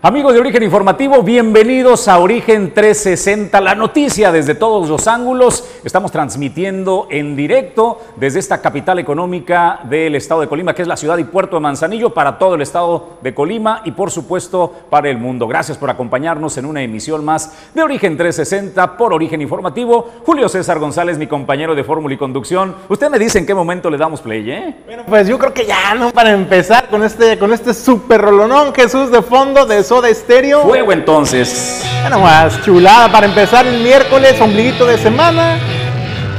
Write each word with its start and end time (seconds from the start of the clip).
Amigos 0.00 0.32
de 0.32 0.38
Origen 0.38 0.62
Informativo, 0.62 1.24
bienvenidos 1.24 2.06
a 2.06 2.20
Origen 2.20 2.72
360, 2.72 3.60
la 3.60 3.74
noticia 3.74 4.30
desde 4.30 4.54
todos 4.54 4.88
los 4.88 5.08
ángulos. 5.08 5.68
Estamos 5.82 6.12
transmitiendo 6.12 7.08
en 7.10 7.34
directo 7.34 8.00
desde 8.14 8.38
esta 8.38 8.60
capital 8.60 9.00
económica 9.00 9.80
del 9.90 10.14
estado 10.14 10.42
de 10.42 10.46
Colima, 10.46 10.72
que 10.72 10.82
es 10.82 10.88
la 10.88 10.96
ciudad 10.96 11.18
y 11.18 11.24
puerto 11.24 11.56
de 11.56 11.62
Manzanillo, 11.62 12.14
para 12.14 12.38
todo 12.38 12.54
el 12.54 12.62
estado 12.62 13.18
de 13.22 13.34
Colima 13.34 13.82
y 13.84 13.90
por 13.90 14.12
supuesto 14.12 14.72
para 14.88 15.10
el 15.10 15.18
mundo. 15.18 15.48
Gracias 15.48 15.76
por 15.76 15.90
acompañarnos 15.90 16.56
en 16.58 16.66
una 16.66 16.80
emisión 16.80 17.24
más 17.24 17.52
de 17.74 17.82
Origen 17.82 18.16
360 18.16 18.96
por 18.96 19.12
Origen 19.12 19.42
Informativo. 19.42 20.08
Julio 20.24 20.48
César 20.48 20.78
González, 20.78 21.18
mi 21.18 21.26
compañero 21.26 21.74
de 21.74 21.82
fórmula 21.82 22.14
y 22.14 22.18
conducción. 22.18 22.72
Usted 22.88 23.10
me 23.10 23.18
dice 23.18 23.40
en 23.40 23.46
qué 23.46 23.54
momento 23.54 23.90
le 23.90 23.98
damos 23.98 24.20
play, 24.20 24.48
¿eh? 24.48 24.76
Bueno, 24.86 25.02
pues 25.08 25.26
yo 25.26 25.36
creo 25.40 25.52
que 25.52 25.66
ya, 25.66 25.96
¿no? 25.96 26.12
Para 26.12 26.30
empezar 26.30 26.88
con 26.88 27.02
este, 27.02 27.36
con 27.36 27.52
este 27.52 27.74
super 27.74 28.20
rolonón, 28.20 28.72
Jesús, 28.72 29.10
de 29.10 29.22
fondo 29.22 29.66
de 29.66 29.87
Soda 29.88 30.10
Estéreo. 30.10 30.62
Fuego 30.64 30.92
entonces. 30.92 31.82
Bueno, 32.02 32.20
más 32.20 32.60
chulada 32.62 33.10
para 33.10 33.24
empezar 33.26 33.66
el 33.66 33.80
miércoles, 33.82 34.38
ombliguito 34.38 34.84
de 34.84 34.98
semana. 34.98 35.56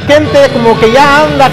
Gente 0.05 0.49
como 0.53 0.80
que 0.80 0.91
ya 0.91 1.23
anda 1.23 1.49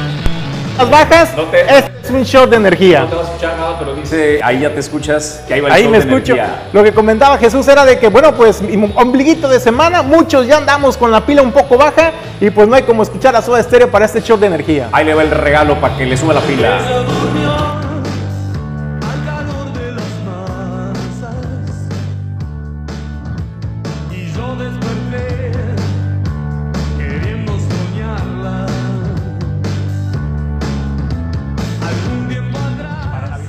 las 0.77 0.91
bajas. 0.91 1.35
No 1.35 1.45
te- 1.45 1.63
Este 1.63 1.91
es 2.05 2.11
un 2.11 2.23
shot 2.23 2.51
de 2.51 2.57
energía. 2.57 3.01
No 3.01 3.07
te 3.07 3.15
vas 3.15 3.25
a 3.25 3.29
escuchar 3.31 3.57
nada, 3.57 3.79
pero 3.79 3.95
dice, 3.95 4.41
ahí 4.45 4.61
ya 4.61 4.75
te 4.75 4.81
escuchas, 4.81 5.43
que 5.49 5.55
ahí 5.55 5.61
va 5.63 5.69
el 5.69 5.75
Ahí 5.75 5.85
me 5.89 5.99
de 5.99 6.05
escucho. 6.05 6.35
energía. 6.35 6.65
Lo 6.75 6.83
que 6.85 6.93
comentaba 6.93 7.39
Jesús 7.39 7.67
era 7.67 7.87
de 7.87 7.99
que, 7.99 8.09
bueno, 8.09 8.35
pues 8.35 8.61
ombliguito 8.95 9.49
de 9.49 9.59
semana, 9.59 10.03
muchos 10.03 10.47
ya 10.47 10.59
andamos 10.59 10.99
con 10.99 11.11
la 11.11 11.25
pila 11.25 11.41
un 11.41 11.53
poco 11.53 11.79
baja 11.79 12.13
y 12.43 12.51
pues 12.51 12.69
no 12.69 12.77
hay 12.77 12.83
como 12.83 13.03
escuchar 13.05 13.35
a 13.37 13.41
Soda 13.41 13.59
Estéreo 13.61 13.91
para 13.91 14.05
este 14.05 14.21
shot 14.21 14.39
de 14.39 14.49
energía. 14.49 14.89
Ahí 14.93 15.07
le 15.07 15.15
va 15.15 15.23
el 15.23 15.31
regalo 15.31 15.81
para 15.81 15.97
que 15.97 16.05
le 16.05 16.15
suba 16.17 16.35
la 16.35 16.41
pila. 16.43 16.79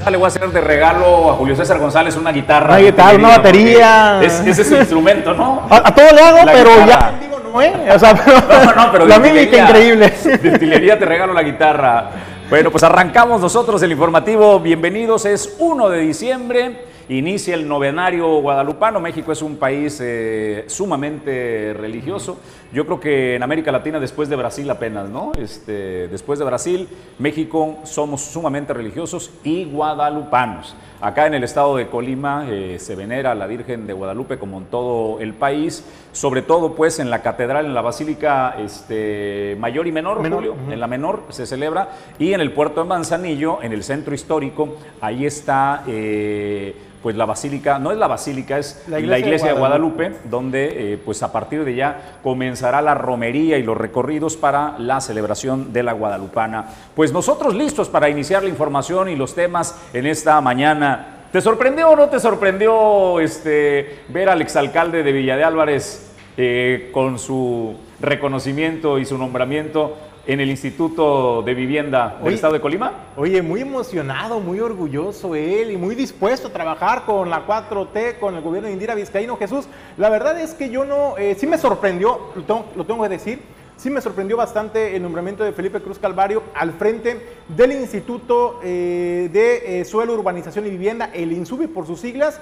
Le 0.10 0.16
voy 0.16 0.26
a 0.26 0.28
hacer 0.28 0.50
de 0.50 0.62
regalo 0.62 1.32
a 1.32 1.34
Julio 1.34 1.56
César 1.56 1.80
González 1.80 2.16
una 2.16 2.32
guitarra. 2.32 2.76
Una 2.76 2.78
guitarra, 2.78 3.16
una 3.18 3.28
batería. 3.30 4.20
Es, 4.24 4.40
ese 4.40 4.62
es 4.62 4.68
su 4.70 4.76
instrumento, 4.76 5.34
¿no? 5.34 5.68
A, 5.70 5.88
a 5.90 5.94
todo 5.94 6.06
le 6.14 6.22
hago, 6.22 6.46
La 6.46 6.52
pero 6.54 6.70
guitarra. 6.70 7.12
ya 7.12 7.20
digo 7.20 7.40
no, 7.40 7.62
¿eh? 7.62 7.74
O 7.94 8.00
sea, 8.00 8.16
pero, 8.16 8.38
No, 8.66 8.74
no, 8.86 8.92
pero 8.92 9.06
la 9.06 9.20
mímica 9.20 9.58
increíble. 9.58 10.14
De 10.42 10.50
utilería 10.56 10.98
te 10.98 11.06
regalo 11.06 11.34
la 11.34 11.44
guitarra. 11.44 12.10
Bueno, 12.50 12.72
pues 12.72 12.84
arrancamos 12.84 13.42
nosotros 13.42 13.84
el 13.84 13.92
informativo. 13.92 14.60
Bienvenidos, 14.62 15.26
es 15.26 15.56
1 15.60 15.90
de 15.90 16.00
diciembre. 16.00 16.86
Inicia 17.10 17.56
el 17.56 17.68
novenario 17.68 18.42
guadalupano. 18.42 19.00
México 19.02 19.32
es 19.34 19.42
un 19.42 19.58
país 19.58 20.00
eh, 20.02 20.66
sumamente 20.68 21.74
religioso. 21.78 22.38
Yo 22.74 22.86
creo 22.86 23.00
que 23.00 23.36
en 23.36 23.44
América 23.44 23.72
Latina, 23.72 24.00
después 24.00 24.30
de 24.30 24.36
Brasil 24.36 24.70
apenas, 24.70 25.10
¿no? 25.10 25.32
Este, 25.40 26.08
después 26.08 26.38
de 26.40 26.46
Brasil, 26.46 26.88
México 27.20 27.78
somos 27.84 28.22
sumamente 28.22 28.74
religiosos 28.74 29.32
y 29.44 29.66
guadalupanos. 29.66 30.76
Acá 31.00 31.28
en 31.28 31.36
el 31.36 31.44
estado 31.44 31.78
de 31.78 31.88
Colima 31.88 32.46
eh, 32.50 32.78
se 32.80 32.96
venera 32.96 33.32
a 33.32 33.36
la 33.36 33.46
Virgen 33.46 33.86
de 33.86 33.94
Guadalupe 33.94 34.40
como 34.40 34.58
en 34.58 34.66
todo 34.66 35.20
el 35.20 35.34
país, 35.36 35.86
sobre 36.12 36.42
todo 36.42 36.74
pues 36.74 36.98
en 36.98 37.12
la 37.12 37.22
catedral, 37.22 37.68
en 37.68 37.76
la 37.76 37.82
basílica 37.82 38.56
este, 38.58 39.56
mayor 39.60 39.86
y 39.86 39.92
menor, 39.92 40.22
Menor, 40.22 40.40
Julio, 40.40 40.56
en 40.72 40.80
la 40.80 40.88
menor 40.88 41.24
se 41.30 41.46
celebra, 41.46 41.90
y 42.18 42.34
en 42.34 42.42
el 42.42 42.52
puerto 42.52 42.82
de 42.82 42.90
Manzanillo, 42.90 43.62
en 43.62 43.74
el 43.74 43.84
centro 43.84 44.16
histórico, 44.16 44.76
ahí 45.00 45.26
está 45.28 45.84
eh, 45.88 46.76
pues 47.04 47.16
la 47.16 47.26
basílica, 47.26 47.80
no 47.80 47.92
es 47.92 47.98
la 47.98 48.08
basílica, 48.08 48.58
es 48.58 48.84
La 48.88 49.00
la 49.00 49.20
iglesia 49.20 49.50
de 49.50 49.54
de 49.54 49.60
Guadalupe, 49.60 50.14
donde 50.26 50.94
eh, 50.94 50.98
pues 50.98 51.22
a 51.24 51.32
partir 51.32 51.64
de 51.64 51.76
ya 51.76 52.20
comenzará 52.68 52.82
la 52.82 52.96
romería 52.96 53.58
y 53.58 53.64
los 53.64 53.78
recorridos 53.78 54.36
para 54.36 54.76
la 54.78 55.00
celebración 55.00 55.72
de 55.72 55.84
la 55.84 55.94
Guadalupana. 55.94 56.66
Pues 56.96 57.14
nosotros 57.14 57.56
listos 57.56 57.88
para 57.88 58.10
iniciar 58.10 58.44
la 58.44 58.50
información 58.50 59.08
y 59.08 59.16
los 59.16 59.36
temas 59.36 59.80
en 59.94 60.06
esta 60.06 60.42
mañana. 60.42 61.28
¿Te 61.32 61.40
sorprendió 61.40 61.92
o 61.92 61.96
no 61.96 62.10
te 62.10 62.20
sorprendió 62.20 63.22
este, 63.22 64.00
ver 64.10 64.28
al 64.28 64.42
exalcalde 64.42 65.02
de 65.02 65.12
Villa 65.14 65.38
de 65.38 65.46
Álvarez 65.46 66.12
eh, 66.36 66.90
con 66.92 67.20
su 67.20 67.74
reconocimiento 68.02 69.00
y 69.00 69.06
su 69.06 69.18
nombramiento 69.18 69.96
en 70.28 70.42
el 70.42 70.50
Instituto 70.50 71.42
de 71.42 71.54
Vivienda 71.54 72.18
del 72.18 72.28
Oye, 72.28 72.36
Estado 72.36 72.54
de 72.54 72.60
Colima? 72.60 72.92
Oye, 73.16 73.42
muy 73.42 73.62
emocionado, 73.62 74.42
muy 74.42 74.60
orgulloso 74.60 75.34
él 75.36 75.72
y 75.72 75.78
muy 75.78 75.96
dispuesto 75.96 76.50
a 76.50 76.54
trabajar 76.54 77.06
con 77.06 77.30
la 77.30 77.48
4T, 77.48 78.20
con 78.20 78.36
el 78.36 78.42
gobierno 78.42 78.68
de 78.68 78.74
Indira 78.74 78.94
Vizcaíno. 78.94 79.38
Jesús, 79.38 79.68
la 79.96 80.10
verdad 80.10 80.40
es 80.40 80.54
que 80.54 80.70
yo 80.70 80.84
no, 80.84 81.18
eh, 81.18 81.36
sí 81.40 81.48
me 81.48 81.58
sorprendió, 81.58 82.20
lo 82.36 82.44
tengo, 82.44 82.66
lo 82.76 82.86
tengo 82.86 83.04
que 83.04 83.10
decir, 83.10 83.40
sí 83.78 83.90
me 83.90 84.02
sorprendió 84.02 84.36
bastante 84.36 84.98
el 84.98 85.02
nombramiento 85.02 85.46
de 85.46 85.54
Felipe 85.54 85.80
Cruz 85.80 85.98
Calvario 85.98 86.44
al 86.54 86.74
frente 86.74 87.22
del 87.48 87.72
Instituto 87.72 88.60
eh, 88.62 89.30
de 89.32 89.80
eh, 89.80 89.86
Suelo, 89.86 90.14
Urbanización 90.14 90.68
y 90.68 90.72
Vivienda, 90.72 91.10
el 91.14 91.32
INSUBI 91.32 91.68
por 91.68 91.88
sus 91.88 92.02
siglas. 92.02 92.42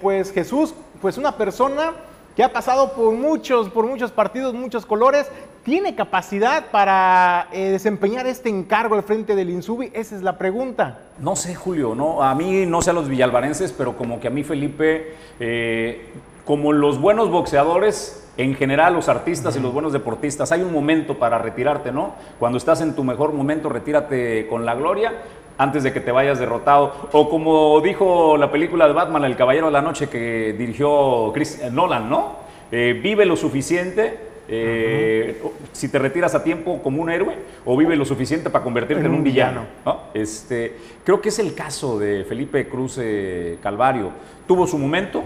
Pues 0.00 0.32
Jesús, 0.32 0.74
pues 1.02 1.18
una 1.18 1.36
persona 1.36 1.92
que 2.40 2.44
ha 2.44 2.52
pasado 2.54 2.94
por 2.94 3.12
muchos, 3.12 3.68
por 3.68 3.86
muchos 3.86 4.12
partidos, 4.12 4.54
muchos 4.54 4.86
colores, 4.86 5.30
tiene 5.62 5.94
capacidad 5.94 6.70
para 6.70 7.48
eh, 7.52 7.68
desempeñar 7.68 8.26
este 8.26 8.48
encargo 8.48 8.94
al 8.94 9.02
frente 9.02 9.36
del 9.36 9.50
INSUBI? 9.50 9.90
Esa 9.92 10.16
es 10.16 10.22
la 10.22 10.38
pregunta. 10.38 11.00
No 11.18 11.36
sé, 11.36 11.54
Julio, 11.54 11.94
no, 11.94 12.22
a 12.22 12.34
mí 12.34 12.64
no 12.64 12.80
sé 12.80 12.88
a 12.88 12.92
los 12.94 13.10
villalvarenses, 13.10 13.74
pero 13.76 13.94
como 13.94 14.20
que 14.20 14.28
a 14.28 14.30
mí 14.30 14.42
Felipe, 14.42 15.16
eh, 15.38 16.14
como 16.46 16.72
los 16.72 16.98
buenos 16.98 17.30
boxeadores, 17.30 18.26
en 18.38 18.54
general 18.54 18.94
los 18.94 19.10
artistas 19.10 19.54
y 19.56 19.60
los 19.60 19.74
buenos 19.74 19.92
deportistas, 19.92 20.50
hay 20.50 20.62
un 20.62 20.72
momento 20.72 21.18
para 21.18 21.36
retirarte, 21.36 21.92
¿no? 21.92 22.14
Cuando 22.38 22.56
estás 22.56 22.80
en 22.80 22.94
tu 22.94 23.04
mejor 23.04 23.34
momento, 23.34 23.68
retírate 23.68 24.46
con 24.48 24.64
la 24.64 24.74
gloria 24.74 25.12
antes 25.60 25.82
de 25.82 25.92
que 25.92 26.00
te 26.00 26.10
vayas 26.10 26.38
derrotado. 26.38 26.94
O 27.12 27.28
como 27.28 27.80
dijo 27.82 28.38
la 28.38 28.50
película 28.50 28.86
de 28.86 28.94
Batman, 28.94 29.24
El 29.26 29.36
Caballero 29.36 29.66
de 29.66 29.72
la 29.72 29.82
Noche, 29.82 30.08
que 30.08 30.54
dirigió 30.58 31.30
Chris 31.34 31.60
Nolan, 31.70 32.08
¿no? 32.08 32.36
Eh, 32.72 32.98
vive 33.02 33.26
lo 33.26 33.36
suficiente 33.36 34.30
eh, 34.48 35.42
si 35.72 35.88
te 35.88 35.98
retiras 35.98 36.34
a 36.34 36.42
tiempo 36.42 36.80
como 36.82 37.02
un 37.02 37.10
héroe 37.10 37.34
o 37.66 37.76
vive 37.76 37.94
lo 37.94 38.04
suficiente 38.06 38.48
para 38.48 38.64
convertirte 38.64 39.00
en, 39.04 39.10
En 39.10 39.18
un 39.18 39.22
villano. 39.22 39.60
villano. 39.60 39.68
¿no? 39.84 40.00
Este, 40.14 40.76
creo 41.04 41.20
que 41.20 41.28
es 41.28 41.38
el 41.38 41.54
caso 41.54 41.98
de 41.98 42.24
Felipe 42.24 42.66
Cruz 42.66 42.98
eh, 42.98 43.58
Calvario. 43.62 44.10
Tuvo 44.48 44.66
su 44.66 44.78
momento, 44.78 45.22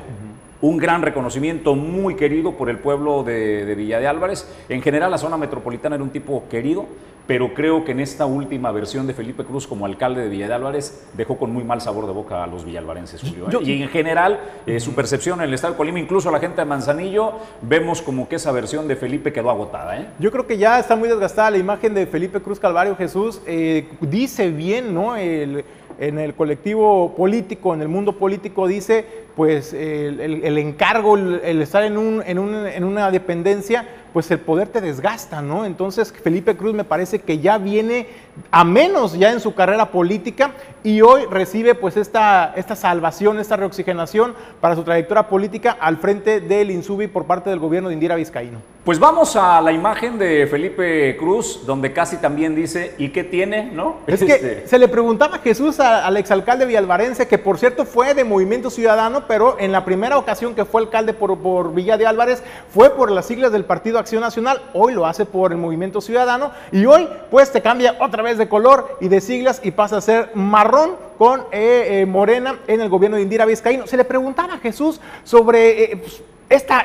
un 0.60 0.76
gran 0.78 1.00
reconocimiento, 1.02 1.76
muy 1.76 2.16
querido 2.16 2.52
por 2.52 2.68
el 2.68 2.78
pueblo 2.78 3.22
de, 3.22 3.64
de 3.64 3.74
Villa 3.76 4.00
de 4.00 4.08
Álvarez. 4.08 4.48
En 4.68 4.82
general, 4.82 5.12
la 5.12 5.18
zona 5.18 5.36
metropolitana 5.36 5.94
era 5.94 6.02
un 6.04 6.10
tipo 6.10 6.44
querido, 6.50 6.86
pero 7.26 7.54
creo 7.54 7.84
que 7.84 7.92
en 7.92 8.00
esta 8.00 8.26
última 8.26 8.70
versión 8.70 9.06
de 9.06 9.14
Felipe 9.14 9.44
Cruz 9.44 9.66
como 9.66 9.86
alcalde 9.86 10.20
de 10.22 10.28
Villa 10.28 10.46
de 10.48 10.54
Álvarez 10.54 11.04
dejó 11.16 11.38
con 11.38 11.50
muy 11.52 11.64
mal 11.64 11.80
sabor 11.80 12.06
de 12.06 12.12
boca 12.12 12.44
a 12.44 12.46
los 12.46 12.64
villalvarenses, 12.64 13.20
Julio. 13.22 13.46
¿eh? 13.46 13.50
Yo- 13.50 13.60
y 13.62 13.82
en 13.82 13.88
general, 13.88 14.40
eh, 14.66 14.78
su 14.80 14.94
percepción 14.94 15.40
en 15.40 15.46
el 15.48 15.54
estado 15.54 15.72
de 15.72 15.78
Colima, 15.78 15.98
incluso 15.98 16.30
la 16.30 16.38
gente 16.40 16.60
de 16.60 16.66
Manzanillo, 16.66 17.32
vemos 17.62 18.02
como 18.02 18.28
que 18.28 18.36
esa 18.36 18.52
versión 18.52 18.86
de 18.88 18.96
Felipe 18.96 19.32
quedó 19.32 19.50
agotada. 19.50 19.98
¿eh? 19.98 20.06
Yo 20.18 20.30
creo 20.30 20.46
que 20.46 20.58
ya 20.58 20.78
está 20.78 20.96
muy 20.96 21.08
desgastada 21.08 21.50
la 21.50 21.58
imagen 21.58 21.94
de 21.94 22.06
Felipe 22.06 22.40
Cruz 22.40 22.60
Calvario 22.60 22.94
Jesús. 22.96 23.40
eh, 23.46 23.88
dice 24.00 24.50
bien, 24.50 24.92
¿no? 24.94 25.16
El- 25.16 25.64
en 26.00 26.18
el 26.18 26.34
colectivo 26.34 27.14
político, 27.16 27.72
en 27.72 27.80
el 27.80 27.88
mundo 27.88 28.14
político, 28.14 28.66
dice, 28.66 29.04
pues 29.36 29.72
el, 29.72 30.20
el- 30.20 30.44
el 30.44 30.58
encargo, 30.58 31.16
el, 31.16 31.40
el 31.44 31.62
estar 31.62 31.82
en, 31.84 31.96
un- 31.98 32.22
en 32.26 32.38
un- 32.38 32.66
en 32.66 32.84
una 32.84 33.10
dependencia, 33.10 33.84
pues 34.12 34.30
el 34.30 34.38
poder 34.38 34.68
te 34.68 34.80
desgasta, 34.80 35.42
¿no? 35.42 35.64
Entonces 35.66 36.12
Felipe 36.12 36.56
Cruz 36.56 36.72
me 36.72 36.84
parece 36.84 37.18
que 37.18 37.40
ya 37.40 37.58
viene 37.58 38.06
a 38.52 38.62
menos 38.62 39.18
ya 39.18 39.32
en 39.32 39.40
su 39.40 39.54
carrera 39.54 39.90
política 39.90 40.52
y 40.84 41.00
hoy 41.00 41.22
recibe 41.28 41.74
pues 41.74 41.96
esta, 41.96 42.52
esta 42.56 42.76
salvación, 42.76 43.40
esta 43.40 43.56
reoxigenación 43.56 44.34
para 44.60 44.76
su 44.76 44.84
trayectoria 44.84 45.24
política 45.28 45.76
al 45.80 45.96
frente 45.96 46.40
del 46.40 46.70
INSUBI 46.70 47.08
por 47.08 47.24
parte 47.24 47.50
del 47.50 47.58
gobierno 47.58 47.88
de 47.88 47.94
Indira 47.94 48.14
Vizcaíno. 48.14 48.58
Pues 48.84 48.98
vamos 49.00 49.34
a 49.34 49.60
la 49.62 49.72
imagen 49.72 50.18
de 50.18 50.46
Felipe 50.46 51.16
Cruz, 51.16 51.62
donde 51.66 51.92
casi 51.92 52.18
también 52.18 52.54
dice, 52.54 52.94
¿y 52.98 53.08
qué 53.08 53.24
tiene? 53.24 53.70
¿No? 53.72 53.96
Es 54.06 54.20
Este, 54.22 54.38
que 54.60 54.68
se 54.68 54.78
le 54.78 54.86
preguntaba 54.88 55.36
a 55.36 55.38
Jesús 55.40 55.80
a- 55.80 56.06
al 56.06 56.16
exalcalde 56.18 56.66
villalvarense, 56.66 57.26
que 57.26 57.38
por 57.38 57.58
cierto 57.58 57.84
fue 57.86 58.14
de 58.14 58.22
Movimiento 58.24 58.68
Ciudadano, 58.70 59.23
Pero 59.26 59.56
en 59.58 59.72
la 59.72 59.84
primera 59.84 60.18
ocasión 60.18 60.54
que 60.54 60.64
fue 60.64 60.82
alcalde 60.82 61.12
por, 61.12 61.74
Villa 61.74 61.96
de 61.96 62.06
Álvarez 62.06 62.42
fue 62.72 62.90
por 62.90 63.10
las 63.10 63.26
siglas 63.26 63.52
del 63.52 63.64
Partido 63.64 63.98
Acción 63.98 64.22
Nacional, 64.22 64.60
hoy 64.72 64.94
lo 64.94 65.06
hace 65.06 65.24
por 65.24 65.52
el 65.52 65.58
Movimiento 65.58 66.00
Ciudadano 66.00 66.52
y 66.72 66.86
hoy 66.86 67.08
pues 67.30 67.52
te 67.52 67.62
cambia 67.62 67.96
otra 68.00 68.22
vez 68.22 68.38
de 68.38 68.48
color 68.48 68.98
y 69.00 69.08
de 69.08 69.20
siglas 69.20 69.60
y 69.62 69.70
pasa 69.70 69.98
a 69.98 70.00
ser 70.00 70.30
marrón 70.34 70.92
con 71.18 71.40
eh, 71.52 72.00
eh, 72.02 72.06
Morena 72.06 72.58
en 72.66 72.80
el 72.80 72.88
gobierno 72.88 73.16
de 73.16 73.22
Indira 73.22 73.46
Vizcaíno. 73.46 73.86
Se 73.86 73.96
le 73.96 74.04
preguntaba 74.04 74.54
a 74.54 74.58
Jesús 74.58 75.00
sobre... 75.24 75.84
eh, 75.84 75.96
pues, 75.96 76.22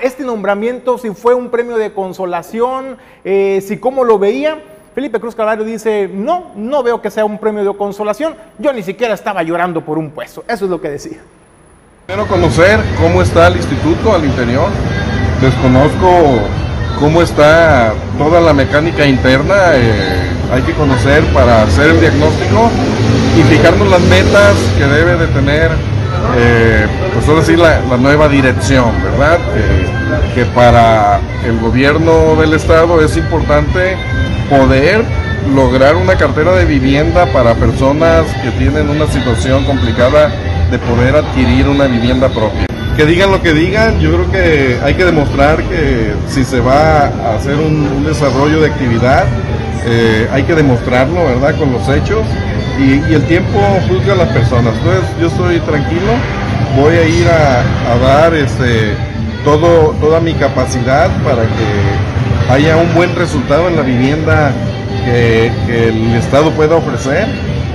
este 0.01 0.24
nombramiento, 0.24 0.97
si 0.97 1.12
fue 1.12 1.36
un 1.36 1.50
premio 1.50 1.77
de 1.77 1.94
consolación, 1.94 2.97
si 3.24 3.77
cómo 3.77 4.03
lo 4.03 4.18
veía. 4.18 4.57
Felipe 4.95 5.19
Cruz 5.19 5.36
Calvario 5.36 5.63
dice, 5.63 6.09
no, 6.12 6.51
no 6.56 6.81
veo 6.81 7.01
que 7.01 7.12
sea 7.12 7.24
un 7.24 7.38
premio 7.38 7.63
de 7.63 7.77
consolación, 7.77 8.36
yo 8.57 8.74
ni 8.74 8.83
siquiera 8.83 9.13
estaba 9.13 9.44
llorando 9.44 9.86
por 9.86 9.97
un 9.97 10.09
puesto, 10.09 10.44
eso 10.47 10.65
es 10.65 10.71
lo 10.71 10.81
que 10.81 10.89
decía. 10.89 11.19
Quiero 12.10 12.26
conocer 12.26 12.80
cómo 13.00 13.22
está 13.22 13.46
el 13.50 13.58
instituto 13.58 14.16
al 14.16 14.26
interior. 14.26 14.68
Desconozco 15.42 16.40
cómo 17.00 17.22
está 17.22 17.94
toda 18.18 18.42
la 18.42 18.52
mecánica 18.52 19.06
interna. 19.06 19.76
eh, 19.76 20.28
hay 20.52 20.64
que 20.64 20.74
conocer 20.74 21.24
para 21.26 21.62
hacer 21.62 21.92
el 21.92 22.00
diagnóstico 22.00 22.72
y 23.38 23.44
fijarnos 23.44 23.88
las 23.92 24.02
metas 24.02 24.56
que 24.76 24.86
debe 24.88 25.18
de 25.18 25.28
tener, 25.28 25.70
eh, 26.36 26.88
pues 27.14 27.30
ahora 27.30 27.46
sí, 27.46 27.56
la, 27.56 27.80
nueva 27.98 28.28
dirección, 28.28 28.92
¿verdad? 29.04 29.38
Que 30.34 30.46
para 30.46 31.20
el 31.46 31.60
gobierno 31.60 32.36
del 32.42 32.54
estado 32.54 33.06
es 33.06 33.18
importante 33.18 33.96
poder 34.50 35.06
lograr 35.54 35.96
una 35.96 36.16
cartera 36.16 36.54
de 36.54 36.66
vivienda 36.66 37.28
para 37.28 37.54
personas 37.54 38.26
que 38.42 38.50
tienen 38.58 38.90
una 38.90 39.06
situación 39.06 39.64
complicada 39.66 40.32
de 40.71 40.77
poder 40.80 41.16
adquirir 41.16 41.68
una 41.68 41.86
vivienda 41.86 42.30
propia. 42.30 42.66
Que 42.95 43.06
digan 43.06 43.31
lo 43.31 43.42
que 43.42 43.54
digan, 43.54 44.00
yo 44.00 44.12
creo 44.12 44.31
que 44.31 44.77
hay 44.83 44.94
que 44.94 45.06
demostrar 45.06 45.63
que 45.63 46.13
si 46.27 46.44
se 46.44 46.60
va 46.60 47.06
a 47.06 47.36
hacer 47.36 47.56
un, 47.56 48.04
desarrollo 48.04 48.60
de 48.62 48.68
actividad, 48.68 49.25
eh, 49.86 50.27
hay 50.31 50.44
que 50.44 50.54
demostrarlo, 50.54 51.25
¿verdad? 51.25 51.56
Con 51.57 51.71
los 51.71 51.88
hechos 51.88 52.25
y, 52.77 53.13
el 53.13 53.24
tiempo 53.24 53.60
juzga 53.88 54.13
a 54.13 54.18
las 54.18 54.30
personas. 54.30 54.74
Entonces 54.77 55.04
yo 55.19 55.27
estoy 55.27 55.60
tranquilo, 55.60 56.12
voy 56.75 56.95
a 56.95 57.07
ir 57.07 57.27
a, 57.27 57.98
dar 57.98 58.33
este, 58.33 58.94
todo, 59.45 59.95
toda 60.01 60.19
mi 60.19 60.33
capacidad 60.33 61.10
para 61.24 61.44
que 61.44 62.54
haya 62.54 62.77
un 62.77 62.94
buen 62.94 63.15
resultado 63.15 63.68
en 63.69 63.75
la 63.77 63.81
vivienda 63.81 64.51
que 65.06 65.48
el 65.88 66.15
Estado 66.15 66.51
pueda 66.51 66.75
ofrecer 66.75 67.27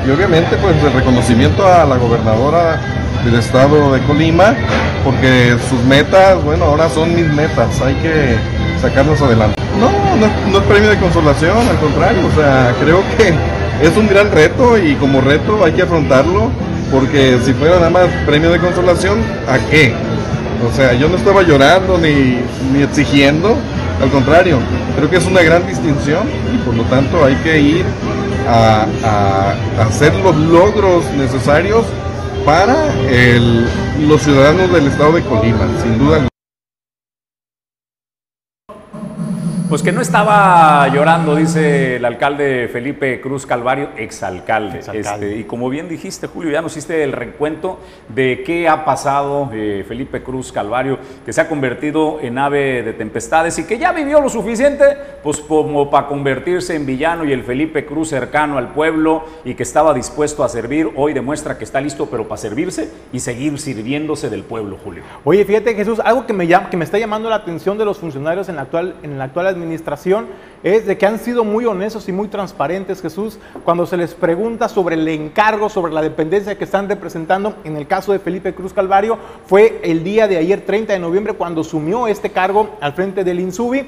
y 0.07 0.11
obviamente 0.11 0.57
pues 0.57 0.75
el 0.83 0.93
reconocimiento 0.93 1.67
a 1.67 1.85
la 1.85 1.97
gobernadora 1.97 2.81
del 3.25 3.37
estado 3.37 3.93
de 3.93 4.01
Colima 4.03 4.55
porque 5.03 5.57
sus 5.69 5.83
metas, 5.85 6.43
bueno, 6.45 6.67
ahora 6.67 6.89
son 6.89 7.15
mis 7.15 7.27
metas, 7.33 7.81
hay 7.81 7.95
que 7.97 8.37
sacarlas 8.81 9.21
adelante. 9.21 9.61
No, 9.79 9.91
no, 10.17 10.51
no 10.51 10.59
es 10.59 10.65
premio 10.65 10.91
de 10.91 10.99
consolación, 10.99 11.57
al 11.57 11.79
contrario, 11.79 12.27
o 12.27 12.35
sea, 12.35 12.75
creo 12.81 13.03
que 13.17 13.35
es 13.87 13.97
un 13.97 14.09
gran 14.09 14.31
reto 14.31 14.79
y 14.79 14.95
como 14.97 15.21
reto 15.21 15.65
hay 15.65 15.73
que 15.73 15.83
afrontarlo 15.83 16.51
porque 16.91 17.39
si 17.43 17.53
fuera 17.55 17.77
nada 17.77 17.91
más 17.91 18.07
premio 18.27 18.51
de 18.51 18.59
consolación, 18.59 19.19
¿a 19.49 19.59
qué? 19.71 19.95
O 20.71 20.75
sea, 20.75 20.93
yo 20.95 21.09
no 21.09 21.17
estaba 21.17 21.43
llorando 21.43 21.99
ni, 21.99 22.39
ni 22.73 22.83
exigiendo, 22.83 23.57
al 24.03 24.11
contrario, 24.11 24.59
creo 24.97 25.11
que 25.11 25.17
es 25.17 25.27
una 25.27 25.43
gran 25.43 25.67
distinción 25.67 26.29
y 26.55 26.59
por 26.59 26.75
lo 26.75 26.85
tanto 26.85 27.25
hay 27.25 27.35
que 27.37 27.59
ir 27.59 27.85
a, 28.49 28.87
a- 29.05 29.83
hacer 29.87 30.15
los 30.17 30.37
logros 30.37 31.05
necesarios 31.17 31.85
para 32.45 32.93
el- 33.09 33.67
los 34.09 34.23
ciudadanos 34.23 34.73
del 34.73 34.87
estado 34.89 35.13
de 35.13 35.23
Colima, 35.23 35.67
sin 35.83 35.99
duda 35.99 36.21
Pues 39.75 39.83
que 39.83 39.91
no 39.91 40.03
estaba 40.03 40.87
llorando, 40.87 41.35
dice 41.35 41.97
el 41.97 42.05
alcalde 42.05 42.69
Felipe 42.73 43.21
Cruz 43.21 43.45
Calvario, 43.45 43.89
exalcalde. 43.97 44.79
Exalcalde. 44.79 45.31
Este, 45.31 45.41
y 45.41 45.43
como 45.43 45.69
bien 45.69 45.89
dijiste, 45.89 46.29
Julio, 46.29 46.53
ya 46.53 46.63
nos 46.63 46.77
hiciste 46.77 47.03
el 47.03 47.11
recuento 47.11 47.81
de 48.09 48.45
qué 48.47 48.69
ha 48.69 48.85
pasado 48.85 49.51
eh, 49.53 49.85
Felipe 49.89 50.23
Cruz 50.23 50.53
Calvario, 50.53 51.01
que 51.27 51.33
se 51.33 51.41
ha 51.41 51.49
convertido 51.49 52.21
en 52.23 52.39
ave 52.39 52.85
de 52.85 52.93
tempestades 52.93 53.59
y 53.59 53.65
que 53.65 53.77
ya 53.77 53.91
vivió 53.91 54.21
lo 54.21 54.29
suficiente, 54.29 54.85
pues 55.25 55.41
como 55.41 55.91
para 55.91 56.07
convertirse 56.07 56.77
en 56.77 56.87
villano 56.87 57.25
y 57.25 57.33
el 57.33 57.43
Felipe 57.43 57.85
Cruz 57.85 58.11
cercano 58.11 58.59
al 58.59 58.69
pueblo 58.75 59.25
y 59.45 59.55
que 59.55 59.65
estaba 59.65 59.93
dispuesto 59.93 60.45
a 60.45 60.49
servir, 60.49 60.89
hoy 60.95 61.15
demuestra 61.15 61.59
que 61.59 61.65
está 61.65 61.81
listo, 61.81 62.07
pero 62.09 62.29
para 62.29 62.41
servirse 62.41 62.93
y 63.13 63.19
seguir 63.19 63.59
sirviéndose 63.59 64.31
del 64.31 64.45
pueblo, 64.45 64.79
Julio. 64.85 65.03
Oye, 65.25 65.45
fíjate 65.45 65.75
Jesús, 65.75 65.99
algo 65.99 66.27
que 66.27 66.33
me, 66.33 66.47
llama, 66.47 66.71
que 66.71 66.77
me 66.77 66.85
está 66.85 66.97
llamando 66.97 67.29
la 67.29 67.35
atención 67.35 67.77
de 67.77 67.85
los 67.85 67.99
funcionarios 67.99 68.49
en 68.49 68.55
la, 68.55 68.63
actual, 68.63 68.95
en 69.03 69.19
la 69.19 69.25
actual 69.25 69.49
administración 69.49 69.64
es 70.63 70.87
de 70.87 70.97
que 70.97 71.07
han 71.07 71.19
sido 71.19 71.45
muy 71.45 71.67
honestos 71.67 72.09
y 72.09 72.13
muy 72.13 72.29
transparentes, 72.29 73.03
Jesús, 73.03 73.39
cuando 73.65 73.87
se 73.87 73.97
les 73.97 74.15
pregunta 74.15 74.69
sobre 74.69 74.95
el 74.95 75.07
encargo, 75.07 75.69
sobre 75.69 75.93
la 75.93 76.03
dependencia 76.03 76.57
que 76.57 76.65
están 76.65 76.89
representando. 76.89 77.57
En 77.65 77.77
el 77.77 77.87
caso 77.87 78.13
de 78.13 78.19
Felipe 78.19 78.55
Cruz 78.55 78.73
Calvario, 78.73 79.19
fue 79.47 79.81
el 79.83 80.03
día 80.03 80.27
de 80.27 80.39
ayer, 80.39 80.65
30 80.65 80.93
de 80.93 80.99
noviembre, 80.99 81.35
cuando 81.35 81.61
asumió 81.61 82.07
este 82.07 82.31
cargo 82.31 82.77
al 82.81 82.95
frente 82.95 83.25
del 83.25 83.41
INSUBI. 83.41 83.87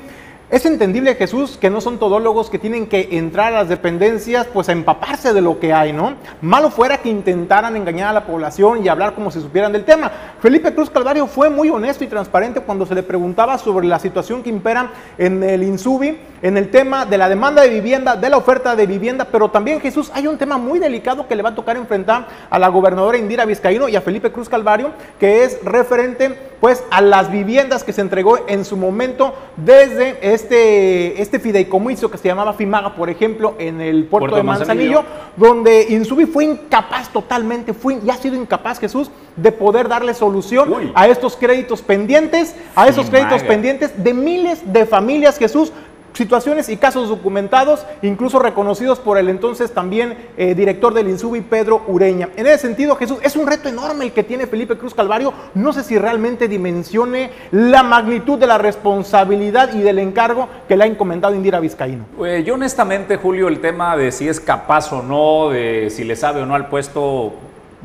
Es 0.48 0.64
entendible, 0.64 1.16
Jesús, 1.16 1.58
que 1.60 1.70
no 1.70 1.80
son 1.80 1.98
todólogos 1.98 2.50
que 2.50 2.60
tienen 2.60 2.86
que 2.86 3.08
entrar 3.18 3.52
a 3.52 3.56
las 3.62 3.68
dependencias 3.68 4.46
pues 4.46 4.68
a 4.68 4.72
empaparse 4.72 5.32
de 5.32 5.40
lo 5.40 5.58
que 5.58 5.72
hay, 5.72 5.92
¿no? 5.92 6.14
Malo 6.40 6.70
fuera 6.70 6.98
que 6.98 7.08
intentaran 7.08 7.74
engañar 7.74 8.10
a 8.10 8.12
la 8.12 8.26
población 8.26 8.84
y 8.84 8.88
hablar 8.88 9.16
como 9.16 9.32
si 9.32 9.40
supieran 9.40 9.72
del 9.72 9.84
tema. 9.84 10.08
Felipe 10.40 10.72
Cruz 10.72 10.88
Calvario 10.88 11.26
fue 11.26 11.50
muy 11.50 11.68
honesto 11.68 12.04
y 12.04 12.06
transparente 12.06 12.60
cuando 12.60 12.86
se 12.86 12.94
le 12.94 13.02
preguntaba 13.02 13.58
sobre 13.58 13.88
la 13.88 13.98
situación 13.98 14.44
que 14.44 14.50
impera 14.50 14.92
en 15.18 15.42
el 15.42 15.64
INSUBI, 15.64 16.16
en 16.42 16.56
el 16.56 16.70
tema 16.70 17.06
de 17.06 17.18
la 17.18 17.28
demanda 17.28 17.62
de 17.62 17.70
vivienda, 17.70 18.14
de 18.14 18.30
la 18.30 18.36
oferta 18.36 18.76
de 18.76 18.86
vivienda, 18.86 19.26
pero 19.32 19.50
también, 19.50 19.80
Jesús, 19.80 20.12
hay 20.14 20.28
un 20.28 20.38
tema 20.38 20.58
muy 20.58 20.78
delicado 20.78 21.26
que 21.26 21.34
le 21.34 21.42
va 21.42 21.48
a 21.48 21.54
tocar 21.56 21.76
enfrentar 21.76 22.28
a 22.48 22.58
la 22.60 22.68
gobernadora 22.68 23.18
Indira 23.18 23.44
Vizcaíno 23.46 23.88
y 23.88 23.96
a 23.96 24.00
Felipe 24.00 24.30
Cruz 24.30 24.48
Calvario, 24.48 24.92
que 25.18 25.42
es 25.42 25.58
referente 25.64 26.38
pues 26.60 26.84
a 26.90 27.00
las 27.00 27.30
viviendas 27.30 27.84
que 27.84 27.92
se 27.92 28.00
entregó 28.00 28.38
en 28.48 28.64
su 28.64 28.76
momento 28.76 29.34
desde 29.56 30.18
este, 30.34 31.20
este 31.20 31.38
fideicomiso 31.38 32.10
que 32.10 32.18
se 32.18 32.28
llamaba 32.28 32.54
FIMAGA, 32.54 32.94
por 32.94 33.10
ejemplo, 33.10 33.54
en 33.58 33.80
el 33.80 34.04
puerto, 34.04 34.26
Puerto 34.26 34.36
de 34.36 34.42
Manzanillo, 34.42 35.02
Manzanillo. 35.02 35.32
donde 35.36 35.86
Insubi 35.90 36.26
fue 36.26 36.44
incapaz 36.44 37.12
totalmente, 37.12 37.74
fue 37.74 37.98
y 38.04 38.10
ha 38.10 38.16
sido 38.16 38.36
incapaz, 38.36 38.78
Jesús, 38.78 39.10
de 39.36 39.52
poder 39.52 39.88
darle 39.88 40.14
solución 40.14 40.72
Uy. 40.72 40.92
a 40.94 41.08
estos 41.08 41.36
créditos 41.36 41.82
pendientes, 41.82 42.54
a 42.74 42.88
esos 42.88 43.06
FIMAGA. 43.06 43.28
créditos 43.28 43.48
pendientes 43.48 44.02
de 44.02 44.14
miles 44.14 44.72
de 44.72 44.86
familias, 44.86 45.38
Jesús. 45.38 45.72
Situaciones 46.16 46.70
y 46.70 46.78
casos 46.78 47.10
documentados, 47.10 47.84
incluso 48.00 48.38
reconocidos 48.38 48.98
por 48.98 49.18
el 49.18 49.28
entonces 49.28 49.72
también 49.72 50.16
eh, 50.38 50.54
director 50.54 50.94
del 50.94 51.08
INSUBI, 51.08 51.42
Pedro 51.42 51.82
Ureña. 51.88 52.30
En 52.36 52.46
ese 52.46 52.56
sentido, 52.56 52.96
Jesús, 52.96 53.18
es 53.20 53.36
un 53.36 53.46
reto 53.46 53.68
enorme 53.68 54.06
el 54.06 54.12
que 54.12 54.22
tiene 54.22 54.46
Felipe 54.46 54.78
Cruz 54.78 54.94
Calvario. 54.94 55.34
No 55.52 55.74
sé 55.74 55.84
si 55.84 55.98
realmente 55.98 56.48
dimensione 56.48 57.32
la 57.50 57.82
magnitud 57.82 58.38
de 58.38 58.46
la 58.46 58.56
responsabilidad 58.56 59.74
y 59.74 59.80
del 59.80 59.98
encargo 59.98 60.48
que 60.66 60.78
le 60.78 60.84
ha 60.84 60.86
encomendado 60.86 61.34
Indira 61.34 61.60
Vizcaíno. 61.60 62.06
Eh, 62.24 62.42
yo 62.46 62.54
honestamente, 62.54 63.18
Julio, 63.18 63.48
el 63.48 63.60
tema 63.60 63.94
de 63.94 64.10
si 64.10 64.26
es 64.26 64.40
capaz 64.40 64.90
o 64.94 65.02
no, 65.02 65.50
de 65.50 65.90
si 65.90 66.04
le 66.04 66.16
sabe 66.16 66.40
o 66.40 66.46
no 66.46 66.54
al 66.54 66.68
puesto, 66.68 67.34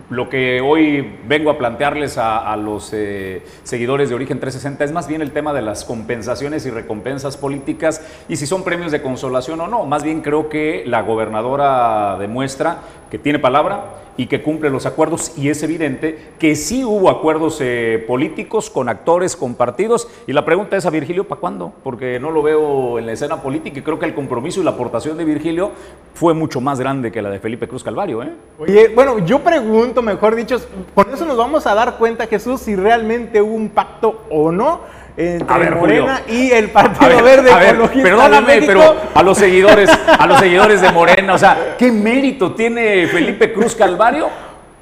lo 0.09 0.29
que 0.29 0.61
hoy 0.61 1.17
vengo 1.27 1.49
a 1.49 1.57
plantearles 1.57 2.17
a, 2.17 2.55
los 2.57 2.91
eh, 2.93 3.43
seguidores 3.63 4.09
de 4.09 4.15
Origen 4.15 4.39
360 4.39 4.83
es 4.83 4.91
más 4.91 5.07
bien 5.07 5.21
el 5.21 5.31
tema 5.31 5.53
de 5.53 5.61
las 5.61 5.85
compensaciones 5.85 6.65
y 6.65 6.69
recompensas 6.69 7.37
políticas 7.37 8.01
y 8.27 8.35
si 8.35 8.45
son 8.45 8.63
premios 8.63 8.91
de 8.91 9.01
consolación 9.01 9.61
o 9.61 9.67
no. 9.67 9.85
Más 9.85 10.03
bien 10.03 10.21
creo 10.21 10.49
que 10.49 10.83
la 10.85 11.01
gobernadora 11.01 12.17
demuestra 12.19 12.79
que 13.09 13.17
tiene 13.17 13.39
palabra 13.39 13.85
y 14.17 14.27
que 14.27 14.41
cumple 14.41 14.69
los 14.69 14.85
acuerdos 14.85 15.37
y 15.37 15.49
es 15.49 15.63
evidente 15.63 16.31
que 16.39 16.55
sí 16.55 16.83
hubo 16.83 17.09
acuerdos 17.09 17.59
eh, 17.61 18.03
políticos 18.07 18.69
con 18.69 18.89
actores, 18.89 19.35
con 19.35 19.55
partidos 19.55 20.07
y 20.27 20.33
la 20.33 20.45
pregunta 20.45 20.77
es 20.77 20.85
a 20.85 20.89
Virgilio, 20.89 21.25
¿para 21.27 21.41
cuándo? 21.41 21.73
Porque 21.83 22.19
no 22.19 22.31
lo 22.31 22.41
veo 22.41 22.99
en 22.99 23.05
la 23.05 23.13
escena 23.13 23.41
política 23.41 23.79
y 23.79 23.81
creo 23.81 23.99
que 23.99 24.05
el 24.05 24.13
compromiso 24.13 24.61
y 24.61 24.63
la 24.63 24.71
aportación 24.71 25.17
de 25.17 25.25
Virgilio 25.25 25.71
fue 26.13 26.33
mucho 26.33 26.61
más 26.61 26.79
grande 26.79 27.11
que 27.11 27.21
la 27.21 27.29
de 27.29 27.39
Felipe 27.39 27.67
Cruz 27.67 27.83
Calvario. 27.83 28.23
¿eh? 28.23 28.91
Bueno, 28.93 29.19
yo 29.19 29.39
pregunto, 29.39 30.01
mejor 30.01 30.35
dicho, 30.35 30.59
con 30.93 31.13
eso 31.13 31.25
nos 31.25 31.37
vamos 31.37 31.65
a 31.67 31.73
dar 31.73 31.97
cuenta, 31.97 32.27
Jesús, 32.27 32.61
si 32.61 32.75
realmente 32.75 33.41
hubo 33.41 33.55
un 33.55 33.69
pacto 33.69 34.23
o 34.29 34.51
no 34.51 35.00
entre 35.29 35.53
A 35.53 35.57
ver, 35.57 35.73
Julio. 35.73 36.01
Morena 36.03 36.21
y 36.27 36.51
el 36.51 36.69
Partido 36.69 37.05
A 37.05 37.09
ver, 37.09 37.23
Verde 37.23 37.51
a 37.51 37.57
ver, 37.57 37.77
de 37.77 38.03
perdóname, 38.03 38.61
pero 38.63 38.95
a 39.13 39.23
los 39.23 39.37
seguidores, 39.37 39.89
a 40.07 40.27
los 40.27 40.39
seguidores 40.39 40.81
de 40.81 40.91
Morena, 40.91 41.33
o 41.33 41.37
sea, 41.37 41.75
¿qué 41.77 41.91
mérito 41.91 42.53
tiene 42.53 43.07
Felipe 43.07 43.53
Cruz 43.53 43.75
Calvario 43.75 44.29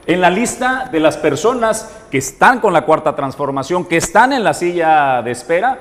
en 0.05 0.21
la 0.21 0.29
lista 0.29 0.89
de 0.91 0.99
las 0.99 1.17
personas 1.17 2.05
que 2.09 2.17
están 2.17 2.59
con 2.59 2.73
la 2.73 2.81
cuarta 2.81 3.15
transformación, 3.15 3.85
que 3.85 3.97
están 3.97 4.33
en 4.33 4.43
la 4.43 4.53
silla 4.53 5.21
de 5.21 5.31
espera? 5.31 5.79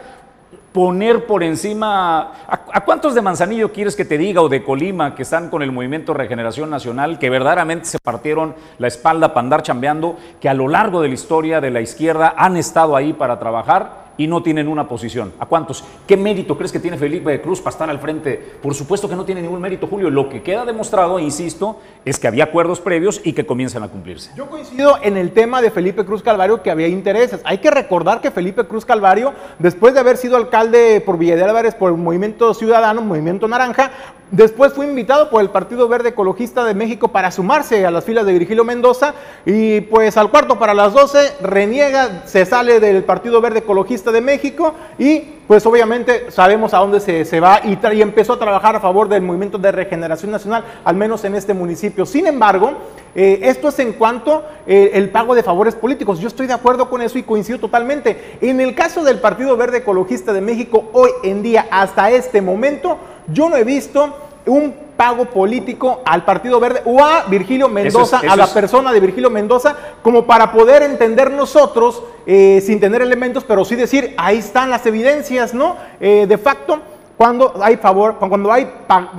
poner 0.72 1.26
por 1.26 1.42
encima. 1.42 2.20
¿a, 2.46 2.60
a 2.72 2.84
cuántos 2.84 3.14
de 3.14 3.22
Manzanillo 3.22 3.72
quieres 3.72 3.96
que 3.96 4.04
te 4.04 4.18
diga 4.18 4.42
o 4.42 4.48
de 4.48 4.62
Colima 4.62 5.14
que 5.14 5.22
están 5.22 5.50
con 5.50 5.62
el 5.62 5.72
movimiento 5.72 6.14
Regeneración 6.14 6.70
Nacional, 6.70 7.18
que 7.18 7.30
verdaderamente 7.30 7.86
se 7.86 7.98
partieron 7.98 8.54
la 8.78 8.86
espalda 8.86 9.28
para 9.28 9.40
andar 9.40 9.62
chambeando, 9.62 10.16
que 10.40 10.48
a 10.48 10.54
lo 10.54 10.68
largo 10.68 11.00
de 11.00 11.08
la 11.08 11.14
historia 11.14 11.60
de 11.60 11.70
la 11.70 11.80
izquierda 11.80 12.34
han 12.36 12.56
estado 12.56 12.94
ahí 12.96 13.12
para 13.12 13.38
trabajar? 13.38 14.07
Y 14.18 14.26
no 14.26 14.42
tienen 14.42 14.68
una 14.68 14.86
posición. 14.86 15.32
¿A 15.38 15.46
cuántos? 15.46 15.82
¿Qué 16.06 16.16
mérito 16.16 16.58
crees 16.58 16.72
que 16.72 16.80
tiene 16.80 16.98
Felipe 16.98 17.40
Cruz 17.40 17.60
para 17.60 17.72
estar 17.72 17.88
al 17.88 17.98
frente? 18.00 18.36
Por 18.60 18.74
supuesto 18.74 19.08
que 19.08 19.16
no 19.16 19.24
tiene 19.24 19.40
ningún 19.40 19.60
mérito, 19.60 19.86
Julio. 19.86 20.10
Lo 20.10 20.28
que 20.28 20.42
queda 20.42 20.66
demostrado, 20.66 21.18
insisto, 21.18 21.80
es 22.04 22.18
que 22.18 22.28
había 22.28 22.44
acuerdos 22.44 22.80
previos 22.80 23.20
y 23.24 23.32
que 23.32 23.46
comienzan 23.46 23.82
a 23.84 23.88
cumplirse. 23.88 24.32
Yo 24.36 24.50
coincido 24.50 24.98
en 25.02 25.16
el 25.16 25.32
tema 25.32 25.62
de 25.62 25.70
Felipe 25.70 26.04
Cruz 26.04 26.22
Calvario 26.22 26.62
que 26.62 26.70
había 26.70 26.88
intereses. 26.88 27.40
Hay 27.44 27.58
que 27.58 27.70
recordar 27.70 28.20
que 28.20 28.30
Felipe 28.30 28.66
Cruz 28.66 28.84
Calvario, 28.84 29.32
después 29.58 29.94
de 29.94 30.00
haber 30.00 30.16
sido 30.16 30.36
alcalde 30.36 31.00
por 31.00 31.16
Villa 31.16 31.36
Álvarez 31.44 31.74
por 31.74 31.92
el 31.92 31.98
Movimiento 31.98 32.52
Ciudadano, 32.52 33.00
Movimiento 33.00 33.46
Naranja, 33.46 33.92
Después 34.30 34.74
fue 34.74 34.84
invitado 34.86 35.30
por 35.30 35.40
el 35.40 35.48
Partido 35.48 35.88
Verde 35.88 36.10
Ecologista 36.10 36.62
de 36.62 36.74
México 36.74 37.08
para 37.08 37.30
sumarse 37.30 37.86
a 37.86 37.90
las 37.90 38.04
filas 38.04 38.26
de 38.26 38.34
Virgilio 38.34 38.62
Mendoza 38.62 39.14
y 39.46 39.80
pues 39.82 40.18
al 40.18 40.30
cuarto 40.30 40.58
para 40.58 40.74
las 40.74 40.92
12 40.92 41.36
reniega, 41.40 42.24
se 42.26 42.44
sale 42.44 42.78
del 42.78 43.04
Partido 43.04 43.40
Verde 43.40 43.60
Ecologista 43.60 44.12
de 44.12 44.20
México 44.20 44.74
y 44.98 45.20
pues 45.48 45.64
obviamente 45.64 46.30
sabemos 46.30 46.74
a 46.74 46.78
dónde 46.78 47.00
se, 47.00 47.24
se 47.24 47.40
va 47.40 47.62
y, 47.64 47.78
empezó 48.02 48.34
a 48.34 48.38
trabajar 48.38 48.76
a 48.76 48.80
favor 48.80 49.08
del 49.08 49.22
movimiento 49.22 49.56
de 49.56 49.72
regeneración 49.72 50.30
nacional, 50.30 50.62
al 50.84 50.94
menos 50.94 51.24
en 51.24 51.34
este 51.34 51.54
municipio. 51.54 52.04
Sin 52.04 52.26
embargo, 52.26 52.72
eh, 53.14 53.40
esto 53.44 53.68
es 53.68 53.78
en 53.78 53.94
cuanto 53.94 54.44
eh, 54.66 54.90
el 54.92 55.08
pago 55.08 55.34
de 55.34 55.42
favores 55.42 55.74
políticos. 55.74 56.20
Yo 56.20 56.28
estoy 56.28 56.46
de 56.46 56.52
acuerdo 56.52 56.90
con 56.90 57.00
eso 57.00 57.18
y 57.18 57.22
coincido 57.22 57.58
totalmente. 57.58 58.36
En 58.42 58.60
el 58.60 58.74
caso 58.74 59.02
del 59.02 59.20
Partido 59.20 59.56
Verde 59.56 59.78
Ecologista 59.78 60.34
de 60.34 60.42
México, 60.42 60.90
hoy 60.92 61.08
en 61.24 61.42
día, 61.42 61.66
hasta 61.70 62.10
este 62.10 62.42
momento, 62.42 62.98
yo 63.32 63.48
no 63.48 63.56
he 63.56 63.64
visto 63.64 64.14
un 64.46 64.74
pago 64.96 65.26
político 65.26 66.02
al 66.04 66.24
Partido 66.24 66.58
Verde 66.58 66.82
o 66.84 67.02
a 67.04 67.24
Virgilio 67.28 67.68
Mendoza, 67.68 68.16
eso 68.16 68.16
es, 68.16 68.22
eso 68.24 68.32
a 68.32 68.36
la 68.36 68.44
es. 68.44 68.50
persona 68.50 68.92
de 68.92 68.98
Virgilio 68.98 69.30
Mendoza, 69.30 69.76
como 70.02 70.26
para 70.26 70.50
poder 70.50 70.82
entender 70.82 71.30
nosotros, 71.30 72.02
eh, 72.26 72.60
sin 72.64 72.80
tener 72.80 73.00
elementos, 73.00 73.44
pero 73.44 73.64
sí 73.64 73.76
decir, 73.76 74.14
ahí 74.16 74.38
están 74.38 74.70
las 74.70 74.84
evidencias, 74.86 75.54
¿no? 75.54 75.76
Eh, 76.00 76.26
de 76.28 76.36
facto, 76.36 76.80
cuando 77.16 77.54
hay 77.62 77.76
favor, 77.76 78.16
cuando 78.16 78.52
hay 78.52 78.68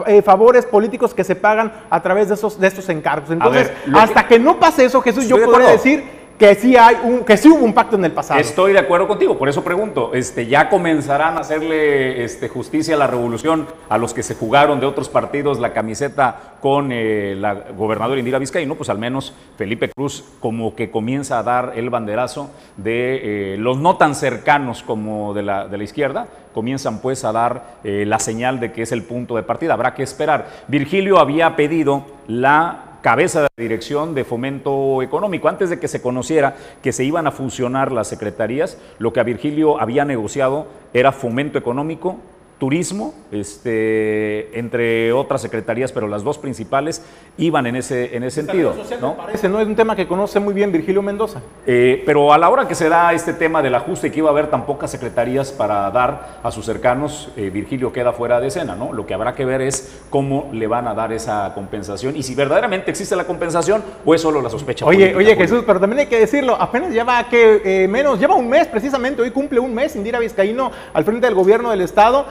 eh, 0.07 0.21
favores 0.21 0.65
políticos 0.65 1.13
que 1.13 1.23
se 1.23 1.35
pagan 1.35 1.71
a 1.89 2.01
través 2.01 2.27
de 2.27 2.33
esos 2.35 2.59
de 2.59 2.67
estos 2.67 2.89
encargos. 2.89 3.29
Entonces, 3.29 3.71
ver, 3.85 3.95
hasta 3.95 4.23
que... 4.23 4.35
que... 4.35 4.39
no 4.39 4.59
pase 4.59 4.83
eso, 4.83 5.01
Jesús, 5.01 5.27
yo 5.27 5.43
podría 5.45 5.69
decir 5.69 6.18
que 6.39 6.55
sí 6.55 6.77
hay 6.77 6.95
un, 7.03 7.25
que 7.25 7.35
sí 7.35 7.49
hubo 7.49 7.65
un 7.65 7.73
pacto 7.73 7.97
en 7.97 8.05
el 8.05 8.13
pasado. 8.13 8.39
Estoy 8.39 8.71
de 8.71 8.79
acuerdo 8.79 9.09
contigo, 9.09 9.37
por 9.37 9.49
eso 9.49 9.61
pregunto, 9.61 10.11
este, 10.13 10.47
ya 10.47 10.69
comenzarán 10.69 11.37
a 11.37 11.41
hacerle 11.41 12.23
este, 12.23 12.47
justicia 12.47 12.95
a 12.95 12.97
la 12.97 13.07
revolución 13.07 13.67
a 13.89 13.97
los 13.97 14.13
que 14.13 14.23
se 14.23 14.35
jugaron 14.35 14.79
de 14.79 14.85
otros 14.85 15.09
partidos 15.09 15.59
la 15.59 15.73
camiseta 15.73 16.55
con 16.61 16.91
eh, 16.93 17.35
la 17.37 17.53
gobernadora 17.77 18.19
Indira 18.19 18.39
Vizcaíno, 18.39 18.75
pues 18.75 18.89
al 18.89 18.97
menos 18.97 19.33
Felipe 19.57 19.89
Cruz 19.89 20.23
como 20.39 20.75
que 20.75 20.89
comienza 20.89 21.39
a 21.39 21.43
dar 21.43 21.73
el 21.75 21.89
banderazo 21.89 22.49
de 22.77 23.53
eh, 23.53 23.57
los 23.57 23.77
no 23.77 23.97
tan 23.97 24.15
cercanos 24.15 24.81
como 24.81 25.33
de 25.33 25.43
la, 25.43 25.67
de 25.67 25.77
la 25.77 25.83
izquierda, 25.83 26.27
comienzan 26.53 27.01
pues 27.01 27.25
a 27.25 27.33
dar 27.33 27.79
eh, 27.83 28.05
la 28.07 28.19
señal 28.19 28.61
de 28.61 28.71
que 28.71 28.83
es 28.83 28.93
el 28.93 29.03
punto 29.03 29.35
de 29.35 29.43
partida. 29.43 29.73
Habrá 29.73 29.93
que 29.93 30.03
esperar. 30.03 30.47
Virgilio 30.67 31.19
había 31.19 31.57
pedido 31.57 32.05
la 32.27 32.88
cabeza 33.01 33.43
de 33.43 33.49
Dirección 33.57 34.15
de 34.15 34.23
Fomento 34.23 35.01
Económico. 35.01 35.49
Antes 35.49 35.69
de 35.69 35.79
que 35.79 35.87
se 35.87 36.01
conociera 36.01 36.55
que 36.81 36.91
se 36.91 37.03
iban 37.03 37.27
a 37.27 37.31
fusionar 37.31 37.91
las 37.91 38.07
secretarías, 38.07 38.77
lo 38.97 39.13
que 39.13 39.19
a 39.19 39.23
Virgilio 39.23 39.81
había 39.81 40.05
negociado 40.05 40.67
era 40.93 41.11
fomento 41.11 41.57
económico, 41.57 42.17
turismo, 42.59 43.13
este, 43.31 44.59
entre 44.59 45.13
otras 45.13 45.41
secretarías, 45.41 45.91
pero 45.93 46.07
las 46.07 46.23
dos 46.23 46.37
principales 46.37 47.01
iban 47.37 47.65
en 47.67 47.77
ese, 47.77 48.15
en 48.15 48.23
ese 48.23 48.43
sentido. 48.43 48.75
¿no? 48.99 49.15
Parece, 49.15 49.47
¿no? 49.47 49.61
Es 49.61 49.67
un 49.67 49.75
tema 49.75 49.95
que 49.95 50.07
conoce 50.07 50.39
muy 50.39 50.53
bien 50.53 50.71
Virgilio 50.71 51.01
Mendoza. 51.01 51.41
Eh, 51.65 52.03
pero 52.05 52.33
a 52.33 52.37
la 52.37 52.49
hora 52.49 52.67
que 52.67 52.75
se 52.75 52.89
da 52.89 53.13
este 53.13 53.33
tema 53.33 53.61
del 53.61 53.75
ajuste 53.75 54.07
y 54.07 54.11
que 54.11 54.19
iba 54.19 54.29
a 54.29 54.31
haber 54.31 54.47
tan 54.47 54.65
pocas 54.65 54.91
secretarías 54.91 55.51
para 55.53 55.89
dar 55.91 56.39
a 56.43 56.51
sus 56.51 56.65
cercanos, 56.65 57.31
eh, 57.37 57.49
Virgilio 57.49 57.93
queda 57.93 58.11
fuera 58.11 58.41
de 58.41 58.47
escena, 58.47 58.75
¿no? 58.75 58.91
Lo 58.91 59.05
que 59.05 59.13
habrá 59.13 59.33
que 59.35 59.45
ver 59.45 59.61
es 59.61 60.01
cómo 60.09 60.49
le 60.51 60.67
van 60.67 60.87
a 60.87 60.93
dar 60.93 61.13
esa 61.13 61.53
compensación 61.55 62.17
y 62.17 62.23
si 62.23 62.35
verdaderamente 62.35 62.91
existe 62.91 63.15
la 63.15 63.23
compensación 63.23 63.83
o 64.05 64.13
es 64.13 64.21
solo 64.21 64.41
la 64.41 64.49
sospecha. 64.49 64.85
Oye, 64.85 65.15
oye 65.15 65.35
Jesús, 65.37 65.63
pero 65.65 65.79
también 65.79 65.99
hay 65.99 66.07
que 66.07 66.19
decirlo, 66.19 66.57
apenas 66.59 66.91
lleva 66.91 67.23
que 67.29 67.61
eh, 67.63 67.87
menos, 67.87 68.19
lleva 68.19 68.35
un 68.35 68.49
mes 68.49 68.67
precisamente, 68.67 69.21
hoy 69.21 69.31
cumple 69.31 69.59
un 69.61 69.73
mes 69.73 69.95
Indira 69.95 70.19
Vizcaíno 70.19 70.71
al 70.93 71.05
frente 71.05 71.25
del 71.25 71.35
gobierno 71.35 71.69
del 71.71 71.81
estado 71.81 72.25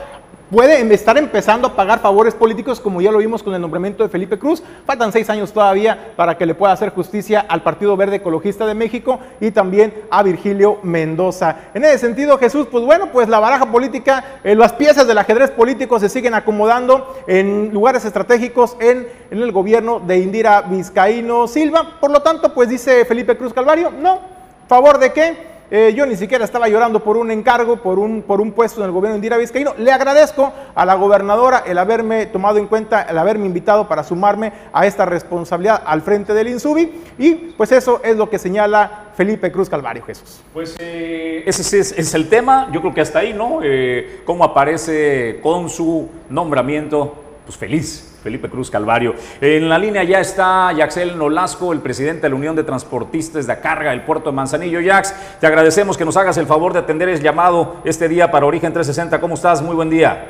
puede 0.50 0.80
estar 0.94 1.18
empezando 1.18 1.68
a 1.68 1.76
pagar 1.76 2.00
favores 2.00 2.34
políticos 2.34 2.80
como 2.80 3.00
ya 3.00 3.12
lo 3.12 3.18
vimos 3.18 3.42
con 3.42 3.54
el 3.54 3.60
nombramiento 3.60 4.02
de 4.02 4.08
Felipe 4.08 4.38
Cruz. 4.38 4.62
Faltan 4.86 5.12
seis 5.12 5.28
años 5.30 5.52
todavía 5.52 6.12
para 6.16 6.36
que 6.36 6.46
le 6.46 6.54
pueda 6.54 6.72
hacer 6.72 6.90
justicia 6.90 7.44
al 7.48 7.62
Partido 7.62 7.96
Verde 7.96 8.16
Ecologista 8.16 8.66
de 8.66 8.74
México 8.74 9.20
y 9.40 9.50
también 9.50 9.94
a 10.10 10.22
Virgilio 10.22 10.78
Mendoza. 10.82 11.56
En 11.74 11.84
ese 11.84 11.98
sentido, 11.98 12.38
Jesús, 12.38 12.66
pues 12.70 12.84
bueno, 12.84 13.10
pues 13.12 13.28
la 13.28 13.40
baraja 13.40 13.66
política, 13.66 14.24
eh, 14.44 14.54
las 14.54 14.72
piezas 14.72 15.06
del 15.06 15.18
ajedrez 15.18 15.50
político 15.50 16.00
se 16.00 16.08
siguen 16.08 16.34
acomodando 16.34 17.16
en 17.26 17.70
lugares 17.72 18.04
estratégicos 18.04 18.76
en, 18.80 19.08
en 19.30 19.42
el 19.42 19.52
gobierno 19.52 20.00
de 20.00 20.18
Indira 20.18 20.62
Vizcaíno 20.62 21.46
Silva. 21.46 21.98
Por 22.00 22.10
lo 22.10 22.22
tanto, 22.22 22.54
pues 22.54 22.68
dice 22.68 23.04
Felipe 23.04 23.36
Cruz 23.36 23.52
Calvario, 23.52 23.90
no, 23.90 24.20
¿favor 24.68 24.98
de 24.98 25.12
qué? 25.12 25.57
Eh, 25.70 25.92
yo 25.94 26.06
ni 26.06 26.16
siquiera 26.16 26.44
estaba 26.44 26.68
llorando 26.68 27.04
por 27.04 27.18
un 27.18 27.30
encargo, 27.30 27.82
por 27.82 27.98
un, 27.98 28.22
por 28.22 28.40
un 28.40 28.52
puesto 28.52 28.80
en 28.80 28.86
el 28.86 28.92
gobierno 28.92 29.14
de 29.14 29.18
Indira 29.18 29.36
Vizcaíno. 29.36 29.74
Le 29.76 29.92
agradezco 29.92 30.52
a 30.74 30.84
la 30.86 30.94
gobernadora 30.94 31.62
el 31.66 31.76
haberme 31.76 32.26
tomado 32.26 32.58
en 32.58 32.66
cuenta, 32.66 33.02
el 33.02 33.18
haberme 33.18 33.44
invitado 33.44 33.86
para 33.86 34.02
sumarme 34.02 34.52
a 34.72 34.86
esta 34.86 35.04
responsabilidad 35.04 35.82
al 35.84 36.00
frente 36.00 36.32
del 36.32 36.48
INSUBI. 36.48 37.02
Y 37.18 37.34
pues 37.56 37.70
eso 37.72 38.00
es 38.02 38.16
lo 38.16 38.30
que 38.30 38.38
señala 38.38 39.08
Felipe 39.14 39.52
Cruz 39.52 39.68
Calvario, 39.68 40.02
Jesús. 40.04 40.40
Pues 40.54 40.74
eh, 40.78 41.42
ese 41.44 41.80
es, 41.80 42.14
el 42.14 42.28
tema, 42.28 42.70
yo 42.72 42.80
creo 42.80 42.94
que 42.94 43.02
hasta 43.02 43.18
ahí, 43.18 43.34
¿no? 43.34 43.60
Eh, 43.62 44.20
cómo 44.24 44.44
aparece 44.44 45.38
con 45.42 45.68
su 45.68 46.08
nombramiento, 46.30 47.14
pues 47.44 47.58
feliz, 47.58 48.17
Felipe 48.28 48.50
Cruz 48.50 48.70
Calvario. 48.70 49.14
En 49.40 49.70
la 49.70 49.78
línea 49.78 50.04
ya 50.04 50.20
está 50.20 50.70
Yaxel 50.72 51.16
Nolasco, 51.16 51.72
el 51.72 51.80
presidente 51.80 52.22
de 52.22 52.28
la 52.28 52.34
Unión 52.34 52.54
de 52.54 52.62
Transportistas 52.62 53.46
de 53.46 53.58
Carga 53.58 53.92
del 53.92 54.02
puerto 54.02 54.28
de 54.28 54.36
Manzanillo. 54.36 54.80
Yax, 54.80 55.14
te 55.40 55.46
agradecemos 55.46 55.96
que 55.96 56.04
nos 56.04 56.14
hagas 56.18 56.36
el 56.36 56.44
favor 56.44 56.74
de 56.74 56.80
atender 56.80 57.08
el 57.08 57.22
llamado 57.22 57.76
este 57.84 58.06
día 58.06 58.30
para 58.30 58.44
Origen 58.44 58.70
360. 58.70 59.18
¿Cómo 59.18 59.32
estás? 59.32 59.62
Muy 59.62 59.74
buen 59.74 59.88
día. 59.88 60.26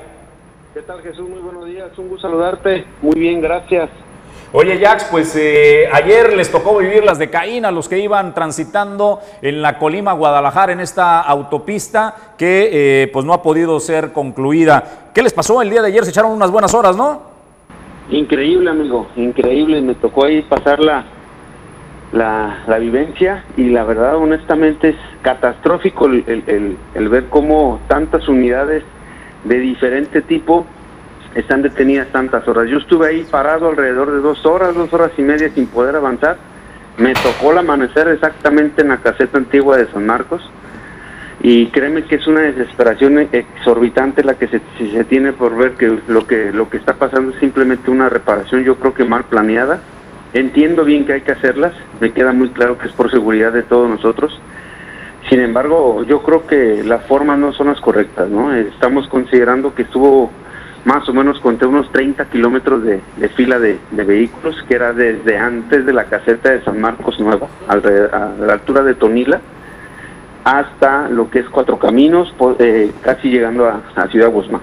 ¿Qué 0.75 0.83
tal 0.83 1.03
Jesús? 1.03 1.29
Muy 1.29 1.41
buenos 1.41 1.67
días, 1.67 1.91
un 1.99 2.09
gusto 2.09 2.29
saludarte. 2.29 2.85
Muy 3.03 3.19
bien, 3.19 3.41
gracias. 3.41 3.91
Oye, 4.53 4.79
Jax, 4.79 5.07
pues 5.11 5.35
eh, 5.35 5.89
ayer 5.93 6.35
les 6.35 6.53
tocó 6.53 6.79
vivir 6.79 7.03
las 7.05 7.19
de 7.19 7.29
Caín 7.29 7.65
a 7.65 7.73
los 7.73 7.89
que 7.89 7.99
iban 7.99 8.33
transitando 8.33 9.21
en 9.43 9.61
la 9.61 9.77
Colima, 9.77 10.13
Guadalajara, 10.13 10.73
en 10.73 10.79
esta 10.79 11.21
autopista 11.21 12.15
que 12.39 12.71
eh, 13.03 13.11
pues 13.13 13.27
no 13.27 13.33
ha 13.33 13.43
podido 13.43 13.81
ser 13.81 14.13
concluida. 14.13 15.11
¿Qué 15.13 15.21
les 15.21 15.33
pasó 15.33 15.61
el 15.61 15.69
día 15.69 15.83
de 15.83 15.89
ayer? 15.89 16.05
Se 16.05 16.11
echaron 16.11 16.31
unas 16.31 16.53
buenas 16.53 16.73
horas, 16.75 16.97
¿no? 16.97 17.38
Increíble, 18.11 18.71
amigo, 18.71 19.09
increíble. 19.17 19.81
Me 19.83 19.95
tocó 19.95 20.25
ahí 20.25 20.43
pasar 20.43 20.81
la, 20.81 21.05
la, 22.13 22.79
vivencia 22.79 23.45
y 23.57 23.69
la 23.71 23.85
verdad, 23.85 24.17
honestamente, 24.17 24.91
es 24.91 24.97
catastrófico 25.23 26.07
el, 26.07 26.77
el, 26.95 27.09
ver 27.09 27.27
cómo 27.27 27.81
tantas 27.87 28.29
unidades 28.29 28.83
de 29.45 29.59
diferente 29.59 30.23
tipo 30.23 30.67
están 31.35 31.63
detenidas 31.63 32.09
tantas 32.09 32.49
horas. 32.49 32.69
Yo 32.69 32.79
estuve 32.79 33.09
ahí 33.09 33.27
parado 33.31 33.69
alrededor 33.69 34.11
de 34.11 34.21
dos 34.21 34.45
horas, 34.47 34.75
dos 34.75 34.93
horas 34.93 35.13
y 35.19 35.23
media 35.23 35.51
sin 35.51 35.67
poder 35.67 35.97
avanzar. 35.97 36.39
Me 36.97 37.13
tocó 37.15 37.53
el 37.53 37.59
amanecer 37.59 38.09
exactamente 38.09 38.83
en 38.83 38.89
la 38.89 38.97
caseta 38.97 39.39
antigua 39.39 39.77
de 39.77 39.87
San 39.89 40.07
Marcos 40.07 40.51
y 41.41 41.67
créeme 41.67 42.03
que 42.03 42.17
es 42.17 42.27
una 42.27 42.41
desesperación 42.41 43.19
exorbitante 43.31 44.25
la 44.25 44.35
que 44.35 44.49
se, 44.49 44.61
se, 44.77 45.05
tiene 45.05 45.33
por 45.33 45.57
ver 45.57 45.73
que 45.73 45.99
lo 46.09 46.27
que 46.27 46.53
lo 46.53 46.69
que 46.69 46.79
está 46.79 46.95
pasando 46.95 47.33
es 47.33 47.39
simplemente 47.39 47.91
una 47.91 48.09
reparación 48.09 48.65
yo 48.65 48.77
creo 48.77 48.95
que 48.95 49.05
mal 49.05 49.25
planeada. 49.25 49.81
Entiendo 50.35 50.85
bien 50.85 51.07
que 51.07 51.15
hay 51.15 51.21
que 51.21 51.33
hacerlas 51.33 51.73
me 52.01 52.11
queda 52.11 52.33
muy 52.33 52.51
claro 52.51 52.77
que 52.77 52.89
es 52.89 52.93
por 52.93 53.11
seguridad 53.11 53.53
de 53.53 53.63
todos 53.63 53.89
nosotros. 53.89 54.41
Sin 55.29 55.41
embargo 55.41 56.03
yo 56.03 56.23
creo 56.23 56.47
que 56.47 56.83
las 56.83 57.05
formas 57.07 57.39
no 57.39 57.53
son 57.53 57.69
las 57.69 57.81
correctas 57.81 58.29
no 58.29 58.53
estamos 58.53 59.07
considerando 59.07 59.75
que 59.75 59.83
estuvo 59.83 60.33
más 60.85 61.09
o 61.09 61.13
menos 61.13 61.39
conté 61.39 61.67
unos 61.67 61.91
30 61.93 62.25
kilómetros 62.31 62.83
de, 62.83 63.01
de, 63.17 63.29
fila 63.31 63.59
de, 63.59 63.79
de, 63.91 64.05
vehículos 64.05 64.57
que 64.67 64.75
era 64.75 64.93
desde 64.93 65.37
antes 65.37 65.85
de 65.85 65.93
la 65.93 66.05
caseta 66.05 66.51
de 66.51 66.63
San 66.63 66.81
Marcos 66.81 67.21
Nueva 67.21 67.47
a 67.69 67.77
la 67.77 68.53
altura 68.55 68.83
de 68.83 68.95
Tonila 68.95 69.41
hasta 70.49 71.09
lo 71.11 71.29
que 71.29 71.41
es 71.41 71.49
Cuatro 71.51 71.79
Caminos, 71.79 72.35
eh, 72.59 72.91
casi 73.03 73.29
llegando 73.29 73.67
a, 73.67 73.83
a, 73.95 74.09
Ciudad 74.09 74.31
Guzmán. 74.31 74.63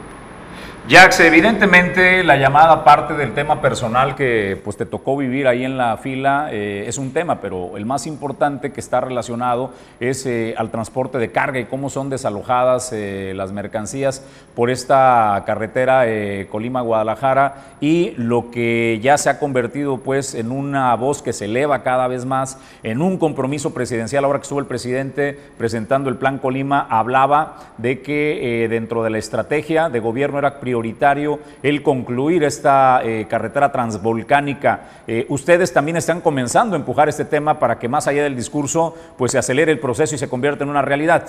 Jax, 0.87 1.19
evidentemente 1.21 2.23
la 2.23 2.37
llamada 2.37 2.83
parte 2.83 3.15
del 3.15 3.33
tema 3.33 3.59
personal 3.59 4.13
que 4.13 4.61
pues 4.63 4.77
te 4.77 4.85
tocó 4.85 5.17
vivir 5.17 5.47
ahí 5.47 5.65
en 5.65 5.79
la 5.79 5.97
fila 5.97 6.49
eh, 6.51 6.85
es 6.85 6.99
un 6.99 7.11
tema, 7.11 7.41
pero 7.41 7.75
el 7.75 7.87
más 7.87 8.05
importante 8.05 8.71
que 8.71 8.81
está 8.81 9.01
relacionado 9.01 9.71
es 9.99 10.27
eh, 10.27 10.53
al 10.55 10.69
transporte 10.69 11.17
de 11.17 11.31
carga 11.31 11.59
y 11.59 11.65
cómo 11.65 11.89
son 11.89 12.11
desalojadas 12.11 12.91
eh, 12.93 13.33
las 13.35 13.51
mercancías 13.51 14.23
por 14.53 14.69
esta 14.69 15.41
carretera 15.47 16.05
Colima-Guadalajara 16.51 17.77
y 17.81 18.11
lo 18.17 18.51
que 18.51 18.99
ya 19.01 19.17
se 19.17 19.31
ha 19.31 19.39
convertido 19.39 19.97
pues 19.97 20.35
en 20.35 20.51
una 20.51 20.95
voz 20.95 21.23
que 21.23 21.33
se 21.33 21.45
eleva 21.45 21.81
cada 21.81 22.07
vez 22.07 22.25
más, 22.25 22.59
en 22.83 23.01
un 23.01 23.17
compromiso 23.17 23.73
presidencial. 23.73 24.23
Ahora 24.23 24.37
que 24.37 24.43
estuvo 24.43 24.59
el 24.59 24.67
presidente 24.67 25.37
presentando 25.57 26.09
el 26.09 26.17
plan 26.17 26.37
Colima, 26.37 26.85
hablaba 26.89 27.57
de 27.79 28.01
que 28.01 28.67
dentro 28.69 29.03
de 29.03 29.09
la 29.09 29.17
estrategia 29.17 29.89
de 29.89 29.99
gobierno 29.99 30.37
era 30.37 30.59
prioritario 30.59 30.74
prioritario 30.75 31.39
el 31.63 31.81
concluir 31.81 32.43
esta 32.43 33.01
eh, 33.01 33.27
carretera 33.29 33.71
transvolcánica. 33.71 34.81
Eh, 35.07 35.25
ustedes 35.29 35.71
también 35.71 35.95
están 35.95 36.19
comenzando 36.19 36.75
a 36.75 36.79
empujar 36.79 37.07
este 37.07 37.23
tema 37.23 37.59
para 37.59 37.79
que 37.79 37.87
más 37.87 38.07
allá 38.07 38.23
del 38.23 38.35
discurso, 38.35 38.93
pues 39.17 39.31
se 39.31 39.37
acelere 39.37 39.71
el 39.71 39.79
proceso 39.79 40.15
y 40.15 40.17
se 40.17 40.27
convierta 40.27 40.65
en 40.65 40.69
una 40.69 40.81
realidad. 40.81 41.23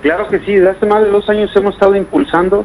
Claro 0.00 0.28
que 0.28 0.38
sí, 0.40 0.54
desde 0.54 0.70
hace 0.70 0.86
más 0.86 1.02
de 1.02 1.10
dos 1.10 1.28
años 1.28 1.54
hemos 1.54 1.74
estado 1.74 1.94
impulsando 1.94 2.64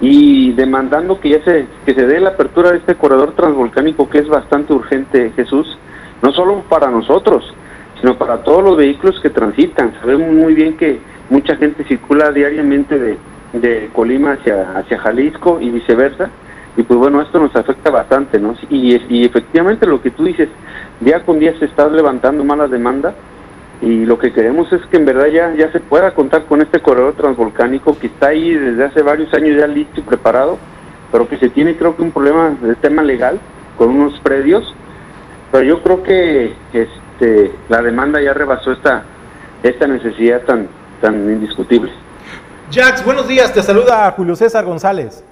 y 0.00 0.52
demandando 0.52 1.20
que 1.20 1.28
ya 1.28 1.44
se, 1.44 1.66
que 1.84 1.94
se 1.94 2.06
dé 2.06 2.18
la 2.18 2.30
apertura 2.30 2.72
de 2.72 2.78
este 2.78 2.94
corredor 2.94 3.34
transvolcánico 3.36 4.08
que 4.08 4.18
es 4.18 4.28
bastante 4.28 4.72
urgente, 4.72 5.30
Jesús, 5.36 5.78
no 6.22 6.32
solo 6.32 6.62
para 6.70 6.90
nosotros, 6.90 7.54
sino 8.00 8.16
para 8.16 8.38
todos 8.38 8.64
los 8.64 8.78
vehículos 8.78 9.20
que 9.20 9.28
transitan. 9.28 9.92
Sabemos 10.00 10.32
muy 10.32 10.54
bien 10.54 10.76
que 10.78 10.98
mucha 11.28 11.54
gente 11.56 11.84
circula 11.84 12.32
diariamente 12.32 12.98
de, 12.98 13.18
de 13.52 13.90
Colima 13.92 14.32
hacia, 14.32 14.78
hacia 14.78 14.98
Jalisco 14.98 15.58
y 15.60 15.70
viceversa. 15.70 16.30
Y 16.76 16.82
pues 16.82 16.98
bueno, 16.98 17.20
esto 17.20 17.38
nos 17.38 17.54
afecta 17.54 17.90
bastante, 17.90 18.38
¿no? 18.38 18.54
Y, 18.70 18.96
y 19.08 19.24
efectivamente 19.24 19.86
lo 19.86 20.00
que 20.00 20.10
tú 20.10 20.24
dices, 20.24 20.48
día 21.00 21.22
con 21.24 21.38
día 21.38 21.58
se 21.58 21.66
está 21.66 21.88
levantando 21.88 22.44
más 22.44 22.58
la 22.58 22.68
demanda 22.68 23.14
y 23.82 24.06
lo 24.06 24.16
que 24.16 24.32
queremos 24.32 24.72
es 24.72 24.80
que 24.86 24.96
en 24.96 25.04
verdad 25.04 25.26
ya, 25.26 25.54
ya 25.54 25.70
se 25.72 25.80
pueda 25.80 26.14
contar 26.14 26.44
con 26.44 26.62
este 26.62 26.80
corredor 26.80 27.14
transvolcánico 27.14 27.98
que 27.98 28.06
está 28.06 28.28
ahí 28.28 28.54
desde 28.54 28.84
hace 28.84 29.02
varios 29.02 29.34
años 29.34 29.58
ya 29.58 29.66
listo 29.66 29.98
y 29.98 30.04
preparado, 30.04 30.56
pero 31.10 31.28
que 31.28 31.36
se 31.36 31.50
tiene 31.50 31.76
creo 31.76 31.96
que 31.96 32.02
un 32.02 32.12
problema 32.12 32.56
de 32.62 32.76
tema 32.76 33.02
legal 33.02 33.40
con 33.76 33.88
unos 33.90 34.18
predios, 34.20 34.72
pero 35.50 35.64
yo 35.64 35.82
creo 35.82 36.02
que 36.04 36.52
este, 36.72 37.52
la 37.68 37.82
demanda 37.82 38.22
ya 38.22 38.32
rebasó 38.32 38.70
esta, 38.70 39.02
esta 39.64 39.88
necesidad 39.88 40.42
tan, 40.42 40.68
tan 41.00 41.14
indiscutible. 41.28 41.90
Jax, 42.72 43.04
buenos 43.04 43.28
días, 43.28 43.52
te 43.52 43.62
saluda 43.62 44.10
Julio 44.16 44.34
César 44.34 44.64
González. 44.64 45.22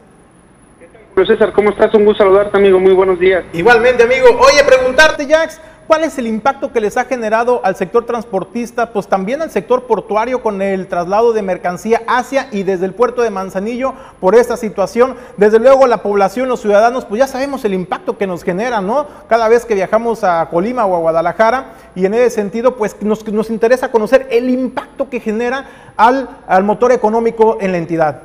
Julio 1.14 1.26
César, 1.26 1.54
¿cómo 1.54 1.70
estás? 1.70 1.94
Un 1.94 2.04
gusto 2.04 2.22
saludarte, 2.22 2.54
amigo. 2.58 2.78
Muy 2.78 2.92
buenos 2.92 3.18
días. 3.18 3.44
Igualmente, 3.54 4.02
amigo. 4.02 4.26
Oye, 4.38 4.62
preguntarte, 4.62 5.26
Jax, 5.26 5.58
¿cuál 5.90 6.04
es 6.04 6.16
el 6.18 6.28
impacto 6.28 6.72
que 6.72 6.80
les 6.80 6.96
ha 6.96 7.04
generado 7.06 7.62
al 7.64 7.74
sector 7.74 8.06
transportista, 8.06 8.92
pues 8.92 9.08
también 9.08 9.42
al 9.42 9.50
sector 9.50 9.88
portuario 9.88 10.40
con 10.40 10.62
el 10.62 10.86
traslado 10.86 11.32
de 11.32 11.42
mercancía 11.42 12.02
hacia 12.06 12.46
y 12.52 12.62
desde 12.62 12.86
el 12.86 12.94
puerto 12.94 13.22
de 13.22 13.30
Manzanillo 13.30 13.94
por 14.20 14.36
esta 14.36 14.56
situación? 14.56 15.16
Desde 15.36 15.58
luego, 15.58 15.88
la 15.88 15.96
población, 15.96 16.48
los 16.48 16.60
ciudadanos, 16.60 17.06
pues 17.06 17.18
ya 17.18 17.26
sabemos 17.26 17.64
el 17.64 17.74
impacto 17.74 18.16
que 18.16 18.28
nos 18.28 18.44
genera, 18.44 18.80
¿no? 18.80 19.08
Cada 19.28 19.48
vez 19.48 19.66
que 19.66 19.74
viajamos 19.74 20.22
a 20.22 20.48
Colima 20.48 20.86
o 20.86 20.94
a 20.94 21.00
Guadalajara, 21.00 21.72
y 21.96 22.06
en 22.06 22.14
ese 22.14 22.30
sentido, 22.30 22.76
pues 22.76 22.94
nos, 23.02 23.26
nos 23.26 23.50
interesa 23.50 23.90
conocer 23.90 24.28
el 24.30 24.48
impacto 24.48 25.10
que 25.10 25.18
genera 25.18 25.64
al, 25.96 26.28
al 26.46 26.62
motor 26.62 26.92
económico 26.92 27.58
en 27.60 27.72
la 27.72 27.78
entidad. 27.78 28.22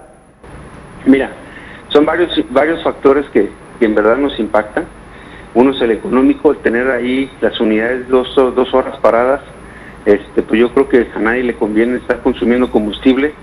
Mira, 1.07 1.31
son 1.89 2.05
varios, 2.05 2.29
varios 2.51 2.84
factores 2.84 3.25
que, 3.31 3.50
que, 3.79 3.86
en 3.86 3.95
verdad 3.95 4.17
nos 4.17 4.39
impactan. 4.39 4.86
Uno 5.55 5.71
es 5.71 5.81
el 5.81 5.91
económico, 5.91 6.51
el 6.51 6.57
tener 6.57 6.91
ahí 6.91 7.29
las 7.41 7.59
unidades 7.59 8.07
dos, 8.09 8.35
dos 8.35 8.74
horas 8.74 8.97
paradas. 8.97 9.41
Este, 10.05 10.43
pues 10.43 10.59
yo 10.59 10.69
creo 10.71 10.88
que 10.88 11.07
a 11.15 11.19
nadie 11.19 11.43
le 11.43 11.55
conviene 11.55 11.97
estar 11.97 12.21
consumiendo 12.21 12.69
combustible. 12.69 13.33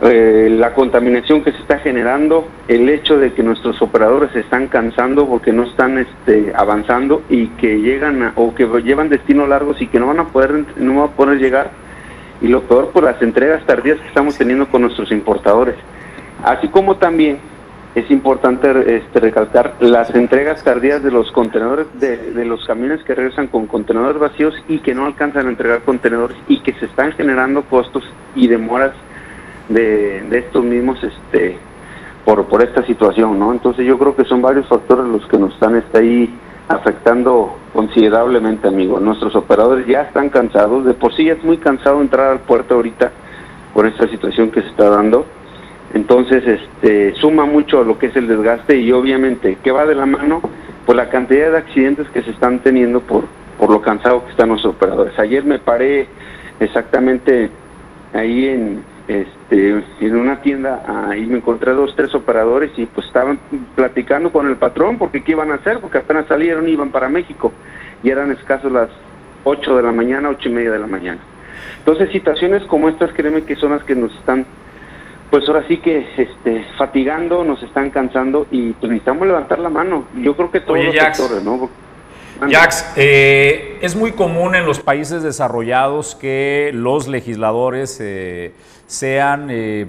Eh, 0.00 0.48
la 0.50 0.74
contaminación 0.74 1.42
que 1.42 1.52
se 1.52 1.58
está 1.58 1.78
generando, 1.80 2.48
el 2.68 2.88
hecho 2.88 3.18
de 3.18 3.32
que 3.32 3.42
nuestros 3.42 3.82
operadores 3.82 4.30
se 4.32 4.40
están 4.40 4.68
cansando 4.68 5.26
porque 5.26 5.52
no 5.52 5.64
están 5.64 5.98
este, 5.98 6.52
avanzando 6.54 7.22
y 7.28 7.48
que 7.48 7.80
llegan 7.80 8.22
a, 8.22 8.32
o 8.36 8.54
que 8.54 8.66
llevan 8.82 9.08
destinos 9.08 9.48
largos 9.48 9.82
y 9.82 9.88
que 9.88 9.98
no 9.98 10.06
van 10.06 10.20
a 10.20 10.28
poder 10.28 10.64
no 10.76 11.00
van 11.00 11.10
a 11.10 11.16
poder 11.16 11.38
llegar 11.38 11.72
y 12.40 12.46
lo 12.46 12.62
peor 12.62 12.90
por 12.90 13.02
las 13.02 13.20
entregas 13.20 13.66
tardías 13.66 13.98
que 13.98 14.06
estamos 14.06 14.38
teniendo 14.38 14.68
con 14.68 14.82
nuestros 14.82 15.10
importadores. 15.10 15.74
Así 16.44 16.68
como 16.68 16.96
también 16.96 17.38
es 17.98 18.10
importante 18.10 18.96
este, 18.96 19.20
recalcar 19.20 19.74
las 19.80 20.14
entregas 20.14 20.62
tardías 20.62 21.02
de 21.02 21.10
los 21.10 21.30
contenedores, 21.32 21.86
de, 22.00 22.32
de, 22.32 22.44
los 22.44 22.64
camiones 22.66 23.02
que 23.04 23.14
regresan 23.14 23.46
con 23.48 23.66
contenedores 23.66 24.18
vacíos 24.18 24.54
y 24.68 24.78
que 24.78 24.94
no 24.94 25.06
alcanzan 25.06 25.46
a 25.46 25.50
entregar 25.50 25.82
contenedores 25.82 26.36
y 26.48 26.60
que 26.60 26.72
se 26.74 26.86
están 26.86 27.12
generando 27.12 27.62
costos 27.62 28.04
y 28.34 28.46
demoras 28.46 28.92
de, 29.68 30.38
estos 30.38 30.64
mismos 30.64 31.02
este 31.02 31.58
por, 32.24 32.44
por 32.46 32.62
esta 32.62 32.84
situación, 32.84 33.38
¿no? 33.38 33.52
Entonces 33.52 33.86
yo 33.86 33.98
creo 33.98 34.14
que 34.14 34.24
son 34.24 34.42
varios 34.42 34.66
factores 34.66 35.06
los 35.06 35.26
que 35.26 35.38
nos 35.38 35.54
están 35.54 35.76
está 35.76 35.98
ahí 35.98 36.34
afectando 36.68 37.56
considerablemente, 37.72 38.68
amigo. 38.68 39.00
Nuestros 39.00 39.34
operadores 39.34 39.86
ya 39.86 40.02
están 40.02 40.28
cansados, 40.28 40.84
de 40.84 40.92
por 40.92 41.14
sí 41.14 41.24
ya 41.24 41.32
es 41.32 41.42
muy 41.42 41.56
cansado 41.56 42.00
entrar 42.02 42.28
al 42.28 42.40
puerto 42.40 42.74
ahorita 42.74 43.10
por 43.72 43.86
esta 43.86 44.06
situación 44.08 44.50
que 44.50 44.60
se 44.60 44.68
está 44.68 44.90
dando. 44.90 45.24
Entonces, 45.94 46.44
este, 46.46 47.14
suma 47.14 47.46
mucho 47.46 47.82
lo 47.84 47.98
que 47.98 48.06
es 48.06 48.16
el 48.16 48.28
desgaste 48.28 48.76
y 48.76 48.92
obviamente, 48.92 49.58
que 49.62 49.70
va 49.70 49.86
de 49.86 49.94
la 49.94 50.06
mano? 50.06 50.42
Pues 50.84 50.96
la 50.96 51.08
cantidad 51.08 51.50
de 51.50 51.58
accidentes 51.58 52.08
que 52.10 52.22
se 52.22 52.30
están 52.30 52.60
teniendo 52.60 53.00
por, 53.00 53.24
por 53.58 53.70
lo 53.70 53.80
cansado 53.80 54.24
que 54.24 54.30
están 54.30 54.48
nuestros 54.48 54.74
operadores. 54.74 55.18
Ayer 55.18 55.44
me 55.44 55.58
paré 55.58 56.06
exactamente 56.60 57.50
ahí 58.12 58.46
en, 58.46 58.82
este, 59.08 59.82
en 60.00 60.16
una 60.16 60.40
tienda, 60.40 60.82
ahí 61.08 61.26
me 61.26 61.38
encontré 61.38 61.72
dos, 61.72 61.94
tres 61.96 62.14
operadores 62.14 62.70
y 62.76 62.86
pues 62.86 63.06
estaban 63.06 63.38
platicando 63.74 64.30
con 64.30 64.46
el 64.46 64.56
patrón 64.56 64.98
porque 64.98 65.22
qué 65.22 65.32
iban 65.32 65.50
a 65.50 65.54
hacer, 65.54 65.80
porque 65.80 65.98
apenas 65.98 66.26
salieron 66.26 66.68
y 66.68 66.72
iban 66.72 66.90
para 66.90 67.08
México 67.08 67.52
y 68.02 68.10
eran 68.10 68.30
escasos 68.30 68.70
las 68.70 68.90
8 69.44 69.76
de 69.76 69.82
la 69.82 69.92
mañana, 69.92 70.28
ocho 70.28 70.48
y 70.48 70.52
media 70.52 70.72
de 70.72 70.78
la 70.78 70.86
mañana. 70.86 71.20
Entonces 71.78 72.10
situaciones 72.10 72.62
como 72.64 72.88
estas, 72.88 73.12
créeme 73.12 73.42
que 73.42 73.56
son 73.56 73.70
las 73.72 73.82
que 73.82 73.94
nos 73.94 74.14
están, 74.14 74.44
pues 75.30 75.46
ahora 75.48 75.64
sí 75.68 75.78
que 75.78 76.06
este, 76.16 76.64
fatigando, 76.76 77.44
nos 77.44 77.62
están 77.62 77.90
cansando 77.90 78.46
y 78.50 78.72
pues 78.72 78.90
necesitamos 78.90 79.26
levantar 79.26 79.58
la 79.58 79.68
mano. 79.68 80.04
Yo 80.16 80.34
creo 80.34 80.50
que 80.50 80.60
todos 80.60 80.78
Oye, 80.78 80.86
los 80.86 80.96
Jax, 80.96 81.16
sectores, 81.16 81.44
¿no? 81.44 81.68
Jax, 82.50 82.92
eh, 82.96 83.78
es 83.82 83.96
muy 83.96 84.12
común 84.12 84.54
en 84.54 84.64
los 84.64 84.80
países 84.80 85.22
desarrollados 85.22 86.14
que 86.14 86.70
los 86.72 87.08
legisladores 87.08 87.98
eh, 88.00 88.52
sean 88.86 89.48
eh, 89.50 89.86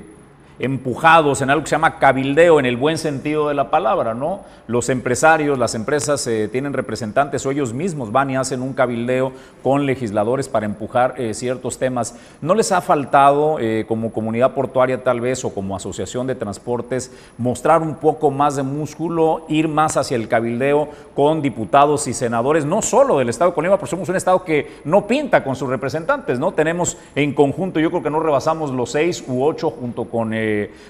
empujados 0.60 1.41
en 1.41 1.50
algo 1.50 1.63
que 1.63 1.69
se 1.69 1.76
llama 1.76 2.00
cabildeo 2.00 2.60
en 2.60 2.65
el 2.65 2.78
buen 2.78 2.98
sentido 2.98 3.48
de 3.48 3.54
la 3.54 3.72
palabra, 3.72 4.13
¿no? 4.13 4.41
Los 4.67 4.89
empresarios, 4.89 5.58
las 5.58 5.74
empresas 5.74 6.26
eh, 6.28 6.48
tienen 6.48 6.74
representantes 6.74 7.45
o 7.45 7.52
ellos 7.52 7.74
mismos 7.74 8.12
van 8.12 8.30
y 8.30 8.36
hacen 8.36 8.62
un 8.62 8.74
cabildeo 8.74 9.32
con 9.63 9.86
legisladores 9.86 10.48
para 10.48 10.65
empujar 10.65 11.15
eh, 11.17 11.34
ciertos 11.34 11.80
temas. 11.80 12.15
¿No 12.41 12.54
les 12.54 12.72
ha 12.72 12.82
faltado 12.82 13.58
eh, 13.60 13.86
como 13.88 14.12
comunidad 14.12 14.54
portuaria 14.54 15.04
tal 15.04 15.22
vez 15.22 15.43
o 15.43 15.54
como 15.54 15.76
asociación 15.76 16.28
de 16.28 16.36
transportes 16.36 17.12
mostrar 17.38 17.82
un 17.82 17.95
poco 17.95 18.30
más 18.30 18.58
de 18.58 18.63
músculo, 18.63 19.45
ir 19.48 19.67
más 19.67 19.98
hacia 19.98 20.17
el 20.17 20.28
cabildeo 20.28 20.89
con 21.15 21.41
diputados 21.41 22.08
y 22.08 22.13
senadores, 22.13 22.65
no 22.65 22.82
solo 22.82 23.17
del 23.17 23.30
Estado 23.30 23.52
de 23.52 23.56
Colima, 23.56 23.78
porque 23.78 23.91
somos 23.91 24.10
un 24.10 24.15
Estado 24.15 24.43
que 24.43 24.80
no 24.84 25.08
pinta 25.08 25.43
con 25.43 25.56
sus 25.56 25.69
representantes, 25.69 26.39
¿no? 26.39 26.52
Tenemos 26.52 26.98
en 27.15 27.34
conjunto, 27.34 27.80
yo 27.80 27.89
creo 27.89 28.04
que 28.04 28.10
no 28.10 28.19
rebasamos 28.19 28.72
los 28.72 28.91
seis 28.91 29.24
u 29.28 29.43
ocho 29.43 29.72
junto 29.72 30.06
con 30.06 30.34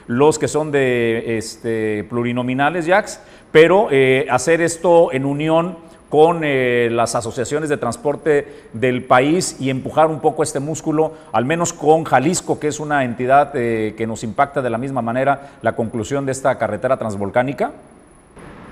los 0.08 0.40
que 0.40 0.48
son 0.48 0.72
de 0.72 1.38
este, 1.38 2.04
plurinominales, 2.10 2.88
Jax, 2.88 3.20
pero 3.52 3.88
eh, 3.92 4.28
hacer 4.30 4.62
esto 4.62 5.12
en 5.12 5.26
unión 5.26 5.78
con 6.10 6.42
eh, 6.44 6.90
las 6.92 7.14
asociaciones 7.16 7.70
de 7.70 7.78
transporte 7.78 8.48
del 8.74 9.04
país 9.04 9.58
y 9.60 9.70
empujar 9.70 10.08
un 10.08 10.22
poco 10.22 10.42
este 10.42 10.60
músculo, 10.60 11.14
al 11.32 11.46
menos 11.46 11.72
con 11.72 12.04
Jalisco, 12.04 12.60
que 12.60 12.68
es 12.68 12.80
una 12.80 13.04
entidad 13.04 13.52
eh, 13.56 13.94
que 13.96 14.08
nos 14.08 14.24
impacta 14.24 14.62
de 14.62 14.72
la 14.72 14.80
misma 14.80 15.04
manera 15.04 15.52
la 15.62 15.74
conclusión 15.76 16.26
de 16.26 16.32
esta 16.32 16.58
carretera 16.58 16.98
transvolcánica? 16.98 17.72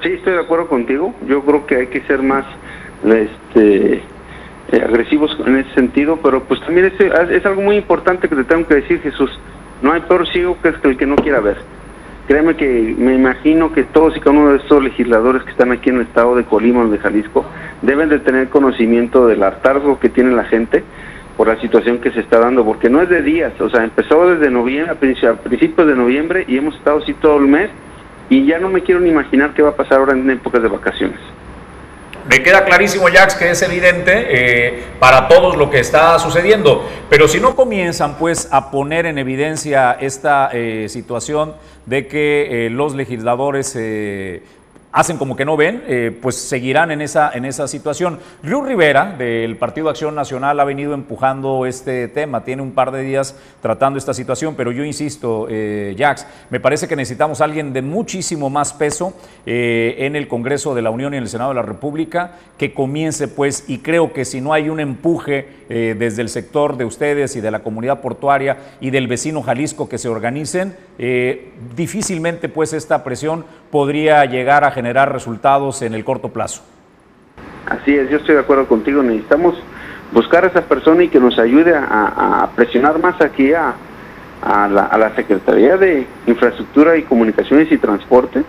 Sí, 0.01 0.09
estoy 0.09 0.33
de 0.33 0.39
acuerdo 0.39 0.67
contigo. 0.67 1.13
Yo 1.27 1.43
creo 1.43 1.65
que 1.67 1.75
hay 1.75 1.87
que 1.87 2.01
ser 2.01 2.23
más 2.23 2.45
este, 3.05 4.01
agresivos 4.73 5.37
en 5.45 5.57
ese 5.57 5.73
sentido, 5.75 6.17
pero 6.21 6.43
pues 6.43 6.59
también 6.61 6.91
es 7.31 7.45
algo 7.45 7.61
muy 7.61 7.77
importante 7.77 8.27
que 8.27 8.35
te 8.35 8.43
tengo 8.43 8.67
que 8.67 8.75
decir, 8.75 8.99
Jesús. 9.01 9.29
No 9.81 9.93
hay 9.93 10.01
peor 10.01 10.27
ciego 10.27 10.57
que 10.61 10.69
el 10.87 10.97
que 10.97 11.05
no 11.05 11.15
quiera 11.15 11.39
ver. 11.39 11.57
Créeme 12.27 12.55
que 12.55 12.95
me 12.97 13.13
imagino 13.15 13.71
que 13.71 13.83
todos 13.83 14.17
y 14.17 14.19
cada 14.19 14.31
uno 14.37 14.51
de 14.51 14.57
estos 14.57 14.83
legisladores 14.83 15.43
que 15.43 15.51
están 15.51 15.71
aquí 15.71 15.89
en 15.89 15.97
el 15.97 16.01
estado 16.01 16.35
de 16.35 16.43
Colima 16.43 16.81
o 16.81 16.87
de 16.89 16.97
Jalisco 16.97 17.45
deben 17.81 18.09
de 18.09 18.19
tener 18.19 18.49
conocimiento 18.49 19.27
del 19.27 19.43
hartazgo 19.43 19.97
que 19.99 20.09
tiene 20.09 20.31
la 20.31 20.43
gente 20.43 20.83
por 21.37 21.47
la 21.47 21.55
situación 21.61 21.99
que 21.99 22.11
se 22.11 22.19
está 22.19 22.39
dando, 22.39 22.65
porque 22.65 22.89
no 22.89 23.01
es 23.01 23.07
de 23.09 23.21
días, 23.21 23.53
o 23.61 23.69
sea, 23.69 23.83
empezó 23.83 24.27
desde 24.29 24.49
noviembre, 24.49 24.91
a 24.91 24.99
princi- 24.99 25.29
a 25.29 25.35
principios 25.35 25.87
de 25.87 25.95
noviembre 25.95 26.43
y 26.47 26.57
hemos 26.57 26.75
estado 26.75 26.97
así 26.97 27.13
todo 27.13 27.37
el 27.37 27.47
mes 27.47 27.69
y 28.29 28.43
ya 28.45 28.57
no 28.59 28.69
me 28.69 28.81
quiero 28.81 28.99
ni 28.99 29.09
imaginar 29.09 29.53
qué 29.53 29.61
va 29.61 29.69
a 29.69 29.75
pasar 29.75 29.99
ahora 29.99 30.13
en 30.13 30.29
épocas 30.29 30.61
de 30.63 30.67
vacaciones. 30.67 31.19
Me 32.27 32.43
queda 32.43 32.65
clarísimo, 32.65 33.07
Jax, 33.07 33.35
que 33.35 33.51
es 33.51 33.61
evidente 33.61 34.11
eh, 34.13 34.83
para 34.99 35.29
todos 35.29 35.55
lo 35.55 35.69
que 35.69 35.79
está 35.79 36.19
sucediendo. 36.19 36.85
Pero 37.09 37.29
si 37.29 37.39
no 37.39 37.55
comienzan, 37.55 38.17
pues, 38.17 38.49
a 38.51 38.69
poner 38.69 39.05
en 39.05 39.17
evidencia 39.17 39.97
esta 39.99 40.49
eh, 40.51 40.87
situación 40.89 41.55
de 41.85 42.07
que 42.07 42.65
eh, 42.65 42.69
los 42.69 42.95
legisladores 42.95 43.77
hacen 44.97 45.17
como 45.17 45.35
que 45.35 45.45
no 45.45 45.55
ven, 45.55 45.83
eh, 45.87 46.11
pues 46.23 46.35
seguirán 46.35 46.89
en 46.89 47.01
esa, 47.01 47.29
en 47.31 47.45
esa 47.45 47.67
situación. 47.67 48.17
Río 48.41 48.63
Rivera, 48.63 49.13
del 49.15 49.55
Partido 49.55 49.89
Acción 49.89 50.15
Nacional, 50.15 50.59
ha 50.59 50.63
venido 50.63 50.95
empujando 50.95 51.67
este 51.67 52.07
tema. 52.07 52.43
Tiene 52.43 52.63
un 52.63 52.71
par 52.71 52.89
de 52.89 53.03
días 53.03 53.35
tratando 53.61 53.99
esta 53.99 54.15
situación, 54.15 54.55
pero 54.55 54.71
yo 54.71 54.83
insisto, 54.83 55.45
eh, 55.51 55.95
Jax, 55.95 56.25
me 56.49 56.59
parece 56.59 56.87
que 56.87 56.95
necesitamos 56.95 57.41
a 57.41 57.43
alguien 57.43 57.73
de 57.73 57.83
muchísimo 57.83 58.49
más 58.49 58.73
peso 58.73 59.13
eh, 59.45 59.97
en 59.99 60.15
el 60.15 60.27
Congreso 60.27 60.73
de 60.73 60.81
la 60.81 60.89
Unión 60.89 61.13
y 61.13 61.17
en 61.17 61.23
el 61.23 61.29
Senado 61.29 61.51
de 61.51 61.55
la 61.57 61.61
República 61.61 62.31
que 62.57 62.73
comience, 62.73 63.27
pues, 63.27 63.65
y 63.67 63.79
creo 63.79 64.13
que 64.13 64.25
si 64.25 64.41
no 64.41 64.51
hay 64.51 64.67
un 64.67 64.79
empuje 64.79 65.57
desde 65.67 66.21
el 66.21 66.29
sector 66.29 66.77
de 66.77 66.85
ustedes 66.85 67.35
y 67.35 67.41
de 67.41 67.51
la 67.51 67.59
comunidad 67.59 67.99
portuaria 67.99 68.57
y 68.79 68.89
del 68.89 69.07
vecino 69.07 69.43
Jalisco 69.43 69.89
que 69.89 69.97
se 69.97 70.07
organicen, 70.07 70.75
difícilmente, 71.75 72.49
pues, 72.49 72.73
esta 72.73 73.03
presión 73.03 73.45
podría 73.69 74.25
llegar 74.25 74.63
a 74.63 74.71
generar 74.71 74.86
resultados 74.93 75.81
en 75.81 75.93
el 75.93 76.03
corto 76.03 76.29
plazo. 76.29 76.61
Así 77.65 77.95
es, 77.95 78.09
yo 78.09 78.17
estoy 78.17 78.35
de 78.35 78.41
acuerdo 78.41 78.65
contigo, 78.67 79.03
necesitamos 79.03 79.55
buscar 80.13 80.45
a 80.45 80.47
esa 80.47 80.61
persona 80.61 81.03
y 81.03 81.09
que 81.09 81.19
nos 81.19 81.37
ayude 81.37 81.75
a, 81.75 81.83
a- 82.43 82.49
presionar 82.55 82.97
más 82.99 83.19
aquí 83.21 83.51
a, 83.53 83.73
a 84.41 84.67
la, 84.69 84.83
a 84.83 84.97
la 84.97 85.13
Secretaría 85.15 85.75
de 85.77 86.07
Infraestructura 86.27 86.95
y 86.95 87.03
Comunicaciones 87.03 87.69
y 87.71 87.77
Transporte 87.77 88.43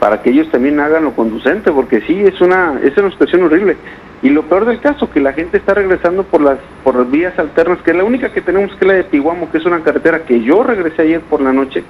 para 0.00 0.22
que 0.22 0.30
ellos 0.30 0.48
también 0.50 0.78
hagan 0.80 1.04
lo 1.04 1.12
conducente, 1.12 1.72
porque 1.72 2.00
sí, 2.02 2.20
es 2.24 2.40
una, 2.40 2.78
es 2.82 2.96
una 2.96 3.10
situación 3.10 3.42
horrible. 3.42 3.76
Y 4.22 4.30
lo 4.30 4.42
peor 4.42 4.64
del 4.64 4.80
caso, 4.80 5.10
que 5.10 5.20
la 5.20 5.32
gente 5.32 5.56
está 5.58 5.74
regresando 5.74 6.22
por 6.24 6.40
las, 6.40 6.58
por 6.84 6.94
las 6.96 7.10
vías 7.10 7.36
alternas, 7.38 7.78
que 7.82 7.92
la 7.94 8.04
única 8.04 8.32
que 8.32 8.40
tenemos 8.40 8.70
que 8.76 8.84
es 8.84 8.86
la 8.86 8.94
de 8.94 9.04
Pihuamo, 9.04 9.50
que 9.50 9.58
es 9.58 9.64
una 9.64 9.80
carretera 9.80 10.20
que 10.24 10.40
yo 10.42 10.62
regresé 10.62 11.02
ayer 11.02 11.20
por 11.20 11.40
la 11.40 11.52
noche, 11.52 11.82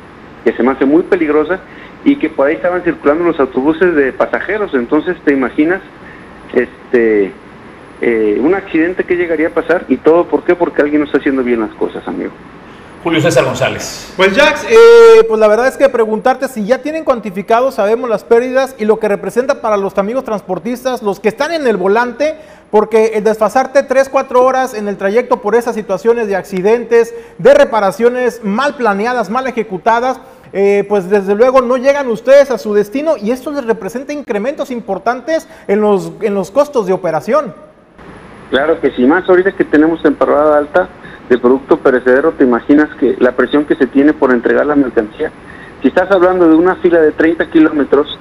que 0.44 0.52
se 0.52 0.62
me 0.62 0.70
hace 0.72 0.86
muy 0.86 1.02
peligrosa, 1.02 1.60
y 2.04 2.16
que 2.16 2.28
por 2.30 2.46
ahí 2.46 2.54
estaban 2.54 2.82
circulando 2.82 3.24
los 3.24 3.40
autobuses 3.40 3.94
de 3.94 4.12
pasajeros. 4.12 4.74
Entonces, 4.74 5.16
¿te 5.24 5.32
imaginas 5.32 5.80
este 6.52 7.32
eh, 8.00 8.38
un 8.40 8.54
accidente 8.54 9.04
que 9.04 9.16
llegaría 9.16 9.48
a 9.48 9.50
pasar? 9.50 9.84
¿Y 9.88 9.96
todo 9.96 10.24
por 10.26 10.44
qué? 10.44 10.54
Porque 10.54 10.82
alguien 10.82 11.00
no 11.00 11.06
está 11.06 11.18
haciendo 11.18 11.42
bien 11.42 11.60
las 11.60 11.74
cosas, 11.74 12.06
amigo. 12.06 12.32
Julio 13.02 13.20
César 13.20 13.44
González. 13.44 14.12
Pues 14.16 14.36
Jax, 14.36 14.64
eh, 14.64 15.24
pues 15.28 15.38
la 15.38 15.46
verdad 15.46 15.68
es 15.68 15.76
que 15.76 15.88
preguntarte 15.88 16.48
si 16.48 16.66
ya 16.66 16.78
tienen 16.82 17.04
cuantificado, 17.04 17.70
sabemos 17.70 18.10
las 18.10 18.24
pérdidas 18.24 18.74
y 18.76 18.84
lo 18.84 18.98
que 18.98 19.06
representa 19.06 19.60
para 19.60 19.76
los 19.76 19.96
amigos 19.98 20.24
transportistas, 20.24 21.02
los 21.02 21.20
que 21.20 21.28
están 21.28 21.52
en 21.52 21.66
el 21.68 21.76
volante, 21.76 22.36
porque 22.72 23.12
el 23.14 23.22
desfasarte 23.22 23.84
3, 23.84 24.08
4 24.08 24.44
horas 24.44 24.74
en 24.74 24.88
el 24.88 24.96
trayecto 24.96 25.40
por 25.40 25.54
esas 25.54 25.76
situaciones 25.76 26.26
de 26.26 26.36
accidentes, 26.36 27.14
de 27.38 27.54
reparaciones 27.54 28.42
mal 28.42 28.74
planeadas, 28.74 29.30
mal 29.30 29.46
ejecutadas, 29.46 30.20
eh, 30.52 30.84
pues 30.88 31.08
desde 31.08 31.34
luego 31.34 31.60
no 31.60 31.76
llegan 31.76 32.08
ustedes 32.08 32.50
a 32.50 32.58
su 32.58 32.74
destino 32.74 33.16
y 33.16 33.30
esto 33.30 33.52
les 33.52 33.64
representa 33.64 34.12
incrementos 34.12 34.70
importantes 34.70 35.48
en 35.66 35.80
los, 35.80 36.12
en 36.20 36.34
los 36.34 36.50
costos 36.50 36.86
de 36.86 36.92
operación. 36.92 37.54
Claro 38.50 38.80
que 38.80 38.90
sí, 38.92 39.04
más 39.04 39.28
ahorita 39.28 39.52
que 39.52 39.64
tenemos 39.64 40.02
temporada 40.02 40.56
alta 40.56 40.88
de 41.28 41.38
producto 41.38 41.78
perecedero, 41.78 42.32
te 42.32 42.44
imaginas 42.44 42.88
que 42.98 43.16
la 43.18 43.32
presión 43.32 43.66
que 43.66 43.76
se 43.76 43.86
tiene 43.86 44.14
por 44.14 44.32
entregar 44.32 44.64
la 44.64 44.74
mercancía. 44.74 45.30
Si 45.82 45.88
estás 45.88 46.10
hablando 46.10 46.48
de 46.48 46.54
una 46.54 46.76
fila 46.76 47.00
de 47.00 47.12
30 47.12 47.50
kilómetros 47.50 48.18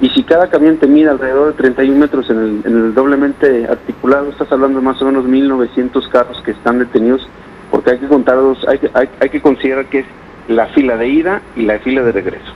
y 0.00 0.10
si 0.10 0.24
cada 0.24 0.48
camión 0.48 0.78
te 0.78 0.86
mide 0.86 1.08
alrededor 1.08 1.48
de 1.48 1.52
31 1.54 1.98
metros 1.98 2.28
en 2.30 2.38
el, 2.38 2.62
en 2.64 2.84
el 2.86 2.94
doblemente 2.94 3.66
articulado, 3.68 4.30
estás 4.30 4.50
hablando 4.50 4.80
de 4.80 4.84
más 4.84 5.00
o 5.00 5.04
menos 5.04 5.24
1.900 5.24 6.08
carros 6.10 6.40
que 6.44 6.50
están 6.50 6.80
detenidos 6.80 7.26
porque 7.70 7.90
hay 7.90 7.98
que 7.98 8.08
contar 8.08 8.36
dos, 8.36 8.58
hay, 8.66 8.80
hay, 8.94 9.08
hay 9.20 9.28
que 9.28 9.40
considerar 9.40 9.86
que 9.86 10.00
es 10.00 10.06
la 10.48 10.66
fila 10.68 10.96
de 10.96 11.08
ida 11.08 11.42
y 11.56 11.62
la 11.62 11.78
fila 11.78 12.02
de 12.02 12.12
regreso. 12.12 12.52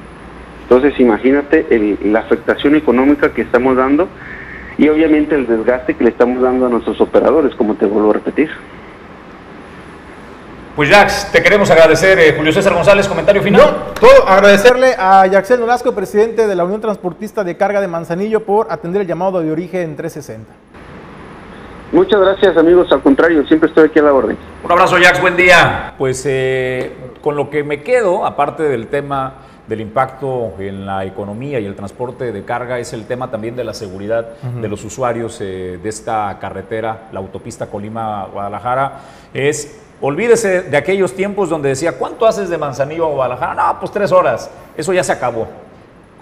Entonces 0.63 0.99
imagínate 0.99 1.67
el- 1.71 1.99
la 2.13 2.21
afectación 2.21 2.75
económica 2.77 3.33
que 3.33 3.43
estamos 3.43 3.77
dando 3.77 4.09
y 4.79 4.89
obviamente 4.89 5.35
el 5.35 5.47
desgaste 5.47 5.95
que 5.95 6.05
le 6.05 6.11
estamos 6.11 6.43
dando 6.43 6.67
a 6.67 6.69
nuestros 6.71 7.01
operadores, 7.01 7.55
como 7.55 7.75
te 7.75 7.85
vuelvo 7.87 8.11
a 8.11 8.15
repetir. 8.15 8.51
Pues 10.75 10.89
Jax, 10.89 11.31
te 11.31 11.43
queremos 11.43 11.71
agradecer, 11.71 12.19
eh, 12.19 12.33
Julio 12.35 12.51
César 12.51 12.73
González, 12.73 13.07
comentario 13.07 13.43
final. 13.43 13.61
No, 13.61 13.71
todo 14.01 14.27
agradecerle 14.27 14.95
a 14.99 15.27
Yaxel 15.27 15.61
Nolasco, 15.61 15.95
presidente 15.95 16.47
de 16.47 16.55
la 16.55 16.65
Unión 16.65 16.81
Transportista 16.81 17.45
de 17.45 17.59
Carga 17.59 17.83
de 17.83 17.89
Manzanillo, 17.89 18.41
por 18.45 18.69
atender 18.73 19.03
el 19.03 19.07
llamado 19.07 19.43
de 19.43 19.51
origen 19.53 19.95
360. 19.97 20.51
Muchas 21.93 22.19
gracias 22.19 22.57
amigos, 22.57 22.91
al 22.91 23.03
contrario, 23.03 23.47
siempre 23.47 23.69
estoy 23.69 23.85
aquí 23.91 23.99
a 23.99 24.03
la 24.05 24.15
orden. 24.15 24.39
Un 24.65 24.73
abrazo, 24.73 24.97
Jax, 24.99 25.21
buen 25.21 25.37
día. 25.37 25.93
Pues 25.99 26.25
eh, 26.27 26.91
con 27.23 27.37
lo 27.37 27.49
que 27.49 27.65
me 27.65 27.83
quedo, 27.83 28.27
aparte 28.27 28.65
del 28.65 28.89
tema 28.89 29.35
del 29.67 29.81
impacto 29.81 30.55
en 30.59 30.85
la 30.85 31.05
economía 31.05 31.61
y 31.61 31.67
el 31.67 31.77
transporte 31.77 32.33
de 32.33 32.45
carga, 32.45 32.79
es 32.79 32.93
el 32.93 33.07
tema 33.07 33.31
también 33.31 33.55
de 33.57 33.65
la 33.65 33.73
seguridad 33.73 34.27
de 34.43 34.69
los 34.69 34.85
usuarios 34.85 35.39
eh, 35.41 35.79
de 35.83 35.89
esta 35.89 36.37
carretera, 36.41 37.09
la 37.13 37.21
autopista 37.21 37.67
Colima-Guadalajara. 37.67 39.01
Es, 39.33 39.81
olvídese 40.01 40.63
de 40.63 40.77
aquellos 40.77 41.15
tiempos 41.15 41.49
donde 41.49 41.71
decía, 41.71 41.97
¿cuánto 41.97 42.27
haces 42.27 42.51
de 42.51 42.59
Manzanillo 42.59 43.07
a 43.07 43.11
Guadalajara? 43.11 43.55
No, 43.55 43.79
pues 43.79 43.93
tres 43.93 44.11
horas. 44.11 44.51
Eso 44.77 44.93
ya 44.93 45.05
se 45.05 45.13
acabó. 45.13 45.47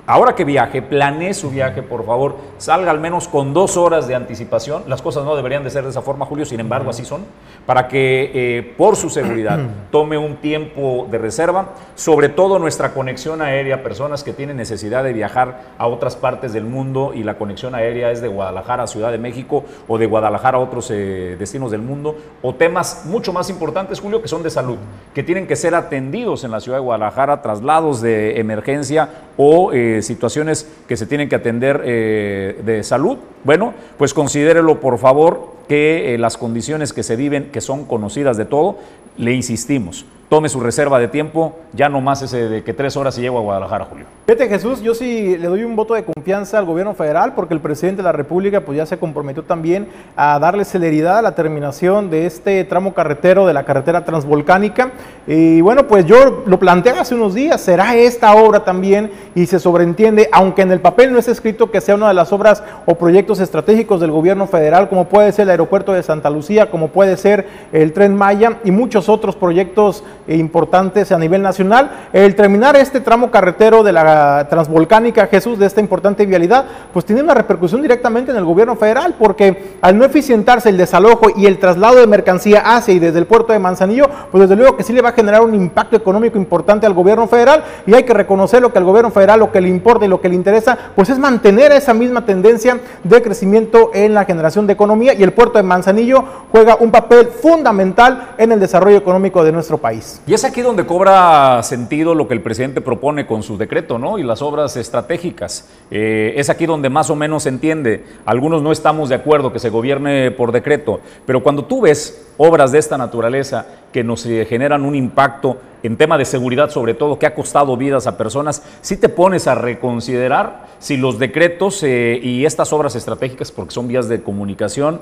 Ahora 0.06 0.34
que 0.34 0.44
viaje, 0.44 0.82
planee 0.82 1.34
su 1.34 1.50
viaje, 1.50 1.82
por 1.82 2.04
favor, 2.04 2.36
salga 2.58 2.90
al 2.90 3.00
menos 3.00 3.28
con 3.28 3.54
dos 3.54 3.76
horas 3.76 4.08
de 4.08 4.14
anticipación. 4.14 4.84
Las 4.88 5.02
cosas 5.02 5.24
no 5.24 5.36
deberían 5.36 5.64
de 5.64 5.70
ser 5.70 5.84
de 5.84 5.90
esa 5.90 6.02
forma, 6.02 6.26
Julio, 6.26 6.44
sin 6.44 6.60
embargo, 6.60 6.90
así 6.90 7.04
son, 7.04 7.24
para 7.66 7.88
que 7.88 8.30
eh, 8.34 8.74
por 8.76 8.96
su 8.96 9.10
seguridad 9.10 9.58
tome 9.90 10.18
un 10.18 10.36
tiempo 10.36 11.06
de 11.10 11.18
reserva, 11.18 11.70
sobre 11.94 12.28
todo 12.28 12.58
nuestra 12.58 12.92
conexión 12.92 13.42
aérea, 13.42 13.82
personas 13.82 14.24
que 14.24 14.32
tienen 14.32 14.56
necesidad 14.56 15.04
de 15.04 15.12
viajar 15.12 15.60
a 15.78 15.86
otras 15.86 16.16
partes 16.16 16.52
del 16.52 16.64
mundo 16.64 17.12
y 17.14 17.22
la 17.22 17.34
conexión 17.34 17.74
aérea 17.74 18.10
es 18.10 18.20
de 18.20 18.28
Guadalajara 18.28 18.84
a 18.84 18.86
Ciudad 18.86 19.12
de 19.12 19.18
México 19.18 19.64
o 19.86 19.98
de 19.98 20.06
Guadalajara 20.06 20.58
a 20.58 20.60
otros 20.60 20.90
eh, 20.90 21.36
destinos 21.38 21.70
del 21.70 21.82
mundo, 21.82 22.16
o 22.42 22.54
temas 22.54 23.02
mucho 23.04 23.32
más 23.32 23.50
importantes, 23.50 24.00
Julio, 24.00 24.22
que 24.22 24.28
son 24.28 24.42
de 24.42 24.50
salud, 24.50 24.78
que 25.14 25.22
tienen 25.22 25.46
que 25.46 25.56
ser 25.56 25.74
atendidos 25.74 26.44
en 26.44 26.50
la 26.50 26.60
ciudad 26.60 26.78
de 26.78 26.84
Guadalajara, 26.84 27.42
traslados 27.42 28.00
de 28.00 28.40
emergencia 28.40 29.08
o 29.36 29.72
eh, 29.72 29.89
situaciones 30.02 30.66
que 30.88 30.96
se 30.96 31.06
tienen 31.06 31.28
que 31.28 31.36
atender 31.36 31.82
eh, 31.84 32.60
de 32.64 32.82
salud, 32.82 33.18
bueno, 33.44 33.74
pues 33.98 34.14
considérelo 34.14 34.80
por 34.80 34.98
favor 34.98 35.54
que 35.68 36.14
eh, 36.14 36.18
las 36.18 36.36
condiciones 36.36 36.92
que 36.92 37.02
se 37.02 37.16
viven, 37.16 37.50
que 37.50 37.60
son 37.60 37.84
conocidas 37.84 38.36
de 38.36 38.44
todo, 38.44 38.78
le 39.16 39.32
insistimos, 39.34 40.04
tome 40.30 40.48
su 40.48 40.60
reserva 40.60 41.00
de 41.00 41.08
tiempo, 41.08 41.56
ya 41.72 41.88
no 41.88 42.00
más 42.00 42.22
ese 42.22 42.48
de 42.48 42.62
que 42.62 42.72
tres 42.72 42.96
horas 42.96 43.18
y 43.18 43.20
llego 43.20 43.38
a 43.38 43.42
Guadalajara, 43.42 43.86
Julio. 43.86 44.06
Fíjate 44.26 44.48
Jesús, 44.48 44.80
yo 44.80 44.94
sí 44.94 45.36
le 45.36 45.48
doy 45.48 45.64
un 45.64 45.74
voto 45.74 45.94
de 45.94 46.04
confianza 46.04 46.56
al 46.56 46.66
gobierno 46.66 46.94
federal 46.94 47.34
porque 47.34 47.52
el 47.52 47.58
presidente 47.58 47.96
de 47.96 48.04
la 48.04 48.12
República 48.12 48.60
pues 48.60 48.78
ya 48.78 48.86
se 48.86 48.96
comprometió 48.96 49.42
también 49.42 49.88
a 50.14 50.38
darle 50.38 50.64
celeridad 50.64 51.18
a 51.18 51.22
la 51.22 51.34
terminación 51.34 52.10
de 52.10 52.26
este 52.26 52.62
tramo 52.62 52.94
carretero 52.94 53.44
de 53.44 53.52
la 53.52 53.64
carretera 53.64 54.04
transvolcánica. 54.04 54.92
Y 55.26 55.60
bueno, 55.62 55.88
pues 55.88 56.06
yo 56.06 56.44
lo 56.46 56.60
planteé 56.60 56.92
hace 56.92 57.16
unos 57.16 57.34
días, 57.34 57.60
será 57.60 57.96
esta 57.96 58.32
obra 58.36 58.62
también 58.62 59.10
y 59.34 59.46
se 59.46 59.58
sobreentiende, 59.58 60.28
aunque 60.30 60.62
en 60.62 60.70
el 60.70 60.78
papel 60.78 61.12
no 61.12 61.18
es 61.18 61.26
escrito 61.26 61.72
que 61.72 61.80
sea 61.80 61.96
una 61.96 62.06
de 62.06 62.14
las 62.14 62.32
obras 62.32 62.62
o 62.86 62.94
proyectos 62.94 63.40
estratégicos 63.40 64.00
del 64.00 64.12
gobierno 64.12 64.46
federal, 64.46 64.88
como 64.88 65.06
puede 65.06 65.32
ser 65.32 65.42
el 65.42 65.50
aeropuerto 65.50 65.92
de 65.92 66.04
Santa 66.04 66.30
Lucía, 66.30 66.70
como 66.70 66.88
puede 66.88 67.16
ser 67.16 67.48
el 67.72 67.92
tren 67.92 68.14
Maya 68.14 68.58
y 68.62 68.70
muchos 68.70 69.08
otros 69.08 69.34
proyectos 69.34 70.04
importantes 70.36 71.12
a 71.12 71.18
nivel 71.18 71.42
nacional. 71.42 72.08
El 72.12 72.34
terminar 72.34 72.76
este 72.76 73.00
tramo 73.00 73.30
carretero 73.30 73.82
de 73.82 73.92
la 73.92 74.46
transvolcánica 74.48 75.26
Jesús, 75.26 75.58
de 75.58 75.66
esta 75.66 75.80
importante 75.80 76.26
vialidad, 76.26 76.64
pues 76.92 77.04
tiene 77.04 77.22
una 77.22 77.34
repercusión 77.34 77.82
directamente 77.82 78.30
en 78.30 78.36
el 78.36 78.44
gobierno 78.44 78.76
federal, 78.76 79.14
porque 79.18 79.76
al 79.80 79.98
no 79.98 80.04
eficientarse 80.04 80.68
el 80.68 80.76
desalojo 80.76 81.28
y 81.36 81.46
el 81.46 81.58
traslado 81.58 81.96
de 81.96 82.06
mercancía 82.06 82.62
hacia 82.64 82.94
y 82.94 82.98
desde 82.98 83.18
el 83.18 83.26
puerto 83.26 83.52
de 83.52 83.58
Manzanillo, 83.58 84.08
pues 84.30 84.42
desde 84.42 84.56
luego 84.56 84.76
que 84.76 84.82
sí 84.82 84.92
le 84.92 85.02
va 85.02 85.10
a 85.10 85.12
generar 85.12 85.42
un 85.42 85.54
impacto 85.54 85.96
económico 85.96 86.38
importante 86.38 86.86
al 86.86 86.94
gobierno 86.94 87.26
federal 87.26 87.64
y 87.86 87.94
hay 87.94 88.04
que 88.04 88.14
reconocer 88.14 88.62
lo 88.62 88.72
que 88.72 88.78
al 88.78 88.84
gobierno 88.84 89.10
federal 89.10 89.40
lo 89.40 89.52
que 89.52 89.60
le 89.60 89.68
importa 89.68 90.04
y 90.04 90.08
lo 90.08 90.20
que 90.20 90.28
le 90.28 90.34
interesa, 90.34 90.76
pues 90.94 91.10
es 91.10 91.18
mantener 91.18 91.72
esa 91.72 91.94
misma 91.94 92.24
tendencia 92.24 92.78
de 93.02 93.22
crecimiento 93.22 93.90
en 93.94 94.14
la 94.14 94.24
generación 94.24 94.66
de 94.66 94.72
economía 94.72 95.14
y 95.14 95.22
el 95.22 95.32
puerto 95.32 95.58
de 95.58 95.62
Manzanillo 95.62 96.24
juega 96.50 96.76
un 96.80 96.90
papel 96.90 97.28
fundamental 97.28 98.34
en 98.38 98.52
el 98.52 98.60
desarrollo 98.60 98.96
económico 98.96 99.44
de 99.44 99.52
nuestro 99.52 99.78
país. 99.78 100.19
Y 100.26 100.34
es 100.34 100.44
aquí 100.44 100.60
donde 100.60 100.86
cobra 100.86 101.62
sentido 101.62 102.14
lo 102.14 102.28
que 102.28 102.34
el 102.34 102.42
presidente 102.42 102.80
propone 102.80 103.26
con 103.26 103.42
su 103.42 103.56
decreto, 103.56 103.98
¿no? 103.98 104.18
Y 104.18 104.22
las 104.22 104.42
obras 104.42 104.76
estratégicas. 104.76 105.68
Eh, 105.90 106.34
es 106.36 106.50
aquí 106.50 106.66
donde 106.66 106.90
más 106.90 107.08
o 107.08 107.16
menos 107.16 107.44
se 107.44 107.48
entiende. 107.48 108.04
Algunos 108.26 108.62
no 108.62 108.70
estamos 108.70 109.08
de 109.08 109.14
acuerdo 109.14 109.52
que 109.52 109.58
se 109.58 109.70
gobierne 109.70 110.30
por 110.30 110.52
decreto, 110.52 111.00
pero 111.26 111.42
cuando 111.42 111.64
tú 111.64 111.80
ves 111.80 112.28
obras 112.36 112.70
de 112.70 112.78
esta 112.78 112.98
naturaleza 112.98 113.66
que 113.92 114.04
nos 114.04 114.24
eh, 114.26 114.46
generan 114.48 114.84
un 114.84 114.94
impacto 114.94 115.56
en 115.82 115.96
tema 115.96 116.18
de 116.18 116.26
seguridad, 116.26 116.70
sobre 116.70 116.94
todo, 116.94 117.18
que 117.18 117.26
ha 117.26 117.34
costado 117.34 117.76
vidas 117.76 118.06
a 118.06 118.18
personas, 118.18 118.62
si 118.82 118.98
te 118.98 119.08
pones 119.08 119.46
a 119.46 119.54
reconsiderar 119.54 120.68
si 120.78 120.96
los 120.96 121.18
decretos 121.18 121.82
eh, 121.82 122.20
y 122.22 122.44
estas 122.44 122.72
obras 122.72 122.94
estratégicas, 122.94 123.50
porque 123.50 123.72
son 123.72 123.88
vías 123.88 124.08
de 124.08 124.22
comunicación, 124.22 125.00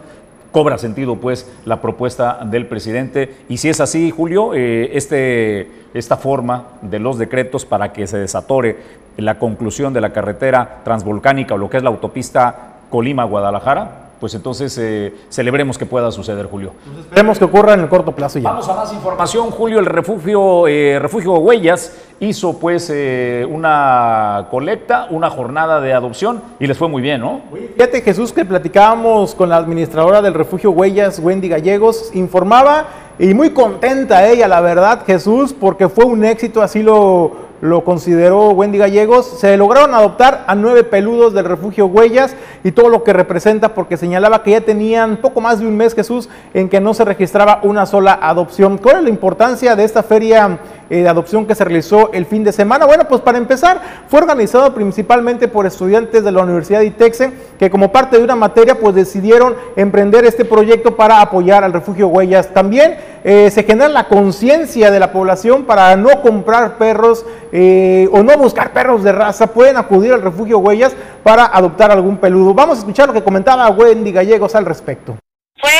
cobra 0.53 0.79
sentido 0.79 1.17
pues 1.17 1.51
la 1.65 1.81
propuesta 1.81 2.41
del 2.45 2.67
presidente. 2.67 3.35
Y 3.49 3.59
si 3.59 3.69
es 3.69 3.81
así 3.81 4.11
Julio 4.11 4.55
eh, 4.55 4.97
este, 4.97 5.69
esta 5.95 6.17
forma 6.17 6.65
de 6.83 6.99
los 6.99 7.19
decretos 7.19 7.65
para 7.65 7.93
que 7.93 8.07
se 8.07 8.19
desatore 8.19 8.77
la 9.17 9.39
conclusión 9.39 9.93
de 9.93 10.01
la 10.01 10.13
carretera 10.13 10.81
transvolcánica 10.85 11.55
o 11.55 11.59
lo 11.59 11.69
que 11.69 11.77
es 11.79 11.83
la 11.83 11.91
autopista 11.91 12.75
Colima 12.91 13.25
Guadalajara 13.25 14.08
pues 14.21 14.35
entonces 14.35 14.77
eh, 14.79 15.15
celebremos 15.29 15.79
que 15.79 15.87
pueda 15.87 16.11
suceder, 16.11 16.47
Julio. 16.47 16.73
Esperemos 17.01 17.39
que 17.39 17.45
ocurra 17.45 17.75
en 17.75 17.81
el 17.81 17.89
corto 17.89 18.13
plazo 18.13 18.39
ya. 18.39 18.51
Vamos 18.51 18.69
a 18.69 18.75
más 18.75 18.93
información, 18.93 19.51
Julio. 19.51 19.79
El 19.79 19.87
refugio, 19.87 20.67
eh, 20.67 20.99
refugio 20.99 21.35
Huellas 21.35 21.97
hizo 22.21 22.59
pues 22.59 22.91
eh, 22.93 23.47
una 23.49 24.49
colecta, 24.51 25.07
una 25.11 25.31
jornada 25.31 25.81
de 25.81 25.93
adopción 25.93 26.43
y 26.59 26.67
les 26.67 26.77
fue 26.77 26.89
muy 26.89 27.01
bien, 27.01 27.21
¿no? 27.21 27.43
Fíjate, 27.77 28.03
Jesús, 28.03 28.33
que 28.33 28.45
platicábamos 28.45 29.35
con 29.35 29.49
la 29.49 29.57
administradora 29.57 30.21
del 30.21 30.35
refugio 30.35 30.71
Huellas, 30.73 31.21
Wendy 31.21 31.49
Gallegos, 31.49 32.11
informaba 32.15 32.87
y 33.19 33.35
muy 33.35 33.51
contenta 33.51 34.29
ella, 34.29 34.49
la 34.49 34.61
verdad, 34.61 35.05
Jesús, 35.07 35.53
porque 35.53 35.89
fue 35.89 36.05
un 36.05 36.25
éxito, 36.25 36.63
así 36.63 36.83
lo 36.83 37.48
lo 37.61 37.85
consideró 37.85 38.51
Wendy 38.51 38.79
Gallegos. 38.79 39.27
Se 39.27 39.57
lograron 39.57 39.95
adoptar 39.95 40.45
a 40.47 40.55
nueve 40.55 40.85
peludos 40.85 41.35
del 41.35 41.45
refugio 41.45 41.87
Huellas 41.87 42.35
y 42.65 42.73
todo 42.73 42.89
lo 42.89 43.05
que 43.05 43.13
representa 43.13 43.75
porque 43.75 43.97
señalaba 43.97 44.43
que 44.43 44.53
ya 44.53 44.61
tenían 44.61 45.17
poco 45.17 45.41
más 45.41 45.61
de 45.61 45.67
un 45.67 45.77
mes 45.77 45.95
Jesús 45.95 46.29
en 46.55 46.69
que 46.69 46.81
no 46.81 46.95
se 46.95 47.05
registraba 47.05 47.61
una 47.63 47.87
sola 47.87 48.19
adopción. 48.21 48.79
¿Cuál 48.79 48.99
es 48.99 49.03
la 49.05 49.11
importancia 49.11 49.77
de 49.77 49.85
esta 49.85 50.03
feria 50.03 50.59
eh, 50.91 51.03
de 51.03 51.09
adopción 51.09 51.47
que 51.47 51.55
se 51.55 51.65
realizó 51.65 52.13
el 52.13 52.27
fin 52.27 52.45
de 52.45 52.53
semana? 52.53 52.87
Bueno, 52.87 53.05
pues 53.09 53.21
para 53.21 53.39
empezar, 53.39 53.81
fue 54.09 54.21
organizado 54.21 54.75
principalmente 54.75 55.49
por 55.49 55.67
estudiantes 55.67 56.25
de 56.25 56.33
la 56.33 56.43
Universidad 56.43 56.81
de 56.81 56.87
Itexe 56.87 57.33
que 57.59 57.71
como 57.71 57.93
parte 57.93 58.19
de 58.19 58.25
una 58.25 58.37
materia 58.37 58.79
pues 58.79 58.95
decidieron 58.95 59.57
emprender 59.77 60.25
este 60.25 60.45
proyecto 60.45 60.97
para 60.97 61.21
apoyar 61.21 61.65
al 61.65 61.73
refugio 61.73 62.09
Huellas. 62.09 62.53
También 62.53 62.97
eh, 63.25 63.51
se 63.51 63.65
genera 63.65 63.89
la 63.89 64.09
conciencia 64.09 64.91
de 64.91 65.01
la 65.01 65.13
población 65.13 65.65
para 65.65 65.97
no 65.97 66.23
comprar 66.23 66.79
perros 66.79 67.27
eh, 67.53 68.09
o 68.13 68.23
no 68.23 68.37
buscar 68.37 68.73
perros 68.73 69.03
de 69.03 69.13
raza, 69.13 69.49
pueden 69.49 69.77
acudir 69.77 70.13
al 70.13 70.23
refugio 70.23 70.59
Huellas 70.59 70.95
para 71.23 71.47
adoptar 71.47 71.91
algún 71.91 72.19
peludo. 72.19 72.55
Vamos 72.55 72.77
a 72.77 72.81
escuchar 72.81 73.09
lo 73.09 73.13
que 73.13 73.23
comentaba 73.23 73.69
Wendy 73.71 74.13
Gallegos 74.13 74.55
al 74.55 74.65
respecto. 74.65 75.17
Fue 75.61 75.71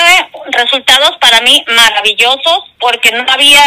para 1.29 1.43
mí 1.43 1.63
maravillosos 1.69 2.65
porque 2.81 3.11
no 3.13 3.25
había 3.29 3.61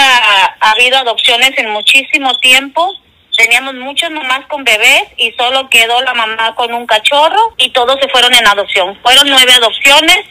habido 0.60 0.98
adopciones 0.98 1.52
en 1.58 1.70
muchísimo 1.70 2.34
tiempo. 2.40 2.96
Teníamos 3.38 3.76
muchas 3.76 4.10
mamás 4.10 4.48
con 4.48 4.64
bebés 4.64 5.04
y 5.18 5.32
solo 5.34 5.70
quedó 5.70 6.02
la 6.02 6.16
mamá 6.16 6.56
con 6.56 6.74
un 6.74 6.88
cachorro 6.88 7.54
y 7.58 7.70
todos 7.70 7.98
se 8.02 8.10
fueron 8.10 8.34
en 8.34 8.48
adopción. 8.48 8.98
Fueron 9.04 9.30
nueve 9.30 9.54
adopciones, 9.54 10.26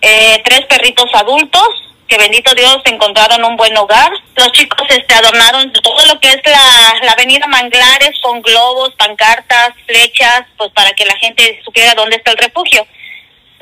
eh, 0.00 0.42
tres 0.44 0.62
perritos 0.66 1.08
adultos 1.14 1.68
que 2.08 2.18
bendito 2.18 2.52
Dios 2.54 2.78
encontraron 2.86 3.44
un 3.44 3.56
buen 3.56 3.76
hogar. 3.76 4.10
Los 4.34 4.50
chicos 4.50 4.86
este 4.90 5.14
adornaron 5.14 5.72
todo 5.74 6.06
lo 6.06 6.18
que 6.18 6.28
es 6.28 6.40
la, 6.44 6.94
la 7.02 7.12
avenida 7.12 7.46
Manglares 7.46 8.18
con 8.20 8.42
globos, 8.42 8.94
pancartas, 8.96 9.70
flechas, 9.86 10.42
pues 10.58 10.70
para 10.72 10.92
que 10.92 11.06
la 11.06 11.16
gente 11.18 11.60
supiera 11.64 11.94
dónde 11.94 12.16
está 12.16 12.32
el 12.32 12.38
refugio. 12.38 12.84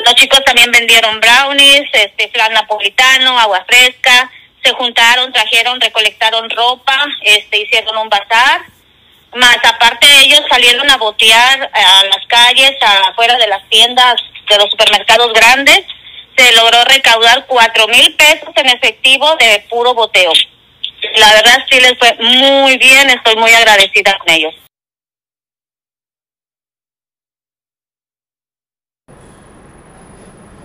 Los 0.05 0.15
chicos 0.17 0.43
también 0.45 0.71
vendieron 0.71 1.21
brownies, 1.21 1.89
este 1.93 2.29
flan 2.29 2.53
napolitano, 2.53 3.39
agua 3.39 3.65
fresca, 3.67 4.31
se 4.63 4.73
juntaron, 4.73 5.33
trajeron, 5.33 5.81
recolectaron 5.81 6.49
ropa, 6.51 7.07
este 7.23 7.61
hicieron 7.61 7.97
un 7.97 8.09
bazar. 8.09 8.63
Más 9.35 9.57
aparte 9.65 10.07
ellos 10.25 10.43
salieron 10.49 10.91
a 10.91 10.97
botear 10.97 11.71
a 11.73 12.05
las 12.05 12.27
calles, 12.29 12.73
afuera 13.09 13.37
de 13.39 13.47
las 13.47 13.67
tiendas 13.69 14.17
de 14.49 14.59
los 14.59 14.71
supermercados 14.71 15.33
grandes 15.33 15.87
se 16.37 16.53
logró 16.55 16.83
recaudar 16.85 17.47
cuatro 17.47 17.89
mil 17.89 18.15
pesos 18.17 18.49
en 18.57 18.67
efectivo 18.69 19.37
de 19.37 19.65
puro 19.69 19.95
boteo. 19.95 20.33
La 21.17 21.33
verdad 21.35 21.65
sí 21.71 21.81
les 21.81 21.99
fue 21.99 22.15
muy 22.21 22.79
bien, 22.79 23.11
estoy 23.11 23.37
muy 23.37 23.53
agradecida 23.53 24.17
con 24.19 24.31
ellos. 24.31 24.55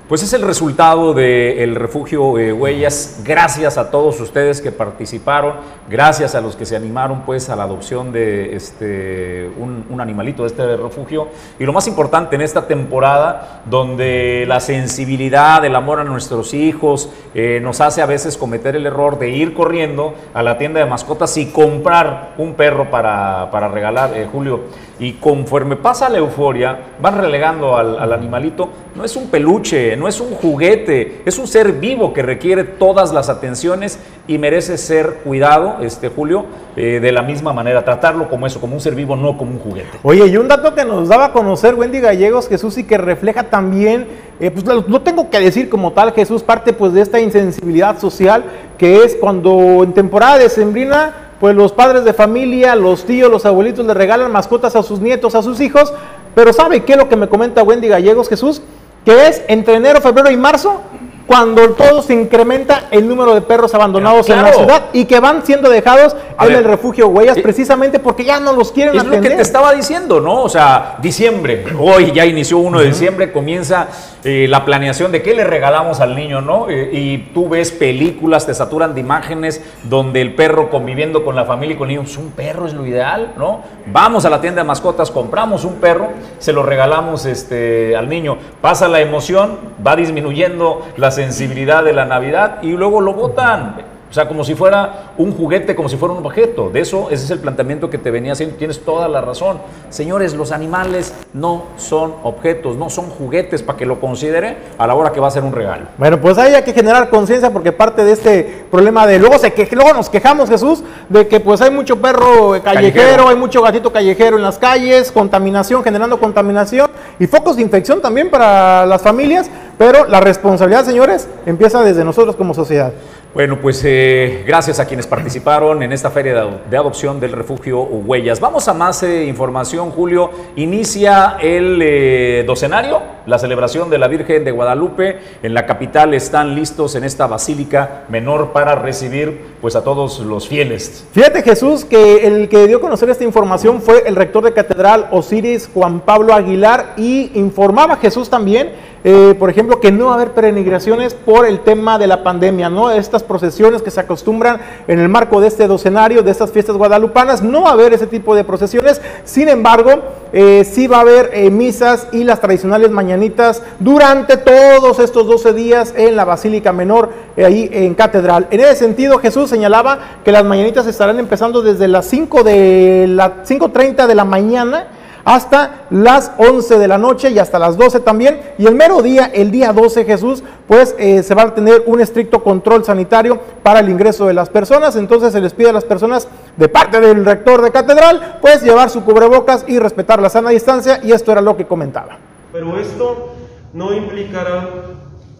Pues 0.07 0.23
es 0.23 0.31
el 0.31 0.41
resultado 0.41 1.13
del 1.13 1.75
refugio 1.75 2.37
eh, 2.37 2.53
Huellas. 2.53 3.19
Gracias 3.25 3.77
a 3.77 3.91
todos 3.91 4.21
ustedes 4.21 4.61
que 4.61 4.71
participaron, 4.71 5.55
gracias 5.89 6.33
a 6.33 6.39
los 6.39 6.55
que 6.55 6.65
se 6.65 6.77
animaron 6.77 7.23
pues 7.23 7.49
a 7.49 7.57
la 7.57 7.63
adopción 7.63 8.13
de 8.13 8.55
este 8.55 9.51
un, 9.57 9.99
animalito 9.99 10.43
de 10.43 10.47
este 10.47 10.77
refugio. 10.77 11.27
Y 11.59 11.65
lo 11.65 11.73
más 11.73 11.89
importante 11.89 12.37
en 12.37 12.41
esta 12.41 12.67
temporada, 12.67 13.63
donde 13.65 14.45
la 14.47 14.61
sensibilidad, 14.61 15.65
el 15.65 15.75
amor 15.75 15.99
a 15.99 16.05
nuestros 16.05 16.53
hijos, 16.53 17.09
eh, 17.35 17.59
nos 17.61 17.81
hace 17.81 18.01
a 18.01 18.05
veces 18.05 18.37
cometer 18.37 18.77
el 18.77 18.85
error 18.85 19.19
de 19.19 19.31
ir 19.31 19.53
corriendo 19.53 20.13
a 20.33 20.41
la 20.41 20.57
tienda 20.57 20.79
de 20.79 20.85
mascotas 20.85 21.35
y 21.35 21.47
comprar 21.47 22.33
un 22.37 22.53
perro 22.53 22.89
para, 22.89 23.51
para 23.51 23.67
regalar, 23.67 24.15
eh, 24.15 24.25
Julio. 24.31 24.61
Y 24.99 25.13
conforme 25.13 25.75
pasa 25.75 26.07
la 26.07 26.17
euforia, 26.17 26.79
van 27.01 27.17
relegando 27.17 27.75
al, 27.75 27.99
al 27.99 28.13
animalito. 28.13 28.69
No 28.95 29.03
es 29.03 29.15
un 29.15 29.27
peluche, 29.27 29.96
no 29.97 30.07
es 30.07 30.21
un 30.21 30.33
juguete, 30.35 31.21
es 31.25 31.37
un 31.37 31.47
ser 31.47 31.73
vivo 31.73 32.13
que 32.13 32.21
requiere 32.21 32.63
todas 32.63 33.11
las 33.11 33.29
atenciones 33.29 33.99
y 34.27 34.37
merece 34.37 34.77
ser 34.77 35.19
cuidado, 35.23 35.77
este 35.81 36.09
Julio, 36.09 36.45
eh, 36.75 36.99
de 37.01 37.11
la 37.11 37.21
misma 37.21 37.53
manera, 37.53 37.83
tratarlo 37.83 38.29
como 38.29 38.45
eso, 38.47 38.61
como 38.61 38.75
un 38.75 38.81
ser 38.81 38.95
vivo, 38.95 39.15
no 39.15 39.37
como 39.37 39.51
un 39.51 39.59
juguete. 39.59 39.99
Oye, 40.03 40.27
y 40.27 40.37
un 40.37 40.47
dato 40.47 40.75
que 40.75 40.85
nos 40.85 41.09
daba 41.09 41.25
a 41.25 41.31
conocer 41.33 41.75
Wendy 41.75 41.99
Gallegos, 41.99 42.47
Jesús, 42.47 42.77
y 42.77 42.83
que 42.83 42.97
refleja 42.97 43.43
también, 43.43 44.07
eh, 44.39 44.51
pues 44.51 44.65
lo, 44.65 45.01
tengo 45.01 45.29
que 45.29 45.39
decir 45.39 45.69
como 45.69 45.93
tal, 45.93 46.13
Jesús, 46.13 46.43
parte 46.43 46.73
pues 46.73 46.93
de 46.93 47.01
esta 47.01 47.19
insensibilidad 47.19 47.99
social, 47.99 48.43
que 48.77 49.03
es 49.03 49.15
cuando 49.15 49.83
en 49.83 49.93
temporada 49.93 50.37
de 50.37 50.49
sembrina, 50.49 51.31
pues 51.39 51.55
los 51.55 51.71
padres 51.71 52.03
de 52.03 52.13
familia, 52.13 52.75
los 52.75 53.05
tíos, 53.05 53.31
los 53.31 53.45
abuelitos 53.45 53.85
le 53.85 53.93
regalan 53.93 54.31
mascotas 54.31 54.75
a 54.75 54.83
sus 54.83 54.99
nietos, 54.99 55.35
a 55.35 55.41
sus 55.41 55.59
hijos, 55.61 55.93
pero 56.35 56.53
¿sabe 56.53 56.83
qué 56.83 56.93
es 56.93 56.97
lo 56.97 57.09
que 57.09 57.15
me 57.15 57.27
comenta 57.27 57.63
Wendy 57.63 57.87
Gallegos, 57.87 58.29
Jesús? 58.29 58.61
Que 59.07 59.29
es 59.29 59.41
entre 59.47 59.75
enero, 59.75 60.01
febrero 60.01 60.29
y 60.29 60.35
marzo, 60.35 60.81
cuando 61.27 61.71
todo 61.71 62.01
se 62.01 62.13
incrementa 62.13 62.85
el 62.89 63.07
número 63.07 63.35
de 63.35 63.41
perros 63.41 63.73
abandonados 63.75 64.29
en 64.29 64.41
la 64.41 64.53
ciudad 64.53 64.85
y 64.93 65.05
que 65.05 65.19
van 65.19 65.45
siendo 65.45 65.69
dejados 65.69 66.15
en 66.39 66.53
el 66.53 66.63
refugio 66.63 67.09
Huellas 67.09 67.37
precisamente 67.39 67.99
porque 67.99 68.23
ya 68.23 68.39
no 68.39 68.53
los 68.53 68.71
quieren 68.71 68.95
es 68.95 69.03
lo 69.03 69.21
que 69.21 69.29
te 69.29 69.41
estaba 69.41 69.73
diciendo, 69.73 70.21
¿no? 70.21 70.43
O 70.43 70.49
sea, 70.49 70.95
diciembre, 71.01 71.65
hoy 71.77 72.11
ya 72.13 72.25
inició 72.25 72.59
1 72.59 72.79
de 72.79 72.85
diciembre, 72.87 73.31
comienza 73.31 73.87
eh, 74.23 74.47
la 74.49 74.65
planeación 74.65 75.11
de 75.11 75.21
qué 75.21 75.33
le 75.33 75.43
regalamos 75.43 75.99
al 75.99 76.15
niño, 76.15 76.41
¿no? 76.41 76.69
Eh, 76.69 76.89
y 76.93 77.17
tú 77.33 77.49
ves 77.49 77.71
películas, 77.71 78.45
te 78.45 78.53
saturan 78.53 78.93
de 78.93 79.01
imágenes 79.01 79.61
donde 79.83 80.21
el 80.21 80.33
perro 80.35 80.69
conviviendo 80.69 81.25
con 81.25 81.35
la 81.35 81.45
familia 81.45 81.75
y 81.75 81.77
con 81.77 81.89
niños, 81.89 82.17
un 82.17 82.31
perro 82.31 82.65
es 82.65 82.73
lo 82.73 82.85
ideal, 82.85 83.33
¿no? 83.37 83.61
Vamos 83.87 84.25
a 84.25 84.29
la 84.29 84.39
tienda 84.39 84.61
de 84.61 84.67
mascotas, 84.67 85.11
compramos 85.11 85.65
un 85.65 85.75
perro, 85.75 86.09
se 86.39 86.53
lo 86.53 86.63
regalamos 86.63 87.25
este, 87.25 87.95
al 87.95 88.07
niño, 88.07 88.37
pasa 88.61 88.87
la 88.87 89.01
emoción, 89.01 89.57
va 89.85 89.95
disminuyendo 89.95 90.85
las 90.97 91.16
sensibilidad 91.17 91.83
de 91.83 91.93
la 91.93 92.05
Navidad 92.05 92.59
y 92.61 92.73
luego 92.73 93.01
lo 93.01 93.13
votan. 93.13 93.75
O 94.09 94.13
sea, 94.13 94.27
como 94.27 94.43
si 94.43 94.55
fuera 94.55 95.11
un 95.17 95.35
juguete, 95.35 95.75
como 95.75 95.89
si 95.89 95.97
fuera 95.97 96.13
un 96.13 96.25
objeto. 96.25 96.69
De 96.69 96.79
eso, 96.79 97.07
ese 97.11 97.25
es 97.25 97.31
el 97.31 97.39
planteamiento 97.39 97.89
que 97.89 97.97
te 97.97 98.09
venía 98.09 98.33
haciendo. 98.33 98.55
Tienes 98.55 98.79
toda 98.79 99.07
la 99.07 99.21
razón. 99.21 99.59
Señores, 99.89 100.33
los 100.33 100.51
animales 100.51 101.13
no 101.33 101.63
son 101.77 102.13
objetos, 102.23 102.77
no 102.77 102.89
son 102.89 103.09
juguetes 103.09 103.63
para 103.63 103.77
que 103.77 103.85
lo 103.85 103.99
considere 103.99 104.57
a 104.77 104.87
la 104.87 104.95
hora 104.95 105.11
que 105.11 105.19
va 105.19 105.27
a 105.27 105.31
ser 105.31 105.43
un 105.43 105.53
regalo. 105.53 105.87
Bueno, 105.97 106.19
pues 106.21 106.37
ahí 106.37 106.53
hay 106.53 106.63
que 106.63 106.73
generar 106.73 107.09
conciencia 107.09 107.51
porque 107.51 107.71
parte 107.71 108.03
de 108.03 108.13
este 108.13 108.65
problema 108.71 109.05
de 109.05 109.19
luego 109.19 109.37
se 109.37 109.51
que 109.53 109.67
luego 109.75 109.93
nos 109.93 110.09
quejamos, 110.09 110.49
Jesús, 110.49 110.83
de 111.09 111.27
que 111.27 111.39
pues 111.39 111.61
hay 111.61 111.71
mucho 111.71 111.99
perro 111.99 112.51
callejero, 112.51 112.63
callejero, 112.63 113.29
hay 113.29 113.35
mucho 113.35 113.61
gatito 113.61 113.91
callejero 113.91 114.37
en 114.37 114.43
las 114.43 114.57
calles, 114.57 115.11
contaminación, 115.11 115.83
generando 115.83 116.19
contaminación 116.19 116.89
y 117.19 117.27
focos 117.27 117.55
de 117.55 117.61
infección 117.61 118.01
también 118.01 118.29
para 118.29 118.85
las 118.85 119.01
familias, 119.01 119.49
pero 119.77 120.05
la 120.05 120.19
responsabilidad, 120.19 120.85
señores, 120.85 121.27
empieza 121.45 121.83
desde 121.83 122.03
nosotros 122.03 122.35
como 122.35 122.53
sociedad. 122.53 122.93
Bueno, 123.37 123.59
pues 123.61 123.83
eh, 123.85 124.43
gracias 124.47 124.79
a 124.79 124.87
quienes 124.87 125.05
participaron 125.05 125.83
en 125.83 125.91
esta 125.91 126.09
feria 126.09 126.43
de, 126.67 126.75
adopción 126.75 127.19
del 127.19 127.33
refugio 127.33 127.81
Huellas. 127.83 128.39
Vamos 128.39 128.67
a 128.67 128.73
más 128.73 129.03
eh, 129.03 129.25
información, 129.25 129.91
Julio. 129.91 130.31
Inicia 130.55 131.37
el 131.39 131.79
eh, 131.83 132.43
docenario, 132.47 132.99
la 133.27 133.37
celebración 133.37 133.91
de 133.91 133.99
la 133.99 134.07
Virgen 134.07 134.43
de 134.43 134.49
Guadalupe. 134.49 135.19
En 135.43 135.53
la 135.53 135.67
capital 135.67 136.15
están 136.15 136.55
listos 136.55 136.95
en 136.95 137.03
esta 137.03 137.27
basílica 137.27 138.05
menor 138.09 138.53
para 138.53 138.73
recibir 138.73 139.39
pues 139.61 139.75
a 139.75 139.83
todos 139.83 140.19
los 140.21 140.47
fieles. 140.47 141.05
Fíjate 141.11 141.43
Jesús 141.43 141.85
que 141.85 142.25
el 142.25 142.49
que 142.49 142.65
dio 142.65 142.77
a 142.77 142.81
conocer 142.81 143.07
esta 143.11 143.23
información 143.23 143.83
fue 143.83 144.01
el 144.07 144.15
rector 144.15 144.45
de 144.45 144.53
catedral 144.53 145.09
Osiris 145.11 145.69
Juan 145.71 145.99
Pablo 145.99 146.33
Aguilar 146.33 146.95
y 146.97 147.29
informaba 147.35 147.97
Jesús 147.97 148.31
también 148.31 148.71
eh, 149.09 149.35
por 149.35 149.49
ejemplo, 149.49 149.79
que 149.79 149.89
no 149.89 150.07
va 150.07 150.11
a 150.11 150.15
haber 150.15 150.33
peregrinaciones 150.33 151.13
por 151.13 151.45
el 151.45 151.61
tema 151.61 151.97
de 151.97 152.07
la 152.07 152.23
pandemia, 152.23 152.69
¿no? 152.69 152.91
Estas 152.91 153.23
procesiones 153.23 153.81
que 153.81 153.89
se 153.89 154.01
acostumbran 154.01 154.59
en 154.85 154.99
el 154.99 155.07
marco 155.07 155.39
de 155.39 155.47
este 155.47 155.65
docenario, 155.65 156.23
de 156.23 156.31
estas 156.31 156.51
fiestas 156.51 156.75
guadalupanas, 156.75 157.41
no 157.41 157.61
va 157.61 157.69
a 157.69 157.71
haber 157.71 157.93
ese 157.93 158.05
tipo 158.07 158.35
de 158.35 158.43
procesiones. 158.43 158.99
Sin 159.23 159.47
embargo, 159.47 159.91
eh, 160.33 160.67
sí 160.69 160.87
va 160.87 160.97
a 160.97 161.01
haber 161.01 161.29
eh, 161.31 161.49
misas 161.49 162.09
y 162.11 162.25
las 162.25 162.41
tradicionales 162.41 162.91
mañanitas 162.91 163.63
durante 163.79 164.35
todos 164.35 164.99
estos 164.99 165.25
12 165.25 165.53
días 165.53 165.93
en 165.95 166.17
la 166.17 166.25
Basílica 166.25 166.73
Menor, 166.73 167.09
ahí 167.37 167.69
en 167.71 167.95
Catedral. 167.95 168.47
En 168.51 168.59
ese 168.59 168.75
sentido, 168.75 169.19
Jesús 169.19 169.49
señalaba 169.49 169.99
que 170.25 170.33
las 170.33 170.43
mañanitas 170.43 170.85
estarán 170.85 171.17
empezando 171.17 171.61
desde 171.61 171.87
las 171.87 172.07
5 172.07 172.43
de 172.43 173.05
la 173.07 173.45
5.30 173.45 174.05
de 174.05 174.15
la 174.15 174.25
mañana 174.25 174.87
hasta 175.27 175.87
las 175.89 176.31
11 176.37 176.79
de 176.79 176.87
la 176.87 176.97
noche 176.97 177.29
y 177.31 177.37
hasta 177.37 177.59
las 177.59 177.75
12 177.75 177.99
también. 177.99 178.39
Y 178.57 178.65
el 178.65 178.75
mero 178.75 179.01
día, 179.01 179.29
el 179.33 179.51
día 179.51 179.73
12 179.73 180.05
Jesús, 180.05 180.41
pues 180.69 180.95
eh, 180.97 181.21
se 181.21 181.35
va 181.35 181.41
a 181.41 181.53
tener 181.53 181.83
un 181.85 181.99
estricto 181.99 182.41
control 182.41 182.85
sanitario 182.85 183.37
para 183.61 183.81
el 183.81 183.89
ingreso 183.89 184.25
de 184.25 184.33
las 184.33 184.47
personas. 184.47 184.95
Entonces 184.95 185.33
se 185.33 185.41
les 185.41 185.53
pide 185.53 185.71
a 185.71 185.73
las 185.73 185.83
personas 185.83 186.29
de 186.55 186.69
parte 186.69 187.01
del 187.01 187.25
rector 187.25 187.61
de 187.61 187.71
catedral, 187.71 188.37
pues 188.39 188.63
llevar 188.63 188.89
su 188.89 189.03
cubrebocas 189.03 189.65
y 189.67 189.79
respetar 189.79 190.21
la 190.21 190.29
sana 190.29 190.51
distancia. 190.51 191.01
Y 191.03 191.11
esto 191.11 191.33
era 191.33 191.41
lo 191.41 191.57
que 191.57 191.65
comentaba. 191.65 192.17
Pero 192.53 192.79
esto 192.79 193.33
no 193.73 193.93
implicará 193.93 194.69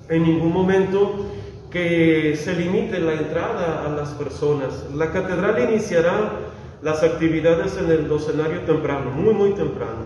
en 0.10 0.24
ningún 0.24 0.52
momento 0.52 1.28
que 1.72 2.38
se 2.44 2.52
limite 2.56 3.00
la 3.00 3.14
entrada 3.14 3.86
a 3.86 3.90
las 3.90 4.10
personas. 4.10 4.88
La 4.94 5.14
catedral 5.14 5.64
iniciará 5.72 6.32
las 6.82 7.04
actividades 7.04 7.78
en 7.78 7.92
el 7.92 8.08
docenario 8.08 8.62
temprano, 8.62 9.12
muy, 9.12 9.34
muy 9.34 9.52
temprano. 9.52 10.06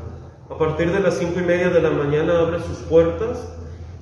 A 0.50 0.58
partir 0.58 0.92
de 0.92 1.00
las 1.00 1.18
cinco 1.18 1.40
y 1.40 1.44
media 1.44 1.70
de 1.70 1.82
la 1.82 1.92
mañana 1.92 2.40
abre 2.40 2.60
sus 2.60 2.78
puertas 2.80 3.48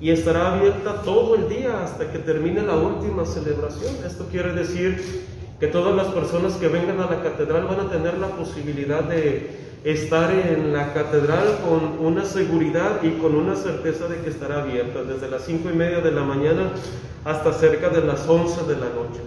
y 0.00 0.10
estará 0.10 0.54
abierta 0.54 1.02
todo 1.02 1.34
el 1.36 1.48
día 1.48 1.82
hasta 1.82 2.10
que 2.10 2.18
termine 2.18 2.62
la 2.62 2.76
última 2.76 3.24
celebración. 3.24 3.94
Esto 4.06 4.26
quiere 4.30 4.52
decir 4.52 5.26
que 5.58 5.66
todas 5.66 5.94
las 5.94 6.08
personas 6.08 6.54
que 6.54 6.68
vengan 6.68 7.00
a 7.00 7.10
la 7.10 7.22
catedral 7.22 7.66
van 7.66 7.80
a 7.80 7.90
tener 7.90 8.18
la 8.18 8.28
posibilidad 8.28 9.04
de 9.04 9.70
estar 9.84 10.30
en 10.30 10.72
la 10.72 10.92
catedral 10.92 11.58
con 11.66 12.04
una 12.04 12.24
seguridad 12.24 13.02
y 13.02 13.10
con 13.18 13.34
una 13.34 13.56
certeza 13.56 14.08
de 14.08 14.20
que 14.20 14.30
estará 14.30 14.62
abierta 14.62 15.02
desde 15.04 15.28
las 15.28 15.42
cinco 15.42 15.70
y 15.70 15.76
media 15.76 16.00
de 16.00 16.12
la 16.12 16.22
mañana 16.22 16.70
hasta 17.24 17.52
cerca 17.52 17.88
de 17.90 18.02
las 18.02 18.26
11 18.28 18.64
de 18.64 18.74
la 18.74 18.86
noche. 18.86 19.20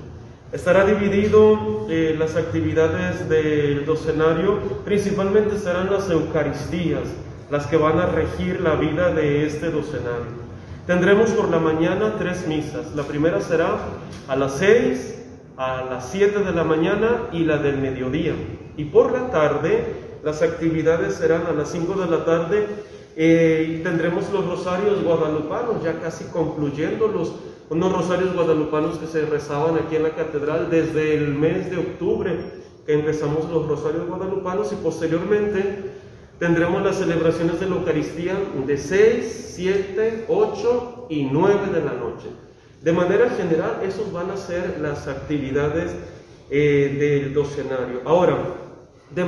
Estará 0.54 0.86
dividido 0.86 1.88
eh, 1.89 2.16
las 2.18 2.36
actividades 2.36 3.28
del 3.28 3.88
docenario, 3.88 4.60
principalmente 4.86 5.58
serán 5.58 5.92
las 5.92 6.08
Eucaristías, 6.12 7.10
las 7.50 7.66
que 7.66 7.76
van 7.76 7.98
a 8.00 8.06
regir 8.06 8.62
la 8.62 8.76
vida 8.76 9.12
de 9.12 9.48
este 9.48 9.72
docenario. 9.72 10.44
Tendremos 10.86 11.32
por 11.32 11.50
la 11.50 11.58
mañana 11.58 12.18
tres 12.20 12.48
misas. 12.48 12.94
La 12.96 13.02
primera 13.02 13.42
será 13.42 13.80
a 14.28 14.36
las 14.36 14.58
6, 14.60 15.26
a 15.58 15.86
las 15.89 16.12
7 16.12 16.42
de 16.42 16.52
la 16.52 16.63
mañana 16.63 17.30
y 17.32 17.46
la 17.46 17.58
del 17.58 17.80
mediodía. 17.80 18.34
Y 18.78 18.86
por 18.86 19.12
la 19.12 19.32
tarde, 19.32 19.86
las 20.24 20.44
actividades 20.44 21.16
serán 21.16 21.48
a 21.48 21.54
las 21.54 21.72
5 21.72 21.96
de 22.00 22.12
la 22.12 22.26
tarde 22.26 22.68
eh, 23.15 23.78
y 23.78 23.84
tendremos 23.84 24.32
los 24.32 24.45
rosarios 24.45 25.04
guadalupanos, 25.04 25.84
ya 25.84 25.99
casi 25.99 26.26
concluyéndolos 26.26 27.34
unos 27.69 27.91
rosarios 27.91 28.34
guadalupanos 28.36 28.97
que 28.97 29.08
se 29.08 29.26
rezaban 29.26 29.78
aquí 29.78 29.95
en 29.95 30.04
la 30.04 30.15
catedral 30.15 30.69
desde 30.69 31.15
el 31.15 31.30
mes 31.30 31.71
de 31.71 31.78
octubre 31.78 32.39
que 32.86 32.93
empezamos 32.93 33.49
los 33.49 33.67
rosarios 33.67 34.08
guadalupanos 34.08 34.71
y 34.73 34.76
posteriormente 34.76 35.91
tendremos 36.39 36.84
las 36.84 36.97
celebraciones 36.97 37.60
de 37.60 37.69
la 37.69 37.76
Eucaristía 37.78 38.36
de 38.65 38.78
6, 38.78 39.54
7, 39.56 40.26
8 40.28 41.08
y 41.10 41.23
9 41.23 41.73
de 41.73 41.86
la 41.86 41.93
noche. 41.93 42.28
De 42.82 42.91
manera 42.91 43.30
general, 43.30 43.80
esos 43.84 44.12
van 44.12 44.30
a 44.30 44.38
ser 44.38 44.80
las 44.82 45.08
actividades 45.08 45.95
eh, 46.49 46.97
del 46.99 47.34
docenario. 47.34 48.02
Ahora, 48.04 48.38
de 49.15 49.23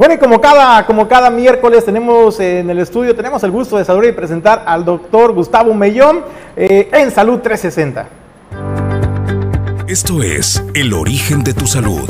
Bueno, 0.00 0.14
y 0.14 0.16
como 0.16 0.40
cada, 0.40 0.86
como 0.86 1.06
cada 1.06 1.28
miércoles 1.28 1.84
tenemos 1.84 2.40
en 2.40 2.70
el 2.70 2.78
estudio, 2.78 3.14
tenemos 3.14 3.42
el 3.42 3.50
gusto 3.50 3.76
de 3.76 3.84
saludar 3.84 4.08
y 4.08 4.12
presentar 4.12 4.64
al 4.66 4.82
doctor 4.82 5.34
Gustavo 5.34 5.74
Mellón 5.74 6.24
eh, 6.56 6.88
en 6.90 7.10
Salud 7.10 7.40
360. 7.40 8.08
Esto 9.86 10.22
es 10.22 10.64
El 10.72 10.94
origen 10.94 11.44
de 11.44 11.52
tu 11.52 11.66
salud. 11.66 12.08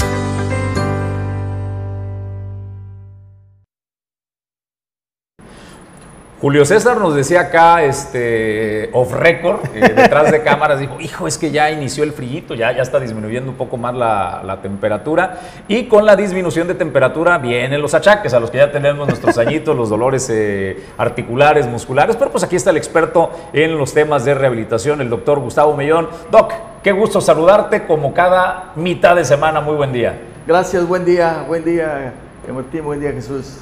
Julio 6.41 6.65
César 6.65 6.97
nos 6.99 7.15
decía 7.15 7.41
acá, 7.41 7.83
este, 7.83 8.89
off 8.95 9.13
record, 9.13 9.61
eh, 9.75 9.93
detrás 9.95 10.33
de 10.33 10.43
cámaras, 10.43 10.81
dijo, 10.81 10.99
hijo, 10.99 11.27
es 11.27 11.37
que 11.37 11.51
ya 11.51 11.71
inició 11.71 12.03
el 12.03 12.13
frío, 12.13 12.55
ya, 12.55 12.73
ya 12.73 12.81
está 12.81 12.99
disminuyendo 12.99 13.51
un 13.51 13.59
poco 13.59 13.77
más 13.77 13.95
la, 13.95 14.41
la, 14.43 14.63
temperatura. 14.63 15.39
Y 15.69 15.85
con 15.85 16.07
la 16.07 16.17
disminución 16.17 16.67
de 16.67 16.75
temperatura 16.75 17.37
vienen 17.37 17.83
los 17.83 17.93
achaques, 17.93 18.33
a 18.33 18.41
los 18.41 18.51
que 18.51 18.57
ya 18.57 18.73
tenemos 18.73 19.07
nuestros 19.07 19.37
añitos, 19.37 19.77
los 19.77 19.91
dolores 19.91 20.31
eh, 20.31 20.83
articulares, 20.97 21.67
musculares. 21.67 22.17
Pero 22.17 22.31
pues 22.31 22.43
aquí 22.43 22.57
está 22.57 22.71
el 22.71 22.79
experto 22.79 23.31
en 23.53 23.77
los 23.77 23.93
temas 23.93 24.25
de 24.25 24.33
rehabilitación, 24.33 25.03
el 25.03 25.11
doctor 25.11 25.41
Gustavo 25.41 25.77
Mellón. 25.77 26.09
Doc, 26.31 26.55
qué 26.83 26.93
gusto 26.93 27.21
saludarte 27.21 27.85
como 27.87 28.15
cada 28.15 28.73
mitad 28.77 29.15
de 29.15 29.27
semana. 29.27 29.61
Muy 29.61 29.77
buen 29.77 29.93
día. 29.93 30.19
Gracias, 30.47 30.89
buen 30.89 31.05
día, 31.05 31.45
buen 31.47 31.65
día, 31.65 32.15
Martín, 32.51 32.83
buen 32.83 32.99
día, 32.99 33.13
Jesús. 33.13 33.59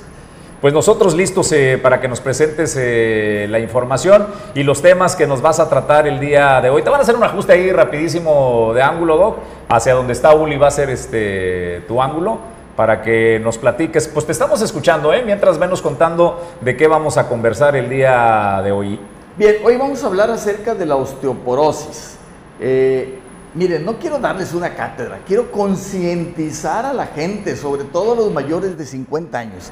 Pues 0.61 0.75
nosotros 0.75 1.15
listos 1.15 1.53
eh, 1.53 1.79
para 1.81 2.01
que 2.01 2.09
nos 2.09 2.21
presentes 2.21 2.75
eh, 2.77 3.47
la 3.49 3.61
información 3.61 4.27
y 4.55 4.65
los 4.65 4.83
temas 4.83 5.15
que 5.15 5.25
nos 5.25 5.41
vas 5.41 5.61
a 5.61 5.69
tratar 5.69 6.09
el 6.09 6.19
día 6.19 6.61
de 6.61 6.69
hoy. 6.69 6.83
Te 6.83 6.91
van 6.91 6.99
a 6.99 7.05
hacer 7.05 7.15
un 7.15 7.23
ajuste 7.23 7.53
ahí 7.53 7.71
rapidísimo 7.71 8.73
de 8.75 8.83
ángulo, 8.83 9.17
Doc, 9.17 9.39
hacia 9.69 9.95
donde 9.95 10.15
está 10.15 10.35
Uli 10.35 10.57
va 10.57 10.67
a 10.67 10.73
ser 10.73 10.91
este, 10.91 11.85
tu 11.87 12.03
ángulo 12.03 12.39
para 12.75 13.03
que 13.03 13.41
nos 13.41 13.57
platiques. 13.57 14.09
Pues 14.09 14.27
te 14.27 14.33
estamos 14.33 14.61
escuchando, 14.61 15.15
¿eh? 15.15 15.23
mientras 15.25 15.59
menos 15.59 15.81
contando 15.81 16.45
de 16.61 16.77
qué 16.77 16.89
vamos 16.89 17.19
a 17.19 17.29
conversar 17.29 17.77
el 17.77 17.89
día 17.89 18.61
de 18.65 18.73
hoy. 18.73 18.99
Bien, 19.37 19.59
hoy 19.63 19.77
vamos 19.77 20.03
a 20.03 20.09
hablar 20.09 20.29
acerca 20.29 20.75
de 20.75 20.87
la 20.87 20.97
osteoporosis. 20.97 22.17
Eh, 22.59 23.21
miren, 23.55 23.85
no 23.85 23.97
quiero 24.01 24.19
darles 24.19 24.53
una 24.55 24.75
cátedra, 24.75 25.21
quiero 25.25 25.53
concientizar 25.53 26.85
a 26.85 26.93
la 26.93 27.07
gente, 27.07 27.55
sobre 27.55 27.85
todo 27.85 28.15
a 28.15 28.17
los 28.17 28.33
mayores 28.33 28.77
de 28.77 28.85
50 28.85 29.39
años. 29.39 29.71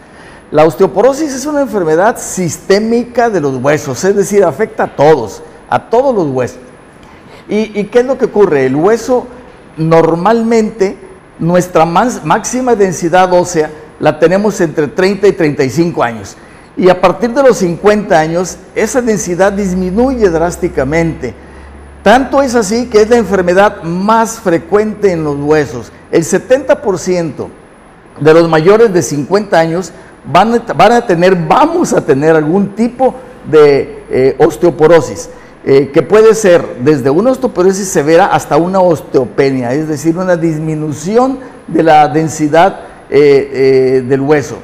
La 0.53 0.65
osteoporosis 0.65 1.35
es 1.35 1.45
una 1.45 1.63
enfermedad 1.63 2.19
sistémica 2.19 3.29
de 3.29 3.41
los 3.41 3.57
huesos, 3.57 4.05
es 4.05 4.15
decir, 4.15 4.45
afecta 4.45 4.85
a 4.85 4.95
todos, 4.95 5.43
a 5.69 5.91
todos 5.91 6.15
los 6.15 6.29
huesos. 6.29 6.59
¿Y, 7.49 7.85
qué 7.85 8.01
es 8.01 8.07
lo 8.07 8.17
que 8.17 8.27
ocurre? 8.27 8.67
El 8.67 8.77
hueso 8.77 9.27
normalmente, 9.77 10.97
nuestra 11.39 11.85
máxima 11.85 12.75
densidad 12.77 13.33
ósea 13.33 13.71
la 13.99 14.19
tenemos 14.19 14.61
entre 14.61 14.89
30 14.89 15.29
y 15.29 15.33
35 15.33 16.03
años. 16.03 16.37
Y 16.77 16.89
a 16.91 17.01
partir 17.01 17.33
de 17.33 17.43
los 17.43 17.59
50 17.59 18.19
años, 18.19 18.59
esa 18.75 19.03
densidad 19.03 19.53
disminuye 19.53 20.29
drásticamente. 20.29 21.35
Tanto 22.03 22.41
es 22.43 22.55
así 22.55 22.87
que 22.87 23.03
es 23.03 23.11
la 23.11 23.17
enfermedad 23.17 23.83
más 23.83 24.39
frecuente 24.39 25.11
en 25.11 25.25
los 25.25 25.37
huesos. 25.39 25.91
El 26.13 26.23
70% 26.23 27.49
de 28.21 28.35
los 28.35 28.49
mayores 28.49 28.93
de 28.93 29.03
50 29.03 29.59
años 29.59 29.93
van 30.27 30.93
a, 30.93 31.07
tener, 31.07 31.37
vamos 31.37 31.93
a 31.93 32.05
tener 32.05 32.35
algún 32.35 32.75
tipo 32.75 33.15
de 33.51 34.03
eh, 34.11 34.37
osteoporosis, 34.39 35.31
eh, 35.65 35.91
que 35.93 36.03
puede 36.03 36.35
ser 36.35 36.65
desde 36.81 37.11
una 37.11 37.31
osteoporosis 37.31 37.89
severa 37.89 38.27
hasta 38.27 38.57
una 38.57 38.81
osteopenia, 38.81 39.73
es 39.73 39.89
decir, 39.89 40.17
una 40.17 40.37
disminución 40.37 41.39
de 41.67 41.83
la 41.83 42.09
densidad 42.09 42.81
eh, 43.09 44.05
del 44.07 44.21
hueso. 44.21 44.57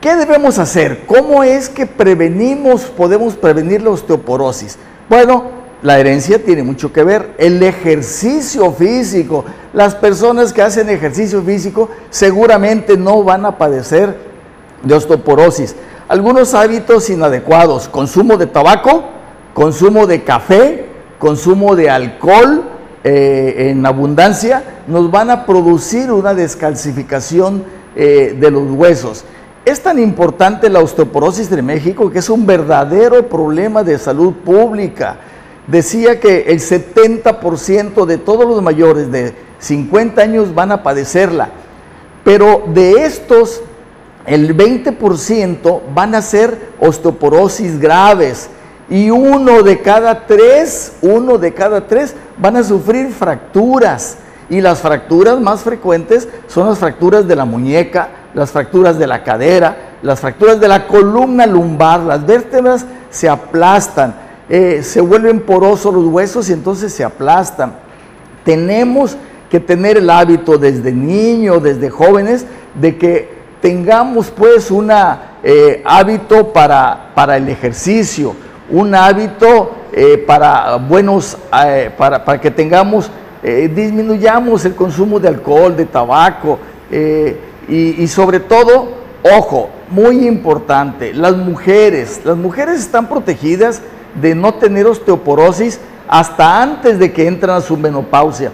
¿Qué 0.00 0.16
debemos 0.16 0.58
hacer? 0.58 1.04
¿Cómo 1.06 1.44
es 1.44 1.68
que 1.68 1.86
prevenimos, 1.86 2.84
podemos 2.84 3.34
prevenir 3.34 3.82
la 3.82 3.90
osteoporosis? 3.90 4.78
Bueno, 5.08 5.60
la 5.82 5.98
herencia 5.98 6.42
tiene 6.42 6.62
mucho 6.62 6.92
que 6.92 7.04
ver, 7.04 7.34
el 7.38 7.62
ejercicio 7.62 8.72
físico. 8.72 9.44
Las 9.72 9.94
personas 9.94 10.52
que 10.52 10.62
hacen 10.62 10.88
ejercicio 10.88 11.42
físico 11.42 11.88
seguramente 12.10 12.96
no 12.96 13.22
van 13.22 13.44
a 13.46 13.56
padecer 13.58 14.29
de 14.82 14.94
osteoporosis. 14.94 15.76
algunos 16.08 16.54
hábitos 16.54 17.08
inadecuados, 17.10 17.88
consumo 17.88 18.36
de 18.36 18.46
tabaco, 18.46 19.04
consumo 19.54 20.06
de 20.06 20.24
café, 20.24 20.86
consumo 21.18 21.76
de 21.76 21.90
alcohol 21.90 22.64
eh, 23.04 23.68
en 23.70 23.86
abundancia, 23.86 24.62
nos 24.86 25.10
van 25.10 25.30
a 25.30 25.46
producir 25.46 26.10
una 26.10 26.34
descalcificación 26.34 27.64
eh, 27.94 28.36
de 28.38 28.50
los 28.50 28.70
huesos. 28.70 29.24
Es 29.64 29.82
tan 29.82 29.98
importante 29.98 30.70
la 30.70 30.80
osteoporosis 30.80 31.50
de 31.50 31.62
México 31.62 32.10
que 32.10 32.20
es 32.20 32.30
un 32.30 32.46
verdadero 32.46 33.28
problema 33.28 33.84
de 33.84 33.98
salud 33.98 34.32
pública. 34.44 35.18
Decía 35.66 36.18
que 36.18 36.44
el 36.48 36.60
70% 36.60 38.06
de 38.06 38.18
todos 38.18 38.46
los 38.46 38.62
mayores 38.62 39.12
de 39.12 39.34
50 39.58 40.22
años 40.22 40.54
van 40.54 40.72
a 40.72 40.82
padecerla, 40.82 41.50
pero 42.24 42.64
de 42.72 43.04
estos 43.04 43.62
el 44.30 44.56
20% 44.56 45.80
van 45.92 46.14
a 46.14 46.22
ser 46.22 46.56
osteoporosis 46.78 47.80
graves 47.80 48.48
y 48.88 49.10
uno 49.10 49.64
de 49.64 49.80
cada 49.80 50.24
tres, 50.28 50.92
uno 51.02 51.36
de 51.36 51.52
cada 51.52 51.88
tres 51.88 52.14
van 52.38 52.56
a 52.56 52.62
sufrir 52.62 53.10
fracturas. 53.10 54.18
Y 54.48 54.60
las 54.60 54.78
fracturas 54.78 55.40
más 55.40 55.62
frecuentes 55.62 56.28
son 56.46 56.68
las 56.68 56.78
fracturas 56.78 57.26
de 57.26 57.34
la 57.34 57.44
muñeca, 57.44 58.08
las 58.32 58.52
fracturas 58.52 59.00
de 59.00 59.08
la 59.08 59.24
cadera, 59.24 59.96
las 60.00 60.20
fracturas 60.20 60.60
de 60.60 60.68
la 60.68 60.86
columna 60.86 61.44
lumbar, 61.44 61.98
las 61.98 62.24
vértebras 62.24 62.86
se 63.10 63.28
aplastan, 63.28 64.14
eh, 64.48 64.82
se 64.84 65.00
vuelven 65.00 65.40
porosos 65.40 65.92
los 65.92 66.04
huesos 66.04 66.48
y 66.48 66.52
entonces 66.52 66.94
se 66.94 67.02
aplastan. 67.02 67.74
Tenemos 68.44 69.16
que 69.50 69.58
tener 69.58 69.96
el 69.96 70.08
hábito 70.08 70.56
desde 70.56 70.92
niños, 70.92 71.64
desde 71.64 71.90
jóvenes, 71.90 72.46
de 72.80 72.96
que 72.96 73.39
tengamos 73.60 74.30
pues 74.30 74.70
un 74.70 74.90
hábito 74.90 76.52
para, 76.52 77.10
para 77.14 77.36
el 77.36 77.48
ejercicio, 77.48 78.34
un 78.70 78.94
hábito 78.94 79.72
eh, 79.92 80.18
para 80.24 80.76
buenos, 80.76 81.36
eh, 81.66 81.90
para, 81.96 82.24
para, 82.24 82.40
que 82.40 82.50
tengamos, 82.50 83.10
eh, 83.42 83.70
disminuyamos 83.74 84.64
el 84.64 84.74
consumo 84.76 85.18
de 85.18 85.28
alcohol, 85.28 85.76
de 85.76 85.84
tabaco 85.84 86.58
y, 87.68 88.02
y, 88.02 88.08
sobre 88.08 88.38
todo, 88.40 88.92
ojo, 89.36 89.70
muy 89.90 90.26
importante, 90.28 91.12
las 91.12 91.36
mujeres, 91.36 92.20
las 92.24 92.36
mujeres 92.36 92.80
están 92.80 93.08
protegidas 93.08 93.82
de 94.20 94.34
no 94.34 94.54
tener 94.54 94.86
osteoporosis 94.86 95.80
hasta 96.06 96.62
antes 96.62 96.98
de 96.98 97.12
que 97.12 97.26
entran 97.26 97.56
a 97.56 97.60
su 97.60 97.76
menopausia. 97.76 98.52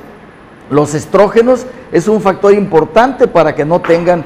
Los 0.70 0.94
estrógenos 0.94 1.66
es 1.92 2.08
un 2.08 2.20
factor 2.20 2.52
importante 2.54 3.26
para 3.26 3.54
que 3.54 3.64
no 3.64 3.80
tengan 3.80 4.24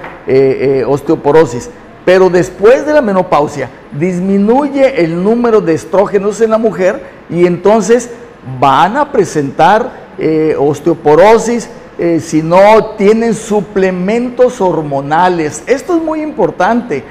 osteoporosis. 0.87 1.71
Pero 2.05 2.31
después 2.31 2.87
de 2.87 2.95
la 2.95 3.03
menopausia 3.03 3.69
disminuye 3.93 5.05
el 5.05 5.23
número 5.23 5.61
de 5.61 5.75
estrógenos 5.75 6.41
en 6.41 6.51
la 6.51 6.59
mujer 6.59 7.03
y 7.29 7.47
entonces 7.47 8.11
van 8.59 8.97
a 8.97 9.13
presentar 9.13 9.91
eh, 10.19 10.55
osteoporosis 10.59 11.69
eh, 11.99 12.21
si 12.21 12.43
no 12.43 12.95
tienen 12.97 13.35
suplementos 13.35 14.61
hormonales. 14.61 15.63
Esto 15.67 15.97
es 15.97 16.03
muy 16.03 16.23
importante. 16.23 17.05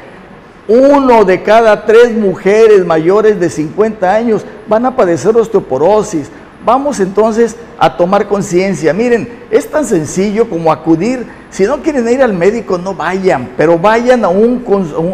Uno 0.67 1.25
de 1.25 1.41
cada 1.41 1.85
tres 1.85 2.11
mujeres 2.11 2.85
mayores 2.85 3.39
de 3.39 3.49
50 3.49 4.11
años 4.11 4.45
van 4.67 4.85
a 4.85 4.95
padecer 4.95 5.35
osteoporosis. 5.35 6.29
Vamos 6.65 6.99
entonces 6.99 7.55
a 7.77 7.95
tomar 7.95 8.27
conciencia. 8.27 8.93
Miren, 8.93 9.29
es 9.49 9.69
tan 9.69 9.85
sencillo 9.85 10.49
como 10.49 10.71
acudir. 10.71 11.25
Si 11.49 11.63
no 11.63 11.81
quieren 11.81 12.07
ir 12.09 12.21
al 12.21 12.33
médico, 12.33 12.77
no 12.77 12.93
vayan, 12.93 13.49
pero 13.55 13.79
vayan 13.79 14.25
a 14.25 14.27
un, 14.27 14.63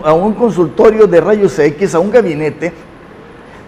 a 0.03 0.13
un 0.13 0.33
consultorio 0.33 1.07
de 1.07 1.21
rayos 1.21 1.57
X, 1.57 1.93
a 1.93 1.99
un 1.99 2.11
gabinete. 2.11 2.73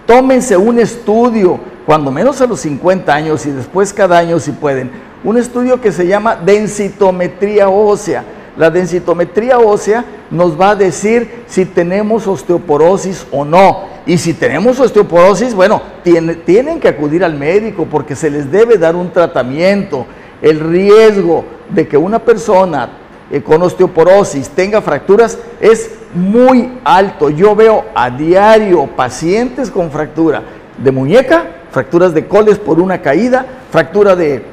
Tómense 0.05 0.57
un 0.57 0.79
estudio, 0.79 1.59
cuando 1.85 2.11
menos 2.11 2.41
a 2.41 2.47
los 2.47 2.59
50 2.61 3.13
años 3.13 3.45
y 3.45 3.51
después 3.51 3.93
cada 3.93 4.17
año 4.17 4.39
si 4.39 4.51
pueden. 4.51 4.89
Un 5.23 5.37
estudio 5.37 5.79
que 5.79 5.91
se 5.91 6.07
llama 6.07 6.35
densitometría 6.35 7.69
ósea. 7.69 8.23
La 8.57 8.71
densitometría 8.71 9.59
ósea 9.59 10.03
nos 10.31 10.59
va 10.59 10.71
a 10.71 10.75
decir 10.75 11.43
si 11.47 11.65
tenemos 11.65 12.27
osteoporosis 12.27 13.27
o 13.31 13.45
no. 13.45 13.85
Y 14.07 14.17
si 14.17 14.33
tenemos 14.33 14.79
osteoporosis, 14.79 15.53
bueno, 15.53 15.81
tienen 16.03 16.79
que 16.79 16.87
acudir 16.87 17.23
al 17.23 17.35
médico 17.35 17.85
porque 17.89 18.15
se 18.15 18.31
les 18.31 18.51
debe 18.51 18.77
dar 18.77 18.95
un 18.95 19.11
tratamiento. 19.11 20.07
El 20.41 20.59
riesgo 20.59 21.45
de 21.69 21.87
que 21.87 21.97
una 21.97 22.19
persona 22.19 22.89
eh, 23.29 23.41
con 23.41 23.61
osteoporosis 23.61 24.49
tenga 24.49 24.81
fracturas 24.81 25.37
es 25.59 25.91
muy 26.15 26.79
alto. 26.83 27.29
Yo 27.29 27.55
veo 27.55 27.85
a 27.93 28.09
diario 28.09 28.87
pacientes 28.87 29.69
con 29.69 29.91
fractura 29.91 30.41
de 30.77 30.91
muñeca, 30.91 31.45
fracturas 31.71 32.13
de 32.13 32.27
coles 32.27 32.57
por 32.57 32.79
una 32.79 33.01
caída, 33.01 33.45
fractura 33.69 34.15
de, 34.15 34.43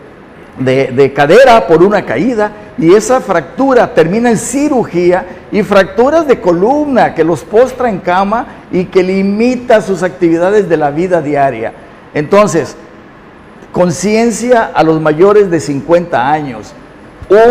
de, 0.58 0.88
de 0.88 1.12
cadera 1.12 1.66
por 1.66 1.82
una 1.82 2.04
caída, 2.04 2.52
y 2.76 2.94
esa 2.94 3.20
fractura 3.20 3.94
termina 3.94 4.30
en 4.30 4.38
cirugía 4.38 5.26
y 5.52 5.62
fracturas 5.62 6.26
de 6.26 6.40
columna 6.40 7.14
que 7.14 7.24
los 7.24 7.42
postra 7.42 7.88
en 7.88 7.98
cama 7.98 8.46
y 8.72 8.86
que 8.86 9.02
limita 9.02 9.80
sus 9.80 10.02
actividades 10.02 10.68
de 10.68 10.76
la 10.76 10.90
vida 10.90 11.22
diaria. 11.22 11.72
Entonces, 12.12 12.76
conciencia 13.72 14.70
a 14.74 14.82
los 14.82 15.00
mayores 15.00 15.50
de 15.50 15.60
50 15.60 16.30
años. 16.30 16.72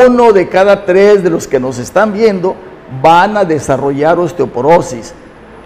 Uno 0.08 0.32
de 0.32 0.47
cada 0.47 0.86
tres 0.86 1.24
de 1.24 1.30
los 1.30 1.47
que 1.47 1.60
nos 1.60 1.80
están 1.80 2.14
viendo 2.14 2.56
van 3.01 3.38
a 3.38 3.45
desarrollar 3.45 4.20
osteoporosis. 4.20 5.14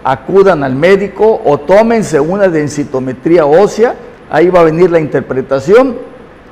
Acudan 0.02 0.64
al 0.64 0.74
médico 0.74 1.40
o 1.44 1.58
tómense 1.58 2.18
una 2.18 2.48
densitometría 2.48 3.46
ósea, 3.46 3.94
ahí 4.30 4.48
va 4.48 4.60
a 4.60 4.64
venir 4.64 4.90
la 4.90 5.00
interpretación 5.00 5.96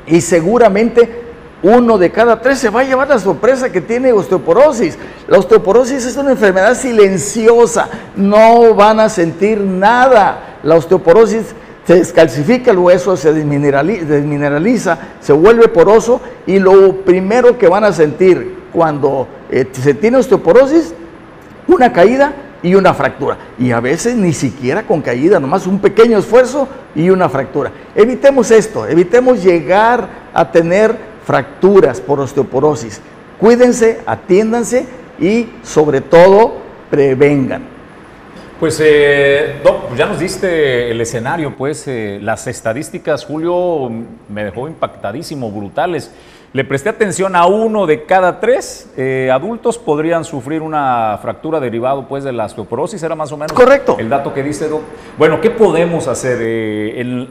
y 0.06 0.20
seguramente 0.20 1.26
uno 1.62 1.98
de 1.98 2.10
cada 2.12 2.40
tres 2.40 2.58
se 2.58 2.70
va 2.70 2.80
a 2.80 2.84
llevar 2.84 3.08
la 3.08 3.18
sorpresa 3.18 3.70
que 3.72 3.80
tiene 3.80 4.12
osteoporosis. 4.12 4.98
La 5.26 5.38
osteoporosis 5.38 6.04
es 6.04 6.16
una 6.16 6.32
enfermedad 6.32 6.76
silenciosa, 6.76 7.88
no 8.14 8.74
van 8.74 9.00
a 9.00 9.08
sentir 9.08 9.60
nada. 9.60 10.58
La 10.62 10.76
osteoporosis 10.76 11.54
se 11.86 11.94
descalcifica 11.94 12.70
el 12.70 12.78
hueso, 12.78 13.16
se 13.16 13.32
desmineraliza, 13.32 14.98
se 15.20 15.32
vuelve 15.32 15.68
poroso 15.68 16.20
y 16.46 16.58
lo 16.58 16.96
primero 17.04 17.58
que 17.58 17.68
van 17.68 17.84
a 17.84 17.92
sentir 17.92 18.56
cuando 18.72 19.26
eh, 19.50 19.66
se 19.72 19.94
tiene 19.94 20.18
osteoporosis, 20.18 20.94
una 21.68 21.92
caída 21.92 22.32
y 22.66 22.74
una 22.74 22.92
fractura. 22.94 23.38
Y 23.60 23.70
a 23.70 23.78
veces 23.78 24.16
ni 24.16 24.32
siquiera 24.32 24.82
con 24.82 25.00
caída, 25.00 25.38
nomás 25.38 25.68
un 25.68 25.78
pequeño 25.78 26.18
esfuerzo 26.18 26.66
y 26.96 27.10
una 27.10 27.28
fractura. 27.28 27.70
Evitemos 27.94 28.50
esto, 28.50 28.88
evitemos 28.88 29.44
llegar 29.44 30.08
a 30.34 30.50
tener 30.50 30.96
fracturas 31.24 32.00
por 32.00 32.18
osteoporosis. 32.18 33.00
Cuídense, 33.38 34.00
atiéndanse 34.04 34.84
y 35.20 35.48
sobre 35.62 36.00
todo 36.00 36.56
prevengan. 36.90 37.75
Pues, 38.58 38.80
eh, 38.82 39.60
Doc, 39.62 39.94
ya 39.96 40.06
nos 40.06 40.18
diste 40.18 40.90
el 40.90 40.98
escenario, 41.02 41.54
pues 41.56 41.86
eh, 41.88 42.18
las 42.22 42.46
estadísticas, 42.46 43.26
Julio, 43.26 43.90
me 44.30 44.44
dejó 44.44 44.66
impactadísimo, 44.66 45.50
brutales. 45.50 46.10
Le 46.54 46.64
presté 46.64 46.88
atención 46.88 47.36
a 47.36 47.44
uno 47.44 47.84
de 47.84 48.04
cada 48.04 48.40
tres 48.40 48.90
eh, 48.96 49.28
adultos 49.30 49.76
podrían 49.76 50.24
sufrir 50.24 50.62
una 50.62 51.18
fractura 51.20 51.60
derivado 51.60 52.08
pues 52.08 52.24
de 52.24 52.32
la 52.32 52.46
osteoporosis, 52.46 53.02
era 53.02 53.14
más 53.14 53.30
o 53.30 53.36
menos 53.36 53.52
Correcto. 53.52 53.96
el 53.98 54.08
dato 54.08 54.32
que 54.32 54.42
dice 54.42 54.68
Doc. 54.68 54.80
Bueno, 55.18 55.38
¿qué 55.42 55.50
podemos 55.50 56.08
hacer? 56.08 56.40
El, 56.40 57.28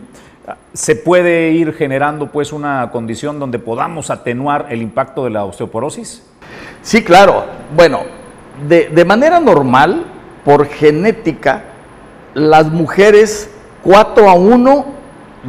se 0.74 0.96
puede 0.96 1.50
ir 1.54 1.74
generando 1.74 2.28
pues 2.28 2.54
una 2.54 2.92
condición 2.92 3.40
donde 3.40 3.58
podamos 3.58 4.12
atenuar 4.12 4.68
el 4.70 4.84
impacto 4.84 5.24
de 5.24 5.32
la 5.32 5.44
osteoporosis? 5.46 6.22
Sí, 6.84 7.04
claro. 7.04 7.46
Bueno, 7.76 8.02
de, 8.68 8.90
de 8.90 9.06
manera 9.06 9.40
normal, 9.40 10.06
por 10.46 10.68
genética, 10.68 11.64
las 12.36 12.72
mujeres 12.72 13.50
4 13.84 14.30
a 14.30 14.36
1 14.36 14.86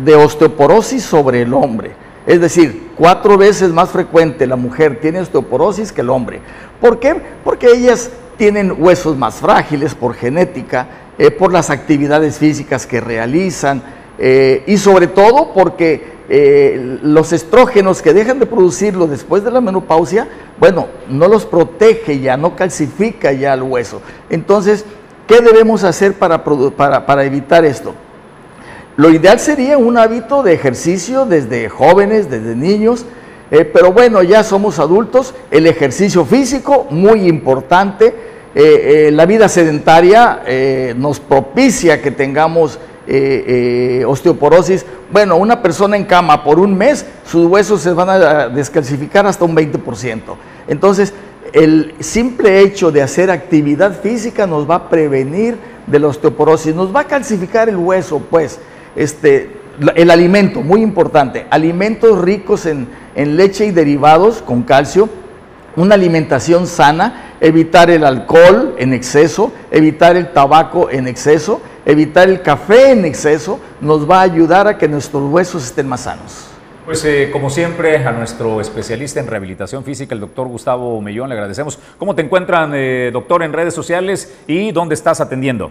de 0.04 0.14
osteoporosis 0.16 1.04
sobre 1.04 1.42
el 1.42 1.54
hombre. 1.54 1.92
Es 2.26 2.40
decir, 2.40 2.90
cuatro 2.96 3.38
veces 3.38 3.70
más 3.70 3.90
frecuente 3.90 4.46
la 4.46 4.56
mujer 4.56 4.98
tiene 5.00 5.20
osteoporosis 5.20 5.92
que 5.92 6.00
el 6.00 6.10
hombre. 6.10 6.40
¿Por 6.80 6.98
qué? 6.98 7.14
Porque 7.44 7.68
ellas 7.68 8.10
tienen 8.36 8.74
huesos 8.76 9.16
más 9.16 9.36
frágiles 9.36 9.94
por 9.94 10.14
genética, 10.14 10.88
eh, 11.18 11.30
por 11.30 11.52
las 11.52 11.70
actividades 11.70 12.38
físicas 12.38 12.86
que 12.86 13.00
realizan, 13.00 13.82
eh, 14.18 14.64
y 14.66 14.76
sobre 14.78 15.06
todo 15.06 15.52
porque 15.52 16.15
eh, 16.28 16.98
los 17.02 17.32
estrógenos 17.32 18.02
que 18.02 18.12
dejan 18.12 18.40
de 18.40 18.46
producirlo 18.46 19.06
después 19.06 19.44
de 19.44 19.50
la 19.52 19.60
menopausia, 19.60 20.26
bueno, 20.58 20.88
no 21.08 21.28
los 21.28 21.46
protege 21.46 22.18
ya, 22.18 22.36
no 22.36 22.56
calcifica 22.56 23.32
ya 23.32 23.54
el 23.54 23.62
hueso. 23.62 24.02
Entonces, 24.28 24.84
¿qué 25.28 25.40
debemos 25.40 25.84
hacer 25.84 26.14
para, 26.14 26.42
para, 26.42 27.06
para 27.06 27.24
evitar 27.24 27.64
esto? 27.64 27.94
Lo 28.96 29.10
ideal 29.10 29.38
sería 29.38 29.78
un 29.78 29.98
hábito 29.98 30.42
de 30.42 30.54
ejercicio 30.54 31.26
desde 31.26 31.68
jóvenes, 31.68 32.28
desde 32.28 32.56
niños, 32.56 33.04
eh, 33.52 33.64
pero 33.64 33.92
bueno, 33.92 34.22
ya 34.24 34.42
somos 34.42 34.80
adultos, 34.80 35.32
el 35.52 35.66
ejercicio 35.66 36.24
físico, 36.24 36.88
muy 36.90 37.28
importante, 37.28 38.14
eh, 38.52 39.10
la 39.12 39.26
vida 39.26 39.48
sedentaria 39.48 40.42
nos 40.96 41.20
propicia 41.20 42.00
que 42.00 42.10
tengamos 42.10 42.78
eh, 43.06 44.00
eh, 44.00 44.04
osteoporosis. 44.04 44.84
Bueno, 45.12 45.36
una 45.36 45.62
persona 45.62 45.96
en 45.96 46.04
cama 46.04 46.42
por 46.42 46.58
un 46.58 46.76
mes, 46.76 47.06
sus 47.24 47.46
huesos 47.46 47.80
se 47.80 47.92
van 47.92 48.08
a 48.08 48.48
descalcificar 48.48 49.26
hasta 49.26 49.44
un 49.44 49.56
20%. 49.56 50.20
Entonces, 50.68 51.14
el 51.52 51.94
simple 52.00 52.60
hecho 52.60 52.90
de 52.90 53.02
hacer 53.02 53.30
actividad 53.30 54.00
física 54.00 54.46
nos 54.46 54.68
va 54.68 54.74
a 54.74 54.88
prevenir 54.88 55.56
de 55.86 55.98
la 55.98 56.08
osteoporosis, 56.08 56.74
nos 56.74 56.94
va 56.94 57.00
a 57.00 57.04
calcificar 57.04 57.68
el 57.68 57.76
hueso, 57.76 58.20
pues, 58.30 58.58
este, 58.96 59.50
el 59.94 60.10
alimento, 60.10 60.62
muy 60.62 60.82
importante, 60.82 61.46
alimentos 61.50 62.20
ricos 62.20 62.66
en 62.66 62.88
leche 63.14 63.66
y 63.66 63.70
derivados 63.70 64.42
con 64.42 64.62
calcio, 64.62 65.08
una 65.76 65.94
alimentación 65.94 66.66
sana, 66.66 67.34
evitar 67.40 67.90
el 67.90 68.04
alcohol 68.04 68.74
en 68.78 68.92
exceso, 68.92 69.52
evitar 69.70 70.16
el 70.16 70.32
tabaco 70.32 70.90
en 70.90 71.06
exceso, 71.06 71.60
evitar 71.86 72.28
el 72.28 72.42
café 72.42 72.90
en 72.90 73.06
exceso, 73.06 73.58
nos 73.80 74.08
va 74.08 74.18
a 74.18 74.22
ayudar 74.22 74.68
a 74.68 74.76
que 74.76 74.88
nuestros 74.88 75.32
huesos 75.32 75.64
estén 75.64 75.88
más 75.88 76.02
sanos. 76.02 76.48
Pues 76.84 77.02
eh, 77.04 77.30
como 77.32 77.48
siempre, 77.48 78.04
a 78.04 78.12
nuestro 78.12 78.60
especialista 78.60 79.18
en 79.18 79.26
rehabilitación 79.26 79.82
física, 79.82 80.14
el 80.14 80.20
doctor 80.20 80.46
Gustavo 80.46 81.00
Mellón, 81.00 81.30
le 81.30 81.34
agradecemos. 81.34 81.78
¿Cómo 81.98 82.14
te 82.14 82.22
encuentran, 82.22 82.72
eh, 82.74 83.10
doctor, 83.12 83.42
en 83.42 83.52
redes 83.52 83.74
sociales 83.74 84.32
y 84.46 84.70
dónde 84.72 84.94
estás 84.94 85.20
atendiendo? 85.20 85.70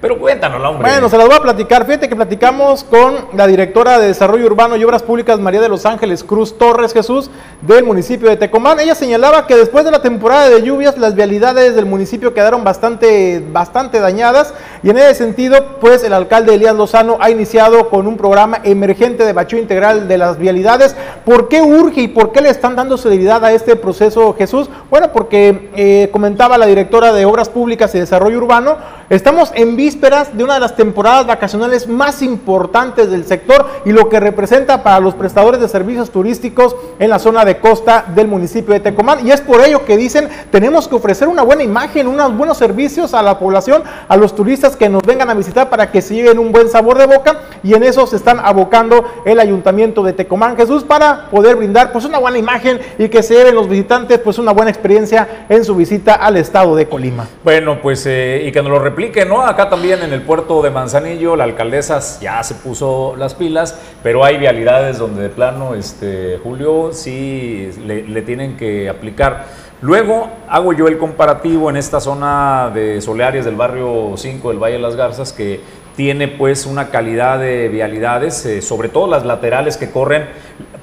Pero 0.05 0.19
cuéntanosla, 0.19 0.69
hombre. 0.69 0.91
Bueno, 0.91 1.09
se 1.09 1.17
las 1.17 1.27
voy 1.27 1.35
a 1.35 1.41
platicar. 1.41 1.87
Fíjate 1.87 2.11
que 2.11 2.15
platicamos 2.15 2.85
con 2.85 3.15
la 3.33 3.47
directora 3.47 3.99
de 3.99 4.09
Desarrollo 4.09 4.45
Urbano 4.45 4.77
y 4.77 4.85
Obras 4.85 5.03
Públicas, 5.03 5.41
María 5.41 5.63
de 5.63 5.71
los 5.71 5.87
Ángeles 5.87 6.23
Cruz 6.23 6.59
Torres 6.59 6.93
Jesús, 6.93 7.31
del 7.63 7.85
municipio 7.85 8.29
de 8.29 8.37
Tecomán. 8.37 8.79
Ella 8.81 8.95
señalaba 8.95 9.47
que 9.47 9.57
después 9.57 9.83
de 9.87 9.91
la 9.91 10.03
temporada 10.03 10.51
de 10.51 10.61
lluvias, 10.61 10.99
las 10.99 11.15
vialidades 11.15 11.75
del 11.75 11.87
municipio 11.87 12.35
quedaron 12.35 12.65
bastante, 12.65 13.43
bastante 13.51 13.99
dañadas. 13.99 14.53
Y 14.83 14.91
en 14.91 14.99
ese 14.99 15.15
sentido, 15.15 15.79
pues 15.81 16.05
el 16.05 16.13
alcalde 16.13 16.53
Elías 16.53 16.77
Lozano 16.77 17.17
ha 17.19 17.31
iniciado 17.31 17.89
con 17.89 18.07
un 18.07 18.19
programa 18.19 18.61
emergente 18.63 19.25
de 19.25 19.33
bacheo 19.33 19.59
integral 19.59 20.07
de 20.07 20.19
las 20.19 20.37
vialidades. 20.37 20.95
¿Por 21.25 21.49
qué 21.49 21.63
urge 21.63 22.03
y 22.03 22.09
por 22.09 22.31
qué 22.31 22.43
le 22.43 22.51
están 22.51 22.77
dando 22.77 22.99
celeridad 22.99 23.43
a 23.43 23.53
este 23.53 23.75
proceso, 23.75 24.35
Jesús? 24.35 24.69
Bueno, 24.91 25.13
porque 25.15 25.71
eh, 25.75 26.11
comentaba 26.13 26.59
la 26.59 26.67
directora 26.67 27.15
de 27.15 27.25
Obras 27.25 27.49
Públicas 27.49 27.95
y 27.95 28.01
Desarrollo 28.01 28.37
Urbano, 28.37 28.77
estamos 29.11 29.53
en 29.55 29.77
vísperas 29.77 30.37
de 30.37 30.45
una 30.45 30.55
de 30.55 30.61
las 30.61 30.77
temporadas 30.77 31.27
vacacionales 31.27 31.89
más 31.89 32.23
importantes 32.23 33.11
del 33.11 33.25
sector 33.25 33.67
y 33.85 33.93
lo 33.93 34.09
que 34.09 34.21
representa 34.21 34.83
para 34.83 35.01
los 35.01 35.15
prestadores 35.15 35.61
de 35.61 35.69
servicios 35.69 36.11
turísticos 36.11 36.77
en 36.99 37.11
la 37.11 37.19
zona 37.19 37.45
de 37.45 37.59
costa 37.59 38.05
del 38.15 38.29
municipio 38.29 38.75
de 38.75 38.81
Tecomán. 38.81 39.27
Y 39.27 39.31
es 39.31 39.41
por 39.41 39.61
ello 39.61 39.85
que 39.85 39.97
dicen, 39.97 40.29
tenemos 40.51 40.89
que 40.89 40.95
ofrecer 40.95 41.29
una 41.29 41.43
buena 41.43 41.63
imagen, 41.63 42.07
unos 42.07 42.37
buenos 42.37 42.59
servicios 42.59 43.15
a 43.15 43.23
la 43.23 43.39
población, 43.39 43.83
a 44.09 44.17
los 44.17 44.35
turistas 44.35 44.77
que 44.77 44.89
nos 44.89 45.03
vengan 45.03 45.31
a 45.31 45.35
visitar 45.35 45.71
para 45.71 45.91
que 45.91 46.03
se 46.03 46.15
lleven 46.15 46.39
un 46.39 46.53
buen 46.53 46.69
sabor 46.69 46.99
de 46.99 47.07
boca 47.07 47.41
y 47.63 47.75
en 47.75 47.83
eso 47.83 48.07
se 48.07 48.17
están 48.17 48.41
abocando 48.41 49.05
el 49.25 49.41
ayuntamiento 49.41 50.03
de 50.03 50.13
Tecomán 50.13 50.57
Jesús 50.57 50.85
para 50.85 51.31
poder 51.31 51.57
brindar 51.57 51.93
pues 51.93 52.05
una 52.05 52.19
buena 52.19 52.39
imagen 52.39 52.81
y 52.99 53.09
que 53.09 53.23
se 53.23 53.35
lleven 53.35 53.55
los 53.55 53.69
visitantes 53.69 54.19
pues 54.19 54.39
una 54.39 54.53
buena 54.53 54.71
experiencia 54.71 55.47
en 55.49 55.65
su 55.65 55.75
visita 55.75 56.15
al 56.15 56.37
estado 56.37 56.77
de 56.77 56.87
Colima. 56.87 57.27
Bueno, 57.43 57.79
pues 57.83 58.05
eh, 58.07 58.45
y 58.47 58.53
que 58.53 58.63
nos 58.63 58.71
lo 58.71 58.79
replique, 58.95 59.25
¿no? 59.25 59.43
Acá 59.43 59.69
también 59.69 60.05
en 60.05 60.13
el 60.13 60.23
puerto 60.23 60.63
de 60.63 60.71
Manzanillo, 60.71 61.35
la 61.35 61.43
alcaldesa 61.43 61.99
ya 62.21 62.41
se 62.45 62.55
puso 62.55 63.17
las 63.19 63.35
pilas, 63.35 63.77
pero 64.05 64.25
hay 64.25 64.39
vialidades 64.39 64.99
donde 64.99 65.23
de 65.23 65.31
plano, 65.31 65.75
este, 65.75 66.39
Julio, 66.41 66.91
sí 66.93 67.71
le, 67.85 68.23
tienen 68.23 68.57
que 68.57 68.89
aplicar. 68.89 69.47
Luego 69.81 70.29
hago 70.49 70.73
yo 70.75 70.87
el 70.87 70.97
comparativo 70.97 71.71
en 71.71 71.77
esta 71.77 71.99
zona 71.99 72.71
de 72.73 73.01
Soleares 73.01 73.45
del 73.45 73.57
barrio 73.57 74.13
5 74.17 74.51
del 74.51 74.63
Valle 74.63 74.75
de 74.75 74.83
las 74.83 74.95
Garzas, 74.95 75.33
que 75.33 75.61
tiene 75.97 76.29
pues 76.29 76.65
una 76.65 76.91
calidad 76.91 77.41
de 77.41 77.69
vialidades, 77.69 78.47
eh, 78.47 78.63
sobre 78.63 78.89
todo 78.89 79.09
las 79.09 79.27
laterales 79.27 79.77
que 79.77 79.91
corren 79.91 80.29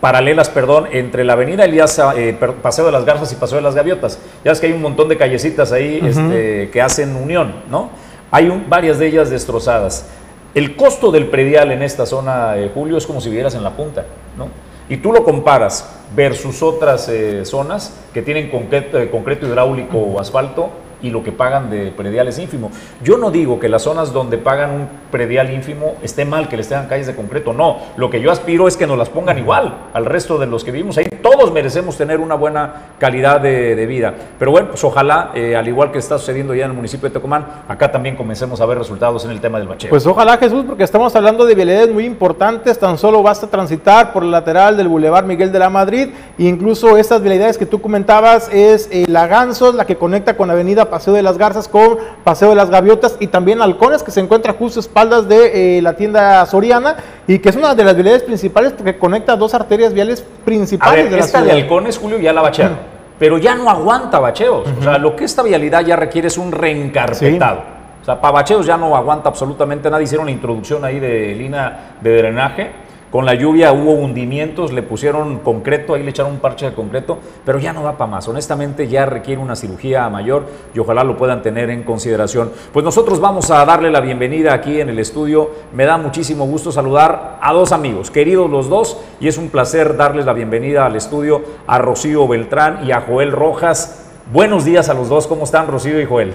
paralelas, 0.02 0.50
perdón, 0.50 0.88
entre 0.92 1.24
la 1.24 1.34
avenida 1.34 1.64
Elías, 1.64 2.00
eh, 2.18 2.36
Paseo 2.62 2.86
de 2.88 2.92
las 2.92 3.06
Garzas 3.06 3.32
y 3.32 3.36
Paseo 3.36 3.58
de 3.58 3.62
las 3.62 3.76
Gaviotas. 3.76 4.20
Ya 4.44 4.52
es 4.52 4.60
que 4.60 4.68
hay 4.68 4.74
un 4.74 4.82
montón 4.82 5.08
de 5.08 5.18
callecitas 5.18 5.72
ahí 5.72 6.02
este, 6.04 6.70
que 6.72 6.82
hacen 6.82 7.16
unión, 7.16 7.54
¿no? 7.70 7.92
Hay 8.32 8.50
un- 8.50 8.68
varias 8.70 8.98
de 9.00 9.08
ellas 9.08 9.30
destrozadas. 9.30 10.08
El 10.56 10.76
costo 10.76 11.12
del 11.12 11.28
predial 11.28 11.72
en 11.72 11.82
esta 11.84 12.06
zona, 12.06 12.58
eh, 12.58 12.70
Julio, 12.74 12.98
es 12.98 13.06
como 13.08 13.22
si 13.22 13.30
vivieras 13.30 13.56
en 13.56 13.64
la 13.64 13.72
punta, 13.72 14.06
¿no? 14.38 14.48
Y 14.90 14.98
tú 14.98 15.14
lo 15.14 15.24
comparas 15.24 15.88
versus 16.16 16.62
otras 16.62 17.08
eh, 17.08 17.46
zonas 17.46 17.94
que 18.14 18.22
tienen 18.22 18.50
concreto, 18.50 19.00
eh, 19.00 19.10
concreto 19.10 19.46
hidráulico 19.48 19.98
o 19.98 20.20
asfalto 20.20 20.70
y 21.02 21.10
lo 21.10 21.24
que 21.24 21.32
pagan 21.32 21.70
de 21.70 21.92
predial 21.92 22.28
es 22.28 22.40
ínfimo. 22.40 22.72
Yo 23.04 23.18
no 23.18 23.32
digo 23.32 23.60
que 23.60 23.70
las 23.70 23.84
zonas 23.84 24.14
donde 24.14 24.38
pagan 24.38 24.72
un 24.72 24.90
predial 25.12 25.52
ínfimo 25.52 25.96
esté 26.02 26.26
mal 26.26 26.48
que 26.48 26.58
les 26.58 26.68
tengan 26.68 26.88
calles 26.88 27.08
de 27.08 27.16
concreto, 27.16 27.54
no. 27.54 27.80
Lo 27.98 28.10
que 28.10 28.22
yo 28.22 28.32
aspiro 28.32 28.68
es 28.68 28.78
que 28.78 28.88
nos 28.88 28.98
las 28.98 29.10
pongan 29.10 29.38
igual 29.38 29.76
al 29.94 30.06
resto 30.06 30.38
de 30.38 30.48
los 30.48 30.64
que 30.64 30.72
vivimos 30.72 30.98
ahí. 30.98 31.11
Todos 31.22 31.52
merecemos 31.52 31.98
tener 31.98 32.20
una 32.20 32.36
buena 32.36 32.74
calidad 32.98 33.42
de, 33.42 33.86
vida. 33.86 34.14
Pero 34.38 34.52
bueno, 34.52 34.70
pues 34.70 34.84
ojalá, 34.84 35.32
eh, 35.34 35.56
al 35.56 35.68
igual 35.68 35.92
que 35.92 35.98
está 35.98 36.18
sucediendo 36.18 36.54
ya 36.54 36.66
en 36.66 36.72
el 36.72 36.76
municipio 36.76 37.10
de 37.10 37.14
Tecomán, 37.14 37.46
acá 37.68 37.92
también 37.92 38.16
comencemos 38.16 38.62
a 38.62 38.66
ver 38.66 38.78
resultados 38.78 39.26
en 39.26 39.32
el 39.32 39.42
tema 39.42 39.58
del 39.58 39.68
bacheo. 39.68 39.90
Pues 39.90 40.06
ojalá 40.06 40.38
Jesús, 40.38 40.64
porque 40.68 40.84
estamos 40.84 41.16
hablando 41.16 41.46
de 41.46 41.56
vialidades 41.56 41.90
muy 41.90 42.06
importantes, 42.06 42.78
tan 42.78 42.98
solo 42.98 43.24
basta 43.24 43.48
transitar 43.48 44.14
por 44.14 44.24
el 44.24 44.32
lateral 44.32 44.78
del 44.78 44.88
Boulevard 44.88 45.26
Miguel 45.26 45.52
de 45.52 45.60
la 45.60 45.70
Madrid, 45.70 46.10
e 46.38 46.44
incluso 46.44 46.98
estas 46.98 47.22
vialidades 47.22 47.58
que 47.58 47.66
tú 47.66 47.82
comentabas 47.82 48.50
es 48.52 48.88
eh, 48.92 49.06
la 49.08 49.28
Gansos, 49.28 49.76
la 49.76 49.86
que 49.86 49.96
conecta 49.96 50.36
con 50.38 50.50
Avenida 50.50 50.90
Paseo 50.90 51.14
de 51.14 51.24
las 51.24 51.38
Garzas 51.38 51.68
con 51.68 51.98
Paseo 52.24 52.50
de 52.50 52.56
las 52.56 52.70
Gaviotas 52.70 53.18
y 53.20 53.28
también 53.28 53.62
Halcones, 53.62 54.04
que 54.04 54.12
se 54.12 54.20
encuentra 54.20 54.54
justo 54.54 54.80
a 54.80 54.82
espaldas 54.82 55.28
de 55.28 55.78
eh, 55.78 55.82
la 55.82 55.96
tienda 55.96 56.46
Soriana 56.46 56.98
y 57.28 57.40
que 57.40 57.50
es 57.50 57.56
una 57.56 57.76
de 57.76 57.84
las 57.84 57.96
vialidades 57.96 58.24
principales 58.24 58.74
porque 58.74 58.98
conecta 58.98 59.36
dos 59.36 59.54
arterias 59.54 59.94
viales 59.94 60.24
principales 60.44 61.11
de 61.12 61.20
la 61.20 61.26
esta 61.26 61.40
ciudad. 61.40 61.54
de 61.54 61.62
halcones, 61.62 61.98
Julio, 61.98 62.20
ya 62.20 62.34
la 62.34 62.42
bachearon. 62.42 62.78
Pero 63.20 63.38
ya 63.38 63.54
no 63.54 63.70
aguanta 63.70 64.20
bacheos. 64.20 64.68
O 64.80 64.84
sea, 64.84 64.98
lo 64.98 65.16
que 65.16 65.26
esta 65.26 65.44
vialidad 65.44 65.86
ya 65.86 65.96
requiere 65.96 66.28
es 66.28 66.38
un 66.38 66.52
reencarpetado. 66.52 67.60
O 68.02 68.06
sea, 68.06 68.20
para 68.20 68.32
bacheos 68.32 68.66
ya 68.66 68.78
no 68.78 68.96
aguanta 68.96 69.30
absolutamente 69.30 69.90
nada. 69.92 70.02
Hicieron 70.02 70.26
la 70.26 70.32
introducción 70.32 70.84
ahí 70.84 71.00
de 71.00 71.36
línea 71.36 71.92
de 72.02 72.18
drenaje. 72.18 72.72
Con 73.12 73.26
la 73.26 73.34
lluvia 73.36 73.74
hubo 73.74 73.92
hundimientos, 73.92 74.72
le 74.72 74.84
pusieron 74.84 75.40
concreto, 75.40 75.96
ahí 75.96 76.04
le 76.04 76.12
echaron 76.12 76.32
un 76.32 76.40
parche 76.40 76.68
de 76.68 76.74
concreto, 76.74 77.18
pero 77.44 77.60
ya 77.60 77.74
no 77.74 77.84
va 77.84 77.98
para 77.98 78.10
más. 78.10 78.26
Honestamente 78.30 78.88
ya 78.88 79.06
requiere 79.06 79.42
una 79.42 79.58
cirugía 79.58 80.08
mayor 80.10 80.46
y 80.74 80.80
ojalá 80.80 81.04
lo 81.04 81.18
puedan 81.18 81.42
tener 81.42 81.70
en 81.72 81.84
consideración. 81.84 82.54
Pues 82.72 82.86
nosotros 82.86 83.20
vamos 83.20 83.52
a 83.52 83.66
darle 83.66 83.92
la 83.92 84.00
bienvenida 84.00 84.54
aquí 84.54 84.80
en 84.80 84.88
el 84.88 84.98
estudio. 84.98 85.50
Me 85.74 85.84
da 85.84 85.98
muchísimo 85.98 86.46
gusto 86.46 86.72
saludar 86.72 87.38
a 87.42 87.52
dos 87.52 87.74
amigos, 87.74 88.10
queridos 88.12 88.50
los 88.50 88.70
dos, 88.70 88.98
y 89.20 89.28
es 89.28 89.38
un 89.38 89.50
placer 89.50 89.98
darles 89.98 90.26
la 90.26 90.32
bienvenida 90.32 90.86
al 90.86 90.96
estudio 90.96 91.42
a 91.68 91.80
Rocío 91.80 92.30
Beltrán 92.30 92.88
y 92.88 92.94
a 92.94 93.02
Joel 93.02 93.34
Rojas. 93.34 94.06
Buenos 94.32 94.64
días 94.64 94.88
a 94.88 94.94
los 94.94 95.10
dos, 95.10 95.28
¿cómo 95.28 95.44
están 95.44 95.68
Rocío 95.68 96.00
y 96.00 96.06
Joel? 96.06 96.34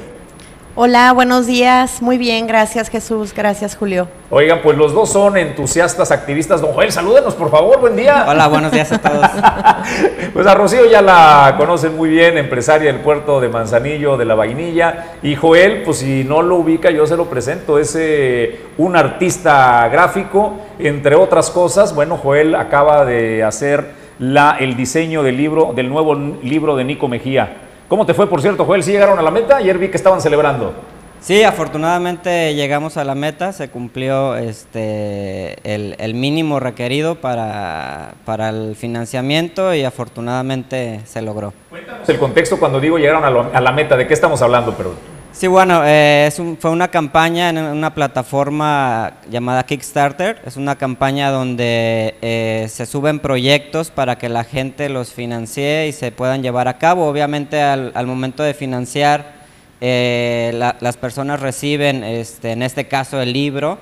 Hola, 0.78 1.14
buenos 1.14 1.46
días. 1.46 2.02
Muy 2.02 2.18
bien, 2.18 2.46
gracias 2.46 2.90
Jesús, 2.90 3.32
gracias 3.34 3.74
Julio. 3.74 4.08
Oigan, 4.28 4.60
pues 4.62 4.76
los 4.76 4.92
dos 4.92 5.08
son 5.10 5.38
entusiastas, 5.38 6.12
activistas. 6.12 6.60
Don 6.60 6.74
Joel, 6.74 6.92
salúdenos, 6.92 7.34
por 7.34 7.50
favor, 7.50 7.80
buen 7.80 7.96
día. 7.96 8.26
Hola, 8.28 8.46
buenos 8.48 8.72
días 8.72 8.92
a 8.92 8.98
todos. 8.98 9.26
Pues 10.34 10.46
a 10.46 10.54
Rocío 10.54 10.84
ya 10.84 11.00
la 11.00 11.54
conocen 11.56 11.96
muy 11.96 12.10
bien, 12.10 12.36
empresaria 12.36 12.92
del 12.92 13.00
puerto 13.00 13.40
de 13.40 13.48
Manzanillo, 13.48 14.18
de 14.18 14.26
la 14.26 14.34
Vainilla. 14.34 15.14
Y 15.22 15.34
Joel, 15.34 15.82
pues 15.82 15.98
si 15.98 16.24
no 16.24 16.42
lo 16.42 16.56
ubica, 16.56 16.90
yo 16.90 17.06
se 17.06 17.16
lo 17.16 17.24
presento. 17.24 17.78
Es 17.78 17.96
eh, 17.98 18.60
un 18.76 18.96
artista 18.96 19.88
gráfico, 19.88 20.56
entre 20.78 21.14
otras 21.14 21.48
cosas. 21.48 21.94
Bueno, 21.94 22.18
Joel 22.18 22.54
acaba 22.54 23.06
de 23.06 23.42
hacer 23.42 23.92
la, 24.18 24.58
el 24.60 24.76
diseño 24.76 25.22
del 25.22 25.38
libro, 25.38 25.72
del 25.74 25.88
nuevo 25.88 26.14
libro 26.14 26.76
de 26.76 26.84
Nico 26.84 27.08
Mejía. 27.08 27.65
¿Cómo 27.88 28.04
te 28.04 28.14
fue, 28.14 28.28
por 28.28 28.42
cierto, 28.42 28.64
Joel? 28.64 28.82
¿Sí 28.82 28.90
llegaron 28.90 29.18
a 29.18 29.22
la 29.22 29.30
meta? 29.30 29.56
Ayer 29.56 29.78
vi 29.78 29.88
que 29.88 29.96
estaban 29.96 30.20
celebrando. 30.20 30.74
Sí, 31.20 31.42
afortunadamente 31.42 32.54
llegamos 32.54 32.96
a 32.96 33.04
la 33.04 33.14
meta, 33.14 33.52
se 33.52 33.68
cumplió 33.68 34.36
este, 34.36 35.56
el, 35.62 35.96
el 35.98 36.14
mínimo 36.14 36.60
requerido 36.60 37.16
para, 37.16 38.14
para, 38.24 38.50
el 38.50 38.76
financiamiento 38.76 39.74
y 39.74 39.82
afortunadamente 39.82 41.00
se 41.04 41.22
logró. 41.22 41.52
Cuéntanos 41.70 42.08
el 42.08 42.18
contexto 42.18 42.58
cuando 42.58 42.80
digo 42.80 42.98
llegaron 42.98 43.24
a, 43.24 43.30
lo, 43.30 43.50
a 43.52 43.60
la 43.60 43.72
meta, 43.72 43.96
¿de 43.96 44.06
qué 44.06 44.14
estamos 44.14 44.42
hablando? 44.42 44.74
Perdón. 44.76 44.94
Sí, 45.38 45.48
bueno, 45.48 45.82
eh, 45.84 46.24
es 46.26 46.38
un, 46.38 46.56
fue 46.56 46.70
una 46.70 46.88
campaña 46.88 47.50
en 47.50 47.58
una 47.58 47.92
plataforma 47.92 49.18
llamada 49.30 49.66
Kickstarter. 49.66 50.40
Es 50.46 50.56
una 50.56 50.76
campaña 50.76 51.30
donde 51.30 52.14
eh, 52.22 52.66
se 52.70 52.86
suben 52.86 53.18
proyectos 53.20 53.90
para 53.90 54.16
que 54.16 54.30
la 54.30 54.44
gente 54.44 54.88
los 54.88 55.12
financie 55.12 55.88
y 55.88 55.92
se 55.92 56.10
puedan 56.10 56.42
llevar 56.42 56.68
a 56.68 56.78
cabo. 56.78 57.06
Obviamente 57.06 57.60
al, 57.60 57.92
al 57.94 58.06
momento 58.06 58.42
de 58.42 58.54
financiar 58.54 59.34
eh, 59.82 60.52
la, 60.54 60.78
las 60.80 60.96
personas 60.96 61.38
reciben, 61.40 62.02
este, 62.02 62.52
en 62.52 62.62
este 62.62 62.88
caso, 62.88 63.20
el 63.20 63.34
libro. 63.34 63.78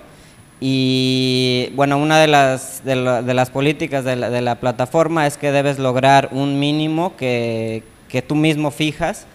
Y 0.61 1.70
bueno, 1.76 1.98
una 1.98 2.18
de 2.18 2.26
las, 2.26 2.84
de, 2.84 2.96
la, 2.96 3.22
de 3.22 3.32
las 3.32 3.50
políticas 3.50 4.05
de 4.05 4.16
la, 4.16 4.28
de 4.28 4.40
la, 4.40 4.57
plataforma 4.57 5.28
es 5.28 5.36
que 5.36 5.52
debes 5.52 5.78
lograr 5.78 6.30
un 6.32 6.59
mínimo 6.59 7.14
que, 7.16 7.84
que 8.09 8.22
tú 8.22 8.34
mismo 8.34 8.72
fijas. 8.72 9.28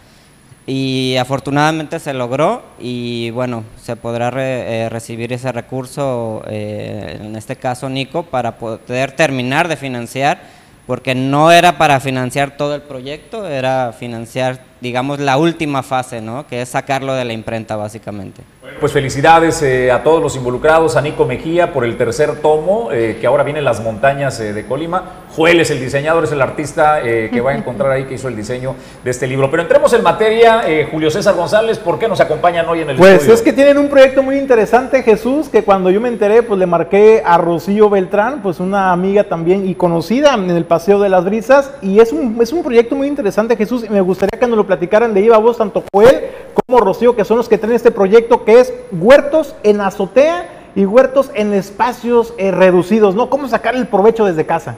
Y 0.72 1.18
afortunadamente 1.18 1.98
se 1.98 2.14
logró 2.14 2.62
y 2.80 3.32
bueno, 3.32 3.64
se 3.82 3.96
podrá 3.96 4.32
eh, 4.36 4.88
recibir 4.88 5.34
ese 5.34 5.52
recurso, 5.52 6.44
eh, 6.48 7.18
en 7.20 7.36
este 7.36 7.56
caso 7.56 7.90
Nico, 7.90 8.22
para 8.22 8.60
poder 8.60 9.14
terminar 9.14 9.68
de 9.68 9.78
financiar, 9.78 10.40
porque 10.86 11.16
no 11.16 11.52
era 11.52 11.80
para 11.80 12.00
financiar 12.00 12.56
todo 12.56 12.76
el 12.76 12.84
proyecto, 12.84 13.48
era 13.48 13.94
financiar 13.98 14.60
digamos, 14.82 15.20
la 15.20 15.38
última 15.38 15.84
fase, 15.84 16.22
¿no? 16.22 16.48
que 16.48 16.62
es 16.62 16.70
sacarlo 16.70 17.14
de 17.14 17.26
la 17.26 17.34
imprenta 17.34 17.76
básicamente. 17.76 18.42
Pues 18.80 18.92
felicidades 18.92 19.62
eh, 19.62 19.92
a 19.92 20.04
todos 20.04 20.22
los 20.22 20.36
involucrados, 20.36 20.96
a 20.96 21.02
Nico 21.02 21.26
Mejía 21.26 21.74
por 21.74 21.84
el 21.84 21.98
tercer 21.98 22.38
tomo, 22.42 22.90
eh, 22.92 23.18
que 23.20 23.28
ahora 23.28 23.44
viene 23.44 23.60
en 23.60 23.66
las 23.66 23.82
montañas 23.82 24.40
eh, 24.40 24.54
de 24.54 24.66
Colima. 24.66 25.04
Joel 25.36 25.60
es 25.60 25.70
el 25.70 25.80
diseñador, 25.80 26.24
es 26.24 26.32
el 26.32 26.42
artista 26.42 27.02
eh, 27.02 27.30
que 27.32 27.40
va 27.40 27.52
a 27.52 27.56
encontrar 27.56 27.92
ahí 27.92 28.06
que 28.06 28.16
hizo 28.16 28.28
el 28.28 28.36
diseño 28.36 28.76
de 29.04 29.12
este 29.12 29.28
libro. 29.28 29.50
Pero 29.52 29.64
entremos 29.64 29.94
en 29.94 30.02
materia, 30.04 30.64
eh, 30.68 30.88
Julio 30.92 31.12
César 31.12 31.36
González, 31.36 31.78
¿por 31.78 32.00
qué 32.00 32.08
nos 32.08 32.20
acompañan 32.20 32.68
hoy 32.68 32.82
en 32.82 32.90
el 32.90 32.98
pues 32.98 33.12
estudio? 33.12 33.30
Pues 33.30 33.40
es 33.40 33.46
que 33.46 33.54
tienen 33.54 33.78
un 33.78 33.90
proyecto 33.90 34.24
muy 34.24 34.38
interesante, 34.38 35.04
Jesús, 35.04 35.48
que 35.48 35.64
cuando 35.64 35.92
yo 35.92 36.02
me 36.02 36.10
enteré, 36.10 36.42
pues 36.42 36.60
le 36.60 36.66
marqué 36.66 37.22
a 37.24 37.38
Rocío 37.38 37.90
Beltrán, 37.90 38.42
pues 38.42 38.60
una 38.60 38.92
amiga 38.92 39.24
también 39.24 39.70
y 39.70 39.76
conocida 39.76 40.34
en 40.34 40.50
el 40.50 40.66
Paseo 40.66 41.00
de 41.00 41.10
las 41.10 41.24
Brisas, 41.24 41.72
y 41.82 42.00
es 42.00 42.12
un, 42.12 42.38
es 42.42 42.52
un 42.52 42.64
proyecto 42.64 42.96
muy 42.96 43.08
interesante, 43.08 43.56
Jesús, 43.56 43.86
y 43.86 43.90
me 43.90 44.02
gustaría 44.02 44.40
que 44.40 44.48
nos 44.48 44.58
lo 44.58 44.66
platicaran 44.70 45.16
de 45.16 45.22
viva 45.22 45.40
voz 45.40 45.58
tanto 45.58 45.84
Joel 45.92 46.30
como 46.54 46.80
Rocío, 46.80 47.16
que 47.16 47.26
son 47.26 47.38
los 47.38 47.50
que 47.50 47.58
tienen 47.58 47.76
este 47.76 47.90
proyecto 47.90 48.46
que 48.46 48.60
es 48.60 48.72
huertos 48.92 49.56
en 49.64 49.82
azotea 49.82 50.48
y 50.76 50.86
huertos 50.86 51.32
en 51.34 51.56
espacios 51.56 52.36
eh, 52.38 52.52
reducidos, 52.52 53.16
¿no? 53.16 53.32
¿Cómo 53.32 53.48
sacar 53.48 53.76
el 53.76 53.88
provecho 53.88 54.26
desde 54.26 54.46
casa? 54.46 54.76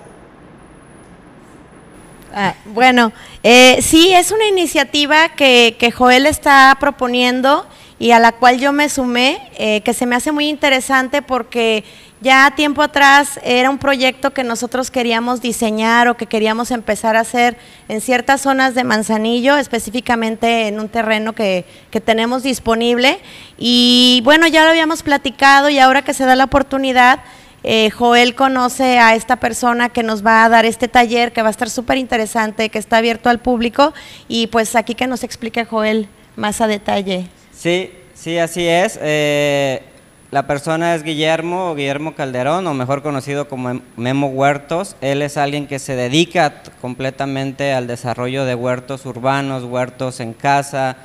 Ah, 2.33 2.55
bueno, 2.67 3.11
eh, 3.43 3.81
sí, 3.81 4.13
es 4.13 4.31
una 4.31 4.45
iniciativa 4.45 5.27
que, 5.35 5.75
que, 5.77 5.91
Joel 5.91 6.25
está 6.25 6.77
proponiendo 6.79 7.65
y 8.01 8.13
a 8.13 8.19
la 8.19 8.31
cual 8.31 8.57
yo 8.57 8.71
me 8.71 8.89
sumé, 8.89 9.47
eh, 9.59 9.81
que 9.81 9.93
se 9.93 10.07
me 10.07 10.15
hace 10.15 10.31
muy 10.31 10.49
interesante 10.49 11.21
porque 11.21 11.83
ya 12.19 12.51
tiempo 12.55 12.81
atrás 12.81 13.39
era 13.43 13.69
un 13.69 13.77
proyecto 13.77 14.31
que 14.31 14.43
nosotros 14.43 14.89
queríamos 14.89 15.39
diseñar 15.39 16.07
o 16.07 16.17
que 16.17 16.25
queríamos 16.25 16.71
empezar 16.71 17.15
a 17.15 17.19
hacer 17.19 17.57
en 17.89 18.01
ciertas 18.01 18.41
zonas 18.41 18.73
de 18.73 18.83
Manzanillo, 18.83 19.55
específicamente 19.55 20.67
en 20.67 20.79
un 20.79 20.89
terreno 20.89 21.33
que, 21.33 21.63
que 21.91 22.01
tenemos 22.01 22.41
disponible. 22.41 23.19
Y 23.59 24.21
bueno, 24.23 24.47
ya 24.47 24.63
lo 24.63 24.71
habíamos 24.71 25.03
platicado 25.03 25.69
y 25.69 25.77
ahora 25.77 26.01
que 26.01 26.15
se 26.15 26.25
da 26.25 26.35
la 26.35 26.45
oportunidad, 26.45 27.19
eh, 27.63 27.91
Joel 27.91 28.33
conoce 28.33 28.97
a 28.97 29.13
esta 29.13 29.35
persona 29.35 29.89
que 29.89 30.01
nos 30.01 30.25
va 30.25 30.43
a 30.43 30.49
dar 30.49 30.65
este 30.65 30.87
taller 30.87 31.33
que 31.33 31.43
va 31.43 31.49
a 31.49 31.51
estar 31.51 31.69
súper 31.69 31.99
interesante, 31.99 32.69
que 32.69 32.79
está 32.79 32.97
abierto 32.97 33.29
al 33.29 33.37
público 33.37 33.93
y 34.27 34.47
pues 34.47 34.75
aquí 34.75 34.95
que 34.95 35.05
nos 35.05 35.23
explique 35.23 35.65
Joel 35.65 36.07
más 36.35 36.61
a 36.61 36.67
detalle. 36.67 37.29
Sí, 37.61 37.91
sí, 38.15 38.39
así 38.39 38.67
es. 38.67 38.97
Eh, 39.03 39.83
la 40.31 40.47
persona 40.47 40.95
es 40.95 41.03
Guillermo, 41.03 41.75
Guillermo 41.75 42.15
Calderón, 42.15 42.65
o 42.65 42.73
mejor 42.73 43.03
conocido 43.03 43.47
como 43.47 43.81
Memo 43.97 44.29
Huertos. 44.29 44.95
Él 44.99 45.21
es 45.21 45.37
alguien 45.37 45.67
que 45.67 45.77
se 45.77 45.95
dedica 45.95 46.63
completamente 46.81 47.71
al 47.73 47.85
desarrollo 47.85 48.45
de 48.45 48.55
huertos 48.55 49.05
urbanos, 49.05 49.63
huertos 49.63 50.21
en 50.21 50.33
casa, 50.33 50.97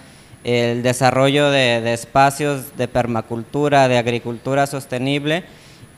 el 0.45 0.83
desarrollo 0.83 1.51
de, 1.51 1.93
espacios 1.93 2.75
de 2.79 2.89
permacultura, 2.89 3.87
de 3.87 3.99
agricultura 3.99 4.67
sostenible. 4.67 5.45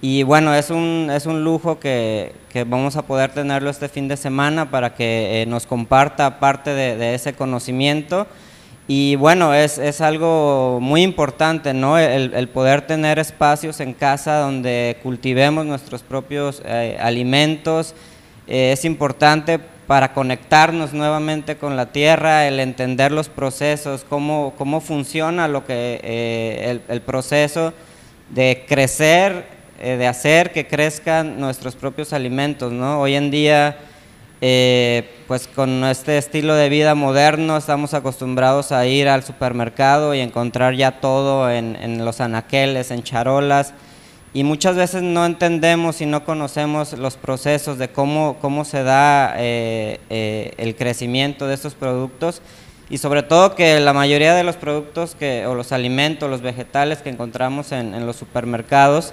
Y 0.00 0.24
bueno, 0.24 0.52
es 0.56 0.70
un, 0.70 1.08
es 1.14 1.26
un 1.26 1.44
lujo 1.44 1.78
que, 1.78 2.32
que, 2.52 2.64
vamos 2.64 2.96
a 2.96 3.02
poder 3.02 3.30
tenerlo 3.30 3.70
este 3.70 3.88
fin 3.88 4.08
de 4.08 4.16
semana 4.16 4.72
para 4.72 4.96
que 4.96 5.42
eh, 5.42 5.46
nos 5.46 5.66
comparta 5.66 6.40
parte 6.40 6.70
de, 6.70 7.14
ese 7.14 7.34
conocimiento. 7.34 8.26
Y 8.90 9.16
bueno, 9.16 9.52
es, 9.52 9.76
es 9.76 10.00
algo 10.00 10.78
muy 10.80 11.02
importante, 11.02 11.74
¿no? 11.74 11.98
El, 11.98 12.48
poder 12.48 12.86
tener 12.86 13.18
espacios 13.18 13.80
en 13.80 13.92
casa 13.92 14.38
donde 14.38 14.96
cultivemos 15.02 15.66
nuestros 15.66 16.02
propios 16.02 16.62
eh, 16.64 16.96
alimentos. 16.98 17.94
Eh, 18.46 18.72
es 18.72 18.86
importante 18.86 19.58
para 19.58 20.14
conectarnos 20.14 20.94
nuevamente 20.94 21.58
con 21.58 21.76
la 21.76 21.92
tierra, 21.92 22.48
el 22.48 22.60
entender 22.60 23.12
los 23.12 23.28
procesos, 23.28 24.06
cómo, 24.08 24.54
cómo 24.56 24.80
funciona 24.80 25.48
lo 25.48 25.66
que, 25.66 26.00
eh, 26.02 26.70
el, 26.70 26.82
el 26.88 27.02
proceso 27.02 27.74
de 28.30 28.64
crecer 28.66 29.58
de 29.78 30.08
hacer 30.08 30.50
que 30.50 30.66
crezcan 30.66 31.38
nuestros 31.38 31.76
propios 31.76 32.12
alimentos, 32.12 32.72
¿no? 32.72 33.00
Hoy 33.00 33.14
en 33.14 33.30
día, 33.30 33.76
eh, 34.40 35.10
pues 35.26 35.48
con 35.48 35.84
este 35.84 36.18
estilo 36.18 36.54
de 36.54 36.68
vida 36.68 36.94
moderno, 36.94 37.56
estamos 37.56 37.94
acostumbrados 37.94 38.72
a 38.72 38.86
ir 38.86 39.08
al 39.08 39.22
supermercado 39.24 40.14
y 40.14 40.20
encontrar 40.20 40.74
ya 40.74 41.00
todo 41.00 41.50
en, 41.50 41.76
en 41.76 42.04
los 42.04 42.20
anaqueles, 42.20 42.90
en 42.90 43.02
charolas, 43.02 43.74
y 44.34 44.44
muchas 44.44 44.76
veces 44.76 45.02
no 45.02 45.24
entendemos 45.24 46.00
y 46.00 46.06
no 46.06 46.24
conocemos 46.24 46.92
los 46.92 47.16
procesos 47.16 47.78
de 47.78 47.88
cómo, 47.88 48.36
cómo 48.40 48.64
se 48.64 48.82
da 48.82 49.34
eh, 49.38 50.54
el 50.58 50.76
crecimiento 50.76 51.46
de 51.46 51.54
estos 51.54 51.74
productos. 51.74 52.42
Y 52.90 52.98
sobre 52.98 53.22
todo 53.22 53.54
que 53.54 53.80
la 53.80 53.92
mayoría 53.92 54.34
de 54.34 54.44
los 54.44 54.56
productos 54.56 55.14
que, 55.14 55.46
o 55.46 55.54
los 55.54 55.72
alimentos, 55.72 56.30
los 56.30 56.40
vegetales 56.40 56.98
que 56.98 57.10
encontramos 57.10 57.72
en, 57.72 57.94
en 57.94 58.06
los 58.06 58.16
supermercados, 58.16 59.12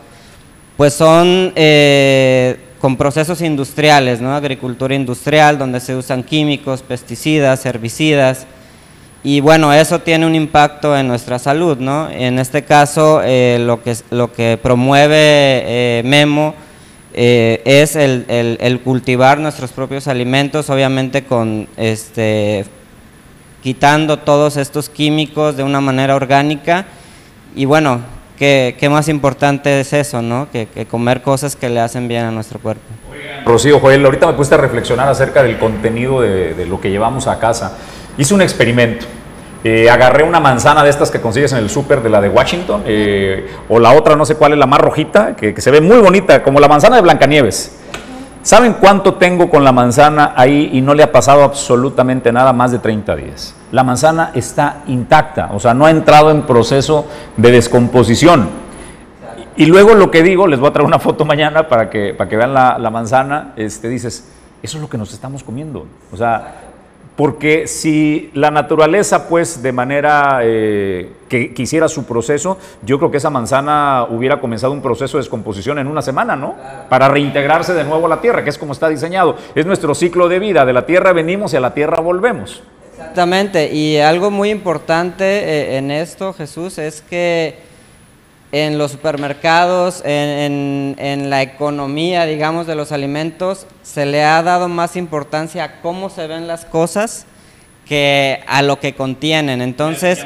pues 0.78 0.94
son 0.94 1.54
eh, 1.56 2.58
con 2.86 2.98
procesos 2.98 3.42
industriales, 3.42 4.22
¿no? 4.22 4.36
agricultura 4.36 4.94
industrial, 4.94 5.58
donde 5.58 5.80
se 5.80 5.96
usan 5.96 6.22
químicos, 6.22 6.84
pesticidas, 6.84 7.66
herbicidas, 7.66 8.46
y 9.24 9.40
bueno, 9.40 9.74
eso 9.74 10.02
tiene 10.02 10.28
un 10.28 10.36
impacto 10.36 10.96
en 10.96 11.08
nuestra 11.08 11.40
salud. 11.40 11.80
¿no? 11.80 12.08
En 12.12 12.38
este 12.38 12.64
caso, 12.64 13.22
eh, 13.24 13.58
lo, 13.60 13.82
que, 14.32 14.60
promueve 14.62 15.16
eh, 15.18 16.04
Memo 16.06 16.54
eh, 17.16 17.64
es 17.66 17.96
el, 17.96 18.80
cultivar 18.84 19.40
nuestros 19.40 19.72
propios 19.72 20.08
alimentos, 20.08 20.70
obviamente 20.70 21.24
con 21.24 21.68
este, 21.78 22.66
quitando 23.64 24.20
todos 24.20 24.58
estos 24.58 24.90
químicos 24.90 25.58
de 25.58 25.64
una 25.64 25.82
manera 25.82 26.16
orgánica, 26.16 26.86
y 27.56 27.66
bueno, 27.66 28.02
¿Qué, 28.38 28.76
¿Qué, 28.80 28.90
más 28.90 29.08
importante 29.08 29.80
es 29.80 29.94
eso, 29.94 30.22
no? 30.22 30.48
Que, 30.52 30.68
que, 30.68 30.86
comer 30.86 31.22
cosas 31.22 31.56
que 31.56 31.70
le 31.70 31.80
hacen 31.80 32.08
bien 32.08 32.26
a 32.26 32.32
nuestro 32.32 32.60
cuerpo. 32.60 32.84
Rocío, 33.46 33.80
Joel, 33.80 34.04
ahorita 34.04 34.28
me 34.28 34.34
puse 34.34 34.54
a 34.56 34.58
reflexionar 34.58 35.08
acerca 35.08 35.42
del 35.44 35.58
contenido 35.58 36.22
de, 36.22 36.54
de 36.54 36.66
lo 36.66 36.82
que 36.82 36.90
llevamos 36.90 37.28
a 37.28 37.40
casa. 37.40 37.78
Hice 38.18 38.34
un 38.34 38.42
experimento. 38.42 39.06
Eh, 39.68 39.90
agarré 39.90 40.24
una 40.24 40.40
manzana 40.40 40.84
de 40.84 40.92
estas 40.92 41.10
que 41.10 41.20
consigues 41.20 41.52
en 41.54 41.58
el 41.58 41.72
súper, 41.72 42.04
de 42.04 42.10
la 42.12 42.22
de 42.22 42.30
Washington, 42.30 42.84
eh, 42.86 43.48
o 43.68 43.80
la 43.80 43.94
otra, 43.94 44.16
no 44.16 44.24
sé 44.24 44.36
cuál 44.36 44.54
es, 44.54 44.60
la 44.60 44.68
más 44.68 44.80
rojita, 44.80 45.36
que, 45.36 45.56
que 45.56 45.62
se 45.62 45.72
ve 45.72 45.82
muy 45.82 45.98
bonita, 45.98 46.44
como 46.44 46.60
la 46.60 46.68
manzana 46.68 46.98
de 46.98 47.02
Blancanieves. 47.02 47.76
¿Saben 48.46 48.74
cuánto 48.74 49.16
tengo 49.16 49.50
con 49.50 49.64
la 49.64 49.72
manzana 49.72 50.34
ahí 50.36 50.70
y 50.72 50.80
no 50.80 50.94
le 50.94 51.02
ha 51.02 51.12
pasado 51.12 51.42
absolutamente 51.42 52.32
nada 52.32 52.54
más 52.54 52.72
de 52.72 52.78
30 52.78 53.16
días? 53.16 53.56
La 53.72 53.84
manzana 53.84 54.30
está 54.36 54.84
intacta, 54.86 55.50
o 55.52 55.60
sea, 55.60 55.74
no 55.74 55.88
ha 55.88 55.90
entrado 55.90 56.30
en 56.30 56.44
proceso 56.44 57.08
de 57.38 57.50
descomposición. 57.50 58.48
Y 59.58 59.66
luego 59.66 59.96
lo 59.96 60.12
que 60.12 60.22
digo, 60.22 60.46
les 60.46 60.60
voy 60.60 60.70
a 60.70 60.74
traer 60.74 60.86
una 60.86 61.00
foto 61.00 61.26
mañana 61.26 61.68
para 61.68 61.90
que, 61.90 62.14
para 62.14 62.30
que 62.30 62.38
vean 62.38 62.54
la, 62.54 62.78
la 62.78 62.92
manzana, 62.92 63.54
este, 63.56 63.90
dices, 63.90 64.30
eso 64.62 64.78
es 64.78 64.82
lo 64.84 64.90
que 64.92 65.00
nos 65.00 65.12
estamos 65.12 65.44
comiendo. 65.44 65.88
O 66.12 66.16
sea, 66.16 66.75
Porque 67.16 67.68
si 67.68 68.30
la 68.34 68.52
naturaleza, 68.52 69.30
pues, 69.30 69.64
de 69.64 69.72
manera 69.72 70.40
eh, 70.44 71.14
que 71.30 71.54
quisiera 71.54 71.88
su 71.88 72.06
proceso, 72.06 72.58
yo 72.84 72.98
creo 72.98 73.10
que 73.10 73.18
esa 73.18 73.30
manzana 73.30 74.06
hubiera 74.10 74.42
comenzado 74.42 74.74
un 74.74 74.82
proceso 74.82 75.18
de 75.18 75.24
descomposición 75.24 75.80
en 75.80 75.88
una 75.88 76.02
semana, 76.02 76.36
¿no? 76.36 76.56
Para 76.90 77.08
reintegrarse 77.08 77.74
de 77.74 77.86
nuevo 77.86 78.08
a 78.08 78.10
la 78.10 78.22
tierra, 78.22 78.44
que 78.44 78.50
es 78.50 78.58
como 78.58 78.74
está 78.74 78.90
diseñado. 78.90 79.38
Es 79.56 79.66
nuestro 79.66 79.96
ciclo 79.96 80.28
de 80.28 80.40
vida. 80.40 80.66
De 80.66 80.74
la 80.74 80.86
tierra 80.86 81.14
venimos 81.14 81.54
y 81.54 81.56
a 81.58 81.62
la 81.62 81.74
tierra 81.74 82.02
volvemos. 82.02 82.62
Exactamente, 82.98 83.74
y 83.74 83.98
algo 83.98 84.30
muy 84.32 84.50
importante 84.50 85.24
eh, 85.24 85.78
en 85.78 85.92
esto, 85.92 86.34
Jesús, 86.34 86.78
es 86.78 87.02
que 87.02 87.56
en 88.52 88.78
los 88.78 88.92
supermercados, 88.92 90.02
en, 90.06 90.12
en- 90.12 90.96
en 91.00 91.30
la 91.30 91.42
economía, 91.42 92.26
digamos, 92.26 92.68
de 92.68 92.76
los 92.76 92.92
alimentos, 92.92 93.66
se 93.84 94.06
le 94.06 94.24
ha 94.24 94.42
dado 94.44 94.68
más 94.70 94.96
importancia 94.96 95.64
a 95.64 95.82
cómo 95.82 96.10
se 96.10 96.28
ven 96.28 96.48
las 96.48 96.64
cosas 96.66 97.26
que 97.86 98.40
a 98.48 98.62
lo 98.62 98.80
que 98.80 98.94
contienen. 98.96 99.62
Entonces, 99.62 100.26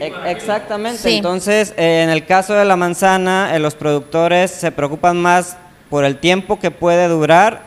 e- 0.00 0.12
exactamente. 0.26 0.98
Sí. 0.98 1.16
Entonces, 1.16 1.74
eh, 1.76 2.02
en 2.04 2.10
el 2.10 2.24
caso 2.26 2.54
de 2.54 2.64
la 2.64 2.76
manzana, 2.76 3.54
eh, 3.54 3.58
los 3.58 3.74
productores 3.74 4.50
se 4.50 4.70
preocupan 4.72 5.16
más 5.20 5.56
por 5.90 6.04
el 6.04 6.18
tiempo 6.18 6.58
que 6.58 6.70
puede 6.70 7.08
durar, 7.08 7.62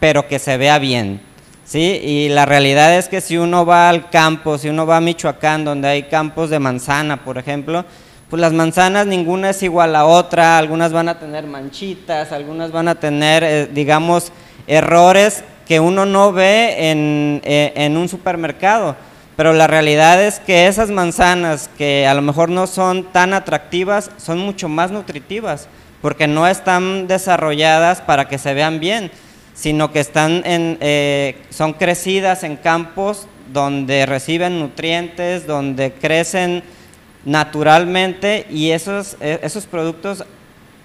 pero 0.00 0.26
que 0.28 0.38
se 0.38 0.56
vea 0.56 0.78
bien. 0.78 1.20
¿sí? 1.64 2.00
Y 2.02 2.28
la 2.30 2.44
realidad 2.46 2.94
es 2.98 3.08
que 3.08 3.20
si 3.22 3.38
uno 3.38 3.64
va 3.64 3.88
al 3.88 4.10
campo, 4.10 4.58
si 4.58 4.68
uno 4.68 4.86
va 4.86 4.98
a 4.98 5.00
Michoacán, 5.00 5.64
donde 5.64 5.88
hay 5.88 6.02
campos 6.04 6.50
de 6.50 6.58
manzana, 6.58 7.24
por 7.24 7.38
ejemplo, 7.38 7.84
pues 8.34 8.40
las 8.40 8.52
manzanas 8.52 9.06
ninguna 9.06 9.50
es 9.50 9.62
igual 9.62 9.94
a 9.94 10.06
otra, 10.06 10.58
algunas 10.58 10.92
van 10.92 11.08
a 11.08 11.20
tener 11.20 11.46
manchitas, 11.46 12.32
algunas 12.32 12.72
van 12.72 12.88
a 12.88 12.96
tener, 12.96 13.44
eh, 13.44 13.68
digamos, 13.72 14.32
errores 14.66 15.44
que 15.68 15.78
uno 15.78 16.04
no 16.04 16.32
ve 16.32 16.90
en, 16.90 17.40
eh, 17.44 17.72
en 17.76 17.96
un 17.96 18.08
supermercado. 18.08 18.96
Pero 19.36 19.52
la 19.52 19.68
realidad 19.68 20.20
es 20.20 20.40
que 20.40 20.66
esas 20.66 20.90
manzanas 20.90 21.70
que 21.78 22.08
a 22.08 22.14
lo 22.14 22.22
mejor 22.22 22.48
no 22.48 22.66
son 22.66 23.04
tan 23.12 23.34
atractivas, 23.34 24.10
son 24.16 24.40
mucho 24.40 24.68
más 24.68 24.90
nutritivas, 24.90 25.68
porque 26.02 26.26
no 26.26 26.48
están 26.48 27.06
desarrolladas 27.06 28.00
para 28.00 28.26
que 28.26 28.38
se 28.38 28.52
vean 28.52 28.80
bien, 28.80 29.12
sino 29.54 29.92
que 29.92 30.00
están 30.00 30.42
en, 30.44 30.76
eh, 30.80 31.40
son 31.50 31.72
crecidas 31.74 32.42
en 32.42 32.56
campos 32.56 33.28
donde 33.52 34.06
reciben 34.06 34.58
nutrientes, 34.58 35.46
donde 35.46 35.92
crecen 35.92 36.64
naturalmente 37.24 38.46
y 38.50 38.70
esos, 38.70 39.16
eh, 39.20 39.40
esos 39.42 39.66
productos 39.66 40.24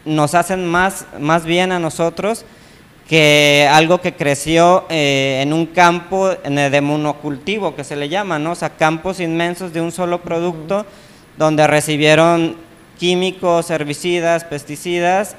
nos 0.05 0.35
hacen 0.35 0.65
más, 0.65 1.05
más 1.19 1.45
bien 1.45 1.71
a 1.71 1.79
nosotros 1.79 2.45
que 3.07 3.67
algo 3.71 4.01
que 4.01 4.13
creció 4.13 4.85
eh, 4.89 5.39
en 5.41 5.51
un 5.51 5.65
campo 5.65 6.29
de 6.29 6.81
monocultivo, 6.81 7.75
que 7.75 7.83
se 7.83 7.95
le 7.95 8.07
llama, 8.07 8.37
¿no? 8.37 8.51
O 8.51 8.55
sea, 8.55 8.69
campos 8.69 9.19
inmensos 9.19 9.73
de 9.73 9.81
un 9.81 9.91
solo 9.91 10.21
producto, 10.21 10.85
donde 11.35 11.65
recibieron 11.65 12.55
químicos, 12.99 13.71
herbicidas, 13.71 14.43
pesticidas, 14.43 15.35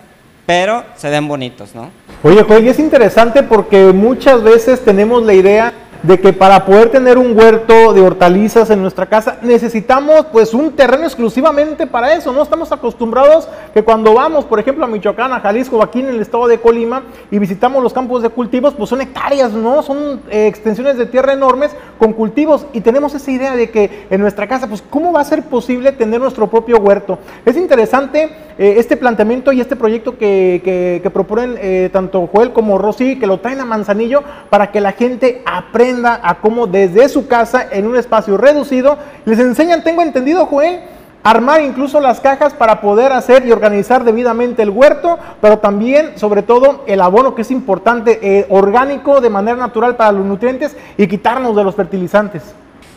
pero 0.47 0.83
se 0.97 1.11
ven 1.11 1.29
bonitos, 1.29 1.73
¿no? 1.77 1.91
Oye, 2.25 2.45
y 2.61 2.69
es 2.69 2.81
interesante 2.81 3.45
porque 3.45 3.93
muchas 3.93 4.43
veces 4.43 4.85
tenemos 4.85 5.23
la 5.23 5.35
idea 5.35 5.73
de 6.03 6.19
que 6.19 6.33
para 6.33 6.65
poder 6.65 6.91
tener 6.91 7.19
un 7.19 7.37
huerto 7.37 7.93
de 7.93 8.01
hortalizas 8.01 8.71
en 8.71 8.81
nuestra 8.81 9.07
casa 9.07 9.39
necesitamos 9.43 10.27
pues 10.33 10.55
un 10.55 10.73
terreno 10.73 11.05
exclusivamente 11.05 11.87
para 11.87 12.15
eso, 12.15 12.33
¿no? 12.33 12.43
Estamos 12.43 12.73
acostumbrados 12.73 13.49
que 13.75 13.83
cuando 13.83 14.15
vamos, 14.15 14.45
por 14.45 14.59
ejemplo, 14.59 14.85
a 14.85 14.89
Michoacán, 14.89 15.33
a 15.33 15.41
Jalisco 15.41 15.83
aquí 15.83 16.01
en 16.01 16.09
el 16.09 16.21
estado 16.21 16.47
de 16.47 16.59
Colima 16.59 17.03
y 17.31 17.39
visitamos 17.39 17.83
los 17.83 17.93
campos 17.93 18.23
de 18.23 18.31
cultivos, 18.31 18.75
pues 18.75 18.89
son 18.89 19.01
hectáreas, 19.01 19.53
¿no? 19.53 19.83
Son 19.83 20.21
eh, 20.31 20.47
extensiones 20.47 20.97
de 20.97 21.07
tierra 21.07 21.33
enormes 21.33 21.71
con 22.01 22.15
cultivos 22.15 22.67
y 22.73 22.81
tenemos 22.81 23.15
esa 23.15 23.31
idea 23.31 23.55
de 23.55 23.69
que 23.71 24.07
en 24.09 24.23
nuestra 24.23 24.49
casa, 24.49 24.67
pues 24.67 24.83
¿cómo 24.89 25.13
va 25.13 25.21
a 25.21 25.25
ser 25.25 25.43
posible 25.43 25.93
tener 25.93 26.19
nuestro 26.19 26.49
propio 26.49 26.79
huerto? 26.79 27.19
Es 27.45 27.59
interesante 27.59 28.31
eh, 28.59 28.77
este 28.79 28.97
planteamiento 28.97 29.53
y 29.53 29.61
este 29.61 29.77
proyecto 29.77 30.17
que, 30.17 30.63
que- 30.65 31.11
proponen 31.11 31.57
eh, 31.61 31.91
tanto 31.93 32.27
Joel 32.33 32.53
como 32.53 32.79
Rosy, 32.79 33.19
que 33.19 33.27
lo 33.27 33.41
traen 33.41 33.61
a 33.61 33.67
Manzanillo 33.67 34.23
para 34.49 34.71
que 34.73 34.81
la 34.81 34.93
gente 34.93 35.43
aprenda 35.45 36.21
a 36.23 36.37
cómo 36.41 36.67
desde 36.67 37.09
su 37.11 37.27
casa, 37.29 37.67
en 37.71 37.87
un 37.87 37.97
espacio 37.97 38.39
reducido, 38.39 38.97
les 39.27 39.39
enseñan, 39.39 39.85
tengo 39.85 40.01
entendido, 40.01 40.47
Joel, 40.47 40.81
armar 41.23 41.61
incluso 41.63 42.01
las 42.01 42.21
cajas 42.21 42.55
para 42.55 42.81
poder 42.81 43.13
hacer 43.13 43.47
y 43.47 43.53
organizar 43.53 44.05
debidamente 44.05 44.63
el 44.63 44.71
huerto, 44.71 45.19
pero 45.41 45.59
también, 45.59 46.19
sobre 46.19 46.43
todo, 46.43 46.85
el 46.87 47.01
abono 47.01 47.35
que 47.35 47.43
es 47.43 47.51
importante, 47.51 48.19
eh, 48.23 48.47
orgánico, 48.49 49.21
de 49.21 49.31
manera 49.31 49.57
natural 49.57 49.97
para 49.97 50.13
los 50.13 50.25
nutrientes 50.25 50.77
y 50.97 51.07
quitarnos 51.07 51.55
de 51.55 51.65
los 51.65 51.75
fertilizantes. 51.75 52.43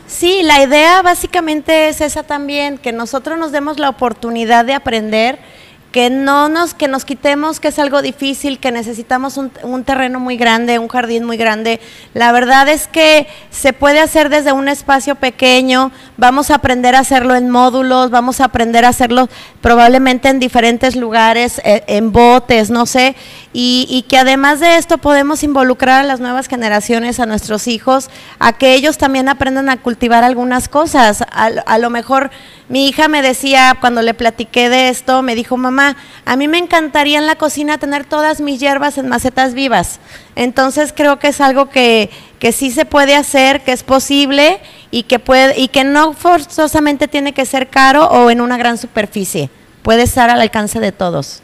Sí, 0.06 0.42
la 0.42 0.62
idea 0.62 1.02
básicamente 1.02 1.88
es 1.88 2.00
esa 2.00 2.22
también, 2.22 2.78
que 2.78 2.92
nosotros 2.92 3.38
nos 3.38 3.52
demos 3.52 3.78
la 3.78 3.88
oportunidad 3.88 4.64
de 4.64 4.74
aprender, 4.74 5.38
que 5.94 6.10
no 6.10 6.48
nos, 6.48 6.74
que 6.74 6.88
nos 6.88 7.04
quitemos 7.04 7.60
que 7.60 7.68
es 7.68 7.78
algo 7.78 8.02
difícil, 8.02 8.58
que 8.58 8.72
necesitamos 8.72 9.36
un, 9.36 9.52
un 9.62 9.84
terreno 9.84 10.18
muy 10.18 10.36
grande, 10.36 10.80
un 10.80 10.88
jardín 10.88 11.22
muy 11.22 11.36
grande. 11.36 11.78
La 12.14 12.32
verdad 12.32 12.68
es 12.68 12.88
que 12.88 13.28
se 13.50 13.72
puede 13.72 14.00
hacer 14.00 14.28
desde 14.28 14.50
un 14.50 14.66
espacio 14.66 15.14
pequeño, 15.14 15.92
vamos 16.16 16.50
a 16.50 16.56
aprender 16.56 16.96
a 16.96 16.98
hacerlo 16.98 17.36
en 17.36 17.48
módulos, 17.48 18.10
vamos 18.10 18.40
a 18.40 18.46
aprender 18.46 18.84
a 18.84 18.88
hacerlo 18.88 19.28
probablemente 19.60 20.28
en 20.28 20.40
diferentes 20.40 20.96
lugares, 20.96 21.60
eh, 21.64 21.84
en 21.86 22.10
botes, 22.10 22.70
no 22.70 22.86
sé, 22.86 23.14
y, 23.56 23.86
y 23.88 24.02
que 24.02 24.18
además 24.18 24.58
de 24.58 24.76
esto 24.76 24.98
podemos 24.98 25.44
involucrar 25.44 26.00
a 26.00 26.06
las 26.06 26.18
nuevas 26.18 26.48
generaciones, 26.48 27.20
a 27.20 27.26
nuestros 27.26 27.68
hijos, 27.68 28.10
a 28.40 28.52
que 28.52 28.74
ellos 28.74 28.98
también 28.98 29.28
aprendan 29.28 29.70
a 29.70 29.76
cultivar 29.78 30.24
algunas 30.24 30.68
cosas. 30.68 31.22
A, 31.22 31.46
a 31.46 31.78
lo 31.78 31.88
mejor 31.88 32.30
mi 32.68 32.88
hija 32.88 33.06
me 33.06 33.22
decía, 33.22 33.76
cuando 33.80 34.02
le 34.02 34.12
platiqué 34.12 34.68
de 34.68 34.88
esto, 34.88 35.22
me 35.22 35.36
dijo, 35.36 35.56
mamá, 35.56 35.96
a 36.24 36.34
mí 36.34 36.48
me 36.48 36.58
encantaría 36.58 37.18
en 37.18 37.26
la 37.26 37.36
cocina 37.36 37.78
tener 37.78 38.04
todas 38.04 38.40
mis 38.40 38.58
hierbas 38.58 38.98
en 38.98 39.08
macetas 39.08 39.54
vivas. 39.54 40.00
Entonces 40.34 40.92
creo 40.92 41.20
que 41.20 41.28
es 41.28 41.40
algo 41.40 41.70
que, 41.70 42.10
que 42.40 42.50
sí 42.50 42.72
se 42.72 42.84
puede 42.84 43.14
hacer, 43.14 43.62
que 43.62 43.70
es 43.70 43.84
posible 43.84 44.60
y 44.90 45.04
que, 45.04 45.20
puede, 45.20 45.60
y 45.60 45.68
que 45.68 45.84
no 45.84 46.12
forzosamente 46.12 47.06
tiene 47.06 47.32
que 47.32 47.46
ser 47.46 47.68
caro 47.68 48.06
o 48.06 48.30
en 48.30 48.40
una 48.40 48.56
gran 48.56 48.78
superficie. 48.78 49.48
Puede 49.82 50.02
estar 50.02 50.28
al 50.28 50.40
alcance 50.40 50.80
de 50.80 50.90
todos. 50.90 51.42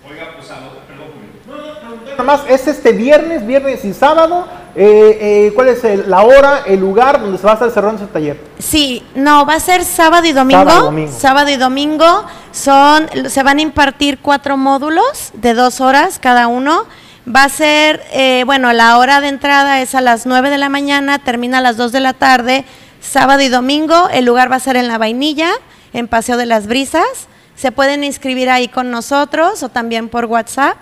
Nada 2.22 2.36
más 2.38 2.50
es 2.50 2.66
este 2.66 2.92
viernes, 2.92 3.46
viernes 3.46 3.84
y 3.84 3.94
sábado. 3.94 4.46
eh, 4.76 5.46
eh, 5.48 5.52
¿Cuál 5.56 5.68
es 5.68 5.82
el- 5.82 6.08
la 6.08 6.22
hora, 6.22 6.62
el 6.64 6.78
lugar 6.78 7.20
donde 7.20 7.38
se 7.38 7.44
va 7.44 7.50
a 7.50 7.54
estar 7.54 7.70
cerrando 7.72 8.02
ese 8.04 8.12
taller? 8.12 8.40
Sí, 8.60 9.02
no, 9.16 9.44
va 9.44 9.54
a 9.54 9.60
ser 9.60 9.84
sábado 9.84 10.24
y 10.26 10.32
domingo. 10.32 10.62
Sábado 10.62 10.80
y 10.80 10.84
domingo. 10.84 11.12
Sábado 11.18 11.50
y 11.50 11.56
domingo 11.56 12.24
son, 12.52 13.08
se 13.28 13.42
van 13.42 13.58
a 13.58 13.62
impartir 13.62 14.18
cuatro 14.20 14.56
módulos 14.56 15.30
de 15.32 15.54
dos 15.54 15.80
horas 15.80 16.20
cada 16.20 16.46
uno. 16.46 16.84
Va 17.26 17.44
a 17.44 17.48
ser, 17.48 18.02
eh, 18.12 18.44
bueno, 18.46 18.72
la 18.72 18.96
hora 18.98 19.20
de 19.20 19.26
entrada 19.28 19.80
es 19.80 19.94
a 19.96 20.00
las 20.00 20.24
9 20.26 20.50
de 20.50 20.58
la 20.58 20.68
mañana, 20.68 21.18
termina 21.18 21.58
a 21.58 21.62
las 21.62 21.76
2 21.76 21.90
de 21.90 22.00
la 22.00 22.12
tarde, 22.12 22.64
sábado 23.00 23.40
y 23.42 23.48
domingo. 23.48 24.08
El 24.12 24.24
lugar 24.24 24.50
va 24.52 24.56
a 24.56 24.60
ser 24.60 24.76
en 24.76 24.86
La 24.88 24.98
Vainilla, 24.98 25.50
en 25.92 26.06
Paseo 26.06 26.36
de 26.36 26.46
las 26.46 26.66
Brisas. 26.68 27.26
Se 27.56 27.72
pueden 27.72 28.04
inscribir 28.04 28.48
ahí 28.50 28.68
con 28.68 28.90
nosotros 28.92 29.62
o 29.64 29.68
también 29.68 30.08
por 30.08 30.26
WhatsApp. 30.26 30.76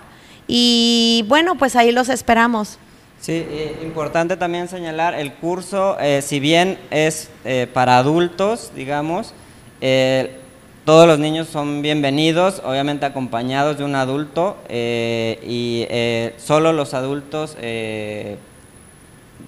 Y 0.51 1.23
bueno, 1.27 1.55
pues 1.59 1.75
ahí 1.75 1.91
los 1.91 2.09
esperamos. 2.09 2.79
Sí, 3.21 3.45
importante 3.83 4.35
también 4.35 4.67
señalar, 4.67 5.13
el 5.13 5.33
curso, 5.33 5.95
eh, 5.99 6.23
si 6.23 6.39
bien 6.39 6.79
es 6.89 7.29
eh, 7.45 7.67
para 7.71 7.97
adultos, 7.99 8.71
digamos, 8.75 9.33
eh, 9.79 10.37
todos 10.85 11.05
los 11.05 11.19
niños 11.19 11.47
son 11.49 11.83
bienvenidos, 11.83 12.63
obviamente 12.65 13.05
acompañados 13.05 13.77
de 13.77 13.83
un 13.83 13.93
adulto, 13.93 14.57
eh, 14.69 15.37
y 15.45 15.85
eh, 15.89 16.33
solo 16.39 16.73
los 16.73 16.95
adultos, 16.95 17.55
eh, 17.61 18.37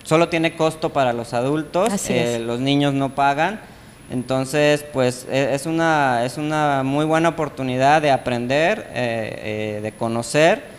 solo 0.04 0.30
tiene 0.30 0.56
costo 0.56 0.90
para 0.92 1.14
los 1.14 1.34
adultos, 1.34 1.90
los 2.46 2.60
niños 2.60 2.94
no 2.94 3.16
pagan. 3.16 3.60
Entonces, 4.12 4.86
pues 4.94 5.26
e- 5.32 5.56
es 5.56 5.66
una, 5.66 6.26
es 6.26 6.38
una 6.38 6.84
muy 6.84 7.06
buena 7.06 7.30
oportunidad 7.30 8.02
de 8.04 8.12
aprender, 8.12 8.88
de 8.94 9.94
conocer. 9.98 10.71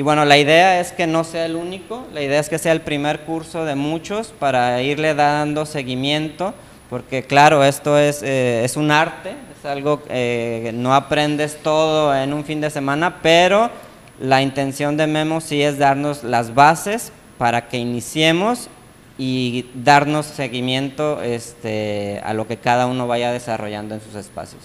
Y 0.00 0.02
bueno, 0.02 0.24
la 0.24 0.38
idea 0.38 0.80
es 0.80 0.92
que 0.92 1.06
no 1.06 1.24
sea 1.24 1.44
el 1.44 1.56
único, 1.56 2.06
la 2.14 2.22
idea 2.22 2.40
es 2.40 2.48
que 2.48 2.56
sea 2.56 2.72
el 2.72 2.80
primer 2.80 3.20
curso 3.20 3.66
de 3.66 3.74
muchos 3.74 4.28
para 4.28 4.80
irle 4.80 5.14
dando 5.14 5.66
seguimiento, 5.66 6.54
porque 6.88 7.24
claro, 7.24 7.62
esto 7.62 7.98
es, 7.98 8.22
eh, 8.22 8.64
es 8.64 8.78
un 8.78 8.92
arte, 8.92 9.34
es 9.58 9.66
algo 9.66 10.00
eh, 10.08 10.62
que 10.64 10.72
no 10.72 10.94
aprendes 10.94 11.58
todo 11.62 12.16
en 12.16 12.32
un 12.32 12.46
fin 12.46 12.62
de 12.62 12.70
semana, 12.70 13.18
pero 13.20 13.68
la 14.18 14.40
intención 14.40 14.96
de 14.96 15.06
Memo 15.06 15.42
sí 15.42 15.60
es 15.62 15.76
darnos 15.76 16.24
las 16.24 16.54
bases 16.54 17.12
para 17.36 17.68
que 17.68 17.76
iniciemos 17.76 18.70
y 19.18 19.66
darnos 19.74 20.24
seguimiento 20.24 21.20
este, 21.20 22.22
a 22.24 22.32
lo 22.32 22.46
que 22.46 22.56
cada 22.56 22.86
uno 22.86 23.06
vaya 23.06 23.32
desarrollando 23.32 23.94
en 23.94 24.00
sus 24.00 24.14
espacios. 24.14 24.62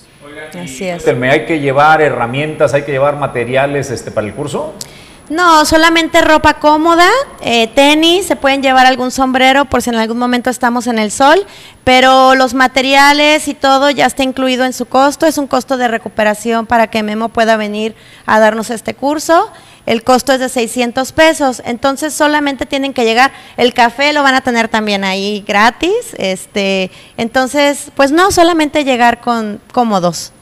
Así 0.57 0.87
es. 0.87 1.05
¿Hay 1.05 1.45
que 1.45 1.59
llevar 1.59 2.01
herramientas, 2.01 2.73
hay 2.73 2.83
que 2.83 2.93
llevar 2.93 3.17
materiales 3.17 3.91
este, 3.91 4.11
para 4.11 4.27
el 4.27 4.33
curso? 4.33 4.73
No, 5.29 5.65
solamente 5.65 6.21
ropa 6.21 6.59
cómoda, 6.59 7.09
eh, 7.41 7.67
tenis, 7.69 8.27
se 8.27 8.35
pueden 8.35 8.61
llevar 8.61 8.85
algún 8.85 9.09
sombrero 9.09 9.65
por 9.65 9.81
si 9.81 9.89
en 9.89 9.95
algún 9.95 10.19
momento 10.19 10.51
estamos 10.51 10.85
en 10.85 10.99
el 10.99 11.09
sol, 11.09 11.47
pero 11.83 12.35
los 12.35 12.53
materiales 12.53 13.47
y 13.47 13.55
todo 13.55 13.89
ya 13.89 14.05
está 14.05 14.21
incluido 14.21 14.65
en 14.65 14.73
su 14.73 14.85
costo, 14.85 15.25
es 15.25 15.39
un 15.39 15.47
costo 15.47 15.77
de 15.77 15.87
recuperación 15.87 16.67
para 16.67 16.91
que 16.91 17.01
Memo 17.01 17.29
pueda 17.29 17.57
venir 17.57 17.95
a 18.27 18.39
darnos 18.39 18.69
este 18.69 18.93
curso. 18.93 19.51
El 19.87 20.03
costo 20.03 20.31
es 20.33 20.39
de 20.39 20.49
600 20.49 21.11
pesos, 21.11 21.61
entonces 21.65 22.13
solamente 22.13 22.67
tienen 22.67 22.93
que 22.93 23.03
llegar. 23.03 23.31
El 23.57 23.73
café 23.73 24.13
lo 24.13 24.21
van 24.21 24.35
a 24.35 24.41
tener 24.41 24.67
también 24.67 25.03
ahí 25.03 25.43
gratis, 25.47 26.15
este, 26.19 26.91
entonces, 27.17 27.91
pues 27.95 28.11
no, 28.11 28.31
solamente 28.31 28.83
llegar 28.83 29.21
con 29.21 29.59
cómodos. 29.71 30.33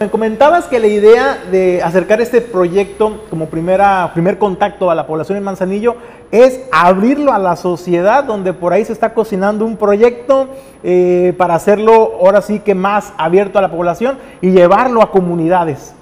Me 0.00 0.10
comentabas 0.10 0.64
que 0.66 0.78
la 0.78 0.86
idea 0.86 1.38
de 1.50 1.82
acercar 1.82 2.20
este 2.20 2.40
proyecto 2.40 3.24
como 3.28 3.46
primera, 3.46 4.10
primer 4.14 4.38
contacto 4.38 4.90
a 4.90 4.94
la 4.94 5.06
población 5.06 5.36
en 5.36 5.44
Manzanillo 5.44 5.96
es 6.30 6.60
abrirlo 6.72 7.32
a 7.32 7.38
la 7.38 7.54
sociedad, 7.56 8.24
donde 8.24 8.54
por 8.54 8.72
ahí 8.72 8.84
se 8.84 8.92
está 8.92 9.12
cocinando 9.12 9.66
un 9.66 9.76
proyecto 9.76 10.48
eh, 10.82 11.34
para 11.36 11.54
hacerlo 11.54 12.18
ahora 12.20 12.40
sí 12.40 12.60
que 12.60 12.74
más 12.74 13.12
abierto 13.18 13.58
a 13.58 13.62
la 13.62 13.70
población 13.70 14.18
y 14.40 14.50
llevarlo 14.50 15.02
a 15.02 15.10
comunidades. 15.10 15.94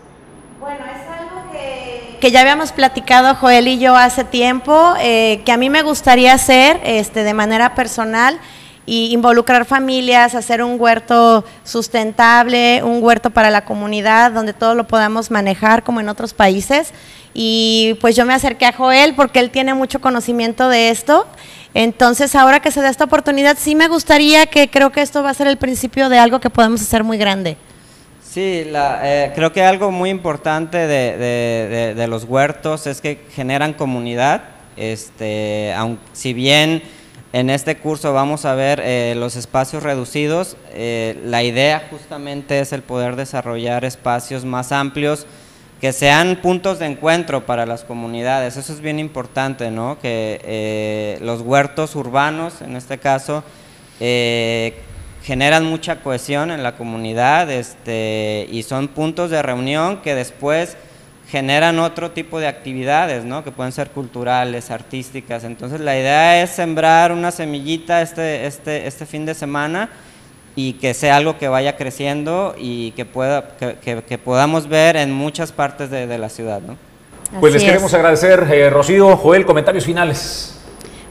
que 2.20 2.30
ya 2.30 2.43
habíamos 2.43 2.70
platicado 2.70 3.34
Joel 3.34 3.66
y 3.66 3.80
yo 3.80 3.97
hace 3.97 4.22
tiempo, 4.22 4.95
eh, 5.01 5.43
que 5.45 5.51
a 5.51 5.57
mí 5.57 5.68
me 5.68 5.82
gustaría 5.82 6.32
hacer 6.32 6.80
este, 6.84 7.24
de 7.24 7.34
manera 7.34 7.74
personal 7.74 8.38
y 8.87 9.12
involucrar 9.12 9.64
familias, 9.64 10.35
hacer 10.35 10.62
un 10.62 10.80
huerto 10.80 11.45
sustentable, 11.64 12.83
un 12.83 13.03
huerto 13.03 13.30
para 13.30 13.51
la 13.51 13.64
comunidad, 13.64 14.33
donde 14.33 14.53
todo 14.53 14.74
lo 14.74 14.85
podamos 14.89 15.30
manejar 15.30 15.83
como 15.85 16.01
en 16.01 16.09
otros 16.09 16.35
países. 16.35 16.93
Y 17.35 17.97
pues 18.01 18.16
yo 18.16 18.26
me 18.26 18.35
acerqué 18.35 18.66
a 18.66 18.72
Joel 18.72 19.14
porque 19.14 19.39
él 19.41 19.51
tiene 19.51 19.72
mucho 19.74 20.01
conocimiento 20.01 20.68
de 20.68 20.91
esto. 20.91 21.26
Entonces 21.74 22.35
ahora 22.35 22.61
que 22.61 22.70
se 22.70 22.83
da 22.83 22.91
esta 22.91 23.05
oportunidad, 23.05 23.57
sí 23.59 23.74
me 23.74 23.89
gustaría 23.89 24.47
que 24.47 24.68
creo 24.68 24.91
que 24.91 25.01
esto 25.01 25.22
va 25.22 25.30
a 25.30 25.35
ser 25.35 25.47
el 25.47 25.57
principio 25.57 26.09
de 26.09 26.18
algo 26.18 26.41
que 26.41 26.51
podemos 26.51 26.83
hacer 26.83 27.05
muy 27.05 27.18
grande. 27.18 27.57
Sí, 28.22 28.64
eh, 28.66 29.33
creo 29.35 29.53
que 29.53 29.62
algo 29.62 29.91
muy 29.91 30.11
importante 30.11 30.78
de, 30.78 31.16
de- 31.18 31.68
de- 31.68 31.95
de 31.95 32.07
los 32.09 32.24
huertos 32.24 32.87
es 32.87 33.01
que 33.01 33.26
generan 33.35 33.74
comunidad. 33.74 34.43
Este, 34.76 35.72
aun- 35.76 35.99
si 36.14 36.33
bien 36.33 36.83
en 37.33 37.49
este 37.49 37.78
curso 37.78 38.12
vamos 38.12 38.45
a 38.45 38.55
ver 38.55 38.80
eh, 38.85 39.14
los 39.16 39.37
espacios 39.37 39.83
reducidos, 39.83 40.57
eh, 40.72 41.18
la 41.24 41.43
idea 41.43 41.89
justamente 41.91 42.61
es 42.61 42.72
el 42.72 42.83
poder 42.83 43.16
desarrollar 43.16 43.87
espacios 43.87 44.45
más 44.45 44.70
amplios 44.70 45.26
que 45.80 45.95
sean 45.95 46.37
puntos 46.43 46.78
de 46.78 46.87
encuentro 46.87 47.45
para 47.45 47.66
las 47.66 47.85
comunidades. 47.85 48.57
Eso 48.57 48.72
es 48.72 48.80
bien 48.80 49.01
importante, 49.01 49.70
¿no? 49.70 49.99
Que 49.99 50.41
eh, 50.45 51.18
los 51.22 51.41
huertos 51.41 51.97
urbanos, 51.97 52.61
en 52.61 52.76
este 52.76 52.99
caso, 52.99 53.43
generan 53.99 55.64
mucha 55.64 56.01
cohesión 56.03 56.51
en 56.51 56.62
la 56.62 56.76
comunidad 56.76 57.51
este, 57.51 58.47
y 58.51 58.62
son 58.62 58.89
puntos 58.89 59.30
de 59.30 59.43
reunión 59.43 60.03
que 60.03 60.14
después 60.14 60.76
generan 61.33 61.78
otro 61.78 62.11
tipo 62.11 62.39
de 62.41 62.47
actividades, 62.47 63.24
¿no? 63.24 63.43
que 63.43 63.51
pueden 63.51 63.72
ser 63.72 63.89
culturales, 63.89 64.70
artísticas. 64.70 65.45
Entonces 65.45 65.80
la 65.80 65.99
idea 65.99 66.43
es 66.43 66.51
sembrar 66.51 67.11
una 67.11 67.30
semillita 67.30 68.03
este, 68.03 68.45
este, 68.47 68.87
este 68.87 69.07
fin 69.07 69.24
de 69.24 69.33
semana 69.35 69.89
y 70.55 70.74
que 70.74 70.93
sea 70.93 71.16
algo 71.16 71.39
que 71.39 71.49
vaya 71.49 71.78
creciendo 71.78 72.55
y 72.59 72.91
que, 72.91 73.07
pueda, 73.07 73.57
que, 73.59 73.76
que- 73.83 74.03
que 74.03 74.18
podamos 74.18 74.68
ver 74.68 74.97
en 74.99 75.11
muchas 75.11 75.53
partes 75.53 75.91
de, 75.91 76.07
de 76.07 76.18
la 76.18 76.28
ciudad. 76.28 76.61
¿no? 76.61 76.76
Pues 77.41 77.55
les 77.55 77.64
queremos 77.64 77.91
es. 77.91 77.95
agradecer, 77.95 78.47
eh, 78.53 78.68
Rocío, 78.68 79.16
Joel, 79.16 79.47
comentarios 79.47 79.87
finales. 79.87 80.55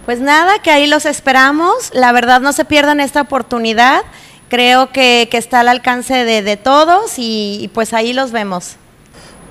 Pues 0.06 0.20
nada, 0.20 0.60
que 0.62 0.70
ahí 0.70 0.86
los 0.86 1.08
esperamos. 1.08 1.90
La 1.94 2.12
verdad 2.12 2.42
no 2.42 2.54
se 2.54 2.64
pierdan 2.64 3.00
esta 3.00 3.22
oportunidad. 3.22 4.02
Creo 4.50 4.92
que, 4.92 5.28
que 5.32 5.38
está 5.38 5.62
al 5.62 5.68
alcance 5.70 6.26
de, 6.26 6.44
de 6.44 6.58
todos 6.58 7.18
y, 7.18 7.58
y 7.62 7.68
pues 7.70 7.94
ahí 7.96 8.14
los 8.14 8.32
vemos. 8.32 8.76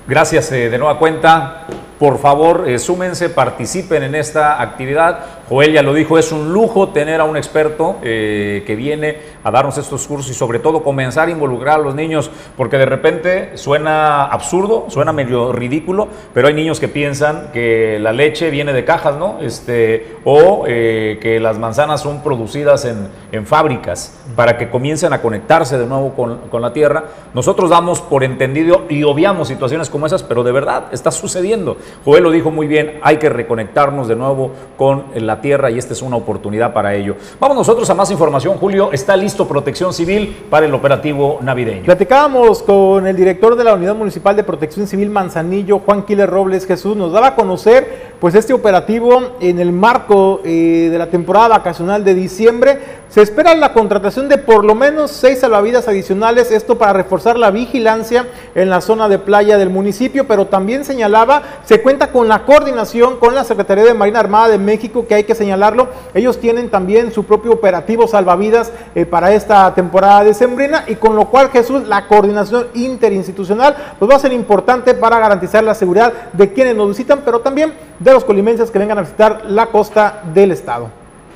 Gracias 0.07 0.51
eh, 0.51 0.69
de 0.69 0.77
nueva 0.77 0.97
cuenta. 0.97 1.67
Por 1.99 2.17
favor, 2.17 2.67
eh, 2.67 2.79
súmense, 2.79 3.29
participen 3.29 4.01
en 4.01 4.15
esta 4.15 4.59
actividad. 4.59 5.19
Joel 5.51 5.73
ya 5.73 5.81
lo 5.81 5.93
dijo, 5.93 6.17
es 6.17 6.31
un 6.31 6.53
lujo 6.53 6.87
tener 6.93 7.19
a 7.19 7.25
un 7.25 7.35
experto 7.35 7.97
eh, 8.03 8.63
que 8.65 8.77
viene 8.77 9.17
a 9.43 9.51
darnos 9.51 9.77
estos 9.77 10.07
cursos 10.07 10.31
y 10.31 10.33
sobre 10.33 10.59
todo 10.59 10.81
comenzar 10.81 11.27
a 11.27 11.31
involucrar 11.31 11.81
a 11.81 11.83
los 11.83 11.93
niños, 11.93 12.31
porque 12.55 12.77
de 12.77 12.85
repente 12.85 13.57
suena 13.57 14.23
absurdo, 14.23 14.85
suena 14.87 15.11
medio 15.11 15.51
ridículo, 15.51 16.07
pero 16.33 16.47
hay 16.47 16.53
niños 16.53 16.79
que 16.79 16.87
piensan 16.87 17.49
que 17.51 17.99
la 17.99 18.13
leche 18.13 18.49
viene 18.49 18.71
de 18.71 18.85
cajas, 18.85 19.17
¿no? 19.17 19.39
Este, 19.41 20.15
o 20.23 20.63
eh, 20.67 21.19
que 21.21 21.41
las 21.41 21.59
manzanas 21.59 21.99
son 21.99 22.23
producidas 22.23 22.85
en, 22.85 23.09
en 23.33 23.45
fábricas 23.45 24.17
para 24.37 24.57
que 24.57 24.69
comiencen 24.69 25.11
a 25.11 25.21
conectarse 25.21 25.77
de 25.77 25.85
nuevo 25.85 26.13
con, 26.13 26.37
con 26.49 26.61
la 26.61 26.71
tierra. 26.71 27.03
Nosotros 27.33 27.69
damos 27.69 27.99
por 27.99 28.23
entendido 28.23 28.83
y 28.87 29.03
obviamos 29.03 29.49
situaciones 29.49 29.89
como 29.89 30.05
esas, 30.05 30.23
pero 30.23 30.45
de 30.45 30.53
verdad 30.53 30.85
está 30.93 31.11
sucediendo. 31.11 31.75
Joel 32.05 32.23
lo 32.23 32.31
dijo 32.31 32.51
muy 32.51 32.67
bien, 32.67 32.99
hay 33.01 33.17
que 33.17 33.27
reconectarnos 33.27 34.07
de 34.07 34.15
nuevo 34.15 34.51
con 34.77 35.07
la 35.13 35.40
tierra 35.41 35.69
y 35.71 35.77
esta 35.77 35.93
es 35.93 36.01
una 36.01 36.15
oportunidad 36.15 36.73
para 36.73 36.93
ello. 36.93 37.15
Vamos 37.39 37.57
nosotros 37.57 37.89
a 37.89 37.93
más 37.93 38.11
información. 38.11 38.57
Julio, 38.57 38.91
está 38.91 39.17
listo 39.17 39.47
Protección 39.47 39.93
Civil 39.93 40.45
para 40.49 40.65
el 40.65 40.73
operativo 40.73 41.39
navideño. 41.41 41.83
Platicábamos 41.83 42.63
con 42.63 43.07
el 43.07 43.15
director 43.15 43.55
de 43.55 43.63
la 43.63 43.73
Unidad 43.73 43.95
Municipal 43.95 44.35
de 44.35 44.43
Protección 44.43 44.87
Civil 44.87 45.09
Manzanillo, 45.09 45.79
Juan 45.79 46.03
Quiles 46.03 46.29
Robles 46.29 46.65
Jesús, 46.65 46.95
nos 46.95 47.11
daba 47.11 47.27
a 47.27 47.35
conocer 47.35 48.11
pues 48.21 48.35
este 48.35 48.53
operativo 48.53 49.31
en 49.39 49.59
el 49.59 49.71
marco 49.71 50.41
eh, 50.45 50.89
de 50.91 50.97
la 50.99 51.07
temporada 51.07 51.47
vacacional 51.47 52.03
de 52.03 52.13
diciembre. 52.13 53.01
Se 53.09 53.21
espera 53.21 53.55
la 53.55 53.73
contratación 53.73 54.29
de 54.29 54.37
por 54.37 54.63
lo 54.63 54.75
menos 54.75 55.11
seis 55.11 55.39
salvavidas 55.39 55.87
adicionales, 55.87 56.51
esto 56.51 56.77
para 56.77 56.93
reforzar 56.93 57.37
la 57.37 57.49
vigilancia 57.49 58.27
en 58.53 58.69
la 58.69 58.79
zona 58.79 59.09
de 59.09 59.17
playa 59.17 59.57
del 59.57 59.69
municipio, 59.69 60.27
pero 60.27 60.45
también 60.45 60.85
señalaba, 60.85 61.41
se 61.65 61.81
cuenta 61.81 62.11
con 62.11 62.27
la 62.27 62.45
coordinación 62.45 63.17
con 63.17 63.33
la 63.33 63.43
Secretaría 63.43 63.83
de 63.83 63.93
Marina 63.93 64.19
Armada 64.19 64.49
de 64.49 64.59
México, 64.59 65.05
que 65.07 65.15
hay 65.15 65.23
que 65.23 65.30
señalarlo, 65.35 65.89
ellos 66.13 66.39
tienen 66.39 66.69
también 66.69 67.11
su 67.11 67.25
propio 67.25 67.53
operativo 67.53 68.07
salvavidas 68.07 68.71
eh, 68.95 69.05
para 69.05 69.33
esta 69.33 69.73
temporada 69.73 70.23
decembrina 70.23 70.83
y 70.87 70.95
con 70.95 71.15
lo 71.15 71.25
cual 71.25 71.49
Jesús, 71.49 71.87
la 71.87 72.07
coordinación 72.07 72.67
interinstitucional 72.73 73.75
pues 73.99 74.09
va 74.09 74.15
a 74.15 74.19
ser 74.19 74.33
importante 74.33 74.93
para 74.93 75.19
garantizar 75.19 75.63
la 75.63 75.75
seguridad 75.75 76.13
de 76.33 76.51
quienes 76.53 76.75
nos 76.75 76.89
visitan, 76.89 77.21
pero 77.23 77.39
también 77.39 77.73
de 77.99 78.13
los 78.13 78.23
colimenses 78.23 78.71
que 78.71 78.79
vengan 78.79 78.97
a 78.97 79.01
visitar 79.01 79.43
la 79.47 79.67
costa 79.67 80.21
del 80.33 80.51
estado. 80.51 80.89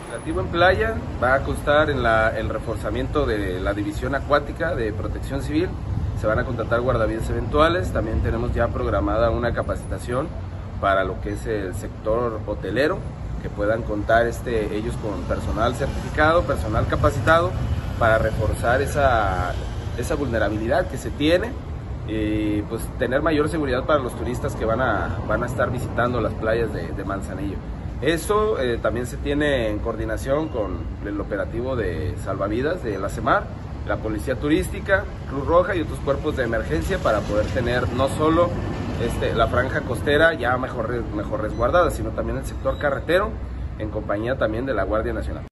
operativo 0.10 0.42
en 0.42 0.48
playa 0.48 0.96
va 1.22 1.36
a 1.36 1.40
constar 1.42 1.90
en 1.90 2.00
el 2.06 2.50
reforzamiento 2.50 3.26
de 3.26 3.60
la 3.60 3.74
división 3.74 4.16
acuática 4.16 4.76
de 4.76 4.92
protección 4.94 5.42
civil. 5.42 5.70
Se 6.20 6.28
van 6.28 6.40
a 6.40 6.46
contratar 6.46 6.82
guardavidas 6.82 7.30
eventuales. 7.30 7.92
También 7.92 8.22
tenemos 8.22 8.54
ya 8.54 8.68
programada 8.70 9.30
una 9.30 9.54
capacitación 9.54 10.28
para 10.82 11.04
lo 11.04 11.20
que 11.22 11.34
es 11.34 11.46
el 11.46 11.76
sector 11.76 12.40
hotelero, 12.46 13.00
que 13.46 13.50
puedan 13.52 13.84
contar 13.84 14.26
este, 14.26 14.76
ellos 14.76 14.96
con 15.04 15.22
personal 15.26 15.76
certificado, 15.76 16.42
personal 16.46 16.88
capacitado, 16.88 17.52
para 18.00 18.18
reforzar 18.18 18.82
esa, 18.82 19.54
esa 20.00 20.16
vulnerabilidad 20.16 20.88
que 20.88 20.98
se 20.98 21.12
tiene 21.12 21.52
y 22.08 22.64
pues 22.64 22.82
tener 22.98 23.22
mayor 23.22 23.48
seguridad 23.48 23.86
para 23.86 24.00
los 24.00 24.16
turistas 24.16 24.56
que 24.56 24.66
van 24.66 24.82
a, 24.82 25.20
van 25.28 25.44
a 25.44 25.46
estar 25.46 25.70
visitando 25.70 26.20
las 26.22 26.34
playas 26.34 26.74
de, 26.74 27.04
Manzanillo. 27.04 27.58
Esto 28.02 28.60
eh, 28.60 28.80
también 28.82 29.06
se 29.06 29.18
tiene 29.18 29.70
en 29.70 29.78
coordinación 29.78 30.48
con 30.50 30.80
el 31.06 31.22
operativo 31.22 31.76
de 31.76 32.16
salvavidas 32.24 32.84
de 32.84 32.98
la 32.98 33.10
CEMAR, 33.10 33.44
la 33.88 33.98
Policía 33.98 34.40
Turística, 34.40 35.04
Cruz 35.30 35.46
Roja 35.46 35.76
y 35.76 35.82
otros 35.82 36.00
cuerpos 36.00 36.36
de 36.36 36.46
emergencia 36.46 36.98
para 36.98 37.20
poder 37.20 37.46
tener 37.48 37.88
no 37.90 38.08
solo 38.10 38.50
este, 39.02 39.34
la 39.34 39.48
franja 39.48 39.82
costera 39.82 40.34
ya 40.34 40.58
mejor, 40.58 41.04
mejor 41.16 41.42
resguardada, 41.42 41.92
sino 41.92 42.12
también 42.12 42.38
el 42.38 42.46
sector 42.46 42.78
carretero 42.78 43.32
en 43.80 43.90
compañía 43.90 44.38
también 44.38 44.66
de 44.66 44.74
la 44.74 44.84
Guardia 44.84 45.14
Nacional. 45.14 45.46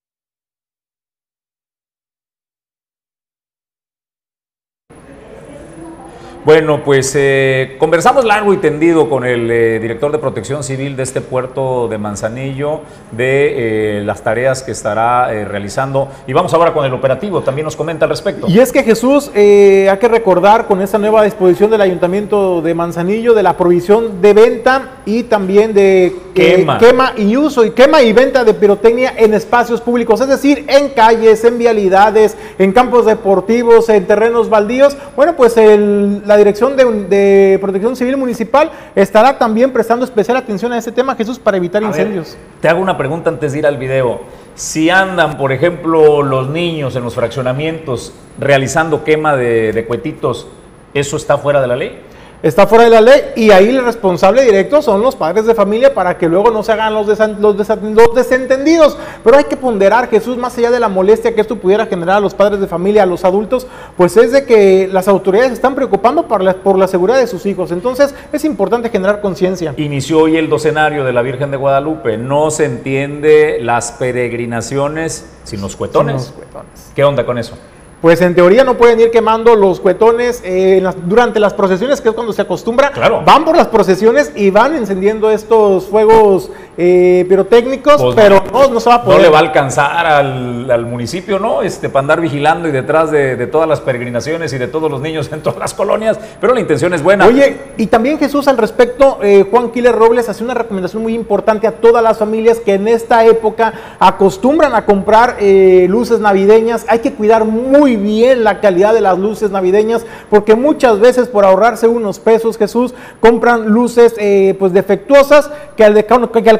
Bueno, 6.45 6.81
pues 6.83 7.13
eh, 7.15 7.77
conversamos 7.79 8.25
largo 8.25 8.53
y 8.53 8.57
tendido 8.57 9.09
con 9.09 9.23
el 9.23 9.49
eh, 9.49 9.79
director 9.79 10.11
de 10.11 10.17
protección 10.17 10.61
civil 10.61 10.97
de 10.97 11.03
este 11.03 11.21
puerto 11.21 11.87
de 11.87 11.97
Manzanillo, 11.97 12.81
de 13.13 13.99
eh, 13.99 14.03
las 14.03 14.23
tareas 14.23 14.61
que 14.61 14.71
estará 14.73 15.33
eh, 15.33 15.45
realizando. 15.45 16.09
Y 16.27 16.33
vamos 16.33 16.53
ahora 16.53 16.73
con 16.73 16.83
el 16.85 16.91
operativo, 16.93 17.41
también 17.43 17.63
nos 17.63 17.77
comenta 17.77 18.03
al 18.03 18.09
respecto. 18.09 18.47
Y 18.49 18.59
es 18.59 18.73
que 18.73 18.83
Jesús, 18.83 19.31
eh, 19.33 19.87
hay 19.89 19.97
que 19.99 20.09
recordar 20.09 20.67
con 20.67 20.81
esta 20.81 20.97
nueva 20.97 21.23
disposición 21.23 21.71
del 21.71 21.79
Ayuntamiento 21.79 22.61
de 22.61 22.73
Manzanillo 22.73 23.33
de 23.33 23.43
la 23.43 23.55
provisión 23.55 24.21
de 24.21 24.33
venta 24.33 24.89
y 25.05 25.23
también 25.23 25.73
de 25.73 26.13
Quema. 26.33 26.77
quema 26.77 27.13
y 27.15 27.37
uso 27.37 27.63
y 27.63 27.71
quema 27.71 28.01
y 28.01 28.11
venta 28.11 28.43
de 28.43 28.53
pirotecnia 28.53 29.13
en 29.15 29.33
espacios 29.33 29.79
públicos, 29.79 30.19
es 30.19 30.27
decir, 30.27 30.65
en 30.67 30.89
calles, 30.89 31.43
en 31.45 31.57
vialidades, 31.57 32.35
en 32.57 32.73
campos 32.73 33.05
deportivos, 33.05 33.87
en 33.87 34.05
terrenos 34.07 34.49
baldíos. 34.49 34.97
Bueno, 35.15 35.35
pues 35.37 35.55
el- 35.55 36.21
la 36.27 36.32
la 36.33 36.37
Dirección 36.37 36.75
de, 36.75 36.83
de 36.83 37.59
Protección 37.59 37.95
Civil 37.95 38.17
Municipal 38.17 38.71
estará 38.95 39.37
también 39.37 39.71
prestando 39.71 40.03
especial 40.03 40.35
atención 40.35 40.73
a 40.73 40.79
este 40.79 40.91
tema, 40.91 41.15
Jesús, 41.15 41.37
para 41.37 41.57
evitar 41.57 41.83
A 41.83 41.89
ver, 41.89 41.99
incendios. 41.99 42.35
te 42.59 42.67
hago 42.67 42.81
una 42.81 42.97
pregunta 42.97 43.29
antes 43.29 43.53
de 43.53 43.59
ir 43.59 43.67
al 43.67 43.77
video. 43.77 44.21
Si 44.55 44.89
andan, 44.89 45.37
por 45.37 45.51
ejemplo, 45.51 46.23
los 46.23 46.49
niños 46.49 46.95
en 46.95 47.03
los 47.03 47.13
fraccionamientos 47.13 48.13
realizando 48.39 49.03
quema 49.03 49.35
de, 49.35 49.73
de 49.73 49.85
cuetitos, 49.85 50.47
¿eso 50.95 51.17
está 51.17 51.37
fuera 51.37 51.61
de 51.61 51.67
la 51.67 51.75
ley? 51.75 51.99
Está 52.43 52.67
fuera 52.67 52.83
de 52.83 52.89
la 52.89 52.99
ley 52.99 53.21
y 53.37 53.51
ahí 53.51 53.69
el 53.69 53.85
responsable 53.85 54.43
directo 54.43 54.81
son 54.81 55.01
los 55.01 55.15
padres 55.15 55.45
de 55.45 55.55
familia 55.55 55.93
para 55.93 56.17
que 56.17 56.27
luego 56.27 56.51
no 56.51 56.61
se 56.61 56.73
hagan 56.73 56.93
los, 56.93 57.07
los, 57.07 57.55
los 57.55 58.15
desentendidos. 58.15 58.97
Pero 59.23 59.37
hay 59.37 59.45
que 59.45 59.55
ponderar, 59.55 60.09
Jesús, 60.09 60.35
más 60.35 60.57
allá 60.57 60.69
de 60.69 60.81
la 60.81 60.89
molestia 60.89 61.33
que 61.33 61.39
esto 61.39 61.55
pudiera 61.55 61.85
generar 61.85 62.17
a 62.17 62.19
los 62.19 62.33
padres 62.33 62.59
de 62.59 62.67
familia, 62.67 63.03
a 63.03 63.05
los 63.05 63.23
adultos, 63.23 63.65
pues 63.95 64.17
es 64.17 64.33
de 64.33 64.43
que 64.43 64.89
las 64.91 65.07
autoridades 65.07 65.53
están 65.53 65.73
preocupando 65.73 66.27
por 66.27 66.43
la, 66.43 66.55
por 66.55 66.77
la 66.77 66.89
seguridad 66.89 67.17
de 67.17 67.27
sus 67.27 67.45
hijos. 67.45 67.71
Entonces 67.71 68.13
es 68.33 68.43
importante 68.43 68.89
generar 68.89 69.21
conciencia. 69.21 69.73
Inició 69.77 70.19
hoy 70.19 70.35
el 70.35 70.49
docenario 70.49 71.05
de 71.05 71.13
la 71.13 71.21
Virgen 71.21 71.49
de 71.49 71.55
Guadalupe. 71.55 72.17
No 72.17 72.51
se 72.51 72.65
entiende 72.65 73.59
las 73.61 73.93
peregrinaciones 73.93 75.25
sin 75.45 75.61
los 75.61 75.77
cuetones. 75.77 76.23
Sin 76.23 76.35
los 76.35 76.45
cuetones. 76.51 76.91
¿Qué 76.93 77.05
onda 77.05 77.25
con 77.25 77.37
eso? 77.37 77.57
Pues 78.03 78.19
en 78.19 78.35
teoría 78.35 78.65
no 78.65 78.73
pueden 78.75 78.99
ir 78.99 79.11
quemando 79.11 79.55
los 79.55 79.79
cuetones 79.79 80.41
eh, 80.43 80.81
las- 80.83 80.95
durante 81.07 81.39
las 81.39 81.53
procesiones, 81.53 82.01
que 82.01 82.09
es 82.09 82.13
cuando 82.13 82.33
se 82.33 82.41
acostumbra. 82.41 82.91
Claro. 82.91 83.21
Van 83.25 83.45
por 83.45 83.55
las 83.55 83.67
procesiones 83.67 84.33
y 84.35 84.49
van 84.49 84.75
encendiendo 84.75 85.31
estos 85.31 85.85
fuegos 85.85 86.51
eh, 86.77 87.25
pirotécnicos, 87.29 88.01
Pues 88.01 88.13
pero 88.15 88.43
no, 88.51 88.67
no 88.67 88.79
se 88.81 88.89
va 88.89 88.95
a 88.95 88.97
No 88.97 89.03
poder. 89.05 89.21
le 89.21 89.29
va 89.29 89.37
a 89.37 89.41
alcanzar 89.41 90.05
al, 90.05 90.69
al 90.69 90.85
municipio, 90.85 91.39
¿no? 91.39 91.61
Este, 91.61 91.87
para 91.87 92.01
andar 92.01 92.19
vigilando 92.19 92.67
y 92.67 92.71
detrás 92.71 93.09
de, 93.09 93.37
de 93.37 93.47
todas 93.47 93.69
las 93.69 93.79
peregrinaciones 93.79 94.51
y 94.51 94.57
de 94.57 94.67
todos 94.67 94.91
los 94.91 94.99
niños 94.99 95.29
en 95.31 95.39
todas 95.41 95.57
las 95.59 95.73
colonias, 95.73 96.19
pero 96.41 96.53
la 96.53 96.59
intención 96.59 96.93
es 96.93 97.01
buena. 97.01 97.25
Oye, 97.25 97.57
y 97.77 97.87
también 97.87 98.19
Jesús 98.19 98.49
al 98.49 98.57
respecto, 98.57 99.19
eh, 99.23 99.45
Juan 99.49 99.69
Quiles 99.71 99.93
Robles 99.95 100.27
hace 100.27 100.43
una 100.43 100.55
recomendación 100.55 101.01
muy 101.03 101.13
importante 101.15 101.67
a 101.67 101.71
todas 101.71 102.03
las 102.03 102.17
familias 102.17 102.59
que 102.59 102.73
en 102.73 102.89
esta 102.89 103.25
época 103.25 103.71
acostumbran 103.97 104.75
a 104.75 104.83
comprar 104.85 105.37
eh, 105.39 105.85
luces 105.89 106.19
navideñas. 106.19 106.85
Hay 106.89 106.99
que 106.99 107.13
cuidar 107.13 107.45
muy 107.45 107.92
bien 107.95 108.43
la 108.43 108.59
calidad 108.59 108.93
de 108.93 109.01
las 109.01 109.17
luces 109.19 109.51
navideñas 109.51 110.05
porque 110.29 110.55
muchas 110.55 110.99
veces 110.99 111.27
por 111.27 111.45
ahorrarse 111.45 111.87
unos 111.87 112.19
pesos, 112.19 112.57
Jesús, 112.57 112.93
compran 113.19 113.67
luces 113.69 114.13
eh, 114.17 114.55
pues 114.59 114.73
defectuosas 114.73 115.49
que 115.75 115.83
al, 115.83 116.05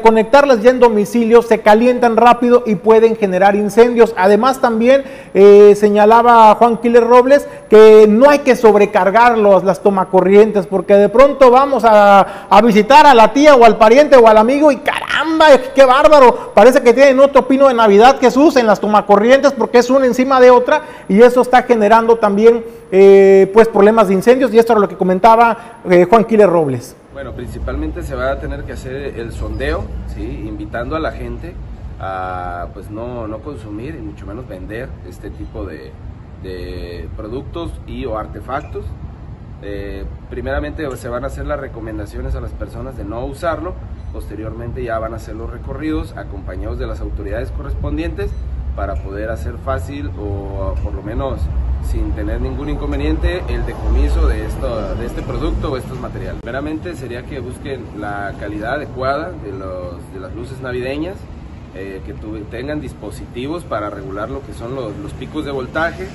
conectarlas 0.01 0.61
ya 0.61 0.71
en 0.71 0.79
domicilio 0.79 1.41
se 1.41 1.61
calientan 1.61 2.17
rápido 2.17 2.63
y 2.65 2.75
pueden 2.75 3.15
generar 3.15 3.55
incendios. 3.55 4.13
Además 4.17 4.59
también 4.61 5.03
eh, 5.33 5.75
señalaba 5.79 6.55
Juan 6.55 6.77
Quiles 6.77 7.03
Robles 7.03 7.47
que 7.69 8.05
no 8.07 8.29
hay 8.29 8.39
que 8.39 8.55
sobrecargar 8.55 9.37
los- 9.37 9.63
las 9.63 9.81
tomacorrientes 9.81 10.67
porque 10.67 10.95
de 10.95 11.09
pronto 11.09 11.51
vamos 11.51 11.83
a, 11.85 12.47
a 12.49 12.61
visitar 12.61 13.05
a 13.05 13.13
la 13.13 13.33
tía 13.33 13.55
o 13.55 13.63
al 13.65 13.77
pariente 13.77 14.15
o 14.17 14.27
al 14.27 14.37
amigo 14.37 14.71
y 14.71 14.77
caramba, 14.77 15.47
qué 15.73 15.85
bárbaro, 15.85 16.51
parece 16.53 16.81
que 16.81 16.93
tienen 16.93 17.19
otro 17.19 17.47
pino 17.47 17.67
de 17.67 17.73
Navidad 17.73 18.17
Jesús 18.19 18.55
en 18.55 18.67
las 18.67 18.79
tomacorrientes 18.79 19.53
porque 19.53 19.79
es 19.79 19.89
una 19.89 20.05
encima 20.05 20.39
de 20.39 20.51
otra 20.51 20.81
y 21.07 21.21
eso 21.25 21.41
está 21.41 21.63
generando 21.63 22.17
también 22.17 22.63
eh, 22.91 23.49
pues 23.53 23.67
problemas 23.67 24.07
de 24.07 24.13
incendios 24.13 24.53
y 24.53 24.59
esto 24.59 24.73
era 24.73 24.79
lo 24.79 24.89
que 24.89 24.95
comentaba 24.95 25.79
eh, 25.89 26.05
Juan 26.09 26.25
Quiles 26.25 26.47
Robles. 26.47 26.95
Bueno, 27.13 27.33
principalmente 27.33 28.03
se 28.03 28.15
va 28.15 28.31
a 28.31 28.39
tener 28.39 28.63
que 28.63 28.73
hacer 28.73 29.19
el 29.19 29.31
sondeo, 29.31 29.83
¿sí? 30.13 30.45
invitando 30.47 30.95
a 30.95 30.99
la 30.99 31.11
gente 31.11 31.53
a 31.99 32.67
pues 32.73 32.89
no, 32.89 33.27
no 33.27 33.39
consumir 33.39 33.95
y 33.95 34.01
mucho 34.01 34.25
menos 34.25 34.47
vender 34.47 34.89
este 35.07 35.29
tipo 35.29 35.65
de, 35.65 35.91
productos 37.15 37.71
y 37.87 38.05
o 38.05 38.17
artefactos. 38.17 38.85
Eh, 39.61 40.03
primeramente 40.29 40.85
se 40.97 41.07
van 41.07 41.23
a 41.23 41.27
hacer 41.27 41.45
las 41.45 41.57
recomendaciones 41.59 42.35
a 42.35 42.41
las 42.41 42.51
personas 42.51 42.97
de 42.97 43.05
no 43.05 43.25
usarlo, 43.25 43.75
posteriormente 44.11 44.83
ya 44.83 44.99
van 44.99 45.13
a 45.13 45.15
hacer 45.15 45.35
los 45.35 45.49
recorridos 45.49 46.17
acompañados 46.17 46.79
de 46.79 46.87
las 46.87 46.99
autoridades 46.99 47.49
correspondientes 47.51 48.29
para 48.75 48.95
poder 48.95 49.29
hacer 49.29 49.55
fácil 49.63 50.09
o 50.19 50.75
por 50.83 50.93
lo 50.93 51.01
menos 51.01 51.39
sin 51.83 52.11
tener 52.11 52.41
ningún 52.41 52.69
inconveniente 52.69 53.43
el 53.49 53.65
decomiso 53.65 54.27
de, 54.27 54.45
esto, 54.45 54.95
de 54.95 55.05
este 55.05 55.21
producto 55.21 55.71
o 55.71 55.77
estos 55.77 55.99
materiales. 55.99 56.41
Primeramente 56.41 56.95
sería 56.95 57.23
que 57.23 57.39
busquen 57.39 57.83
la 57.99 58.33
calidad 58.39 58.75
adecuada 58.75 59.31
de, 59.31 59.51
los, 59.51 60.13
de 60.13 60.19
las 60.19 60.33
luces 60.33 60.61
navideñas, 60.61 61.17
eh, 61.75 62.01
que 62.05 62.13
tengan 62.49 62.79
dispositivos 62.81 63.63
para 63.63 63.89
regular 63.89 64.29
lo 64.29 64.45
que 64.45 64.53
son 64.53 64.75
los, 64.75 64.95
los 64.97 65.11
picos 65.13 65.43
de 65.45 65.51
voltaje, 65.51 66.07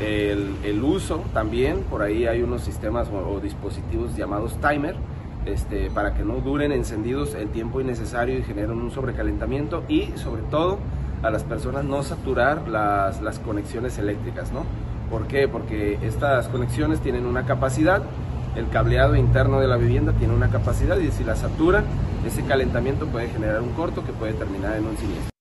el, 0.00 0.56
el 0.64 0.82
uso 0.82 1.22
también, 1.32 1.82
por 1.82 2.02
ahí 2.02 2.26
hay 2.26 2.42
unos 2.42 2.62
sistemas 2.62 3.08
o, 3.08 3.18
o 3.18 3.40
dispositivos 3.40 4.16
llamados 4.16 4.58
timer, 4.60 4.96
este, 5.44 5.90
para 5.90 6.14
que 6.14 6.24
no 6.24 6.36
duren 6.36 6.72
encendidos 6.72 7.34
el 7.34 7.48
tiempo 7.48 7.80
innecesario 7.80 8.38
y 8.38 8.42
generen 8.42 8.72
un 8.80 8.90
sobrecalentamiento 8.90 9.82
y 9.88 10.06
sobre 10.16 10.42
todo 10.42 10.78
a 11.22 11.30
las 11.30 11.44
personas 11.44 11.84
no 11.84 12.02
saturar 12.02 12.68
las, 12.68 13.22
las 13.22 13.38
conexiones 13.38 13.98
eléctricas, 13.98 14.52
¿no? 14.52 14.64
¿Por 15.10 15.26
qué? 15.26 15.46
Porque 15.46 15.98
estas 16.02 16.48
conexiones 16.48 17.00
tienen 17.00 17.26
una 17.26 17.46
capacidad, 17.46 18.02
el 18.56 18.68
cableado 18.68 19.14
interno 19.16 19.60
de 19.60 19.68
la 19.68 19.76
vivienda 19.76 20.12
tiene 20.12 20.34
una 20.34 20.50
capacidad 20.50 20.98
y 20.98 21.10
si 21.10 21.24
la 21.24 21.36
saturan, 21.36 21.84
ese 22.26 22.44
calentamiento 22.44 23.06
puede 23.06 23.28
generar 23.28 23.62
un 23.62 23.70
corto 23.70 24.04
que 24.04 24.12
puede 24.12 24.32
terminar 24.34 24.76
en 24.76 24.86
un 24.86 24.96
siniestro. 24.96 25.32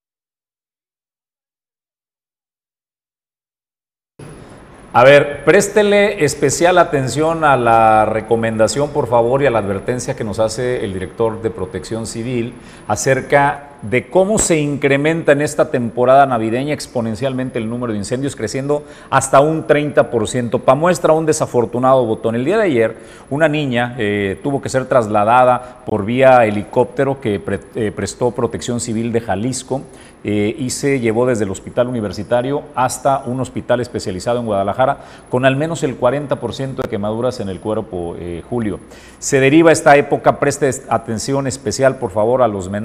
A 4.94 5.06
ver, 5.06 5.46
préstele 5.46 6.26
especial 6.26 6.78
atención 6.78 7.46
a 7.46 7.56
la 7.56 8.04
recomendación, 8.04 8.90
por 8.90 9.08
favor, 9.08 9.42
y 9.42 9.46
a 9.46 9.50
la 9.50 9.60
advertencia 9.60 10.18
que 10.18 10.26
nos 10.26 10.38
hace 10.40 10.84
el 10.84 10.92
director 10.92 11.42
de 11.42 11.50
Protección 11.50 12.06
Civil 12.06 12.54
acerca 12.92 13.72
de 13.82 14.08
cómo 14.10 14.38
se 14.38 14.60
incrementa 14.60 15.32
en 15.32 15.42
esta 15.42 15.72
temporada 15.72 16.26
navideña 16.26 16.74
exponencialmente 16.74 17.58
el 17.58 17.70
número 17.70 17.94
de 17.94 18.00
incendios, 18.00 18.36
creciendo 18.36 18.84
hasta 19.10 19.40
un 19.40 19.66
30%. 19.66 20.60
Para 20.60 20.76
muestra 20.76 21.14
un 21.14 21.26
desafortunado 21.26 22.06
botón. 22.06 22.36
El 22.36 22.46
día 22.46 22.58
de 22.58 22.64
ayer, 22.64 22.98
una 23.30 23.48
niña 23.48 23.96
eh, 23.98 24.40
tuvo 24.44 24.62
que 24.62 24.70
ser 24.70 24.86
trasladada 24.86 25.84
por 25.86 26.06
vía 26.06 26.46
helicóptero 26.46 27.20
que 27.20 27.42
eh, 27.76 27.92
prestó 27.96 28.32
Protección 28.32 28.80
Civil 28.80 29.12
de 29.12 29.22
Jalisco 29.22 29.82
eh, 30.24 30.56
y 30.60 30.70
se 30.70 31.00
llevó 31.00 31.26
desde 31.26 31.46
el 31.46 31.50
hospital 31.50 31.88
universitario 31.88 32.62
hasta 32.76 33.24
un 33.26 33.40
hospital 33.40 33.82
especializado 33.82 34.40
en 34.40 34.46
Guadalajara 34.46 35.00
con 35.30 35.46
al 35.46 35.56
menos 35.56 35.82
el 35.82 36.00
40% 36.00 36.76
de 36.76 36.90
quemaduras 36.90 37.40
en 37.40 37.50
el 37.50 37.60
cuerpo, 37.60 38.16
Julio. 38.48 38.80
Se 39.18 39.40
deriva 39.40 39.72
esta 39.72 39.96
época, 39.96 40.40
preste 40.40 40.70
atención 40.90 41.48
especial 41.48 41.96
por 41.96 42.12
favor 42.12 42.44
a 42.44 42.48
los 42.48 42.70
menores 42.70 42.81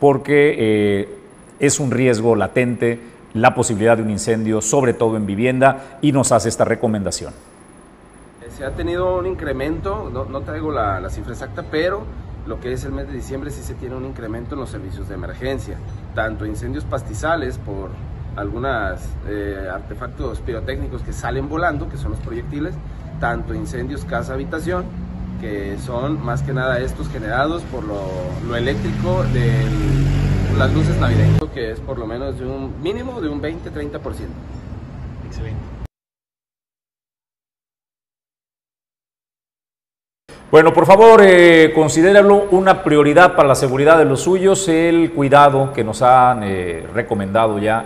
porque 0.00 0.54
eh, 0.58 1.08
es 1.58 1.80
un 1.80 1.90
riesgo 1.90 2.36
latente 2.36 3.00
la 3.34 3.54
posibilidad 3.54 3.96
de 3.96 4.02
un 4.02 4.10
incendio, 4.10 4.60
sobre 4.60 4.94
todo 4.94 5.16
en 5.16 5.26
vivienda, 5.26 5.98
y 6.00 6.12
nos 6.12 6.32
hace 6.32 6.48
esta 6.48 6.64
recomendación. 6.64 7.32
Eh, 8.42 8.50
Se 8.56 8.64
ha 8.64 8.70
tenido 8.70 9.18
un 9.18 9.26
incremento, 9.26 10.10
no, 10.12 10.24
no 10.24 10.40
traigo 10.40 10.72
la, 10.72 10.98
la 11.00 11.10
cifra 11.10 11.32
exacta, 11.32 11.64
pero 11.70 12.02
lo 12.46 12.58
que 12.60 12.72
es 12.72 12.84
el 12.84 12.92
mes 12.92 13.06
de 13.06 13.12
diciembre 13.12 13.50
sí 13.50 13.62
se 13.62 13.74
tiene 13.74 13.94
un 13.94 14.06
incremento 14.06 14.54
en 14.54 14.60
los 14.60 14.70
servicios 14.70 15.08
de 15.08 15.14
emergencia, 15.14 15.76
tanto 16.14 16.46
incendios 16.46 16.84
pastizales 16.84 17.58
por 17.58 17.90
algunos 18.36 19.00
artefactos 19.72 20.38
pirotécnicos 20.40 21.02
que 21.02 21.12
salen 21.12 21.48
volando, 21.48 21.88
que 21.88 21.96
son 21.96 22.12
los 22.12 22.20
proyectiles, 22.20 22.74
tanto 23.20 23.52
incendios 23.54 24.04
casa-habitación, 24.04 24.84
que 25.40 25.76
son 25.78 26.24
más 26.24 26.42
que 26.42 26.52
nada 26.52 26.78
estos 26.80 27.08
generados 27.08 27.62
por 27.72 27.84
lo, 27.84 28.00
lo 28.46 28.56
eléctrico 28.56 29.24
de 29.32 29.52
las 30.58 30.72
luces 30.72 30.96
navideñas, 30.98 31.40
que 31.54 31.70
es 31.72 31.80
por 31.80 31.98
lo 31.98 32.06
menos 32.06 32.38
de 32.38 32.46
un 32.46 32.82
mínimo 32.82 33.20
de 33.20 33.28
un 33.28 33.40
20-30%. 33.40 34.00
Excelente. 35.26 35.78
Bueno, 40.50 40.72
por 40.72 40.86
favor, 40.86 41.20
eh, 41.22 41.72
considéralo 41.74 42.46
una 42.50 42.82
prioridad 42.82 43.36
para 43.36 43.48
la 43.48 43.54
seguridad 43.54 43.98
de 43.98 44.06
los 44.06 44.22
suyos, 44.22 44.66
el 44.68 45.12
cuidado 45.12 45.74
que 45.74 45.84
nos 45.84 46.00
han 46.00 46.42
eh, 46.42 46.86
recomendado 46.94 47.58
ya 47.58 47.84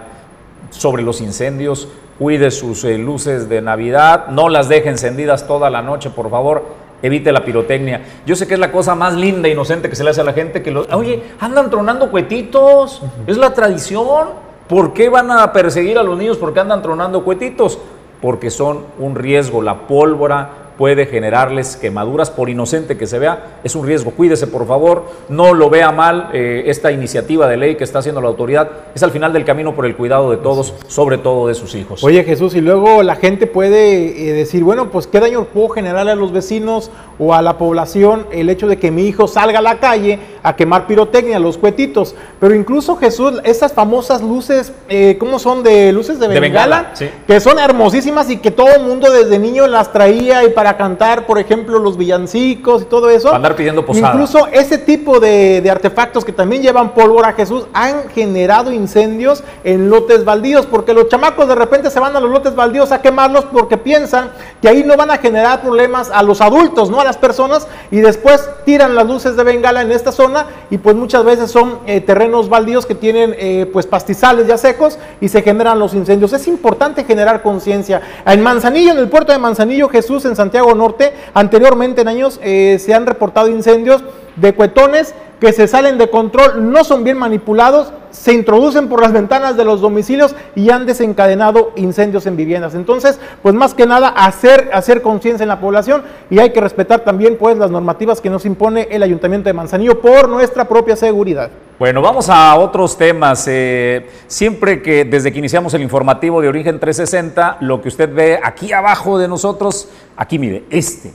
sobre 0.70 1.02
los 1.02 1.20
incendios. 1.20 1.88
Cuide 2.20 2.52
sus 2.52 2.84
eh, 2.84 2.98
luces 2.98 3.48
de 3.48 3.60
Navidad, 3.62 4.28
no 4.28 4.48
las 4.48 4.68
deje 4.68 4.90
encendidas 4.90 5.48
toda 5.48 5.70
la 5.70 5.82
noche, 5.82 6.10
por 6.10 6.30
favor. 6.30 6.81
Evite 7.02 7.32
la 7.32 7.44
pirotecnia. 7.44 8.00
Yo 8.24 8.36
sé 8.36 8.46
que 8.46 8.54
es 8.54 8.60
la 8.60 8.70
cosa 8.70 8.94
más 8.94 9.14
linda 9.14 9.48
e 9.48 9.52
inocente 9.52 9.90
que 9.90 9.96
se 9.96 10.04
le 10.04 10.10
hace 10.10 10.20
a 10.20 10.24
la 10.24 10.32
gente 10.32 10.62
que 10.62 10.70
los, 10.70 10.90
oye, 10.92 11.22
andan 11.40 11.68
tronando 11.68 12.10
cuetitos, 12.10 13.02
es 13.26 13.36
la 13.36 13.52
tradición. 13.52 14.28
¿Por 14.68 14.92
qué 14.94 15.08
van 15.08 15.30
a 15.30 15.52
perseguir 15.52 15.98
a 15.98 16.02
los 16.02 16.16
niños 16.16 16.38
porque 16.38 16.60
andan 16.60 16.80
tronando 16.80 17.24
cuetitos? 17.24 17.78
Porque 18.20 18.50
son 18.50 18.84
un 18.98 19.16
riesgo. 19.16 19.60
La 19.60 19.86
pólvora 19.86 20.61
puede 20.82 21.06
generarles 21.06 21.76
quemaduras 21.76 22.28
por 22.28 22.50
inocente 22.50 22.98
que 22.98 23.06
se 23.06 23.20
vea. 23.20 23.60
Es 23.62 23.76
un 23.76 23.86
riesgo. 23.86 24.10
Cuídese, 24.10 24.48
por 24.48 24.66
favor. 24.66 25.04
No 25.28 25.54
lo 25.54 25.70
vea 25.70 25.92
mal. 25.92 26.30
eh, 26.32 26.64
esta 26.66 26.90
iniciativa 26.90 27.46
de 27.46 27.56
ley 27.56 27.76
que 27.76 27.84
está 27.84 28.00
haciendo 28.00 28.20
la 28.20 28.26
autoridad 28.26 28.68
es 28.92 29.00
al 29.04 29.12
final 29.12 29.32
del 29.32 29.44
camino 29.44 29.76
por 29.76 29.86
el 29.86 29.94
cuidado 29.94 30.32
de 30.32 30.38
todos, 30.38 30.74
sobre 30.88 31.18
todo 31.18 31.46
de 31.46 31.54
sus 31.54 31.76
hijos. 31.76 32.02
Oye 32.02 32.24
Jesús, 32.24 32.56
y 32.56 32.60
luego 32.60 33.04
la 33.04 33.14
gente 33.14 33.46
puede 33.46 34.30
eh, 34.30 34.32
decir, 34.32 34.64
bueno, 34.64 34.90
pues 34.90 35.06
qué 35.06 35.20
daño 35.20 35.44
puedo 35.44 35.68
generarle 35.68 36.10
a 36.10 36.16
los 36.16 36.32
vecinos 36.32 36.90
o 37.16 37.32
a 37.32 37.42
la 37.42 37.58
población 37.58 38.26
el 38.32 38.50
hecho 38.50 38.66
de 38.66 38.78
que 38.78 38.90
mi 38.90 39.04
hijo 39.06 39.28
salga 39.28 39.60
a 39.60 39.62
la 39.62 39.78
calle 39.78 40.18
a 40.42 40.56
quemar 40.56 40.86
pirotecnia, 40.86 41.38
los 41.38 41.56
cuetitos. 41.56 42.14
Pero 42.40 42.54
incluso 42.54 42.96
Jesús, 42.96 43.40
esas 43.44 43.72
famosas 43.72 44.22
luces, 44.22 44.72
eh, 44.88 45.16
¿cómo 45.18 45.38
son? 45.38 45.62
De 45.62 45.92
luces 45.92 46.18
de 46.18 46.28
De 46.28 46.40
bengala, 46.40 46.76
bengala, 46.76 46.96
sí. 46.96 47.10
que 47.26 47.40
son 47.40 47.58
hermosísimas 47.58 48.28
y 48.30 48.38
que 48.38 48.50
todo 48.50 48.68
el 48.74 48.82
mundo 48.82 49.10
desde 49.10 49.38
niño 49.38 49.66
las 49.66 49.92
traía 49.92 50.44
y 50.44 50.50
para 50.50 50.76
cantar, 50.76 51.26
por 51.26 51.38
ejemplo, 51.38 51.78
los 51.78 51.96
villancicos 51.96 52.82
y 52.82 52.84
todo 52.86 53.08
eso. 53.10 53.26
Para 53.26 53.36
andar 53.36 53.56
pidiendo 53.56 53.86
posada. 53.86 54.12
Incluso 54.12 54.48
ese 54.48 54.78
tipo 54.78 55.20
de, 55.20 55.60
de 55.60 55.70
artefactos 55.70 56.24
que 56.24 56.32
también 56.32 56.62
llevan 56.62 56.90
pólvora, 56.90 57.32
Jesús, 57.34 57.66
han 57.72 58.08
generado 58.08 58.72
incendios 58.72 59.44
en 59.62 59.90
lotes 59.90 60.24
baldíos, 60.24 60.66
porque 60.66 60.92
los 60.92 61.08
chamacos 61.08 61.46
de 61.46 61.54
repente 61.54 61.90
se 61.90 62.00
van 62.00 62.16
a 62.16 62.20
los 62.20 62.30
lotes 62.30 62.54
baldíos 62.54 62.90
a 62.90 63.00
quemarlos 63.00 63.44
porque 63.44 63.76
piensan 63.76 64.30
que 64.60 64.68
ahí 64.68 64.82
no 64.82 64.96
van 64.96 65.10
a 65.10 65.18
generar 65.18 65.60
problemas 65.60 66.10
a 66.10 66.22
los 66.22 66.40
adultos, 66.40 66.90
no 66.90 67.00
a 67.00 67.04
las 67.04 67.16
personas, 67.16 67.68
y 67.90 68.00
después 68.00 68.48
tiran 68.64 68.94
las 68.94 69.06
luces 69.06 69.36
de 69.36 69.44
bengala 69.44 69.82
en 69.82 69.92
esta 69.92 70.10
zona 70.10 70.31
y 70.70 70.78
pues 70.78 70.96
muchas 70.96 71.24
veces 71.24 71.50
son 71.50 71.78
eh, 71.86 72.00
terrenos 72.00 72.48
baldíos 72.48 72.86
que 72.86 72.94
tienen 72.94 73.34
eh, 73.38 73.68
pues 73.72 73.86
pastizales 73.86 74.46
ya 74.46 74.56
secos 74.56 74.98
y 75.20 75.28
se 75.28 75.42
generan 75.42 75.78
los 75.78 75.94
incendios. 75.94 76.32
Es 76.32 76.46
importante 76.48 77.04
generar 77.04 77.42
conciencia. 77.42 78.00
En 78.26 78.42
Manzanillo, 78.42 78.92
en 78.92 78.98
el 78.98 79.08
puerto 79.08 79.32
de 79.32 79.38
Manzanillo, 79.38 79.88
Jesús, 79.88 80.24
en 80.24 80.36
Santiago 80.36 80.74
Norte, 80.74 81.12
anteriormente 81.34 82.02
en 82.02 82.08
años 82.08 82.40
eh, 82.42 82.78
se 82.80 82.94
han 82.94 83.06
reportado 83.06 83.48
incendios 83.48 84.02
de 84.36 84.54
cuetones 84.54 85.14
que 85.42 85.52
se 85.52 85.66
salen 85.66 85.98
de 85.98 86.08
control, 86.08 86.70
no 86.70 86.84
son 86.84 87.02
bien 87.02 87.18
manipulados, 87.18 87.92
se 88.12 88.32
introducen 88.32 88.88
por 88.88 89.00
las 89.00 89.12
ventanas 89.12 89.56
de 89.56 89.64
los 89.64 89.80
domicilios 89.80 90.36
y 90.54 90.70
han 90.70 90.86
desencadenado 90.86 91.72
incendios 91.74 92.26
en 92.26 92.36
viviendas. 92.36 92.76
Entonces, 92.76 93.18
pues 93.42 93.52
más 93.52 93.74
que 93.74 93.84
nada 93.84 94.08
hacer, 94.08 94.70
hacer 94.72 95.02
conciencia 95.02 95.42
en 95.42 95.48
la 95.48 95.58
población 95.58 96.04
y 96.30 96.38
hay 96.38 96.50
que 96.50 96.60
respetar 96.60 97.00
también 97.00 97.38
pues 97.38 97.58
las 97.58 97.72
normativas 97.72 98.20
que 98.20 98.30
nos 98.30 98.46
impone 98.46 98.86
el 98.92 99.02
Ayuntamiento 99.02 99.48
de 99.48 99.54
Manzanillo 99.54 100.00
por 100.00 100.28
nuestra 100.28 100.68
propia 100.68 100.94
seguridad. 100.94 101.50
Bueno, 101.76 102.00
vamos 102.00 102.28
a 102.28 102.54
otros 102.54 102.96
temas. 102.96 103.44
Eh, 103.48 104.08
siempre 104.28 104.80
que 104.80 105.04
desde 105.04 105.32
que 105.32 105.40
iniciamos 105.40 105.74
el 105.74 105.82
informativo 105.82 106.40
de 106.40 106.46
Origen 106.46 106.78
360, 106.78 107.56
lo 107.62 107.82
que 107.82 107.88
usted 107.88 108.14
ve 108.14 108.38
aquí 108.40 108.72
abajo 108.72 109.18
de 109.18 109.26
nosotros, 109.26 109.88
aquí 110.16 110.38
mire, 110.38 110.62
este, 110.70 111.10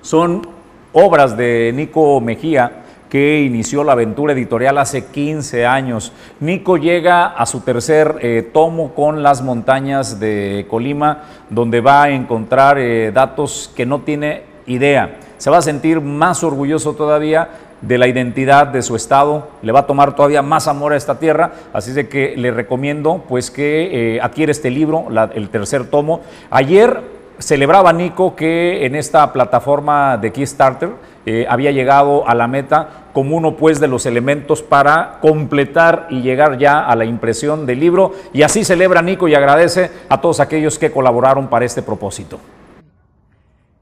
son 0.00 0.59
obras 0.92 1.36
de 1.36 1.72
Nico 1.74 2.20
Mejía 2.20 2.84
que 3.10 3.40
inició 3.42 3.82
la 3.82 3.92
aventura 3.92 4.32
editorial 4.32 4.78
hace 4.78 5.06
15 5.06 5.66
años. 5.66 6.12
Nico 6.38 6.76
llega 6.76 7.26
a 7.26 7.44
su 7.44 7.60
tercer 7.60 8.16
eh, 8.20 8.48
tomo 8.52 8.94
con 8.94 9.22
las 9.22 9.42
montañas 9.42 10.20
de 10.20 10.66
Colima, 10.70 11.24
donde 11.50 11.80
va 11.80 12.04
a 12.04 12.10
encontrar 12.10 12.78
eh, 12.78 13.10
datos 13.12 13.70
que 13.74 13.84
no 13.84 14.02
tiene 14.02 14.44
idea. 14.66 15.18
Se 15.38 15.50
va 15.50 15.58
a 15.58 15.62
sentir 15.62 16.00
más 16.00 16.44
orgulloso 16.44 16.94
todavía 16.94 17.48
de 17.80 17.98
la 17.98 18.06
identidad 18.06 18.68
de 18.68 18.82
su 18.82 18.94
estado, 18.94 19.48
le 19.62 19.72
va 19.72 19.80
a 19.80 19.86
tomar 19.86 20.14
todavía 20.14 20.42
más 20.42 20.68
amor 20.68 20.92
a 20.92 20.96
esta 20.96 21.18
tierra, 21.18 21.52
así 21.72 21.92
que 22.04 22.36
le 22.36 22.50
recomiendo 22.50 23.24
pues 23.26 23.50
que 23.50 24.16
eh, 24.16 24.20
adquiere 24.20 24.52
este 24.52 24.70
libro, 24.70 25.08
el 25.34 25.48
tercer 25.48 25.86
tomo. 25.86 26.20
Ayer 26.50 27.19
celebraba 27.40 27.92
Nico 27.92 28.36
que 28.36 28.84
en 28.84 28.94
esta 28.94 29.32
plataforma 29.32 30.18
de 30.18 30.30
Kickstarter 30.30 30.90
eh, 31.26 31.46
había 31.48 31.72
llegado 31.72 32.28
a 32.28 32.34
la 32.34 32.46
meta 32.46 33.08
como 33.12 33.36
uno 33.36 33.56
pues 33.56 33.80
de 33.80 33.88
los 33.88 34.06
elementos 34.06 34.62
para 34.62 35.18
completar 35.20 36.06
y 36.10 36.22
llegar 36.22 36.58
ya 36.58 36.80
a 36.84 36.94
la 36.94 37.04
impresión 37.04 37.66
del 37.66 37.80
libro 37.80 38.12
y 38.32 38.42
así 38.42 38.64
celebra 38.64 39.02
Nico 39.02 39.26
y 39.26 39.34
agradece 39.34 39.90
a 40.08 40.20
todos 40.20 40.40
aquellos 40.40 40.78
que 40.78 40.92
colaboraron 40.92 41.48
para 41.48 41.64
este 41.64 41.82
propósito. 41.82 42.38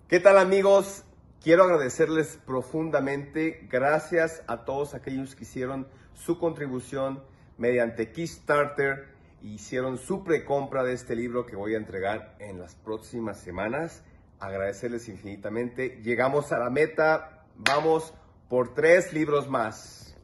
¿Qué 0.09 0.21
tal 0.21 0.39
amigos? 0.39 1.05
Quiero 1.43 1.65
agradecerles 1.65 2.39
profundamente. 2.47 3.67
Gracias 3.71 4.43
a 4.47 4.65
todos 4.65 4.95
aquellos 4.95 5.35
que 5.35 5.45
hicieron 5.45 5.87
su 6.15 6.39
contribución 6.39 7.23
mediante 7.59 8.13
Kickstarter 8.13 9.18
hicieron 9.43 9.99
su 9.99 10.24
precompra 10.24 10.82
de 10.82 10.93
este 10.93 11.14
libro 11.14 11.47
que 11.47 11.57
voy 11.57 11.74
a 11.74 11.76
entregar 11.76 12.34
en 12.39 12.59
las 12.59 12.74
próximas 12.74 13.39
semanas. 13.39 14.03
Agradecerles 14.41 15.09
infinitamente. 15.09 16.01
Llegamos 16.03 16.53
a 16.53 16.59
la 16.59 16.70
meta. 16.70 17.45
Vamos 17.57 18.14
por 18.49 18.74
tres 18.74 19.12
libros 19.12 19.49
más. 19.49 20.16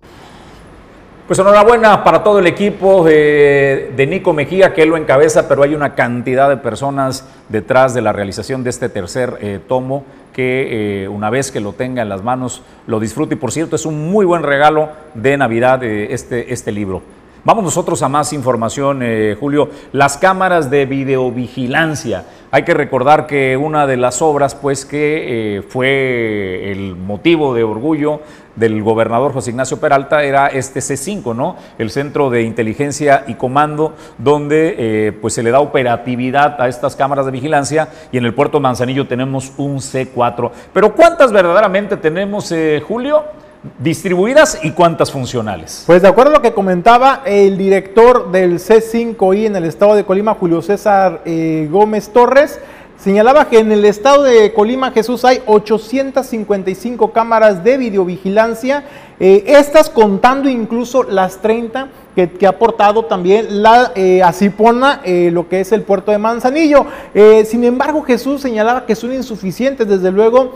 Pues 1.26 1.38
enhorabuena 1.38 2.04
para 2.04 2.22
todo 2.22 2.38
el 2.38 2.46
equipo 2.46 3.02
de 3.02 4.06
Nico 4.06 4.34
Mejía, 4.34 4.74
que 4.74 4.82
él 4.82 4.90
lo 4.90 4.98
encabeza, 4.98 5.48
pero 5.48 5.62
hay 5.62 5.74
una 5.74 5.94
cantidad 5.94 6.50
de 6.50 6.58
personas 6.58 7.26
detrás 7.48 7.94
de 7.94 8.02
la 8.02 8.12
realización 8.12 8.62
de 8.62 8.68
este 8.68 8.90
tercer 8.90 9.38
eh, 9.40 9.58
tomo 9.66 10.04
que 10.34 11.04
eh, 11.04 11.08
una 11.08 11.30
vez 11.30 11.50
que 11.50 11.60
lo 11.60 11.72
tenga 11.72 12.02
en 12.02 12.10
las 12.10 12.22
manos 12.22 12.62
lo 12.86 13.00
disfrute. 13.00 13.36
Y 13.36 13.38
por 13.38 13.52
cierto, 13.52 13.76
es 13.76 13.86
un 13.86 14.10
muy 14.10 14.26
buen 14.26 14.42
regalo 14.42 14.90
de 15.14 15.38
Navidad 15.38 15.82
eh, 15.82 16.12
este, 16.12 16.52
este 16.52 16.72
libro. 16.72 17.02
Vamos 17.46 17.62
nosotros 17.62 18.02
a 18.02 18.08
más 18.08 18.32
información, 18.32 19.00
eh, 19.02 19.36
Julio. 19.38 19.68
Las 19.92 20.16
cámaras 20.16 20.70
de 20.70 20.86
videovigilancia. 20.86 22.24
Hay 22.50 22.62
que 22.62 22.72
recordar 22.72 23.26
que 23.26 23.58
una 23.58 23.86
de 23.86 23.98
las 23.98 24.22
obras, 24.22 24.54
pues, 24.54 24.86
que 24.86 25.58
eh, 25.58 25.62
fue 25.62 26.72
el 26.72 26.96
motivo 26.96 27.54
de 27.54 27.62
orgullo 27.62 28.22
del 28.56 28.82
gobernador 28.82 29.34
José 29.34 29.50
Ignacio 29.50 29.78
Peralta 29.78 30.22
era 30.22 30.46
este 30.46 30.80
C5, 30.80 31.36
¿no? 31.36 31.56
El 31.76 31.90
Centro 31.90 32.30
de 32.30 32.44
Inteligencia 32.44 33.24
y 33.26 33.34
Comando, 33.34 33.92
donde 34.16 34.76
eh, 34.78 35.12
pues 35.12 35.34
se 35.34 35.42
le 35.42 35.50
da 35.50 35.60
operatividad 35.60 36.58
a 36.62 36.68
estas 36.68 36.96
cámaras 36.96 37.26
de 37.26 37.32
vigilancia 37.32 37.88
y 38.10 38.16
en 38.16 38.24
el 38.24 38.32
puerto 38.32 38.58
Manzanillo 38.58 39.06
tenemos 39.06 39.52
un 39.58 39.80
C4. 39.80 40.50
Pero 40.72 40.94
¿cuántas 40.94 41.30
verdaderamente 41.30 41.98
tenemos, 41.98 42.54
Julio? 42.88 43.43
Distribuidas 43.78 44.60
y 44.62 44.72
cuántas 44.72 45.10
funcionales. 45.10 45.84
Pues 45.86 46.02
de 46.02 46.08
acuerdo 46.08 46.32
a 46.32 46.34
lo 46.34 46.42
que 46.42 46.52
comentaba 46.52 47.22
el 47.24 47.56
director 47.56 48.30
del 48.30 48.58
C5I 48.58 49.46
en 49.46 49.56
el 49.56 49.64
estado 49.64 49.94
de 49.94 50.04
Colima, 50.04 50.34
Julio 50.34 50.60
César 50.60 51.22
eh, 51.24 51.66
Gómez 51.70 52.10
Torres, 52.10 52.60
señalaba 53.04 53.50
que 53.50 53.58
en 53.58 53.70
el 53.70 53.84
estado 53.84 54.22
de 54.22 54.54
Colima, 54.54 54.90
Jesús, 54.90 55.26
hay 55.26 55.42
855 55.44 57.12
cámaras 57.12 57.62
de 57.62 57.76
videovigilancia, 57.76 58.84
eh, 59.20 59.44
estas 59.46 59.90
contando 59.90 60.48
incluso 60.48 61.02
las 61.02 61.42
30 61.42 61.88
que, 62.14 62.46
ha 62.46 62.48
aportado 62.48 63.04
también 63.04 63.62
la 63.62 63.92
eh, 63.94 64.22
Acipona, 64.22 65.02
eh, 65.04 65.30
lo 65.30 65.48
que 65.48 65.60
es 65.60 65.72
el 65.72 65.82
puerto 65.82 66.12
de 66.12 66.18
Manzanillo. 66.18 66.86
Eh, 67.12 67.44
sin 67.44 67.64
embargo, 67.64 68.02
Jesús 68.02 68.40
señalaba 68.40 68.86
que 68.86 68.94
son 68.94 69.12
insuficientes, 69.12 69.86
desde 69.86 70.10
luego, 70.10 70.54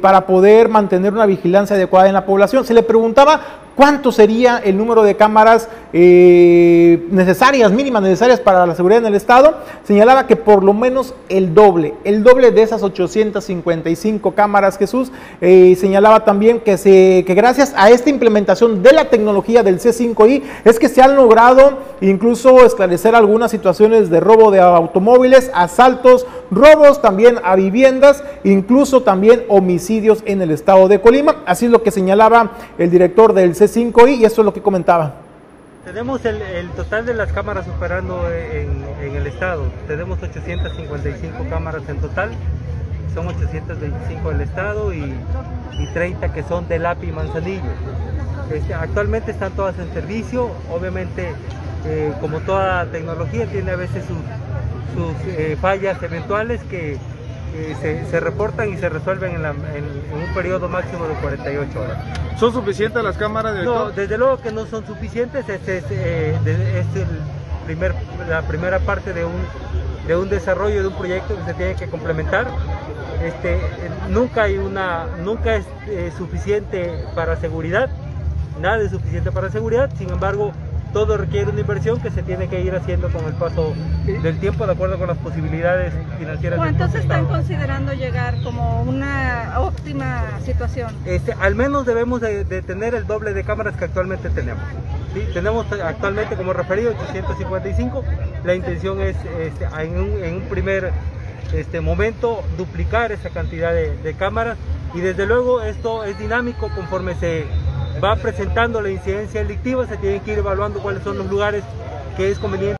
para 0.00 0.26
poder 0.26 0.68
mantener 0.68 1.12
una 1.12 1.26
vigilancia 1.26 1.76
adecuada 1.76 2.08
en 2.08 2.14
la 2.14 2.24
población. 2.24 2.64
Se 2.64 2.74
le 2.74 2.82
preguntaba 2.82 3.65
cuánto 3.76 4.10
sería 4.10 4.58
el 4.58 4.76
número 4.76 5.02
de 5.04 5.14
cámaras 5.14 5.68
eh, 5.92 7.06
necesarias, 7.10 7.70
mínimas 7.70 8.02
necesarias 8.02 8.40
para 8.40 8.66
la 8.66 8.74
seguridad 8.74 9.02
en 9.02 9.06
el 9.06 9.14
Estado. 9.14 9.58
Señalaba 9.84 10.26
que 10.26 10.34
por 10.34 10.64
lo 10.64 10.72
menos 10.72 11.14
el 11.28 11.54
doble, 11.54 11.94
el 12.02 12.24
doble 12.24 12.50
de 12.50 12.62
esas 12.62 12.82
855 12.82 14.32
cámaras, 14.32 14.78
Jesús. 14.78 15.12
Eh, 15.40 15.76
señalaba 15.78 16.24
también 16.24 16.60
que, 16.60 16.78
se, 16.78 17.24
que 17.26 17.34
gracias 17.34 17.74
a 17.76 17.90
esta 17.90 18.10
implementación 18.10 18.82
de 18.82 18.92
la 18.92 19.10
tecnología 19.10 19.62
del 19.62 19.78
C5I 19.78 20.42
es 20.64 20.78
que 20.78 20.88
se 20.88 21.02
han 21.02 21.14
logrado 21.14 21.78
incluso 22.00 22.64
esclarecer 22.64 23.14
algunas 23.14 23.50
situaciones 23.50 24.10
de 24.10 24.20
robo 24.20 24.50
de 24.50 24.60
automóviles, 24.60 25.50
asaltos, 25.54 26.26
robos 26.50 27.02
también 27.02 27.38
a 27.44 27.56
viviendas, 27.56 28.24
incluso 28.44 29.02
también 29.02 29.44
homicidios 29.48 30.22
en 30.24 30.40
el 30.40 30.50
estado 30.50 30.88
de 30.88 31.00
Colima. 31.00 31.36
Así 31.44 31.66
es 31.66 31.70
lo 31.70 31.82
que 31.82 31.90
señalaba 31.90 32.52
el 32.78 32.90
director 32.90 33.32
del 33.34 33.54
C5I 33.54 33.65
y 33.74 34.24
esto 34.24 34.40
es 34.42 34.44
lo 34.44 34.52
que 34.52 34.62
comentaba. 34.62 35.14
Tenemos 35.84 36.24
el, 36.24 36.68
total 36.70 37.06
de 37.06 37.14
las 37.14 37.32
cámaras 37.32 37.66
operando 37.68 38.28
en, 38.30 39.14
el 39.14 39.26
estado. 39.26 39.64
Tenemos 39.86 40.22
855 40.22 41.46
cámaras 41.48 41.82
en 41.88 41.98
total. 41.98 42.30
Son 43.14 43.26
825 43.28 44.30
del 44.30 44.40
estado 44.40 44.92
y, 44.92 45.14
y 45.78 45.86
30 45.94 46.32
que 46.32 46.42
son 46.42 46.68
del 46.68 46.86
API 46.86 47.12
Manzanillo. 47.12 47.70
Este, 48.52 48.74
actualmente 48.74 49.30
están 49.30 49.52
todas 49.52 49.78
en 49.78 49.92
servicio. 49.92 50.50
Obviamente, 50.72 51.32
eh, 51.86 52.12
como 52.20 52.40
toda 52.40 52.86
tecnología, 52.86 53.46
tiene 53.46 53.70
a 53.70 53.76
veces 53.76 54.04
sus, 54.06 54.18
sus, 54.94 55.34
eh, 55.34 55.56
fallas 55.60 56.02
eventuales 56.02 56.60
que 56.64 56.98
eh, 57.56 57.76
se, 57.80 58.04
se 58.10 58.20
reportan 58.20 58.68
y 58.72 58.76
se 58.76 58.88
resuelven 58.88 59.34
en, 59.36 59.42
la- 59.42 59.50
en- 59.50 60.02
en 60.12 60.28
un 60.28 60.34
periodo 60.34 60.68
máximo 60.68 61.06
de 61.06 61.14
48 61.14 61.80
horas. 61.80 61.96
¿Son 62.38 62.52
suficientes 62.52 63.02
las 63.02 63.16
cámaras 63.16 63.54
de 63.54 63.62
No, 63.64 63.90
desde 63.90 64.18
luego 64.18 64.38
que 64.38 64.52
no 64.52 64.66
son 64.66 64.86
suficientes. 64.86 65.48
Este 65.48 65.78
es, 65.78 65.84
eh, 65.90 66.36
de- 66.44 66.80
es 66.80 66.86
el 66.96 67.08
primer, 67.64 67.94
la 68.28 68.42
primera 68.42 68.78
parte 68.80 69.12
de 69.12 69.24
un, 69.24 69.32
de 70.06 70.16
un 70.16 70.28
desarrollo 70.28 70.82
de 70.82 70.88
un 70.88 70.94
proyecto 70.96 71.34
que 71.36 71.44
se 71.44 71.54
tiene 71.54 71.74
que 71.74 71.86
complementar. 71.88 72.46
este, 73.24 73.58
nunca 74.10 74.42
hay 74.42 74.58
una, 74.58 75.06
nunca 75.24 75.56
es 75.56 75.64
eh, 75.88 76.12
suficiente 76.16 77.02
para 77.14 77.36
seguridad, 77.36 77.88
nada 78.60 78.78
es 78.82 78.90
suficiente 78.90 79.32
para 79.32 79.50
seguridad, 79.50 79.88
sin 79.96 80.10
embargo, 80.10 80.52
todo 80.96 81.18
requiere 81.18 81.50
una 81.50 81.60
inversión 81.60 82.00
que 82.00 82.10
se 82.10 82.22
tiene 82.22 82.48
que 82.48 82.62
ir 82.62 82.74
haciendo 82.74 83.10
con 83.10 83.26
el 83.26 83.34
paso 83.34 83.74
del 84.06 84.40
tiempo 84.40 84.64
de 84.64 84.72
acuerdo 84.72 84.96
con 84.96 85.08
las 85.08 85.18
posibilidades 85.18 85.92
financieras. 86.18 86.56
¿Cuántos 86.56 86.90
propio 86.90 87.00
están 87.02 87.26
considerando 87.26 87.92
llegar 87.92 88.42
como 88.42 88.80
una 88.80 89.56
óptima 89.58 90.24
situación? 90.42 90.94
Este, 91.04 91.34
al 91.34 91.54
menos 91.54 91.84
debemos 91.84 92.22
de, 92.22 92.44
de 92.44 92.62
tener 92.62 92.94
el 92.94 93.06
doble 93.06 93.34
de 93.34 93.44
cámaras 93.44 93.76
que 93.76 93.84
actualmente 93.84 94.30
tenemos. 94.30 94.62
¿sí? 95.12 95.20
Tenemos 95.34 95.66
actualmente 95.70 96.34
como 96.34 96.54
referido 96.54 96.92
855. 96.92 98.02
La 98.46 98.54
intención 98.54 98.98
es 99.02 99.16
este, 99.38 99.66
en, 99.78 100.00
un, 100.00 100.24
en 100.24 100.36
un 100.36 100.42
primer 100.48 100.92
este, 101.52 101.82
momento 101.82 102.42
duplicar 102.56 103.12
esa 103.12 103.28
cantidad 103.28 103.74
de, 103.74 103.98
de 103.98 104.14
cámaras 104.14 104.56
y 104.94 105.00
desde 105.00 105.26
luego 105.26 105.60
esto 105.60 106.04
es 106.04 106.18
dinámico 106.18 106.70
conforme 106.74 107.14
se 107.16 107.44
va 108.02 108.16
presentando 108.16 108.80
la 108.80 108.90
incidencia 108.90 109.42
delictiva, 109.42 109.86
se 109.86 109.96
tienen 109.96 110.20
que 110.20 110.32
ir 110.32 110.38
evaluando 110.38 110.80
cuáles 110.80 111.02
son 111.02 111.18
los 111.18 111.28
lugares 111.28 111.64
que 112.16 112.30
es 112.30 112.38
conveniente. 112.38 112.76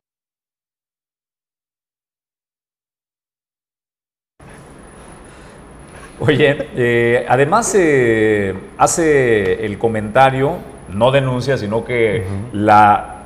Oye, 6.19 6.67
eh, 6.75 7.25
además 7.29 7.75
eh, 7.75 8.55
hace 8.77 9.65
el 9.65 9.77
comentario, 9.77 10.57
no 10.89 11.11
denuncia, 11.11 11.57
sino 11.57 11.85
que 11.85 12.25
la 12.53 13.17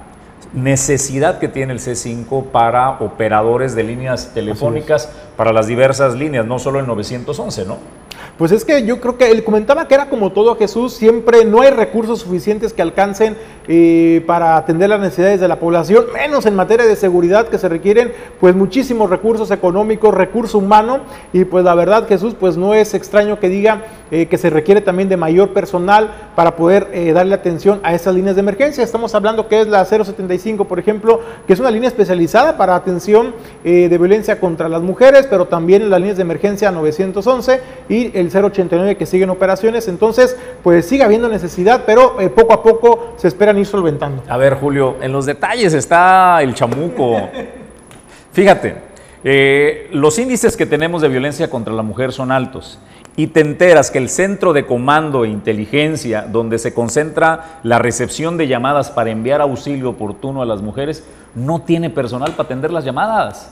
necesidad 0.53 1.39
que 1.39 1.47
tiene 1.47 1.71
el 1.71 1.79
C5 1.79 2.47
para 2.51 2.89
operadores 2.99 3.75
de 3.75 3.83
líneas 3.83 4.33
telefónicas 4.33 5.09
para 5.37 5.53
las 5.53 5.67
diversas 5.67 6.15
líneas, 6.15 6.45
no 6.45 6.59
solo 6.59 6.79
el 6.79 6.87
911, 6.87 7.65
¿no? 7.65 8.00
Pues 8.37 8.51
es 8.51 8.65
que 8.65 8.83
yo 8.83 8.99
creo 8.99 9.17
que 9.17 9.31
él 9.31 9.43
comentaba 9.43 9.87
que 9.87 9.95
era 9.95 10.09
como 10.09 10.31
todo 10.31 10.55
Jesús, 10.55 10.93
siempre 10.93 11.45
no 11.45 11.61
hay 11.61 11.71
recursos 11.71 12.19
suficientes 12.19 12.73
que 12.73 12.81
alcancen 12.81 13.35
eh, 13.67 14.23
para 14.25 14.57
atender 14.57 14.89
las 14.89 14.99
necesidades 14.99 15.39
de 15.39 15.47
la 15.47 15.59
población, 15.59 16.05
menos 16.13 16.45
en 16.45 16.55
materia 16.55 16.85
de 16.85 16.95
seguridad 16.95 17.47
que 17.47 17.57
se 17.57 17.69
requieren 17.69 18.11
pues 18.39 18.55
muchísimos 18.55 19.09
recursos 19.09 19.51
económicos, 19.51 20.13
recurso 20.13 20.57
humano 20.57 21.01
y 21.31 21.45
pues 21.45 21.63
la 21.63 21.75
verdad 21.75 22.07
Jesús 22.07 22.35
pues 22.37 22.57
no 22.57 22.73
es 22.73 22.93
extraño 22.93 23.39
que 23.39 23.49
diga 23.49 23.83
eh, 24.09 24.25
que 24.25 24.37
se 24.37 24.49
requiere 24.49 24.81
también 24.81 25.09
de 25.09 25.15
mayor 25.15 25.53
personal 25.53 26.09
para 26.35 26.55
poder 26.55 26.89
eh, 26.91 27.13
darle 27.13 27.35
atención 27.35 27.79
a 27.83 27.93
estas 27.93 28.15
líneas 28.15 28.35
de 28.35 28.41
emergencia. 28.41 28.83
Estamos 28.83 29.13
hablando 29.13 29.47
que 29.47 29.61
es 29.61 29.67
la 29.67 29.85
075 29.85 30.65
por 30.65 30.79
ejemplo, 30.79 31.21
que 31.45 31.53
es 31.53 31.59
una 31.59 31.71
línea 31.71 31.87
especializada 31.87 32.57
para 32.57 32.75
atención 32.75 33.33
de 33.63 33.97
violencia 33.97 34.39
contra 34.39 34.67
las 34.67 34.81
mujeres, 34.81 35.27
pero 35.29 35.45
también 35.45 35.89
las 35.89 35.99
líneas 35.99 36.17
de 36.17 36.23
emergencia 36.23 36.71
911 36.71 37.61
y 37.89 38.10
el 38.13 38.29
089 38.29 38.97
que 38.97 39.05
siguen 39.05 39.29
operaciones. 39.29 39.87
Entonces, 39.87 40.37
pues 40.63 40.85
sigue 40.85 41.03
habiendo 41.03 41.29
necesidad, 41.29 41.83
pero 41.85 42.19
eh, 42.19 42.29
poco 42.29 42.53
a 42.53 42.63
poco 42.63 43.13
se 43.17 43.27
esperan 43.27 43.57
ir 43.57 43.65
solventando. 43.65 44.23
A 44.27 44.37
ver, 44.37 44.55
Julio, 44.55 44.97
en 45.01 45.11
los 45.11 45.25
detalles 45.25 45.73
está 45.73 46.41
el 46.41 46.53
chamuco. 46.53 47.29
Fíjate, 48.33 48.75
eh, 49.23 49.89
los 49.91 50.17
índices 50.17 50.57
que 50.57 50.65
tenemos 50.65 51.01
de 51.01 51.09
violencia 51.09 51.49
contra 51.49 51.73
la 51.73 51.83
mujer 51.83 52.11
son 52.11 52.31
altos 52.31 52.79
y 53.15 53.27
te 53.27 53.41
enteras 53.41 53.91
que 53.91 53.97
el 53.97 54.09
centro 54.09 54.53
de 54.53 54.65
comando 54.65 55.25
e 55.25 55.29
inteligencia, 55.29 56.25
donde 56.29 56.57
se 56.57 56.73
concentra 56.73 57.59
la 57.63 57.77
recepción 57.77 58.37
de 58.37 58.47
llamadas 58.47 58.89
para 58.89 59.09
enviar 59.09 59.41
auxilio 59.41 59.89
oportuno 59.89 60.41
a 60.41 60.45
las 60.45 60.61
mujeres, 60.61 61.03
no 61.35 61.61
tiene 61.61 61.89
personal 61.89 62.31
para 62.31 62.43
atender 62.43 62.71
las 62.71 62.85
llamadas. 62.85 63.51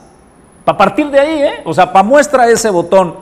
Para 0.64 0.78
partir 0.78 1.10
de 1.10 1.20
ahí, 1.20 1.42
¿eh? 1.42 1.62
O 1.66 1.74
sea, 1.74 1.92
para 1.92 2.04
muestra 2.04 2.50
ese 2.50 2.70
botón. 2.70 3.16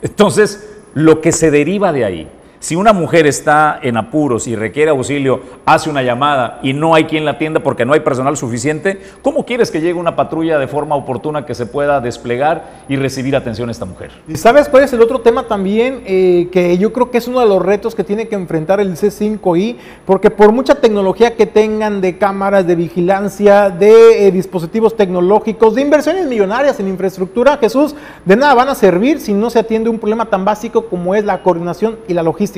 Entonces, 0.00 0.71
lo 0.94 1.20
que 1.20 1.32
se 1.32 1.50
deriva 1.50 1.92
de 1.92 2.04
ahí, 2.04 2.28
si 2.62 2.76
una 2.76 2.92
mujer 2.92 3.26
está 3.26 3.80
en 3.82 3.96
apuros 3.96 4.46
y 4.46 4.54
requiere 4.54 4.92
auxilio, 4.92 5.40
hace 5.66 5.90
una 5.90 6.04
llamada 6.04 6.60
y 6.62 6.72
no 6.72 6.94
hay 6.94 7.06
quien 7.06 7.24
la 7.24 7.32
atienda 7.32 7.58
porque 7.58 7.84
no 7.84 7.92
hay 7.92 8.00
personal 8.00 8.36
suficiente, 8.36 9.00
¿cómo 9.20 9.44
quieres 9.44 9.72
que 9.72 9.80
llegue 9.80 9.94
una 9.94 10.14
patrulla 10.14 10.60
de 10.60 10.68
forma 10.68 10.94
oportuna 10.94 11.44
que 11.44 11.56
se 11.56 11.66
pueda 11.66 12.00
desplegar 12.00 12.84
y 12.88 12.94
recibir 12.94 13.34
atención 13.34 13.68
a 13.68 13.72
esta 13.72 13.84
mujer? 13.84 14.12
¿Y 14.28 14.36
sabes 14.36 14.68
cuál 14.68 14.84
es 14.84 14.92
el 14.92 15.02
otro 15.02 15.22
tema 15.22 15.48
también? 15.48 16.04
Eh, 16.06 16.50
que 16.52 16.78
yo 16.78 16.92
creo 16.92 17.10
que 17.10 17.18
es 17.18 17.26
uno 17.26 17.40
de 17.40 17.46
los 17.46 17.60
retos 17.60 17.96
que 17.96 18.04
tiene 18.04 18.28
que 18.28 18.36
enfrentar 18.36 18.78
el 18.78 18.92
C5I, 18.96 19.76
porque 20.06 20.30
por 20.30 20.52
mucha 20.52 20.76
tecnología 20.76 21.34
que 21.34 21.46
tengan 21.46 22.00
de 22.00 22.16
cámaras, 22.16 22.64
de 22.64 22.76
vigilancia, 22.76 23.70
de 23.70 24.28
eh, 24.28 24.30
dispositivos 24.30 24.96
tecnológicos, 24.96 25.74
de 25.74 25.82
inversiones 25.82 26.26
millonarias 26.26 26.78
en 26.78 26.86
infraestructura, 26.86 27.56
Jesús, 27.56 27.96
de 28.24 28.36
nada 28.36 28.54
van 28.54 28.68
a 28.68 28.76
servir 28.76 29.18
si 29.18 29.34
no 29.34 29.50
se 29.50 29.58
atiende 29.58 29.90
un 29.90 29.98
problema 29.98 30.26
tan 30.26 30.44
básico 30.44 30.86
como 30.86 31.16
es 31.16 31.24
la 31.24 31.42
coordinación 31.42 31.96
y 32.06 32.14
la 32.14 32.22
logística. 32.22 32.51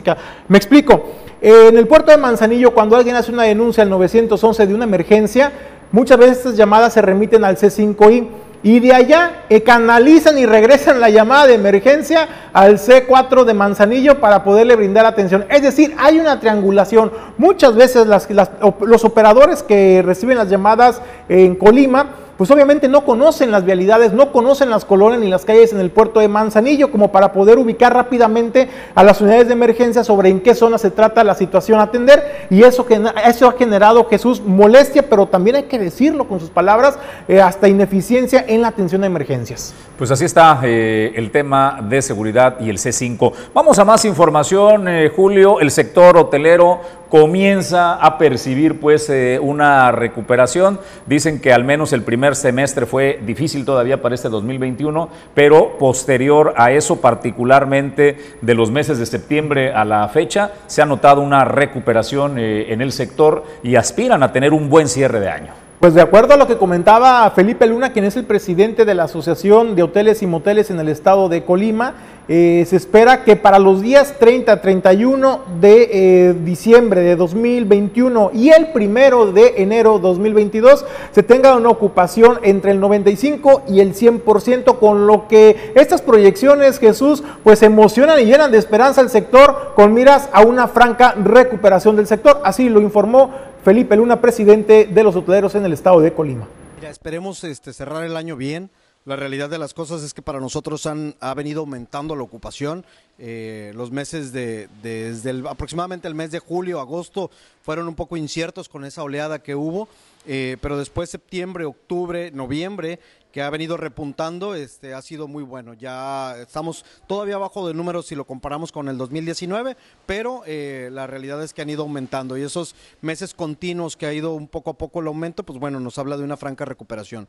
Me 0.48 0.58
explico. 0.58 1.04
En 1.40 1.76
el 1.76 1.86
puerto 1.86 2.10
de 2.10 2.16
Manzanillo, 2.16 2.72
cuando 2.72 2.96
alguien 2.96 3.16
hace 3.16 3.30
una 3.30 3.42
denuncia 3.42 3.82
al 3.82 3.90
911 3.90 4.66
de 4.66 4.74
una 4.74 4.84
emergencia, 4.84 5.52
muchas 5.92 6.18
veces 6.18 6.38
estas 6.38 6.56
llamadas 6.56 6.94
se 6.94 7.02
remiten 7.02 7.44
al 7.44 7.56
C5I 7.56 8.28
y 8.64 8.80
de 8.80 8.94
allá 8.94 9.44
eh, 9.50 9.62
canalizan 9.62 10.38
y 10.38 10.46
regresan 10.46 10.98
la 10.98 11.10
llamada 11.10 11.46
de 11.46 11.54
emergencia 11.54 12.26
al 12.54 12.78
C4 12.78 13.44
de 13.44 13.52
Manzanillo 13.52 14.20
para 14.20 14.42
poderle 14.42 14.74
brindar 14.74 15.04
atención. 15.04 15.44
Es 15.50 15.60
decir, 15.60 15.94
hay 15.98 16.18
una 16.18 16.40
triangulación. 16.40 17.12
Muchas 17.36 17.76
veces 17.76 18.06
los 18.06 19.04
operadores 19.04 19.62
que 19.62 20.00
reciben 20.02 20.38
las 20.38 20.48
llamadas 20.48 21.02
en 21.28 21.56
Colima, 21.56 22.06
pues 22.36 22.50
obviamente 22.50 22.88
no 22.88 23.04
conocen 23.04 23.50
las 23.50 23.64
vialidades, 23.64 24.12
no 24.12 24.32
conocen 24.32 24.70
las 24.70 24.84
colonias 24.84 25.20
ni 25.20 25.28
las 25.28 25.44
calles 25.44 25.72
en 25.72 25.80
el 25.80 25.90
puerto 25.90 26.20
de 26.20 26.28
Manzanillo 26.28 26.90
como 26.90 27.12
para 27.12 27.32
poder 27.32 27.58
ubicar 27.58 27.94
rápidamente 27.94 28.68
a 28.94 29.04
las 29.04 29.20
unidades 29.20 29.46
de 29.46 29.52
emergencia 29.52 30.04
sobre 30.04 30.28
en 30.28 30.40
qué 30.40 30.54
zona 30.54 30.78
se 30.78 30.90
trata 30.90 31.24
la 31.24 31.34
situación 31.34 31.80
a 31.80 31.84
atender 31.84 32.46
y 32.50 32.62
eso, 32.62 32.86
eso 33.26 33.48
ha 33.48 33.52
generado 33.52 34.04
Jesús 34.08 34.40
molestia, 34.40 35.08
pero 35.08 35.26
también 35.26 35.56
hay 35.56 35.62
que 35.64 35.78
decirlo 35.78 36.26
con 36.26 36.40
sus 36.40 36.50
palabras, 36.50 36.98
eh, 37.28 37.40
hasta 37.40 37.68
ineficiencia 37.68 38.44
en 38.46 38.62
la 38.62 38.68
atención 38.68 39.02
a 39.02 39.06
emergencias. 39.06 39.74
Pues 39.98 40.10
así 40.10 40.24
está 40.24 40.60
eh, 40.64 41.12
el 41.14 41.30
tema 41.30 41.78
de 41.82 42.02
seguridad 42.02 42.60
y 42.60 42.70
el 42.70 42.78
C5. 42.78 43.32
Vamos 43.54 43.78
a 43.78 43.84
más 43.84 44.04
información, 44.04 44.88
eh, 44.88 45.10
Julio. 45.14 45.60
El 45.60 45.70
sector 45.70 46.16
hotelero 46.16 46.80
comienza 47.14 47.94
a 47.94 48.18
percibir 48.18 48.80
pues 48.80 49.08
eh, 49.08 49.38
una 49.40 49.92
recuperación. 49.92 50.80
Dicen 51.06 51.40
que 51.40 51.52
al 51.52 51.62
menos 51.62 51.92
el 51.92 52.02
primer 52.02 52.34
semestre 52.34 52.86
fue 52.86 53.20
difícil 53.24 53.64
todavía 53.64 54.02
para 54.02 54.16
este 54.16 54.28
2021, 54.28 55.08
pero 55.32 55.78
posterior 55.78 56.54
a 56.56 56.72
eso, 56.72 57.00
particularmente 57.00 58.18
de 58.40 58.54
los 58.56 58.72
meses 58.72 58.98
de 58.98 59.06
septiembre 59.06 59.72
a 59.72 59.84
la 59.84 60.08
fecha, 60.08 60.54
se 60.66 60.82
ha 60.82 60.86
notado 60.86 61.20
una 61.20 61.44
recuperación 61.44 62.36
eh, 62.36 62.72
en 62.72 62.82
el 62.82 62.90
sector 62.90 63.44
y 63.62 63.76
aspiran 63.76 64.24
a 64.24 64.32
tener 64.32 64.52
un 64.52 64.68
buen 64.68 64.88
cierre 64.88 65.20
de 65.20 65.28
año. 65.28 65.63
Pues 65.84 65.92
de 65.92 66.00
acuerdo 66.00 66.32
a 66.32 66.38
lo 66.38 66.46
que 66.46 66.56
comentaba 66.56 67.30
Felipe 67.32 67.66
Luna, 67.66 67.92
quien 67.92 68.06
es 68.06 68.16
el 68.16 68.24
presidente 68.24 68.86
de 68.86 68.94
la 68.94 69.04
Asociación 69.04 69.76
de 69.76 69.82
Hoteles 69.82 70.22
y 70.22 70.26
Moteles 70.26 70.70
en 70.70 70.80
el 70.80 70.88
estado 70.88 71.28
de 71.28 71.44
Colima, 71.44 71.92
eh, 72.26 72.64
se 72.66 72.76
espera 72.76 73.22
que 73.22 73.36
para 73.36 73.58
los 73.58 73.82
días 73.82 74.14
30, 74.18 74.62
31 74.62 75.40
de 75.60 75.90
eh, 75.92 76.34
diciembre 76.42 77.02
de 77.02 77.16
2021 77.16 78.30
y 78.32 78.48
el 78.48 78.68
primero 78.68 79.30
de 79.30 79.56
enero 79.58 79.98
2022 79.98 80.86
se 81.10 81.22
tenga 81.22 81.54
una 81.54 81.68
ocupación 81.68 82.38
entre 82.44 82.70
el 82.70 82.80
95 82.80 83.64
y 83.68 83.80
el 83.80 83.94
100%, 83.94 84.78
con 84.78 85.06
lo 85.06 85.28
que 85.28 85.72
estas 85.74 86.00
proyecciones, 86.00 86.78
Jesús, 86.78 87.22
pues 87.42 87.62
emocionan 87.62 88.18
y 88.20 88.24
llenan 88.24 88.52
de 88.52 88.56
esperanza 88.56 89.02
al 89.02 89.10
sector 89.10 89.72
con 89.76 89.92
miras 89.92 90.30
a 90.32 90.40
una 90.40 90.66
franca 90.66 91.14
recuperación 91.22 91.94
del 91.94 92.06
sector. 92.06 92.40
Así 92.42 92.70
lo 92.70 92.80
informó 92.80 93.32
Felipe 93.64 93.96
Luna, 93.96 94.20
presidente 94.20 94.84
de 94.86 95.02
los 95.02 95.16
hoteleros 95.16 95.54
en 95.54 95.64
el 95.64 95.72
estado 95.72 96.00
de 96.00 96.12
Colima. 96.12 96.46
Mira, 96.76 96.90
esperemos 96.90 97.42
este, 97.44 97.72
cerrar 97.72 98.04
el 98.04 98.16
año 98.16 98.36
bien. 98.36 98.70
La 99.06 99.16
realidad 99.16 99.50
de 99.50 99.58
las 99.58 99.74
cosas 99.74 100.02
es 100.02 100.14
que 100.14 100.22
para 100.22 100.40
nosotros 100.40 100.86
han, 100.86 101.14
ha 101.20 101.34
venido 101.34 101.60
aumentando 101.60 102.14
la 102.16 102.22
ocupación. 102.22 102.84
Eh, 103.18 103.72
los 103.74 103.90
meses 103.90 104.32
de, 104.32 104.68
desde 104.82 105.30
el- 105.30 105.46
aproximadamente 105.46 106.08
el 106.08 106.14
mes 106.14 106.30
de 106.30 106.38
julio, 106.38 106.80
agosto, 106.80 107.30
fueron 107.62 107.86
un 107.88 107.94
poco 107.94 108.16
inciertos 108.16 108.68
con 108.68 108.84
esa 108.84 109.02
oleada 109.02 109.42
que 109.42 109.54
hubo, 109.54 109.88
eh, 110.26 110.56
pero 110.60 110.78
después 110.78 111.10
septiembre, 111.10 111.64
octubre, 111.66 112.30
noviembre, 112.32 112.98
que 113.34 113.42
ha 113.42 113.50
venido 113.50 113.76
repuntando, 113.76 114.54
este, 114.54 114.94
ha 114.94 115.02
sido 115.02 115.26
muy 115.26 115.42
bueno. 115.42 115.74
Ya 115.74 116.36
estamos 116.40 116.84
todavía 117.08 117.34
abajo 117.34 117.66
de 117.66 117.74
números 117.74 118.06
si 118.06 118.14
lo 118.14 118.28
comparamos 118.28 118.70
con 118.70 118.88
el 118.88 118.96
2019, 118.96 119.76
pero 120.06 120.44
eh, 120.46 120.88
la 120.92 121.08
realidad 121.08 121.42
es 121.42 121.52
que 121.52 121.60
han 121.60 121.68
ido 121.68 121.82
aumentando 121.82 122.38
y 122.38 122.42
esos 122.42 122.76
meses 123.00 123.34
continuos 123.34 123.96
que 123.96 124.06
ha 124.06 124.12
ido 124.12 124.34
un 124.34 124.46
poco 124.46 124.70
a 124.70 124.78
poco 124.78 125.00
el 125.00 125.08
aumento, 125.08 125.42
pues 125.42 125.58
bueno, 125.58 125.80
nos 125.80 125.98
habla 125.98 126.16
de 126.16 126.22
una 126.22 126.36
franca 126.36 126.64
recuperación. 126.64 127.26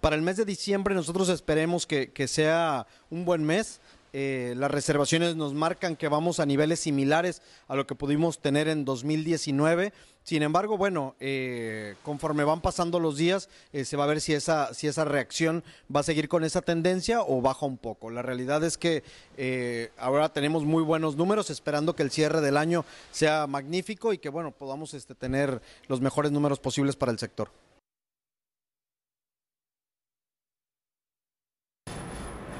Para 0.00 0.14
el 0.14 0.22
mes 0.22 0.36
de 0.36 0.44
diciembre 0.44 0.94
nosotros 0.94 1.28
esperemos 1.28 1.88
que, 1.88 2.12
que 2.12 2.28
sea 2.28 2.86
un 3.10 3.24
buen 3.24 3.42
mes. 3.42 3.80
Eh, 4.12 4.54
las 4.56 4.70
reservaciones 4.70 5.36
nos 5.36 5.54
marcan 5.54 5.96
que 5.96 6.08
vamos 6.08 6.40
a 6.40 6.46
niveles 6.46 6.80
similares 6.80 7.42
a 7.66 7.76
lo 7.76 7.86
que 7.86 7.94
pudimos 7.94 8.38
tener 8.40 8.68
en 8.68 8.84
2019. 8.84 9.92
Sin 10.28 10.42
embargo, 10.42 10.76
bueno, 10.76 11.14
eh, 11.20 11.94
conforme 12.02 12.44
van 12.44 12.60
pasando 12.60 13.00
los 13.00 13.16
días, 13.16 13.48
eh, 13.72 13.86
se 13.86 13.96
va 13.96 14.04
a 14.04 14.08
ver 14.08 14.20
si 14.20 14.34
esa, 14.34 14.74
si 14.74 14.86
esa 14.86 15.06
reacción 15.06 15.64
va 15.94 16.00
a 16.00 16.02
seguir 16.02 16.28
con 16.28 16.44
esa 16.44 16.60
tendencia 16.60 17.22
o 17.22 17.40
baja 17.40 17.64
un 17.64 17.78
poco. 17.78 18.10
La 18.10 18.20
realidad 18.20 18.62
es 18.62 18.76
que 18.76 19.02
eh, 19.38 19.90
ahora 19.96 20.30
tenemos 20.30 20.64
muy 20.64 20.82
buenos 20.82 21.16
números, 21.16 21.48
esperando 21.48 21.96
que 21.96 22.02
el 22.02 22.10
cierre 22.10 22.42
del 22.42 22.58
año 22.58 22.84
sea 23.10 23.46
magnífico 23.46 24.12
y 24.12 24.18
que, 24.18 24.28
bueno, 24.28 24.50
podamos 24.50 24.92
este, 24.92 25.14
tener 25.14 25.62
los 25.86 26.02
mejores 26.02 26.30
números 26.30 26.58
posibles 26.58 26.94
para 26.94 27.10
el 27.10 27.18
sector. 27.18 27.48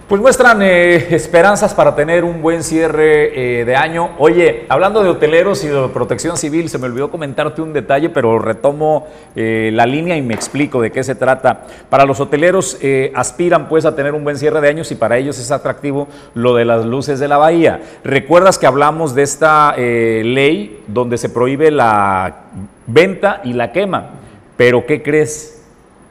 Pues 0.08 0.22
muestran 0.22 0.62
eh, 0.62 1.14
esperanzas 1.14 1.74
para 1.74 1.94
tener 1.94 2.24
un 2.24 2.40
buen 2.40 2.62
cierre 2.62 3.60
eh, 3.60 3.66
de 3.66 3.76
año. 3.76 4.12
Oye, 4.16 4.64
hablando 4.70 5.02
de 5.02 5.10
hoteleros 5.10 5.62
y 5.64 5.68
de 5.68 5.86
protección 5.88 6.38
civil, 6.38 6.70
se 6.70 6.78
me 6.78 6.86
olvidó 6.86 7.10
comentarte 7.10 7.60
un 7.60 7.74
detalle, 7.74 8.08
pero 8.08 8.38
retomo 8.38 9.06
eh, 9.36 9.68
la 9.74 9.84
línea 9.84 10.16
y 10.16 10.22
me 10.22 10.32
explico 10.32 10.80
de 10.80 10.90
qué 10.90 11.04
se 11.04 11.14
trata. 11.14 11.66
Para 11.90 12.06
los 12.06 12.20
hoteleros 12.20 12.78
eh, 12.80 13.12
aspiran 13.14 13.68
pues 13.68 13.84
a 13.84 13.94
tener 13.94 14.14
un 14.14 14.24
buen 14.24 14.38
cierre 14.38 14.62
de 14.62 14.70
años 14.70 14.90
y 14.92 14.94
para 14.94 15.18
ellos 15.18 15.38
es 15.38 15.50
atractivo 15.50 16.08
lo 16.32 16.54
de 16.54 16.64
las 16.64 16.86
luces 16.86 17.20
de 17.20 17.28
la 17.28 17.36
bahía. 17.36 17.82
¿Recuerdas 18.02 18.56
que 18.56 18.66
hablamos 18.66 19.14
de 19.14 19.24
esta 19.24 19.76
ley 19.76 20.84
donde 20.86 21.18
se 21.18 21.28
prohíbe 21.28 21.70
la 21.70 22.44
venta 22.86 23.42
y 23.44 23.52
la 23.52 23.72
quema? 23.72 24.12
Pero 24.56 24.86
¿qué 24.86 25.02
crees? 25.02 25.57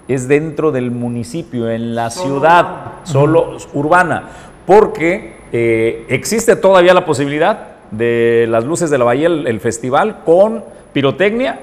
Es 0.08 0.28
dentro 0.28 0.72
del 0.72 0.92
municipio, 0.92 1.70
en 1.70 1.96
la 1.96 2.10
Solo 2.10 2.26
ciudad, 2.36 2.64
urbana. 2.64 2.92
solo 3.04 3.58
urbana, 3.74 4.24
porque 4.66 5.36
eh, 5.52 6.06
existe 6.10 6.56
todavía 6.56 6.94
la 6.94 7.06
posibilidad 7.06 7.60
de 7.92 8.46
las 8.50 8.64
luces 8.66 8.90
de 8.90 8.98
la 8.98 9.06
bahía, 9.06 9.28
el, 9.28 9.48
el 9.48 9.60
festival, 9.60 10.20
con 10.26 10.64
pirotecnia, 10.94 11.60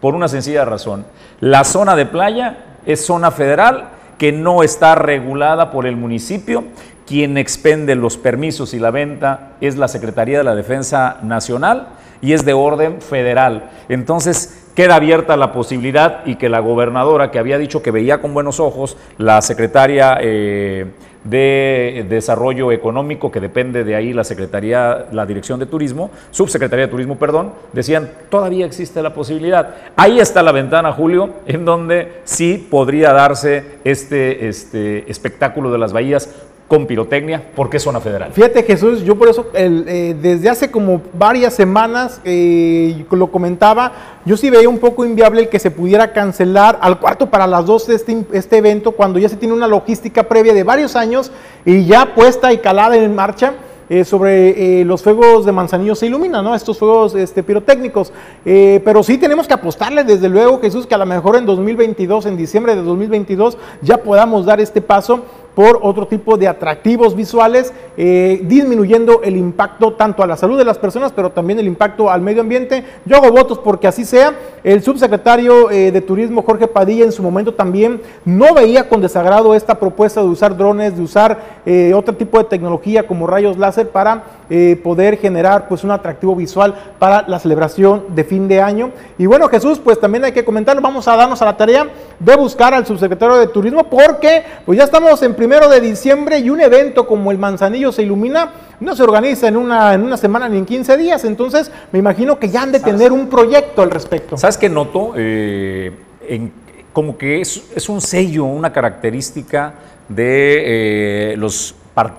por 0.00 0.14
una 0.14 0.28
sencilla 0.28 0.64
razón. 0.64 1.04
La 1.40 1.64
zona 1.64 1.96
de 1.96 2.06
playa 2.06 2.58
es 2.86 3.04
zona 3.04 3.30
federal 3.30 3.88
que 4.18 4.32
no 4.32 4.62
está 4.62 4.94
regulada 4.94 5.70
por 5.70 5.86
el 5.86 5.96
municipio. 5.96 6.64
Quien 7.06 7.38
expende 7.38 7.94
los 7.94 8.16
permisos 8.16 8.74
y 8.74 8.78
la 8.78 8.90
venta 8.90 9.52
es 9.60 9.76
la 9.76 9.86
Secretaría 9.88 10.38
de 10.38 10.44
la 10.44 10.54
Defensa 10.56 11.18
Nacional 11.22 11.88
y 12.20 12.32
es 12.32 12.44
de 12.44 12.52
orden 12.52 13.00
federal. 13.00 13.70
Entonces, 13.88 14.65
queda 14.76 14.96
abierta 14.96 15.36
la 15.36 15.52
posibilidad 15.52 16.24
y 16.26 16.36
que 16.36 16.50
la 16.50 16.60
gobernadora, 16.60 17.30
que 17.30 17.38
había 17.40 17.58
dicho 17.58 17.82
que 17.82 17.90
veía 17.90 18.20
con 18.20 18.34
buenos 18.34 18.60
ojos, 18.60 18.96
la 19.16 19.40
secretaria 19.40 20.18
eh, 20.20 20.86
de 21.24 22.06
Desarrollo 22.08 22.70
Económico, 22.70 23.32
que 23.32 23.40
depende 23.40 23.84
de 23.84 23.96
ahí 23.96 24.12
la 24.12 24.22
Secretaría, 24.22 25.06
la 25.10 25.24
Dirección 25.24 25.58
de 25.58 25.66
Turismo, 25.66 26.10
Subsecretaría 26.30 26.86
de 26.86 26.90
Turismo, 26.90 27.16
perdón, 27.16 27.52
decían, 27.72 28.10
todavía 28.28 28.66
existe 28.66 29.02
la 29.02 29.14
posibilidad. 29.14 29.74
Ahí 29.96 30.20
está 30.20 30.42
la 30.42 30.52
ventana, 30.52 30.92
Julio, 30.92 31.30
en 31.46 31.64
donde 31.64 32.20
sí 32.24 32.68
podría 32.70 33.14
darse 33.14 33.78
este, 33.82 34.46
este 34.46 35.10
espectáculo 35.10 35.72
de 35.72 35.78
las 35.78 35.94
bahías 35.94 36.28
con 36.68 36.86
pirotecnia, 36.86 37.42
porque 37.54 37.76
es 37.76 37.82
zona 37.84 38.00
federal. 38.00 38.32
Fíjate 38.32 38.64
Jesús, 38.64 39.04
yo 39.04 39.16
por 39.16 39.28
eso 39.28 39.46
eh, 39.54 40.16
desde 40.20 40.48
hace 40.48 40.70
como 40.70 41.00
varias 41.16 41.54
semanas 41.54 42.20
eh, 42.24 43.04
lo 43.10 43.28
comentaba, 43.28 43.92
yo 44.24 44.36
sí 44.36 44.50
veía 44.50 44.68
un 44.68 44.78
poco 44.78 45.04
inviable 45.04 45.42
el 45.42 45.48
que 45.48 45.60
se 45.60 45.70
pudiera 45.70 46.12
cancelar 46.12 46.76
al 46.80 46.98
cuarto 46.98 47.30
para 47.30 47.46
las 47.46 47.66
12 47.66 47.94
este, 47.94 48.24
este 48.32 48.56
evento 48.56 48.92
cuando 48.92 49.20
ya 49.20 49.28
se 49.28 49.36
tiene 49.36 49.54
una 49.54 49.68
logística 49.68 50.24
previa 50.24 50.54
de 50.54 50.64
varios 50.64 50.96
años 50.96 51.30
y 51.64 51.84
ya 51.84 52.14
puesta 52.14 52.52
y 52.52 52.58
calada 52.58 52.96
en 52.96 53.14
marcha. 53.14 53.54
eh, 53.88 54.04
sobre 54.04 54.84
los 54.84 55.00
fuegos 55.00 55.46
de 55.46 55.52
Manzanillo 55.52 55.94
se 55.94 56.06
ilumina, 56.06 56.42
¿no? 56.42 56.56
Estos 56.56 56.76
fuegos 56.76 57.14
este, 57.14 57.44
pirotécnicos. 57.44 58.12
Pero 58.42 59.04
sí 59.04 59.16
tenemos 59.16 59.46
que 59.46 59.54
apostarle, 59.54 60.02
desde 60.02 60.28
luego, 60.28 60.60
Jesús, 60.60 60.88
que 60.88 60.96
a 60.96 60.98
lo 60.98 61.06
mejor 61.06 61.36
en 61.36 61.46
2022, 61.46 62.26
en 62.26 62.36
diciembre 62.36 62.74
de 62.74 62.82
2022, 62.82 63.56
ya 63.82 63.98
podamos 63.98 64.44
dar 64.44 64.60
este 64.60 64.80
paso 64.80 65.22
por 65.56 65.80
otro 65.80 66.06
tipo 66.06 66.36
de 66.36 66.48
atractivos 66.48 67.16
visuales, 67.16 67.72
eh, 67.96 68.42
disminuyendo 68.44 69.22
el 69.22 69.38
impacto 69.38 69.94
tanto 69.94 70.22
a 70.22 70.26
la 70.26 70.36
salud 70.36 70.58
de 70.58 70.66
las 70.66 70.76
personas, 70.76 71.12
pero 71.12 71.30
también 71.30 71.58
el 71.58 71.66
impacto 71.66 72.10
al 72.10 72.20
medio 72.20 72.42
ambiente. 72.42 72.84
Yo 73.06 73.16
hago 73.16 73.32
votos 73.32 73.58
porque 73.58 73.88
así 73.88 74.04
sea. 74.04 74.34
El 74.62 74.82
subsecretario 74.82 75.70
eh, 75.70 75.92
de 75.92 76.00
Turismo, 76.02 76.42
Jorge 76.42 76.66
Padilla, 76.66 77.06
en 77.06 77.12
su 77.12 77.22
momento 77.22 77.54
también 77.54 78.02
no 78.26 78.52
veía 78.52 78.86
con 78.86 79.00
desagrado 79.00 79.54
esta 79.54 79.76
propuesta 79.78 80.20
de 80.20 80.28
usar 80.28 80.58
drones, 80.58 80.94
de 80.94 81.02
usar 81.02 81.38
eh, 81.64 81.94
otro 81.94 82.14
tipo 82.14 82.36
de 82.36 82.44
tecnología 82.44 83.06
como 83.06 83.26
rayos 83.26 83.56
láser 83.56 83.88
para 83.88 84.24
eh, 84.50 84.80
poder 84.82 85.18
generar 85.18 85.68
pues 85.68 85.84
un 85.84 85.90
atractivo 85.90 86.34
visual 86.36 86.74
para 86.98 87.24
la 87.28 87.38
celebración 87.38 88.04
de 88.14 88.24
fin 88.24 88.48
de 88.48 88.60
año. 88.60 88.90
Y 89.18 89.26
bueno, 89.26 89.48
Jesús, 89.48 89.78
pues 89.82 89.98
también 90.00 90.24
hay 90.24 90.32
que 90.32 90.44
comentarlo, 90.44 90.80
vamos 90.82 91.06
a 91.08 91.16
darnos 91.16 91.40
a 91.42 91.44
la 91.46 91.56
tarea 91.56 91.86
de 92.18 92.36
buscar 92.36 92.72
al 92.74 92.86
subsecretario 92.86 93.36
de 93.36 93.46
Turismo 93.48 93.84
porque 93.84 94.42
pues 94.64 94.78
ya 94.78 94.84
estamos 94.84 95.22
en 95.22 95.34
primero 95.34 95.68
de 95.68 95.80
diciembre 95.80 96.38
y 96.38 96.50
un 96.50 96.60
evento 96.60 97.06
como 97.06 97.30
el 97.30 97.38
Manzanillo 97.38 97.92
se 97.92 98.02
ilumina 98.02 98.50
no 98.78 98.94
se 98.94 99.02
organiza 99.02 99.48
en 99.48 99.56
una, 99.56 99.94
en 99.94 100.02
una 100.02 100.18
semana 100.18 100.50
ni 100.50 100.58
en 100.58 100.66
15 100.66 100.98
días, 100.98 101.24
entonces 101.24 101.70
me 101.92 101.98
imagino 101.98 102.38
que 102.38 102.50
ya 102.50 102.60
han 102.62 102.72
de 102.72 102.80
tener 102.80 103.10
un 103.10 103.26
proyecto 103.28 103.80
al 103.80 103.90
respecto. 103.90 104.36
¿Sabes 104.36 104.58
qué 104.58 104.68
noto? 104.68 105.12
Eh, 105.16 105.92
en- 106.28 106.52
como 106.92 107.16
que 107.16 107.40
es, 107.40 107.62
es 107.74 107.88
un 107.88 108.00
sello, 108.02 108.44
una 108.44 108.72
característica 108.72 109.72
de 110.08 111.32
eh, 111.32 111.36
los 111.38 111.74
par- 111.94 112.14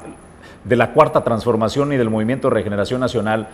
de 0.68 0.76
la 0.76 0.92
cuarta 0.92 1.24
transformación 1.24 1.94
y 1.94 1.98
del 1.98 2.10
movimiento 2.10 2.50
de 2.50 2.56
regeneración 2.56 3.00
nacional, 3.00 3.48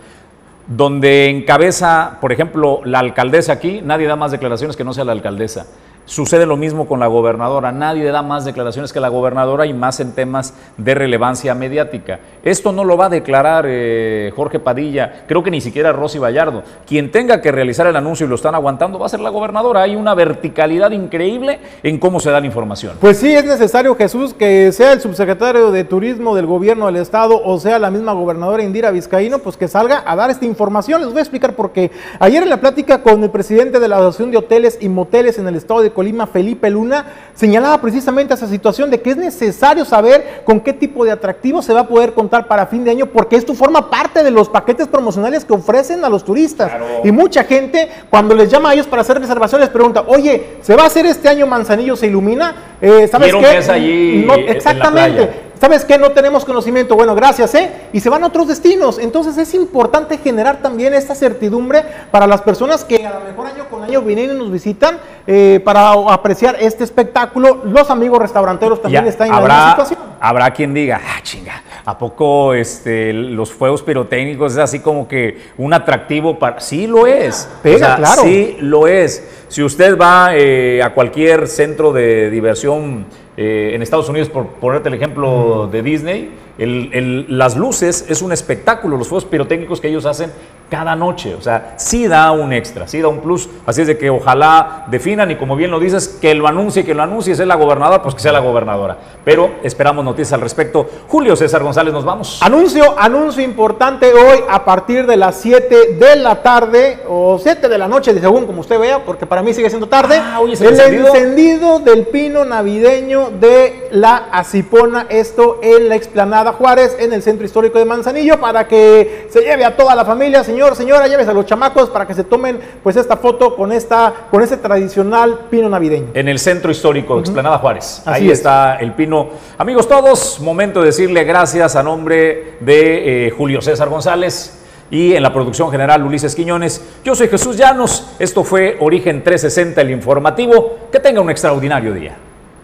donde 0.66 1.28
encabeza, 1.28 2.18
por 2.20 2.32
ejemplo, 2.32 2.80
la 2.84 2.98
alcaldesa 2.98 3.52
aquí, 3.52 3.80
nadie 3.82 4.06
da 4.06 4.16
más 4.16 4.32
declaraciones 4.32 4.76
que 4.76 4.84
no 4.84 4.94
sea 4.94 5.04
la 5.04 5.12
alcaldesa. 5.12 5.66
Sucede 6.06 6.44
lo 6.44 6.58
mismo 6.58 6.86
con 6.86 7.00
la 7.00 7.06
gobernadora, 7.06 7.72
nadie 7.72 8.04
da 8.10 8.20
más 8.20 8.44
declaraciones 8.44 8.92
que 8.92 9.00
la 9.00 9.08
gobernadora 9.08 9.64
y 9.64 9.72
más 9.72 10.00
en 10.00 10.12
temas 10.12 10.52
de 10.76 10.94
relevancia 10.94 11.54
mediática. 11.54 12.20
Esto 12.42 12.72
no 12.72 12.84
lo 12.84 12.98
va 12.98 13.06
a 13.06 13.08
declarar 13.08 13.64
eh, 13.66 14.30
Jorge 14.36 14.58
Padilla, 14.58 15.24
creo 15.26 15.42
que 15.42 15.50
ni 15.50 15.62
siquiera 15.62 15.92
Rosy 15.92 16.18
Vallardo. 16.18 16.62
Quien 16.86 17.10
tenga 17.10 17.40
que 17.40 17.50
realizar 17.50 17.86
el 17.86 17.96
anuncio 17.96 18.26
y 18.26 18.28
lo 18.28 18.34
están 18.34 18.54
aguantando 18.54 18.98
va 18.98 19.06
a 19.06 19.08
ser 19.08 19.20
la 19.20 19.30
gobernadora. 19.30 19.80
Hay 19.80 19.96
una 19.96 20.14
verticalidad 20.14 20.90
increíble 20.90 21.58
en 21.82 21.98
cómo 21.98 22.20
se 22.20 22.30
da 22.30 22.38
la 22.38 22.46
información. 22.46 22.98
Pues 23.00 23.16
sí, 23.16 23.34
es 23.34 23.46
necesario, 23.46 23.94
Jesús, 23.96 24.34
que 24.34 24.72
sea 24.72 24.92
el 24.92 25.00
subsecretario 25.00 25.70
de 25.70 25.84
Turismo 25.84 26.36
del 26.36 26.44
gobierno 26.44 26.84
del 26.86 26.96
estado 26.96 27.40
o 27.42 27.58
sea 27.58 27.78
la 27.78 27.90
misma 27.90 28.12
gobernadora 28.12 28.62
Indira 28.62 28.90
Vizcaíno, 28.90 29.38
pues 29.38 29.56
que 29.56 29.68
salga 29.68 30.02
a 30.04 30.14
dar 30.16 30.28
esta 30.28 30.44
información. 30.44 31.00
Les 31.00 31.08
voy 31.08 31.18
a 31.18 31.22
explicar 31.22 31.54
por 31.54 31.72
qué. 31.72 31.90
Ayer 32.20 32.42
en 32.42 32.50
la 32.50 32.60
plática 32.60 33.02
con 33.02 33.22
el 33.22 33.30
presidente 33.30 33.80
de 33.80 33.88
la 33.88 33.96
Asociación 33.96 34.30
de 34.30 34.36
Hoteles 34.36 34.76
y 34.82 34.90
Moteles 34.90 35.38
en 35.38 35.48
el 35.48 35.54
estado 35.54 35.80
de 35.80 35.93
Colima, 35.94 36.26
Felipe 36.26 36.68
Luna, 36.68 37.06
señalaba 37.34 37.80
precisamente 37.80 38.34
esa 38.34 38.46
situación 38.46 38.90
de 38.90 39.00
que 39.00 39.10
es 39.10 39.16
necesario 39.16 39.86
saber 39.86 40.42
con 40.44 40.60
qué 40.60 40.74
tipo 40.74 41.04
de 41.04 41.12
atractivos 41.12 41.64
se 41.64 41.72
va 41.72 41.80
a 41.80 41.88
poder 41.88 42.12
contar 42.12 42.46
para 42.46 42.66
fin 42.66 42.84
de 42.84 42.90
año, 42.90 43.06
porque 43.06 43.36
esto 43.36 43.54
forma 43.54 43.88
parte 43.88 44.22
de 44.22 44.30
los 44.30 44.50
paquetes 44.50 44.88
promocionales 44.88 45.44
que 45.44 45.54
ofrecen 45.54 46.04
a 46.04 46.10
los 46.10 46.24
turistas. 46.24 46.70
Y 47.02 47.12
mucha 47.12 47.44
gente, 47.44 47.88
cuando 48.10 48.34
les 48.34 48.50
llama 48.50 48.70
a 48.70 48.74
ellos 48.74 48.86
para 48.86 49.00
hacer 49.00 49.18
reservaciones, 49.18 49.70
pregunta, 49.70 50.04
oye, 50.06 50.58
¿se 50.60 50.76
va 50.76 50.82
a 50.82 50.86
hacer 50.86 51.06
este 51.06 51.28
año 51.28 51.46
Manzanillo 51.46 51.96
se 51.96 52.08
ilumina? 52.08 52.76
Eh, 52.80 53.08
¿Sabes 53.10 53.32
qué? 53.32 53.40
que 53.40 53.58
es 53.58 53.68
allí 53.68 54.24
No, 54.26 54.34
en 54.34 54.46
la 54.46 54.52
exactamente. 54.52 55.30
¿Sabes 55.60 55.84
qué? 55.84 55.98
No 55.98 56.10
tenemos 56.12 56.44
conocimiento. 56.44 56.94
Bueno, 56.94 57.14
gracias, 57.14 57.54
¿eh? 57.54 57.70
Y 57.92 58.00
se 58.00 58.10
van 58.10 58.22
a 58.24 58.26
otros 58.26 58.48
destinos. 58.48 58.98
Entonces 58.98 59.38
es 59.38 59.54
importante 59.54 60.18
generar 60.18 60.58
también 60.60 60.94
esta 60.94 61.14
certidumbre 61.14 61.82
para 62.10 62.26
las 62.26 62.42
personas 62.42 62.84
que 62.84 63.06
a 63.06 63.18
lo 63.18 63.20
mejor 63.20 63.46
año 63.46 63.68
con 63.70 63.82
año 63.82 64.02
vienen 64.02 64.32
y 64.32 64.38
nos 64.38 64.50
visitan 64.50 64.98
eh, 65.26 65.60
para 65.64 65.92
apreciar 66.12 66.56
este 66.60 66.84
espectáculo. 66.84 67.62
Los 67.64 67.90
amigos 67.90 68.18
restauranteros 68.18 68.82
también 68.82 69.04
Ya, 69.04 69.10
están 69.10 69.28
en 69.28 69.34
la 69.34 69.40
misma 69.40 69.70
situación. 69.70 69.98
habrá 70.20 70.50
quien 70.50 70.74
diga, 70.74 71.00
ah, 71.02 71.20
chinga, 71.22 71.62
¿a 71.84 71.96
poco 71.96 72.52
este, 72.52 73.12
los 73.12 73.52
fuegos 73.52 73.82
pirotécnicos 73.82 74.52
es 74.52 74.58
así 74.58 74.80
como 74.80 75.06
que 75.08 75.38
un 75.56 75.72
atractivo 75.72 76.38
para...? 76.38 76.60
Sí 76.60 76.86
lo 76.86 77.06
es. 77.06 77.48
Pega, 77.62 77.96
claro. 77.96 78.22
Sí 78.22 78.56
lo 78.60 78.86
es. 78.86 79.22
Si 79.48 79.62
usted 79.62 79.96
va 79.96 80.30
eh, 80.34 80.82
a 80.82 80.92
cualquier 80.92 81.46
centro 81.48 81.92
de 81.92 82.28
diversión 82.28 83.06
eh, 83.36 83.72
en 83.74 83.82
Estados 83.82 84.08
Unidos, 84.08 84.28
por 84.28 84.46
ponerte 84.46 84.88
el 84.88 84.94
ejemplo 84.94 85.68
de 85.70 85.82
Disney, 85.82 86.30
el- 86.58 86.90
el- 86.92 87.26
las 87.38 87.56
luces 87.56 88.06
es 88.08 88.22
un 88.22 88.32
espectáculo, 88.32 88.96
los 88.96 89.08
fuegos 89.08 89.24
pirotécnicos 89.24 89.80
que 89.80 89.88
ellos 89.88 90.06
hacen 90.06 90.30
cada 90.68 90.96
noche. 90.96 91.34
O 91.34 91.42
sea, 91.42 91.74
sí 91.76 92.08
da 92.08 92.32
un 92.32 92.52
extra, 92.52 92.88
sí 92.88 93.00
da 93.00 93.08
un 93.08 93.20
plus. 93.20 93.48
Así 93.66 93.82
es 93.82 93.86
de 93.86 93.98
que 93.98 94.10
ojalá 94.10 94.84
definan 94.88 95.30
y 95.30 95.36
como 95.36 95.56
bien 95.56 95.70
lo 95.70 95.78
dices, 95.78 96.08
que 96.20 96.34
lo 96.34 96.48
anuncie, 96.48 96.84
que 96.84 96.94
lo 96.94 97.02
anuncie, 97.02 97.34
si 97.34 97.42
es 97.42 97.48
la 97.48 97.54
gobernadora, 97.54 98.02
pues 98.02 98.14
que 98.14 98.20
sea 98.20 98.32
la 98.32 98.40
gobernadora. 98.40 98.96
Pero 99.24 99.52
esperamos 99.62 100.04
noticias 100.04 100.32
al 100.32 100.40
respecto. 100.40 100.86
Julio 101.08 101.36
César 101.36 101.62
González, 101.62 101.92
nos 101.92 102.04
vamos. 102.04 102.40
Anuncio, 102.42 102.98
anuncio 102.98 103.42
importante 103.42 104.12
hoy 104.12 104.40
a 104.48 104.64
partir 104.64 105.06
de 105.06 105.16
las 105.16 105.36
7 105.36 105.94
de 105.98 106.16
la 106.16 106.42
tarde 106.42 107.00
o 107.08 107.38
7 107.38 107.68
de 107.68 107.78
la 107.78 107.86
noche, 107.86 108.18
según 108.18 108.46
como 108.46 108.60
usted 108.60 108.78
vea, 108.78 109.04
porque 109.04 109.26
para 109.26 109.42
mí 109.42 109.54
sigue 109.54 109.68
siendo 109.68 109.86
tarde. 109.86 110.16
el 110.16 110.50
el 110.50 110.70
encendido. 110.70 111.08
encendido 111.08 111.78
del 111.78 112.06
pino 112.06 112.44
navideño 112.44 113.30
de 113.30 113.88
la 113.92 114.28
Acipona, 114.32 115.06
esto 115.08 115.60
en 115.62 115.88
la 115.88 115.94
explanada 115.94 116.52
Juárez, 116.52 116.96
en 116.98 117.12
el 117.12 117.22
centro 117.22 117.44
histórico 117.44 117.78
de 117.78 117.84
Manzanillo, 117.84 118.40
para 118.40 118.66
que 118.66 119.28
se 119.30 119.40
lleve 119.40 119.64
a 119.64 119.76
toda 119.76 119.94
la 119.94 120.04
familia, 120.04 120.42
señor 120.42 120.53
señor, 120.54 120.76
señora, 120.76 121.08
llévese 121.08 121.30
a 121.30 121.34
los 121.34 121.46
chamacos 121.46 121.90
para 121.90 122.06
que 122.06 122.14
se 122.14 122.22
tomen 122.22 122.60
pues 122.82 122.94
esta 122.94 123.16
foto 123.16 123.56
con 123.56 123.72
esta 123.72 124.12
con 124.30 124.40
ese 124.40 124.56
tradicional 124.56 125.46
pino 125.50 125.68
navideño. 125.68 126.08
En 126.14 126.28
el 126.28 126.38
centro 126.38 126.70
histórico, 126.70 127.18
Explanada 127.18 127.58
Juárez. 127.58 128.02
Así 128.04 128.22
Ahí 128.22 128.30
es. 128.30 128.38
está 128.38 128.76
el 128.76 128.92
pino. 128.92 129.30
Amigos 129.58 129.88
todos, 129.88 130.38
momento 130.38 130.80
de 130.80 130.86
decirle 130.86 131.24
gracias 131.24 131.74
a 131.74 131.82
nombre 131.82 132.54
de 132.60 133.26
eh, 133.26 133.30
Julio 133.30 133.60
César 133.60 133.88
González 133.88 134.60
y 134.90 135.14
en 135.14 135.24
la 135.24 135.32
producción 135.32 135.72
general 135.72 136.04
Ulises 136.04 136.36
Quiñones. 136.36 136.80
Yo 137.02 137.16
soy 137.16 137.26
Jesús 137.28 137.56
Llanos. 137.56 138.14
Esto 138.20 138.44
fue 138.44 138.76
Origen 138.80 139.24
360, 139.24 139.80
el 139.80 139.90
informativo. 139.90 140.78
Que 140.92 141.00
tenga 141.00 141.20
un 141.20 141.30
extraordinario 141.30 141.92
día. 141.92 142.16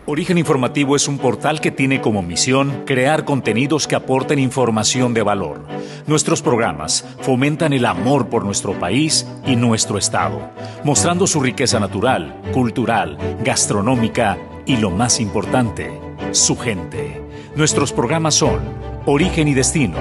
Origen 0.07 0.39
Informativo 0.39 0.97
es 0.97 1.07
un 1.09 1.19
portal 1.19 1.61
que 1.61 1.71
tiene 1.71 2.01
como 2.01 2.23
misión 2.23 2.85
crear 2.87 3.25
contenidos 3.25 3.87
que 3.87 3.95
aporten 3.95 4.39
información 4.39 5.13
de 5.13 5.23
valor. 5.23 5.67
Nuestros 6.07 6.41
programas 6.41 7.05
fomentan 7.21 7.75
el 7.75 7.85
amor 7.85 8.29
por 8.29 8.45
nuestro 8.45 8.73
país 8.79 9.27
y 9.47 9.57
nuestro 9.57 9.99
Estado, 9.99 10.51
mostrando 10.85 11.27
su 11.27 11.41
riqueza 11.41 11.79
natural, 11.79 12.41
cultural, 12.53 13.19
gastronómica 13.45 14.39
y 14.65 14.79
lo 14.79 14.91
más 14.91 15.21
importante, 15.21 15.93
su 16.33 16.57
gente. 16.57 17.23
Nuestros 17.55 17.93
programas 17.93 18.35
son 18.35 18.61
Origen 19.05 19.49
y 19.49 19.55
Destino, 19.55 19.99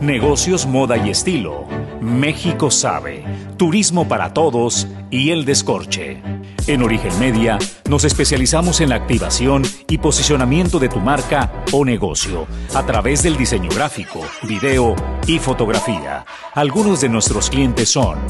Negocios, 0.00 0.66
Moda 0.66 0.96
y 0.96 1.10
Estilo, 1.10 1.66
México 2.00 2.70
Sabe, 2.70 3.24
Turismo 3.56 4.06
para 4.06 4.32
Todos 4.32 4.86
y 5.10 5.30
El 5.30 5.44
Descorche. 5.44 6.22
En 6.70 6.84
Origen 6.84 7.18
Media 7.18 7.58
nos 7.88 8.04
especializamos 8.04 8.80
en 8.80 8.90
la 8.90 8.94
activación 8.94 9.64
y 9.88 9.98
posicionamiento 9.98 10.78
de 10.78 10.88
tu 10.88 11.00
marca 11.00 11.64
o 11.72 11.84
negocio 11.84 12.46
a 12.74 12.86
través 12.86 13.24
del 13.24 13.36
diseño 13.36 13.70
gráfico, 13.74 14.20
video 14.44 14.94
y 15.26 15.40
fotografía. 15.40 16.24
Algunos 16.54 17.00
de 17.00 17.08
nuestros 17.08 17.50
clientes 17.50 17.88
son 17.88 18.20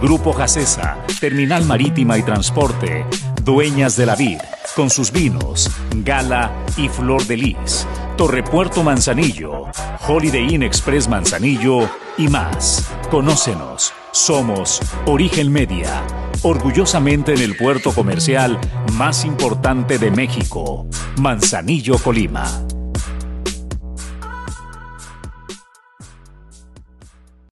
Grupo 0.00 0.32
Jacesa, 0.32 0.98
Terminal 1.18 1.64
Marítima 1.64 2.16
y 2.16 2.22
Transporte, 2.22 3.04
Dueñas 3.42 3.96
de 3.96 4.06
la 4.06 4.14
Vid, 4.14 4.38
con 4.76 4.90
sus 4.90 5.10
vinos, 5.10 5.68
Gala 6.04 6.52
y 6.76 6.88
Flor 6.88 7.26
de 7.26 7.36
Lis, 7.36 7.84
Torrepuerto 8.16 8.84
Manzanillo, 8.84 9.64
Holiday 10.06 10.54
Inn 10.54 10.62
Express 10.62 11.08
Manzanillo 11.08 11.90
y 12.16 12.28
más. 12.28 12.88
Conócenos. 13.10 13.92
Somos 14.18 14.80
Origen 15.06 15.52
Media, 15.52 16.04
orgullosamente 16.42 17.34
en 17.34 17.40
el 17.40 17.56
puerto 17.56 17.92
comercial 17.92 18.58
más 18.94 19.24
importante 19.24 19.96
de 19.96 20.10
México, 20.10 20.88
Manzanillo, 21.20 21.96
Colima. 21.98 22.44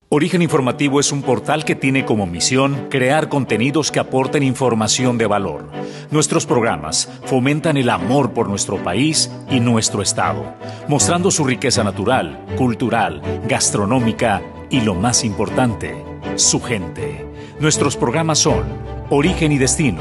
Origen 0.09 0.43
Informativo 0.43 0.98
es 0.98 1.12
un 1.12 1.22
portal 1.22 1.64
que 1.64 1.76
tiene 1.76 2.05
como 2.05 2.26
misión 2.26 2.88
crear 2.90 3.28
contenidos 3.28 3.93
que 3.93 4.01
aporten 4.01 4.43
información 4.43 5.18
de 5.18 5.26
valor. 5.26 5.70
Nuestros 6.10 6.47
programas 6.47 7.09
fomentan 7.26 7.76
el 7.76 7.88
amor 7.88 8.32
por 8.32 8.48
nuestro 8.48 8.82
país 8.82 9.30
y 9.48 9.60
nuestro 9.60 10.02
Estado, 10.02 10.56
mostrando 10.88 11.30
su 11.30 11.44
riqueza 11.44 11.84
natural, 11.84 12.44
cultural, 12.56 13.22
gastronómica 13.48 14.43
y 14.68 14.80
lo 14.80 14.94
más 14.94 15.24
importante, 15.24 16.15
su 16.34 16.60
gente. 16.60 17.24
Nuestros 17.60 17.96
programas 17.96 18.38
son 18.38 18.64
Origen 19.08 19.52
y 19.52 19.58
Destino, 19.58 20.00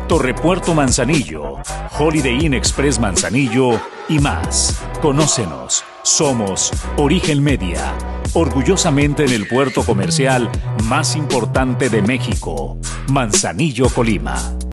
Torrepuerto 0.11 0.73
Manzanillo, 0.73 1.61
Holiday 1.97 2.45
Inn 2.45 2.53
Express 2.53 2.99
Manzanillo 2.99 3.79
y 4.09 4.19
más. 4.19 4.83
Conócenos. 5.01 5.85
Somos 6.03 6.69
Origen 6.97 7.41
Media, 7.41 7.93
orgullosamente 8.33 9.23
en 9.23 9.31
el 9.31 9.47
puerto 9.47 9.85
comercial 9.85 10.49
más 10.83 11.15
importante 11.15 11.87
de 11.89 12.01
México, 12.01 12.77
Manzanillo, 13.07 13.87
Colima. 13.87 14.35